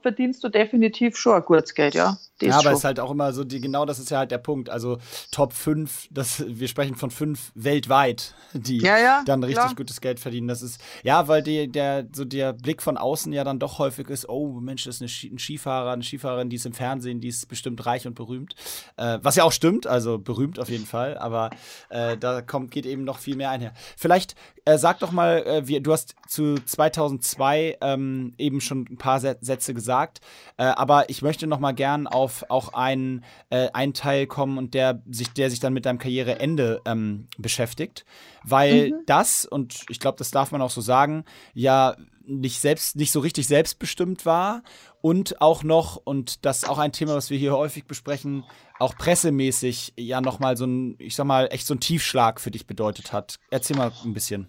verdienst 0.02 0.44
du 0.44 0.48
definitiv 0.48 1.16
schon 1.16 1.34
ein 1.34 1.44
gutes 1.44 1.74
Geld, 1.74 1.94
ja. 1.94 2.16
Das 2.38 2.48
ja, 2.48 2.58
aber 2.58 2.72
es 2.72 2.78
ist 2.78 2.84
halt 2.84 2.98
auch 2.98 3.12
immer 3.12 3.32
so, 3.32 3.44
die, 3.44 3.60
genau 3.60 3.86
das 3.86 4.00
ist 4.00 4.10
ja 4.10 4.18
halt 4.18 4.32
der 4.32 4.38
Punkt. 4.38 4.68
Also 4.68 4.98
Top 5.30 5.52
5, 5.52 6.08
das, 6.10 6.44
wir 6.46 6.66
sprechen 6.66 6.96
von 6.96 7.10
5 7.10 7.52
weltweit, 7.54 8.34
die 8.52 8.78
ja, 8.78 8.98
ja, 8.98 9.22
dann 9.24 9.42
richtig 9.44 9.62
klar. 9.62 9.74
gutes 9.76 10.00
Geld 10.00 10.18
verdienen. 10.18 10.48
Das 10.48 10.60
ist, 10.60 10.80
ja, 11.04 11.28
weil 11.28 11.42
die, 11.42 11.70
der, 11.70 12.06
so 12.12 12.24
der 12.24 12.52
Blick 12.52 12.82
von 12.82 12.96
außen 12.96 13.32
ja 13.32 13.44
dann 13.44 13.60
doch 13.60 13.78
häufig 13.78 14.08
ist, 14.08 14.28
oh 14.28 14.60
Mensch, 14.60 14.84
das 14.84 15.00
ist 15.00 15.02
eine, 15.02 15.34
ein 15.34 15.38
Skifahrer, 15.38 15.92
eine 15.92 16.02
Skifahrerin, 16.02 16.50
die 16.50 16.56
ist 16.56 16.66
im 16.66 16.72
Fernsehen, 16.72 17.20
die 17.20 17.28
ist 17.28 17.46
bestimmt 17.48 17.86
reich 17.86 18.06
und 18.06 18.14
berühmt. 18.14 18.54
Äh, 18.96 19.18
was 19.22 19.36
ja 19.36 19.44
auch 19.44 19.52
stimmt, 19.52 19.86
also 19.86 20.18
berühmt 20.18 20.58
auf 20.58 20.68
jeden 20.68 20.86
Fall, 20.86 21.16
aber 21.18 21.50
äh, 21.90 22.16
da 22.16 22.42
kommt, 22.42 22.72
geht 22.72 22.86
eben 22.86 23.04
noch 23.04 23.18
viel 23.18 23.36
mehr 23.36 23.50
einher. 23.50 23.72
Vielleicht 23.96 24.34
äh, 24.64 24.78
sag 24.78 24.98
doch 25.00 25.12
mal, 25.12 25.42
äh, 25.46 25.68
wie, 25.68 25.80
du 25.80 25.92
hast 25.92 26.14
zu 26.26 26.54
2002 26.54 27.78
ähm, 27.80 28.32
eben 28.38 28.60
schon 28.60 28.86
ein 28.90 28.96
paar 28.96 29.20
Sätze 29.20 29.74
gesagt, 29.74 30.20
äh, 30.56 30.64
aber 30.64 31.10
ich 31.10 31.22
möchte 31.22 31.46
noch 31.46 31.58
mal 31.58 31.72
gern 31.72 32.06
auf 32.06 32.33
auf 32.42 32.50
auch 32.50 32.74
einen, 32.74 33.24
äh, 33.50 33.68
einen 33.72 33.94
Teil 33.94 34.26
kommen 34.26 34.58
und 34.58 34.74
der 34.74 35.02
sich, 35.08 35.32
der 35.32 35.50
sich 35.50 35.60
dann 35.60 35.72
mit 35.72 35.86
deinem 35.86 35.98
Karriereende 35.98 36.80
ähm, 36.84 37.28
beschäftigt. 37.38 38.04
Weil 38.42 38.90
mhm. 38.90 38.94
das, 39.06 39.44
und 39.44 39.84
ich 39.88 40.00
glaube, 40.00 40.18
das 40.18 40.30
darf 40.30 40.52
man 40.52 40.62
auch 40.62 40.70
so 40.70 40.80
sagen, 40.80 41.24
ja 41.52 41.96
nicht 42.26 42.60
selbst, 42.60 42.96
nicht 42.96 43.12
so 43.12 43.20
richtig 43.20 43.46
selbstbestimmt 43.46 44.26
war 44.26 44.62
und 45.00 45.40
auch 45.40 45.62
noch, 45.62 45.96
und 45.96 46.44
das 46.44 46.58
ist 46.58 46.68
auch 46.68 46.78
ein 46.78 46.92
Thema, 46.92 47.14
was 47.14 47.30
wir 47.30 47.38
hier 47.38 47.56
häufig 47.56 47.86
besprechen, 47.86 48.44
auch 48.78 48.96
pressemäßig 48.96 49.92
ja 49.96 50.20
nochmal 50.20 50.56
so 50.56 50.66
ein, 50.66 50.96
ich 50.98 51.14
sag 51.16 51.26
mal, 51.26 51.48
echt 51.50 51.66
so 51.66 51.74
ein 51.74 51.80
Tiefschlag 51.80 52.40
für 52.40 52.50
dich 52.50 52.66
bedeutet 52.66 53.12
hat. 53.12 53.36
Erzähl 53.50 53.76
mal 53.76 53.92
ein 54.04 54.14
bisschen. 54.14 54.48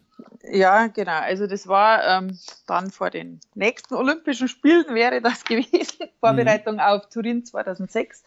Ja, 0.51 0.88
genau. 0.88 1.19
Also 1.19 1.47
das 1.47 1.67
war 1.67 2.05
ähm, 2.05 2.38
dann 2.67 2.91
vor 2.91 3.09
den 3.09 3.39
nächsten 3.55 3.95
Olympischen 3.95 4.47
Spielen 4.47 4.93
wäre 4.93 5.21
das 5.21 5.43
gewesen, 5.45 6.07
Vorbereitung 6.19 6.76
mhm. 6.76 6.82
auf 6.82 7.09
Turin 7.09 7.45
2006. 7.45 8.23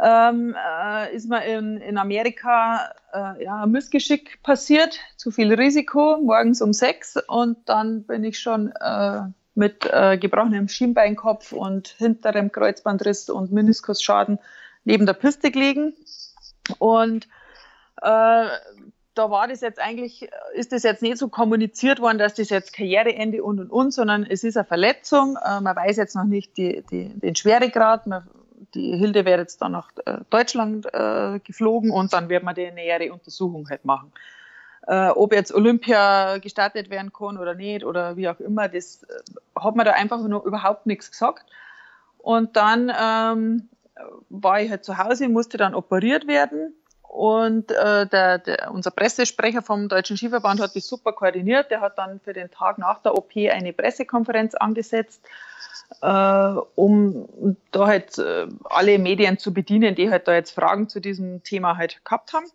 Ähm, 0.00 0.56
äh, 0.56 1.14
ist 1.14 1.28
mir 1.28 1.44
in, 1.44 1.76
in 1.76 1.98
Amerika 1.98 2.92
äh, 3.12 3.44
ja, 3.44 3.66
Missgeschick 3.66 4.42
passiert, 4.42 4.98
zu 5.16 5.30
viel 5.30 5.52
Risiko, 5.52 6.18
morgens 6.22 6.62
um 6.62 6.72
sechs 6.72 7.18
und 7.28 7.58
dann 7.68 8.04
bin 8.04 8.24
ich 8.24 8.38
schon 8.38 8.72
äh, 8.80 9.22
mit 9.54 9.84
äh, 9.84 10.16
gebrochenem 10.16 10.68
Schienbeinkopf 10.68 11.52
und 11.52 11.88
hinterem 11.88 12.50
Kreuzbandriss 12.50 13.28
und 13.28 13.52
Meniskusschaden 13.52 14.38
neben 14.84 15.04
der 15.04 15.12
Piste 15.12 15.50
gelegen 15.50 15.94
und 16.78 17.26
äh, 18.00 18.46
da 19.14 19.30
war 19.30 19.46
das 19.46 19.60
jetzt 19.60 19.78
eigentlich, 19.78 20.30
ist 20.54 20.72
das 20.72 20.84
jetzt 20.84 21.02
nicht 21.02 21.18
so 21.18 21.28
kommuniziert 21.28 22.00
worden, 22.00 22.16
dass 22.16 22.32
das 22.34 22.48
jetzt 22.48 22.72
Karriereende 22.72 23.42
und 23.42 23.60
und 23.60 23.70
und, 23.70 23.90
sondern 23.92 24.24
es 24.24 24.42
ist 24.42 24.56
eine 24.56 24.64
Verletzung. 24.64 25.36
Äh, 25.36 25.60
man 25.60 25.76
weiß 25.76 25.98
jetzt 25.98 26.16
noch 26.16 26.24
nicht 26.24 26.56
die, 26.56 26.82
die, 26.90 27.08
den 27.08 27.36
Schweregrad. 27.36 28.06
Man, 28.06 28.26
die 28.74 28.96
Hilde 28.96 29.24
wäre 29.24 29.40
jetzt 29.40 29.62
dann 29.62 29.72
nach 29.72 29.90
äh, 30.04 30.18
Deutschland 30.30 30.86
äh, 30.92 31.38
geflogen 31.40 31.90
und 31.90 32.12
dann 32.12 32.28
wird 32.28 32.42
man 32.42 32.54
die 32.54 32.70
nähere 32.70 33.12
Untersuchung 33.12 33.68
halt 33.68 33.84
machen. 33.84 34.12
Äh, 34.86 35.08
ob 35.08 35.32
jetzt 35.32 35.54
Olympia 35.54 36.38
gestartet 36.38 36.90
werden 36.90 37.12
kann 37.12 37.38
oder 37.38 37.54
nicht 37.54 37.84
oder 37.84 38.16
wie 38.16 38.28
auch 38.28 38.40
immer, 38.40 38.68
das 38.68 39.04
äh, 39.04 39.60
hat 39.60 39.76
man 39.76 39.86
da 39.86 39.92
einfach 39.92 40.20
noch 40.26 40.44
überhaupt 40.44 40.86
nichts 40.86 41.10
gesagt. 41.10 41.44
Und 42.18 42.56
dann 42.56 42.92
ähm, 43.00 43.68
war 44.28 44.60
ich 44.60 44.70
halt 44.70 44.84
zu 44.84 44.98
Hause, 44.98 45.28
musste 45.28 45.56
dann 45.56 45.74
operiert 45.74 46.26
werden 46.26 46.74
und 47.12 47.70
äh, 47.70 48.06
der, 48.06 48.38
der, 48.38 48.70
unser 48.72 48.90
Pressesprecher 48.90 49.60
vom 49.60 49.90
Deutschen 49.90 50.16
Skiverband 50.16 50.62
hat 50.62 50.74
das 50.74 50.86
super 50.86 51.12
koordiniert. 51.12 51.70
Der 51.70 51.82
hat 51.82 51.98
dann 51.98 52.20
für 52.20 52.32
den 52.32 52.50
Tag 52.50 52.78
nach 52.78 53.02
der 53.02 53.14
OP 53.14 53.36
eine 53.36 53.74
Pressekonferenz 53.74 54.54
angesetzt, 54.54 55.22
äh, 56.00 56.06
um 56.74 57.54
da 57.70 57.86
halt 57.86 58.16
äh, 58.16 58.46
alle 58.64 58.98
Medien 58.98 59.36
zu 59.36 59.52
bedienen, 59.52 59.94
die 59.94 60.10
halt 60.10 60.26
da 60.26 60.32
jetzt 60.32 60.52
Fragen 60.52 60.88
zu 60.88 61.00
diesem 61.00 61.42
Thema 61.42 61.76
halt 61.76 62.02
gehabt 62.02 62.32
haben. 62.32 62.46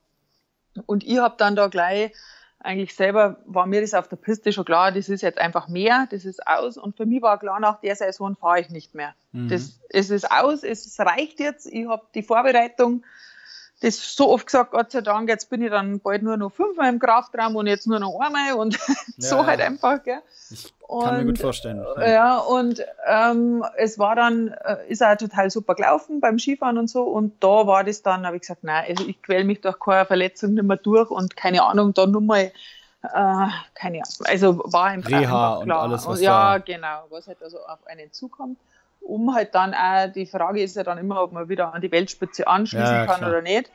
Und 0.87 1.03
ich 1.03 1.19
habe 1.19 1.35
dann 1.37 1.55
da 1.55 1.67
gleich 1.67 2.11
eigentlich 2.57 2.95
selber 2.95 3.37
war 3.45 3.67
mir 3.67 3.81
das 3.81 3.93
auf 3.93 4.07
der 4.07 4.15
Piste 4.15 4.51
schon 4.51 4.65
klar, 4.65 4.91
das 4.91 5.07
ist 5.07 5.21
jetzt 5.21 5.37
einfach 5.37 5.67
mehr, 5.67 6.07
das 6.09 6.25
ist 6.25 6.47
aus. 6.47 6.77
Und 6.77 6.97
für 6.97 7.05
mich 7.05 7.21
war 7.21 7.37
klar, 7.37 7.59
nach 7.59 7.79
der 7.79 7.95
Saison 7.95 8.35
fahre 8.35 8.61
ich 8.61 8.69
nicht 8.69 8.95
mehr. 8.95 9.13
Mhm. 9.33 9.49
Das, 9.49 9.79
es 9.89 10.09
ist 10.09 10.31
aus, 10.31 10.63
es 10.63 10.99
reicht 10.99 11.39
jetzt. 11.39 11.67
Ich 11.67 11.87
habe 11.87 12.07
die 12.15 12.23
Vorbereitung 12.23 13.03
das 13.81 14.15
so 14.15 14.31
oft 14.31 14.47
gesagt, 14.47 14.71
Gott 14.71 14.91
sei 14.91 15.01
Dank, 15.01 15.29
jetzt 15.29 15.49
bin 15.49 15.61
ich 15.61 15.69
dann 15.69 15.99
bald 15.99 16.23
nur 16.23 16.35
noch 16.37 16.51
fünfmal 16.51 16.89
im 16.89 16.99
Kraftraum 16.99 17.55
und 17.55 17.67
jetzt 17.67 17.85
nur 17.85 17.99
noch 17.99 18.19
einmal 18.19 18.53
und 18.53 18.75
ja, 18.87 18.95
so 19.17 19.45
halt 19.45 19.61
einfach, 19.61 20.01
gell. 20.03 20.19
Ich 20.49 20.73
kann 20.87 21.09
und, 21.09 21.17
mir 21.17 21.25
gut 21.25 21.39
vorstellen. 21.39 21.85
Ja, 21.97 22.09
ja 22.09 22.37
und 22.37 22.83
ähm, 23.07 23.63
es 23.75 23.99
war 23.99 24.15
dann, 24.15 24.47
äh, 24.47 24.87
ist 24.87 25.03
auch 25.03 25.15
total 25.15 25.51
super 25.51 25.75
gelaufen 25.75 26.21
beim 26.21 26.39
Skifahren 26.39 26.77
und 26.79 26.89
so 26.89 27.03
und 27.03 27.43
da 27.43 27.67
war 27.67 27.83
das 27.83 28.01
dann, 28.01 28.25
habe 28.25 28.37
ich 28.37 28.41
gesagt, 28.41 28.63
nein, 28.63 28.85
also 28.89 29.05
ich 29.05 29.21
quäl 29.21 29.43
mich 29.43 29.61
durch 29.61 29.79
keine 29.79 30.05
Verletzung 30.05 30.55
nicht 30.55 30.63
mehr 30.63 30.77
durch 30.77 31.11
und 31.11 31.35
keine 31.35 31.61
Ahnung, 31.61 31.93
dann 31.93 32.11
nur 32.11 32.21
mal 32.21 32.51
äh, 33.03 33.47
keine 33.75 34.01
Ahnung, 34.01 34.25
also 34.25 34.59
war 34.65 34.91
im 34.91 35.01
Reha 35.01 35.55
und 35.57 35.71
alles, 35.71 36.07
was 36.07 36.19
Ja, 36.19 36.57
da 36.57 36.63
genau, 36.65 37.03
was 37.09 37.27
halt 37.27 37.43
also 37.43 37.59
auf 37.59 37.85
einen 37.85 38.11
zukommt 38.11 38.57
um 39.07 39.33
halt 39.33 39.55
dann 39.55 39.73
auch, 39.73 40.11
die 40.11 40.25
Frage 40.25 40.61
ist 40.61 40.75
ja 40.75 40.83
dann 40.83 40.97
immer, 40.97 41.21
ob 41.21 41.31
man 41.31 41.49
wieder 41.49 41.73
an 41.73 41.81
die 41.81 41.91
Weltspitze 41.91 42.47
anschließen 42.47 42.85
ja, 42.85 43.05
kann 43.05 43.17
klar. 43.17 43.29
oder 43.29 43.41
nicht. 43.41 43.71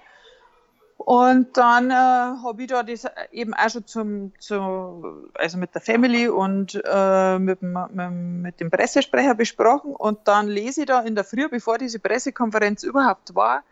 Und 0.99 1.57
dann 1.57 1.91
äh, 1.91 1.95
habe 1.95 2.63
ich 2.63 2.69
da 2.69 2.85
das 2.85 3.07
eben 3.33 3.55
auch 3.55 3.71
schon 3.71 3.87
zum, 3.87 4.33
zum 4.39 5.31
also 5.35 5.59
mit 5.59 5.75
der 5.75 5.81
Family 5.81 6.29
und 6.29 6.81
äh, 6.85 7.39
mit, 7.41 7.61
mit, 7.61 7.91
mit, 7.93 8.61
dem 8.61 8.71
Pressesprecher 8.71 9.35
besprochen. 9.35 9.97
Und 9.97 10.29
dann 10.29 10.47
lese 10.47 10.83
ich 10.83 10.87
da 10.87 11.01
in 11.01 11.17
der 11.17 11.25
Früh, 11.25 11.49
bevor 11.49 11.79
diese 11.79 11.99
Pressekonferenz 11.99 12.85
überhaupt 12.85 13.35
war, 13.35 13.65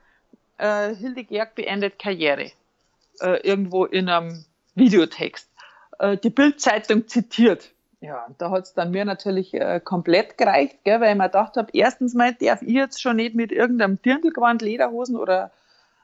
äh, 0.58 0.94
Hilde 0.94 1.22
Gerg 1.22 1.54
beendet 1.54 2.00
Karriere. 2.00 2.50
Äh, 3.20 3.46
irgendwo 3.46 3.84
in 3.84 4.08
einem 4.08 4.44
Videotext. 4.74 5.48
Äh, 6.00 6.16
die 6.16 6.30
Bildzeitung 6.30 7.06
zitiert. 7.06 7.70
Ja, 8.00 8.28
da 8.38 8.50
hat 8.50 8.64
es 8.64 8.74
dann 8.74 8.92
mir 8.92 9.04
natürlich 9.04 9.52
äh, 9.52 9.78
komplett 9.78 10.38
gereicht, 10.38 10.84
gell, 10.84 11.00
weil 11.00 11.12
ich 11.12 11.18
mir 11.18 11.24
gedacht 11.24 11.56
habe, 11.56 11.68
erstens 11.74 12.14
mal 12.14 12.32
darf 12.34 12.62
ich 12.62 12.72
jetzt 12.72 13.00
schon 13.00 13.16
nicht 13.16 13.34
mit 13.34 13.52
irgendeinem 13.52 14.00
Dirndlgewand, 14.00 14.62
Lederhosen 14.62 15.16
oder 15.16 15.50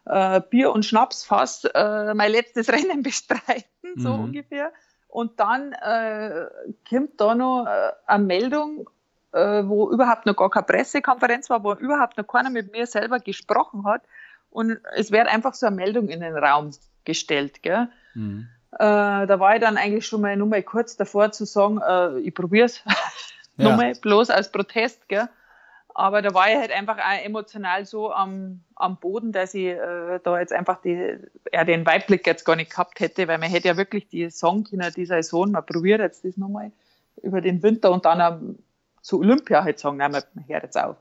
äh, 0.05 0.43
Bier- 0.51 0.73
und 0.73 0.85
Schnapsfass 0.85 1.65
äh, 1.65 2.13
mein 2.13 2.33
letztes 2.33 2.69
Rennen 2.73 3.03
bestreiten, 3.03 3.65
so 3.97 4.13
mhm. 4.15 4.25
ungefähr. 4.25 4.73
Und 5.09 5.41
dann 5.41 5.73
äh, 5.73 6.47
kommt 6.87 7.19
da 7.19 7.35
noch 7.35 7.65
äh, 7.65 7.93
eine 8.07 8.25
Meldung, 8.25 8.91
äh, 9.33 9.63
wo 9.65 9.91
überhaupt 9.91 10.27
noch 10.27 10.37
gar 10.37 10.51
keine 10.51 10.67
Pressekonferenz 10.67 11.49
war, 11.49 11.65
wo 11.65 11.73
überhaupt 11.73 12.19
noch 12.19 12.27
keiner 12.27 12.51
mit 12.51 12.73
mir 12.73 12.87
selber 12.87 13.21
gesprochen 13.21 13.87
hat. 13.87 14.03
Und 14.51 14.79
es 14.95 15.11
wird 15.13 15.29
einfach 15.29 15.55
so 15.55 15.67
eine 15.67 15.77
Meldung 15.77 16.09
in 16.09 16.21
den 16.21 16.37
Raum 16.37 16.73
gestellt. 17.05 17.63
Gell? 17.63 17.89
Mhm. 18.15 18.49
Äh, 18.73 19.27
da 19.27 19.41
war 19.41 19.55
ich 19.55 19.61
dann 19.61 19.77
eigentlich 19.77 20.07
schon 20.07 20.21
mal 20.21 20.37
nur 20.37 20.49
mal 20.49 20.63
kurz 20.63 20.97
davor 20.97 21.33
zu 21.33 21.45
sagen, 21.45 21.81
äh, 21.87 22.19
ich 22.21 22.35
probier's. 22.35 22.83
Ja. 23.59 23.69
nur 23.69 23.77
mal 23.79 23.95
bloß 23.95 24.29
als 24.29 24.53
Protest, 24.53 25.09
gell? 25.09 25.31
Aber 25.95 26.21
da 26.21 26.35
war 26.35 26.51
ich 26.51 26.57
halt 26.59 26.73
einfach 26.73 26.99
auch 26.99 27.25
emotional 27.25 27.87
so 27.87 28.13
am, 28.13 28.61
am 28.75 28.99
Boden, 28.99 29.33
dass 29.33 29.55
ich 29.55 29.69
äh, 29.69 30.21
da 30.23 30.39
jetzt 30.39 30.53
einfach 30.53 30.83
die, 30.83 31.17
ja, 31.51 31.65
den 31.65 31.87
Weitblick 31.87 32.27
jetzt 32.27 32.45
gar 32.45 32.55
nicht 32.55 32.71
gehabt 32.71 33.01
hätte, 33.01 33.27
weil 33.29 33.39
man 33.39 33.49
hätte 33.49 33.69
ja 33.69 33.79
wirklich 33.79 34.09
die 34.09 34.29
Songkinder 34.29 34.91
dieser 34.91 35.23
Saison, 35.23 35.53
man 35.53 35.65
probiert 35.65 36.01
jetzt 36.01 36.23
das 36.23 36.37
nochmal 36.37 36.71
über 37.23 37.41
den 37.41 37.63
Winter 37.63 37.93
und 37.93 38.05
dann 38.05 38.21
ähm, 38.21 38.59
zu 39.01 39.21
Olympia 39.21 39.65
halt 39.65 39.79
sagen, 39.79 39.97
nein, 39.97 40.13
man 40.13 40.23
hört 40.47 40.65
jetzt 40.65 40.77
auf. 40.77 40.97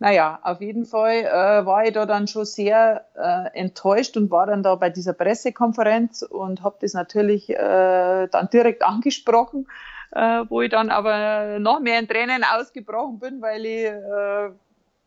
Naja, 0.00 0.38
auf 0.42 0.60
jeden 0.60 0.84
Fall 0.84 1.24
äh, 1.24 1.66
war 1.66 1.84
ich 1.84 1.92
da 1.92 2.06
dann 2.06 2.28
schon 2.28 2.44
sehr 2.44 3.04
äh, 3.16 3.58
enttäuscht 3.58 4.16
und 4.16 4.30
war 4.30 4.46
dann 4.46 4.62
da 4.62 4.76
bei 4.76 4.90
dieser 4.90 5.12
Pressekonferenz 5.12 6.22
und 6.22 6.62
habe 6.62 6.76
das 6.80 6.92
natürlich 6.92 7.50
äh, 7.50 8.28
dann 8.28 8.48
direkt 8.52 8.82
angesprochen, 8.84 9.66
äh, 10.12 10.44
wo 10.48 10.62
ich 10.62 10.70
dann 10.70 10.90
aber 10.90 11.58
noch 11.58 11.80
mehr 11.80 11.98
in 11.98 12.06
Tränen 12.06 12.44
ausgebrochen 12.44 13.18
bin, 13.18 13.42
weil 13.42 13.66
ich 13.66 13.86
äh, 13.86 14.50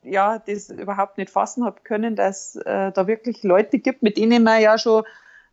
ja 0.03 0.39
das 0.39 0.69
überhaupt 0.69 1.17
nicht 1.17 1.29
fassen 1.29 1.63
habe 1.63 1.79
können, 1.83 2.17
dass 2.17 2.57
äh, 2.57 2.91
da 2.91 3.07
wirklich 3.07 3.43
Leute 3.43 3.79
gibt, 3.79 4.03
mit 4.03 4.17
denen 4.17 4.43
man 4.43 4.61
ja 4.61 4.77
schon 4.77 5.03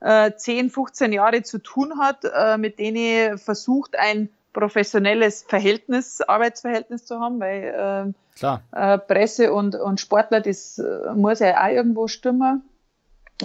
äh, 0.01 0.33
10, 0.35 0.71
15 0.71 1.13
Jahre 1.13 1.43
zu 1.43 1.59
tun 1.59 2.01
hat, 2.01 2.25
äh, 2.25 2.59
mit 2.59 2.81
denen 2.81 3.39
versucht 3.39 3.97
ein 3.97 4.31
professionelles 4.53 5.45
Verhältnis, 5.49 6.21
Arbeitsverhältnis 6.21 7.05
zu 7.05 7.21
haben, 7.21 7.41
weil 7.41 8.15
äh, 8.43 8.49
äh, 8.73 8.99
Presse 8.99 9.53
und, 9.53 9.75
und 9.75 10.01
Sportler, 10.01 10.41
das 10.41 10.79
äh, 10.79 11.15
muss 11.15 11.41
ja 11.41 11.63
auch 11.63 11.71
irgendwo 11.71 12.09
stimmen. 12.09 12.63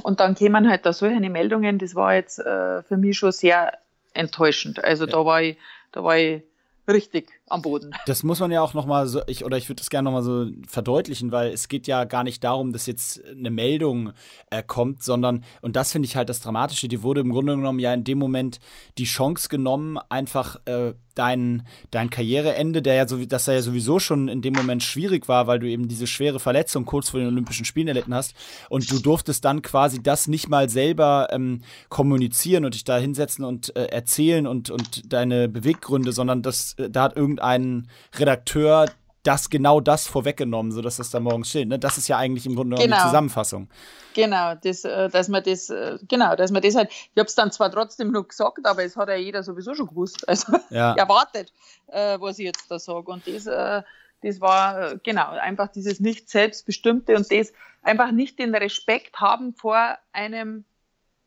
Und 0.01 0.19
dann 0.19 0.33
kämen 0.35 0.69
halt 0.69 0.85
da 0.85 0.93
solche 0.93 1.19
Meldungen, 1.29 1.77
das 1.77 1.93
war 1.93 2.15
jetzt 2.15 2.39
äh, 2.39 2.81
für 2.83 2.97
mich 2.97 3.17
schon 3.17 3.31
sehr 3.31 3.77
enttäuschend. 4.13 4.83
Also 4.83 5.05
ja. 5.05 5.11
da 5.11 5.25
war 5.25 5.41
ich, 5.41 5.57
da 5.91 6.03
war 6.03 6.17
ich 6.17 6.41
richtig 6.87 7.29
am 7.47 7.61
Boden. 7.61 7.91
Das 8.05 8.23
muss 8.23 8.39
man 8.39 8.51
ja 8.51 8.61
auch 8.61 8.73
noch 8.73 8.85
mal 8.85 9.07
so, 9.07 9.21
ich, 9.27 9.43
oder 9.45 9.57
ich 9.57 9.69
würde 9.69 9.81
das 9.81 9.89
gerne 9.89 10.05
noch 10.09 10.13
mal 10.13 10.23
so 10.23 10.47
verdeutlichen, 10.67 11.31
weil 11.31 11.51
es 11.51 11.67
geht 11.67 11.87
ja 11.87 12.05
gar 12.05 12.23
nicht 12.23 12.43
darum, 12.43 12.73
dass 12.73 12.85
jetzt 12.85 13.23
eine 13.25 13.51
Meldung 13.51 14.13
äh, 14.49 14.63
kommt, 14.63 15.03
sondern, 15.03 15.43
und 15.61 15.75
das 15.75 15.91
finde 15.91 16.07
ich 16.07 16.15
halt 16.15 16.29
das 16.29 16.39
Dramatische, 16.39 16.87
die 16.87 17.03
wurde 17.03 17.21
im 17.21 17.31
Grunde 17.31 17.55
genommen 17.55 17.79
ja 17.79 17.93
in 17.93 18.03
dem 18.03 18.17
Moment 18.17 18.59
die 18.97 19.05
Chance 19.05 19.49
genommen, 19.49 19.97
einfach 20.09 20.57
äh, 20.65 20.93
dein, 21.15 21.63
dein 21.91 22.09
Karriereende, 22.09 22.81
der 22.81 22.95
ja 22.95 23.07
so, 23.07 23.23
dass 23.25 23.45
ja 23.45 23.61
sowieso 23.61 23.99
schon 23.99 24.27
in 24.27 24.41
dem 24.41 24.53
Moment 24.53 24.83
schwierig 24.83 25.27
war, 25.27 25.47
weil 25.47 25.59
du 25.59 25.67
eben 25.67 25.87
diese 25.87 26.07
schwere 26.07 26.39
Verletzung 26.39 26.85
kurz 26.85 27.09
vor 27.09 27.19
den 27.19 27.29
Olympischen 27.29 27.65
Spielen 27.65 27.87
erlitten 27.87 28.13
hast 28.13 28.33
und 28.69 28.89
du 28.91 28.99
durftest 28.99 29.45
dann 29.45 29.61
quasi 29.61 30.01
das 30.01 30.27
nicht 30.27 30.49
mal 30.49 30.69
selber 30.69 31.27
ähm, 31.31 31.61
kommunizieren 31.89 32.65
und 32.65 32.73
dich 32.73 32.83
da 32.83 32.97
hinsetzen 32.97 33.45
und 33.45 33.75
äh, 33.75 33.85
erzählen 33.85 34.47
und, 34.47 34.69
und 34.69 35.13
deine 35.13 35.49
Beweggründe, 35.49 36.11
sondern 36.11 36.41
das, 36.41 36.73
äh, 36.73 36.89
da 36.89 37.03
hat 37.03 37.15
irgendein 37.39 37.89
Redakteur 38.15 38.87
das 39.23 39.49
genau 39.49 39.79
das 39.79 40.05
vorweggenommen, 40.05 40.71
sodass 40.71 40.97
das 40.97 41.09
da 41.09 41.19
morgens 41.19 41.49
steht. 41.49 41.69
Ne? 41.69 41.79
Das 41.79 41.97
ist 41.97 42.09
ja 42.09 42.17
eigentlich 42.17 42.45
im 42.45 42.55
Grunde 42.55 42.75
genau. 42.75 42.97
die 42.97 43.01
Zusammenfassung. 43.03 43.69
Genau, 44.13 44.53
das, 44.55 44.83
äh, 44.83 45.09
dass 45.09 45.29
man 45.29 45.41
das, 45.43 45.69
äh, 45.69 45.97
genau, 46.07 46.35
dass 46.35 46.51
man 46.51 46.61
das 46.61 46.75
halt, 46.75 46.91
ich 46.91 47.17
habe 47.17 47.27
es 47.27 47.35
dann 47.35 47.51
zwar 47.51 47.71
trotzdem 47.71 48.11
noch 48.11 48.27
gesagt, 48.27 48.65
aber 48.65 48.83
es 48.83 48.97
hat 48.97 49.07
ja 49.07 49.15
jeder 49.15 49.41
sowieso 49.41 49.73
schon 49.73 49.87
gewusst, 49.87 50.27
also 50.27 50.57
ja. 50.69 50.93
erwartet, 50.97 51.53
äh, 51.87 52.19
was 52.19 52.37
ich 52.37 52.45
jetzt 52.45 52.69
da 52.69 52.77
sage. 52.77 53.09
Und 53.11 53.25
das, 53.25 53.45
das 53.45 54.41
war 54.41 54.95
genau 54.97 55.29
einfach 55.29 55.69
dieses 55.69 55.99
nicht 55.99 56.29
selbstbestimmte 56.29 57.15
und 57.15 57.31
das 57.31 57.53
einfach 57.81 58.11
nicht 58.11 58.39
den 58.39 58.53
Respekt 58.53 59.19
haben 59.19 59.53
vor 59.53 59.97
einem, 60.11 60.65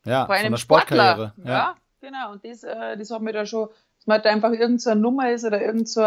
ja, 0.04 0.26
vor 0.26 0.34
einem 0.34 0.57
Sportler. 0.57 1.34
Ja. 1.38 1.50
ja. 1.50 1.76
genau. 2.00 2.32
Und 2.32 2.44
das, 2.44 2.61
das 2.61 3.11
hat 3.11 3.20
mir 3.20 3.32
da 3.32 3.44
schon, 3.44 3.68
man 4.07 4.22
da 4.22 4.30
einfach 4.30 4.50
irgendeine 4.50 4.78
so 4.78 4.94
Nummer 4.94 5.30
ist 5.30 5.44
oder 5.44 5.61
irgendeine 5.61 5.86
so 5.86 6.02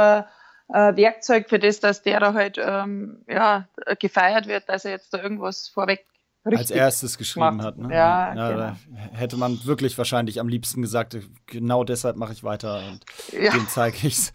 äh, 0.73 0.95
Werkzeug 0.95 1.49
für 1.49 1.59
das, 1.59 1.79
dass 1.79 2.01
der 2.01 2.19
da 2.19 2.33
halt 2.33 2.57
ähm, 2.63 3.23
ja, 3.27 3.67
gefeiert 3.99 4.47
wird, 4.47 4.69
dass 4.69 4.85
er 4.85 4.91
jetzt 4.91 5.13
da 5.13 5.21
irgendwas 5.21 5.67
vorweg 5.67 6.05
als 6.43 6.71
erstes 6.71 7.17
geschrieben 7.17 7.57
macht. 7.57 7.65
hat. 7.65 7.77
Ne? 7.77 7.93
Ja, 7.93 8.33
ja 8.33 8.51
genau. 8.51 8.71
hätte 9.13 9.37
man 9.37 9.63
wirklich 9.65 9.97
wahrscheinlich 9.97 10.39
am 10.39 10.47
liebsten 10.47 10.81
gesagt, 10.81 11.17
genau 11.47 11.83
deshalb 11.83 12.15
mache 12.15 12.33
ich 12.33 12.43
weiter 12.43 12.81
und 12.87 13.05
ja. 13.31 13.51
dem 13.51 13.67
zeige 13.67 13.97
ich 14.07 14.17
es. 14.17 14.33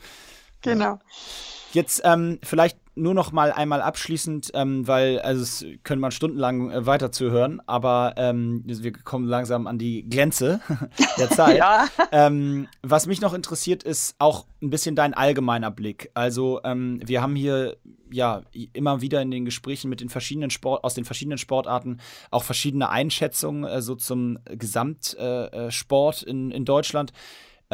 Genau. 0.63 0.99
Jetzt 1.73 2.03
ähm, 2.05 2.39
vielleicht 2.43 2.79
nur 2.97 3.15
noch 3.15 3.33
mal 3.33 3.53
einmal 3.53 3.83
abschließend, 3.83 4.51
ähm, 4.55 4.87
weil 4.87 5.19
also 5.21 5.43
es 5.43 5.65
können 5.83 6.01
man 6.01 6.11
stundenlang 6.11 6.71
äh, 6.71 6.87
weiter 6.87 7.11
zuhören, 7.13 7.61
aber 7.67 8.15
ähm, 8.17 8.63
wir 8.65 8.93
kommen 8.93 9.27
langsam 9.27 9.67
an 9.67 9.79
die 9.79 10.09
Grenze 10.09 10.61
der 11.19 11.31
Zeit. 11.31 11.57
ja. 11.59 11.87
ähm, 12.13 12.69
was 12.83 13.07
mich 13.07 13.21
noch 13.21 13.35
interessiert, 13.35 13.83
ist 13.83 14.15
auch 14.19 14.47
ein 14.63 14.71
bisschen 14.71 14.95
dein 14.97 15.15
allgemeiner 15.15 15.71
Blick. 15.71 16.11
Also 16.15 16.61
ähm, 16.65 17.01
wir 17.05 17.23
haben 17.23 17.37
hier 17.37 17.77
ja 18.11 18.43
immer 18.73 19.01
wieder 19.01 19.21
in 19.23 19.31
den 19.31 19.45
Gesprächen 19.45 19.91
mit 19.91 20.01
den 20.01 20.09
verschiedenen 20.09 20.51
Sport 20.51 20.85
aus 20.85 20.95
den 20.95 21.05
verschiedenen 21.05 21.39
Sportarten 21.39 21.99
auch 22.31 22.45
verschiedene 22.45 22.89
Einschätzungen 22.89 23.65
äh, 23.65 23.83
so 23.83 23.97
zum 23.97 24.39
Gesamtsport 24.45 26.23
äh, 26.23 26.27
äh 26.27 26.31
in, 26.31 26.51
in 26.51 26.65
Deutschland. 26.65 27.13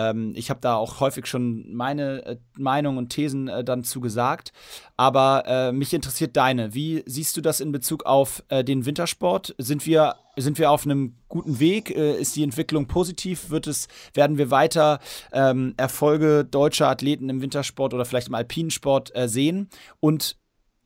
Ähm, 0.00 0.32
ich 0.34 0.50
habe 0.50 0.60
da 0.60 0.76
auch 0.76 1.00
häufig 1.00 1.26
schon 1.26 1.72
meine 1.72 2.24
äh, 2.24 2.36
Meinung 2.56 2.96
und 2.96 3.10
Thesen 3.10 3.48
äh, 3.48 3.64
dann 3.64 3.84
zu 3.84 4.00
gesagt. 4.00 4.52
Aber 4.96 5.44
äh, 5.46 5.72
mich 5.72 5.92
interessiert 5.92 6.36
deine. 6.36 6.74
Wie 6.74 7.02
siehst 7.06 7.36
du 7.36 7.40
das 7.40 7.60
in 7.60 7.72
Bezug 7.72 8.06
auf 8.06 8.42
äh, 8.48 8.64
den 8.64 8.86
Wintersport? 8.86 9.54
Sind 9.58 9.86
wir, 9.86 10.16
sind 10.36 10.58
wir 10.58 10.70
auf 10.70 10.84
einem 10.84 11.16
guten 11.28 11.60
Weg? 11.60 11.90
Äh, 11.90 12.18
ist 12.18 12.36
die 12.36 12.42
Entwicklung 12.42 12.86
positiv? 12.86 13.50
Wird 13.50 13.66
es, 13.66 13.88
werden 14.14 14.38
wir 14.38 14.50
weiter 14.50 15.00
ähm, 15.32 15.74
Erfolge 15.76 16.44
deutscher 16.44 16.88
Athleten 16.88 17.28
im 17.28 17.42
Wintersport 17.42 17.94
oder 17.94 18.04
vielleicht 18.04 18.28
im 18.28 18.34
Alpinensport 18.34 19.14
äh, 19.14 19.28
sehen? 19.28 19.68
Und 20.00 20.39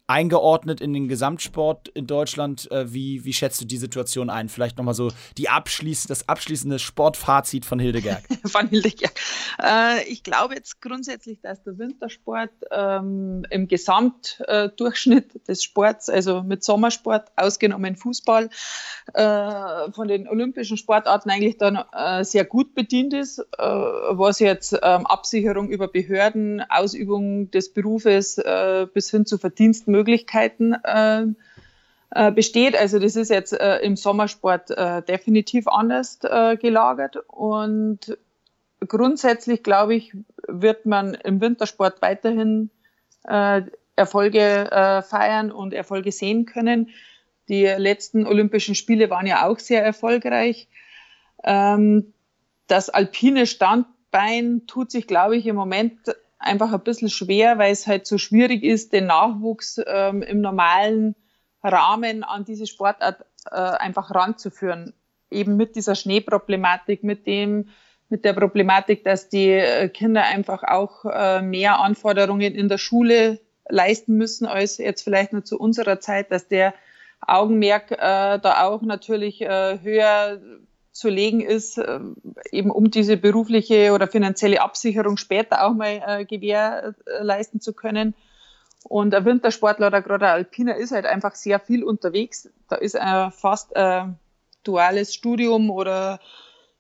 eingeordnet 0.07 0.80
in 0.80 0.92
den 0.92 1.09
Gesamtsport 1.09 1.88
in 1.88 2.07
Deutschland. 2.07 2.70
Äh, 2.70 2.92
wie, 2.92 3.24
wie 3.24 3.32
schätzt 3.32 3.61
du 3.61 3.64
die 3.64 3.78
Situation 3.78 4.28
ein? 4.28 4.48
Vielleicht 4.48 4.76
nochmal 4.76 4.94
so 4.94 5.11
die 5.38 5.48
abschließ 5.48 6.05
das 6.05 6.28
abschließende 6.28 6.78
Sportfazit 6.78 7.64
von 7.64 7.78
Hildegard. 7.78 8.22
von 8.44 8.68
Hildegard. 8.68 9.14
Äh, 9.62 10.05
ich 10.09 10.22
glaube 10.22 10.55
jetzt 10.55 10.82
grundsätzlich, 10.82 11.40
dass 11.40 11.62
der 11.62 11.78
Wintersport 11.78 12.50
ähm, 12.70 13.46
im 13.48 13.66
Gesamtdurchschnitt 13.66 15.36
äh, 15.36 15.38
des 15.48 15.62
Sports, 15.62 16.11
also 16.11 16.42
mit 16.42 16.64
Sommersport, 16.64 17.32
ausgenommen 17.36 17.96
Fußball, 17.96 18.50
äh, 19.14 19.92
von 19.92 20.09
den 20.09 20.28
olympischen 20.28 20.76
Sportarten 20.76 21.30
eigentlich 21.30 21.57
dann 21.57 21.82
äh, 21.92 22.24
sehr 22.24 22.44
gut 22.44 22.74
bedient 22.74 23.14
ist, 23.14 23.38
äh, 23.38 23.44
was 23.62 24.38
jetzt 24.38 24.74
ähm, 24.82 25.07
Absicherung 25.07 25.70
über 25.70 25.88
Behörden, 25.88 26.62
Ausübung 26.68 27.50
des 27.50 27.72
Berufes 27.72 28.40
bis 28.94 29.11
hin 29.11 29.26
zu 29.26 29.38
Verdiensten 29.38 29.93
Möglichkeiten 29.95 30.74
äh, 30.74 31.26
äh, 32.11 32.32
besteht. 32.32 32.76
Also 32.76 32.99
das 32.99 33.14
ist 33.16 33.30
jetzt 33.30 33.53
äh, 33.53 33.78
im 33.78 33.97
Sommersport 33.97 34.70
äh, 34.70 35.03
definitiv 35.03 35.68
anders 35.68 36.18
äh, 36.22 36.57
gelagert 36.57 37.16
und 37.28 38.18
grundsätzlich 38.86 39.62
glaube 39.62 39.95
ich, 39.95 40.12
wird 40.49 40.84
man 40.84 41.14
im 41.14 41.40
Wintersport 41.40 42.03
weiterhin 42.03 42.70
äh, 43.24 43.62
Erfolge 43.97 45.03
feiern 45.09 45.53
und 45.53 45.72
Erfolge 45.72 46.11
sehen 46.11 46.47
können. 46.47 46.90
Die 47.49 47.64
letzten 47.64 48.26
Olympischen 48.26 48.74
Spiele 48.74 49.09
waren 49.09 49.28
ja 49.28 49.47
auch 49.47 49.61
sehr 49.61 49.84
erfolgreich. 49.84 50.68
Ähm, 51.45 52.12
das 52.66 52.90
alpine 52.90 53.47
Standbein 53.47 54.66
tut 54.66 54.90
sich, 54.90 55.07
glaube 55.07 55.36
ich, 55.36 55.47
im 55.47 55.55
Moment 55.55 55.99
einfach 56.45 56.72
ein 56.72 56.80
bisschen 56.80 57.11
schwer, 57.11 57.59
weil 57.59 57.72
es 57.72 57.86
halt 57.86 58.07
so 58.07 58.18
schwierig 58.18 58.62
ist, 58.62 58.92
den 58.92 59.07
Nachwuchs 59.07 59.80
ähm, 59.86 60.22
im 60.22 60.40
normalen 60.40 61.14
Rahmen 61.62 62.22
an 62.24 62.45
diese 62.45 62.66
Sportart 62.66 63.24
äh, 63.51 63.57
einfach 63.57 64.14
ranzuführen. 64.14 64.95
Eben 65.30 65.57
mit 65.57 65.76
dieser 65.76 65.95
Schneeproblematik, 65.95 67.03
mit 67.03 67.26
dem, 67.26 67.68
mit 68.09 68.24
der 68.24 68.34
Problematik, 68.34 69.05
dass 69.05 69.28
die 69.28 69.51
äh, 69.51 69.88
Kinder 69.88 70.24
einfach 70.24 70.62
auch 70.62 71.05
äh, 71.07 71.42
mehr 71.42 71.80
Anforderungen 71.80 72.55
in 72.55 72.68
der 72.68 72.78
Schule 72.78 73.40
leisten 73.68 74.16
müssen 74.16 74.47
als 74.47 74.78
jetzt 74.78 75.03
vielleicht 75.03 75.32
nur 75.32 75.45
zu 75.45 75.59
unserer 75.59 75.99
Zeit, 75.99 76.30
dass 76.30 76.49
der 76.49 76.74
Augenmerk 77.26 77.90
äh, 77.92 78.38
da 78.38 78.64
auch 78.64 78.82
natürlich 78.82 79.40
äh, 79.40 79.78
höher 79.82 80.40
zu 80.95 81.09
legen 81.09 81.40
ist, 81.40 81.76
äh, 81.76 81.99
eben 82.53 82.70
um 82.70 82.90
diese 82.90 83.16
berufliche 83.16 83.92
oder 83.92 84.07
finanzielle 84.07 84.62
Absicherung 84.62 85.16
später 85.16 85.66
auch 85.66 85.74
mal 85.74 86.01
äh, 86.07 86.24
gewährleisten 86.24 87.61
zu 87.61 87.72
können. 87.72 88.14
Und 88.84 89.11
der 89.11 89.24
Wintersportler 89.24 89.88
oder 89.88 90.03
gerade 90.03 90.20
der 90.20 90.32
Alpiner 90.32 90.76
ist 90.76 90.92
halt 90.92 91.05
einfach 91.05 91.34
sehr 91.34 91.59
viel 91.59 91.82
unterwegs. 91.82 92.49
Da 92.68 92.76
ist 92.76 92.95
äh, 92.95 93.30
fast 93.30 93.74
ein 93.76 94.18
duales 94.62 95.12
Studium 95.12 95.70
oder 95.70 96.20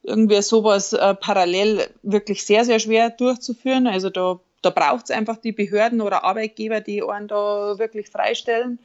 irgendwie 0.02 0.40
sowas 0.42 0.92
äh, 0.92 1.14
parallel 1.14 1.88
wirklich 2.02 2.46
sehr, 2.46 2.64
sehr 2.64 2.78
schwer 2.78 3.10
durchzuführen. 3.10 3.88
Also 3.88 4.10
da, 4.10 4.38
da 4.62 4.70
braucht 4.70 5.06
es 5.06 5.10
einfach 5.10 5.38
die 5.38 5.52
Behörden 5.52 6.00
oder 6.00 6.22
Arbeitgeber, 6.22 6.80
die 6.80 7.02
einen 7.02 7.26
da 7.26 7.78
wirklich 7.78 8.10
freistellen. 8.10 8.78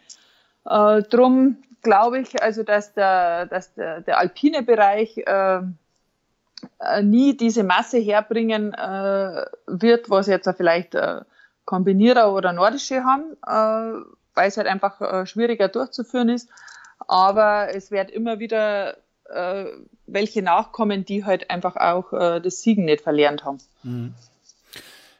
Äh, 0.69 1.03
drum 1.03 1.57
glaube 1.81 2.19
ich, 2.19 2.41
also 2.41 2.63
dass 2.63 2.93
der, 2.93 3.45
dass 3.45 3.73
der, 3.73 4.01
der 4.01 4.17
alpine 4.19 4.63
Bereich 4.63 5.17
äh, 5.17 5.61
äh, 6.79 7.03
nie 7.03 7.35
diese 7.35 7.63
Masse 7.63 7.97
herbringen 7.97 8.73
äh, 8.73 9.45
wird, 9.67 10.09
was 10.09 10.27
jetzt 10.27 10.49
vielleicht 10.57 10.95
äh, 10.95 11.21
Kombinierer 11.65 12.33
oder 12.33 12.53
Nordische 12.53 13.03
haben, 13.03 13.33
äh, 13.45 14.05
weil 14.35 14.47
es 14.47 14.57
halt 14.57 14.67
einfach 14.67 14.99
äh, 15.01 15.25
schwieriger 15.25 15.67
durchzuführen 15.67 16.29
ist. 16.29 16.49
Aber 17.07 17.73
es 17.73 17.91
wird 17.91 18.11
immer 18.11 18.39
wieder 18.39 18.97
äh, 19.29 19.65
welche 20.05 20.41
nachkommen, 20.41 21.05
die 21.05 21.25
halt 21.25 21.49
einfach 21.49 21.75
auch 21.75 22.11
äh, 22.13 22.41
das 22.41 22.61
Siegen 22.61 22.85
nicht 22.85 23.01
verlernt 23.01 23.45
haben. 23.45 23.59
Mhm. 23.83 24.13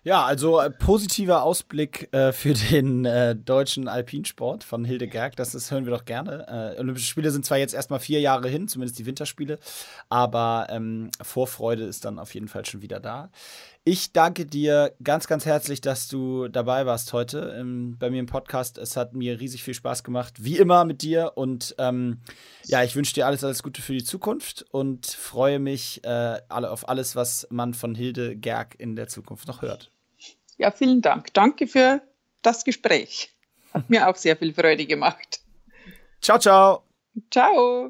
Ja, 0.04 0.24
also 0.24 0.62
äh, 0.62 0.70
positiver 0.70 1.43
Ausblick 1.43 2.08
äh, 2.14 2.32
für 2.32 2.54
den 2.54 3.04
äh, 3.04 3.36
deutschen 3.36 3.89
Alpinsport 3.89 4.64
von 4.64 4.86
Hilde 4.86 5.08
Gerg, 5.08 5.36
das, 5.36 5.52
das 5.52 5.70
hören 5.72 5.86
wir 5.86 5.91
doch 5.91 6.06
gerne. 6.06 6.76
Äh, 6.78 6.80
Olympische 6.80 7.08
Spiele 7.08 7.32
sind 7.32 7.45
zwar 7.45 7.58
jetzt 7.58 7.74
erstmal 7.74 8.00
vier 8.00 8.22
Jahre 8.22 8.47
hin, 8.47 8.70
zumindest 8.70 8.97
die 8.97 9.06
Winterspiele, 9.06 9.60
aber 10.08 10.68
ähm, 10.70 11.10
Vorfreude 11.22 11.84
ist 11.84 12.06
dann 12.06 12.18
auf 12.18 12.34
jeden 12.34 12.47
Fall 12.47 12.66
schon 12.66 12.82
wieder 12.82 13.02
da. 13.02 13.30
Ich 13.86 14.14
danke 14.14 14.45
dir 14.45 14.93
ganz, 15.04 15.28
ganz 15.28 15.45
herzlich, 15.45 15.82
dass 15.82 16.07
du 16.07 16.48
dabei 16.48 16.86
warst 16.86 17.11
heute 17.11 17.56
ähm, 17.57 17.98
bei 17.98 18.10
mir 18.10 18.19
im 18.19 18.26
Podcast. 18.26 18.78
Es 18.78 18.95
hat 18.95 19.14
mir 19.14 19.40
riesig 19.40 19.64
viel 19.64 19.73
Spaß 19.73 20.03
gemacht, 20.03 20.36
wie 20.44 20.57
immer 20.57 20.86
mit 20.86 21.02
dir. 21.02 21.34
Und 21.36 21.76
ähm, 21.78 22.22
ja, 22.65 22.84
ich 22.84 22.95
wünsche 22.95 23.14
dir 23.14 23.26
alles, 23.26 23.44
alles 23.44 23.64
Gute 23.64 23.82
für 23.82 23.94
die 23.94 24.03
Zukunft 24.03 24.65
und 24.72 25.07
freue 25.07 25.60
mich 25.60 26.03
äh, 26.03 26.40
alle, 26.49 26.72
auf 26.72 26.88
alles, 26.88 27.15
was 27.15 27.48
man 27.49 27.73
von 27.73 27.95
Hilde 27.95 28.36
Gerg 28.36 28.76
in 28.78 28.95
der 28.95 29.07
Zukunft 29.07 29.48
noch 29.48 29.61
hört. 29.61 29.91
Ja, 30.60 30.72
vielen 30.72 31.02
Dank. 31.02 31.34
Danke 31.34 31.68
für 31.68 32.02
das 32.41 32.65
Gespräch. 32.65 33.34
Hat 33.73 33.90
mir 33.90 34.07
auch 34.07 34.15
sehr 34.15 34.36
viel 34.36 34.53
Freude 34.53 34.86
gemacht. 34.86 35.40
Ciao, 36.22 36.38
ciao. 36.38 36.84
Ciao. 37.31 37.90